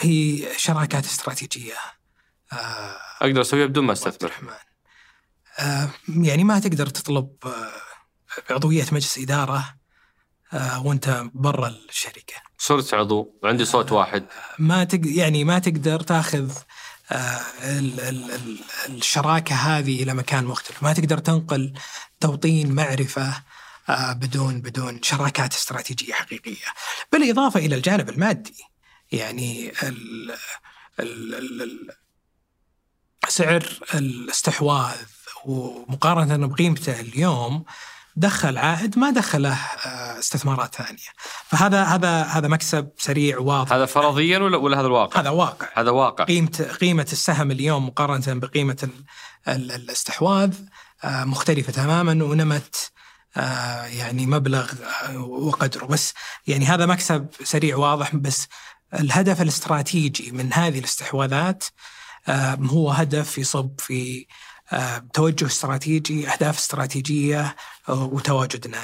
هي 0.00 0.46
شراكات 0.56 1.04
استراتيجية. 1.04 1.74
آه، 2.52 2.96
أقدر 3.22 3.40
أسويها 3.40 3.66
بدون 3.66 3.84
ما 3.84 3.92
أستثمر. 3.92 4.32
يعني 6.08 6.44
ما 6.44 6.58
تقدر 6.58 6.86
تطلب 6.86 7.36
آه، 7.44 8.52
عضوية 8.54 8.84
مجلس 8.92 9.18
إدارة 9.18 9.74
وأنت 10.84 11.24
برا 11.34 11.68
الشركة. 11.68 12.34
صرت 12.58 12.94
عضو 12.94 13.38
وعندي 13.42 13.64
صوت 13.64 13.92
واحد. 13.92 14.24
ما 14.58 14.84
تق... 14.84 15.00
يعني 15.04 15.44
ما 15.44 15.58
تقدر 15.58 16.00
تاخذ 16.00 16.52
الشراكة 18.88 19.54
هذه 19.54 20.02
إلى 20.02 20.14
مكان 20.14 20.44
مختلف، 20.44 20.82
ما 20.82 20.92
تقدر 20.92 21.18
تنقل 21.18 21.72
توطين 22.20 22.72
معرفة 22.72 23.42
آه، 23.88 24.12
بدون 24.12 24.60
بدون 24.60 25.02
شراكات 25.02 25.54
استراتيجية 25.54 26.12
حقيقية، 26.12 26.66
بالإضافة 27.12 27.60
إلى 27.60 27.74
الجانب 27.74 28.08
المادي. 28.08 28.64
يعني 29.12 29.72
سعر 33.28 33.64
الاستحواذ 33.94 34.96
ومقارنة 35.44 36.46
بقيمته 36.46 37.00
اليوم 37.00 37.64
دخل 38.16 38.58
عائد 38.58 38.98
ما 38.98 39.10
دخله 39.10 39.52
آه، 39.52 40.18
استثمارات 40.18 40.74
ثانية. 40.74 41.12
فهذا 41.46 41.84
هذا 41.84 42.22
هذا 42.22 42.48
مكسب 42.48 42.88
سريع 42.98 43.38
واضح. 43.38 43.72
هذا 43.72 43.86
فرضيا 43.86 44.38
ولا 44.38 44.56
ولا 44.56 44.80
هذا 44.80 44.86
الواقع؟ 44.86 45.20
هذا 45.20 45.30
واقع. 45.30 45.68
هذا 45.74 45.90
واقع. 45.90 46.24
قيمة 46.24 46.70
قيمة 46.80 47.06
السهم 47.12 47.50
اليوم 47.50 47.86
مقارنة 47.86 48.40
بقيمة 48.40 48.88
الاستحواذ 49.48 50.54
آه، 51.04 51.24
مختلفة 51.24 51.72
تماما 51.72 52.24
ونمت 52.24 52.90
آه، 53.36 53.84
يعني 53.84 54.26
مبلغ 54.26 54.72
وقدره. 55.16 55.86
بس 55.86 56.14
يعني 56.46 56.66
هذا 56.66 56.86
مكسب 56.86 57.26
سريع 57.44 57.76
واضح 57.76 58.16
بس 58.16 58.48
الهدف 58.94 59.42
الاستراتيجي 59.42 60.30
من 60.30 60.52
هذه 60.52 60.78
الاستحواذات 60.78 61.64
هو 62.60 62.90
هدف 62.90 63.38
يصب 63.38 63.70
في 63.78 64.26
توجه 65.12 65.46
استراتيجي 65.46 66.28
أهداف 66.28 66.58
استراتيجية 66.58 67.56
وتواجدنا 67.88 68.80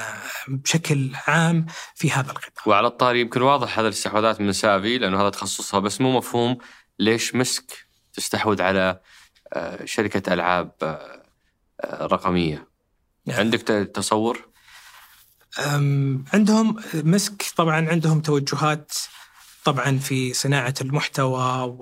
بشكل 0.47 1.11
عام 1.27 1.65
في 1.95 2.11
هذا 2.11 2.31
القطاع. 2.31 2.63
وعلى 2.65 2.87
الطاري 2.87 3.21
يمكن 3.21 3.41
واضح 3.41 3.79
هذا 3.79 3.87
الاستحواذات 3.87 4.41
من 4.41 4.51
سافي 4.51 4.97
لأنه 4.97 5.21
هذا 5.21 5.29
تخصصها 5.29 5.79
بس 5.79 6.01
مو 6.01 6.17
مفهوم 6.17 6.57
ليش 6.99 7.35
مسك 7.35 7.87
تستحوذ 8.13 8.61
على 8.61 8.99
آه، 9.53 9.85
شركة 9.85 10.33
ألعاب 10.33 10.71
آه، 10.81 11.23
آه، 11.81 12.05
رقمية. 12.05 12.67
يعني. 13.25 13.39
عندك 13.39 13.61
تصور؟ 13.93 14.49
عندهم 16.33 16.75
مسك 16.93 17.45
طبعا 17.55 17.89
عندهم 17.89 18.21
توجهات 18.21 18.93
طبعا 19.63 19.97
في 19.97 20.33
صناعة 20.33 20.73
المحتوى 20.81 21.77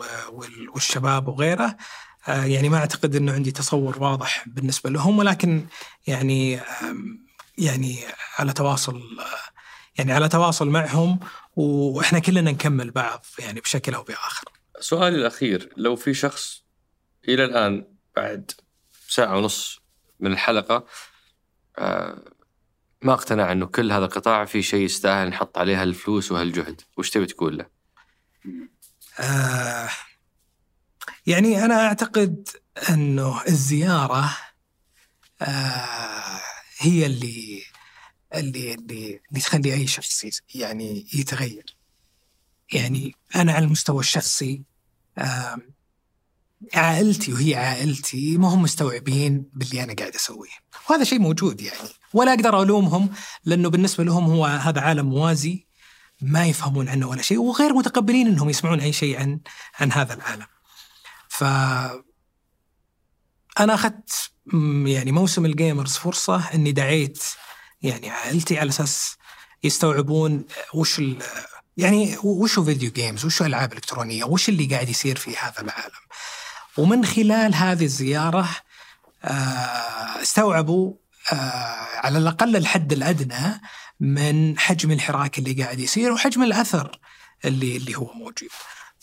والشباب 0.74 1.28
وغيره 1.28 1.78
يعني 2.28 2.70
ما 2.70 2.78
أعتقد 2.78 3.16
إنه 3.16 3.34
عندي 3.34 3.52
تصور 3.52 4.04
واضح 4.04 4.44
بالنسبة 4.48 4.90
لهم 4.90 5.20
ولكن 5.20 5.66
يعني 6.08 6.60
يعني 7.58 8.00
على 8.40 8.54
تواصل 8.54 9.02
يعني 9.98 10.14
على 10.14 10.30
تواصل 10.30 10.70
معهم 10.70 11.20
وإحنا 11.56 12.20
كلنا 12.20 12.52
نكمل 12.52 12.92
بعض 12.92 13.26
يعني 13.40 13.60
بشكل 13.60 13.94
أو 13.94 14.04
بآخر. 14.04 14.46
سؤالي 14.80 15.16
الأخير 15.16 15.74
لو 15.78 15.96
في 15.96 16.14
شخص 16.14 16.64
إلى 17.28 17.46
الآن 17.46 17.88
بعد 18.16 18.52
ساعة 19.10 19.38
ونص 19.38 19.80
من 20.20 20.32
الحلقة 20.32 20.86
آه، 21.78 22.24
ما 23.02 23.14
اقتنع 23.14 23.52
إنه 23.52 23.66
كل 23.66 23.92
هذا 23.92 24.06
القطاع 24.06 24.46
في 24.46 24.62
شيء 24.62 24.82
يستاهل 24.82 25.30
نحط 25.30 25.58
عليه 25.58 25.82
هالفلوس 25.82 26.32
وهالجهد، 26.32 26.82
وش 26.98 27.10
تبي 27.10 27.26
تقول 27.26 27.58
له؟ 27.58 27.66
آه 29.20 29.90
يعني 31.28 31.66
أنا 31.66 31.86
أعتقد 31.88 32.50
أنه 32.90 33.44
الزيارة 33.48 34.38
آه 35.42 36.40
هي 36.80 37.06
اللي 37.06 37.64
اللي 38.36 38.74
اللي, 38.74 39.20
اللي 39.30 39.42
تخلي 39.42 39.74
أي 39.74 39.88
شخص 39.88 40.26
يعني 40.56 41.08
يتغير. 41.14 41.76
يعني 42.74 43.16
أنا 43.36 43.54
على 43.54 43.66
المستوى 43.66 44.00
الشخصي 44.00 44.64
آه 45.18 45.58
عائلتي 46.74 47.34
وهي 47.34 47.56
عائلتي 47.56 48.38
ما 48.38 48.48
هم 48.48 48.62
مستوعبين 48.62 49.46
باللي 49.54 49.84
أنا 49.84 49.94
قاعد 49.94 50.16
أسويه، 50.16 50.50
وهذا 50.90 51.04
شيء 51.04 51.20
موجود 51.20 51.62
يعني، 51.62 51.90
ولا 52.14 52.34
أقدر 52.34 52.62
ألومهم 52.62 53.10
لأنه 53.46 53.70
بالنسبة 53.70 54.04
لهم 54.04 54.24
هو 54.24 54.46
هذا 54.46 54.82
عالم 54.82 55.06
موازي 55.06 55.68
ما 56.22 56.46
يفهمون 56.46 56.90
عنه 56.90 57.08
ولا 57.08 57.22
شيء 57.22 57.38
وغير 57.38 57.74
متقبلين 57.74 58.28
إنهم 58.28 58.50
يسمعون 58.50 58.80
أي 58.80 58.94
شيء 58.94 59.20
عن 59.20 59.40
عن 59.80 59.92
هذا 59.92 60.14
العالم. 60.14 60.46
ف 61.38 61.44
أنا 63.60 63.74
أخذت 63.74 64.32
يعني 64.86 65.12
موسم 65.12 65.46
ال 65.46 65.53
Gamers 65.53 65.94
فرصة 65.94 66.54
إني 66.54 66.72
دعيت 66.72 67.24
يعني 67.82 68.10
عائلتي 68.10 68.60
على 68.60 68.70
أساس 68.70 69.18
يستوعبون 69.64 70.46
وش 70.74 71.02
يعني 71.78 72.18
وش 72.24 72.60
video 72.60 72.92
games 72.92 73.26
وش 73.26 73.42
ألعاب 73.42 73.74
إلكترونية 73.74 74.24
وش 74.24 74.50
اللي 74.50 74.66
قاعد 74.66 74.90
يصير 74.90 75.16
في 75.16 75.38
هذا 75.38 75.62
العالم 75.62 75.94
ومن 76.78 77.06
خلال 77.06 77.56
هذه 77.56 77.84
الزيارة 77.84 78.50
آه، 79.24 80.22
استوعبوا 80.22 80.94
آه، 81.32 81.36
على 82.04 82.18
الأقل 82.18 82.56
الحد 82.56 82.94
الأدنى 82.94 83.62
من 84.00 84.60
حجم 84.60 84.92
الحراك 84.92 85.40
اللي 85.40 85.64
قاعد 85.64 85.80
يصير 85.80 86.12
وحجم 86.12 86.44
الأثر 86.44 87.00
اللي 87.46 87.78
اللي 87.78 87.96
هو 87.96 88.14
موجود. 88.14 88.50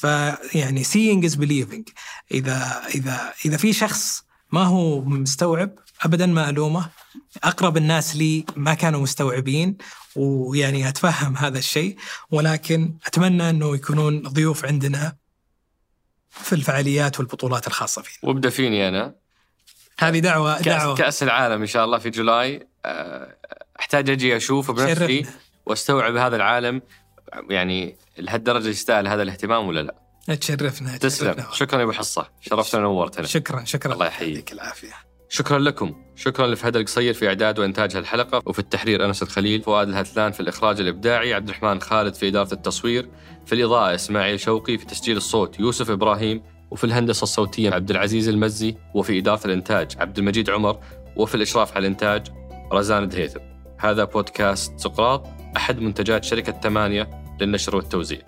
فيعني 0.05 0.85
seeing 0.85 1.25
is 1.31 1.35
believing. 1.37 1.93
إذا 2.33 2.83
إذا 2.95 3.33
إذا 3.45 3.57
في 3.57 3.73
شخص 3.73 4.25
ما 4.53 4.63
هو 4.63 5.01
مستوعب 5.01 5.71
ابدا 6.03 6.27
ما 6.27 6.51
ألومه. 6.51 6.91
أقرب 7.45 7.77
الناس 7.77 8.17
لي 8.17 8.45
ما 8.57 8.75
كانوا 8.75 9.01
مستوعبين 9.01 9.77
ويعني 10.17 10.89
أتفهم 10.89 11.37
هذا 11.37 11.59
الشيء. 11.59 11.97
ولكن 12.31 12.95
أتمنى 13.07 13.51
إنه 13.51 13.75
يكونون 13.75 14.23
ضيوف 14.23 14.65
عندنا 14.65 15.17
في 16.31 16.55
الفعاليات 16.55 17.19
والبطولات 17.19 17.67
الخاصة 17.67 18.03
فينا. 18.03 18.19
وابدأ 18.23 18.51
فيني 18.51 18.89
أنا. 18.89 19.15
هذه 19.99 20.19
دعوة 20.19 20.57
كأس 20.57 20.67
دعوة. 20.67 20.95
كأس 20.95 21.23
العالم 21.23 21.61
إن 21.61 21.67
شاء 21.67 21.85
الله 21.85 21.99
في 21.99 22.11
جولاي. 22.11 22.69
آه، 22.85 23.37
أحتاج 23.81 24.11
أجي 24.11 24.37
اشوفه 24.37 24.73
بنفسي 24.73 25.27
وأستوعب 25.67 26.17
هذا 26.17 26.37
العالم. 26.37 26.83
يعني 27.51 27.97
لهالدرجة 28.19 28.69
يستاهل 28.69 29.09
هذا 29.09 29.23
الاهتمام 29.23 29.69
ولا 29.69 29.81
لا؟ 29.81 29.95
تشرفنا 30.35 30.97
تسلم. 30.97 31.45
شكرا 31.53 31.79
يا 31.79 31.85
أبو 31.85 31.93
حصة. 31.93 32.27
شرفتنا 32.41 32.87
ونورتنا. 32.87 33.27
شكرا 33.27 33.65
شكرا. 33.65 33.93
الله 33.93 34.07
يحييك. 34.07 34.53
العافية. 34.53 34.93
شكرا 35.29 35.59
لكم. 35.59 35.95
شكرا 36.17 36.47
لفهد 36.47 36.77
القصير 36.77 37.15
في 37.15 37.29
إعداد 37.29 37.59
وإنتاج 37.59 37.97
هالحلقة 37.97 38.43
وفي 38.47 38.59
التحرير 38.59 39.05
أنس 39.05 39.23
الخليل 39.23 39.63
فؤاد 39.63 39.89
الهتلان 39.89 40.33
في 40.33 40.41
الإخراج 40.41 40.81
الإبداعي 40.81 41.35
عبد 41.35 41.49
الرحمن 41.49 41.81
خالد 41.81 42.15
في 42.15 42.29
إدارة 42.29 42.55
التصوير 42.55 43.09
في 43.47 43.55
الإضاءة 43.55 43.95
إسماعيل 43.95 44.41
شوقي 44.41 44.79
في 44.79 44.87
تسجيل 44.87 45.17
الصوت 45.17 45.61
يوسف 45.61 45.91
إبراهيم 45.91 46.43
وفي 46.71 46.85
الهندسة 46.85 47.23
الصوتية 47.23 47.71
عبد 47.71 47.91
العزيز 47.91 48.29
المزي 48.29 48.77
وفي 48.95 49.19
اداره 49.19 49.47
الإنتاج 49.47 49.97
عبد 49.99 50.19
المجيد 50.19 50.51
عمر 50.51 50.81
وفي 51.17 51.35
الإشراف 51.35 51.71
على 51.71 51.79
الإنتاج 51.79 52.27
رزان 52.73 53.09
دهيثم. 53.09 53.41
هذا 53.79 54.05
بودكاست 54.05 54.73
سقراط 54.79 55.27
أحد 55.57 55.81
منتجات 55.81 56.25
شركة 56.25 56.61
ثمانية 56.61 57.24
للنشر 57.41 57.77
والتوزيع. 57.77 58.21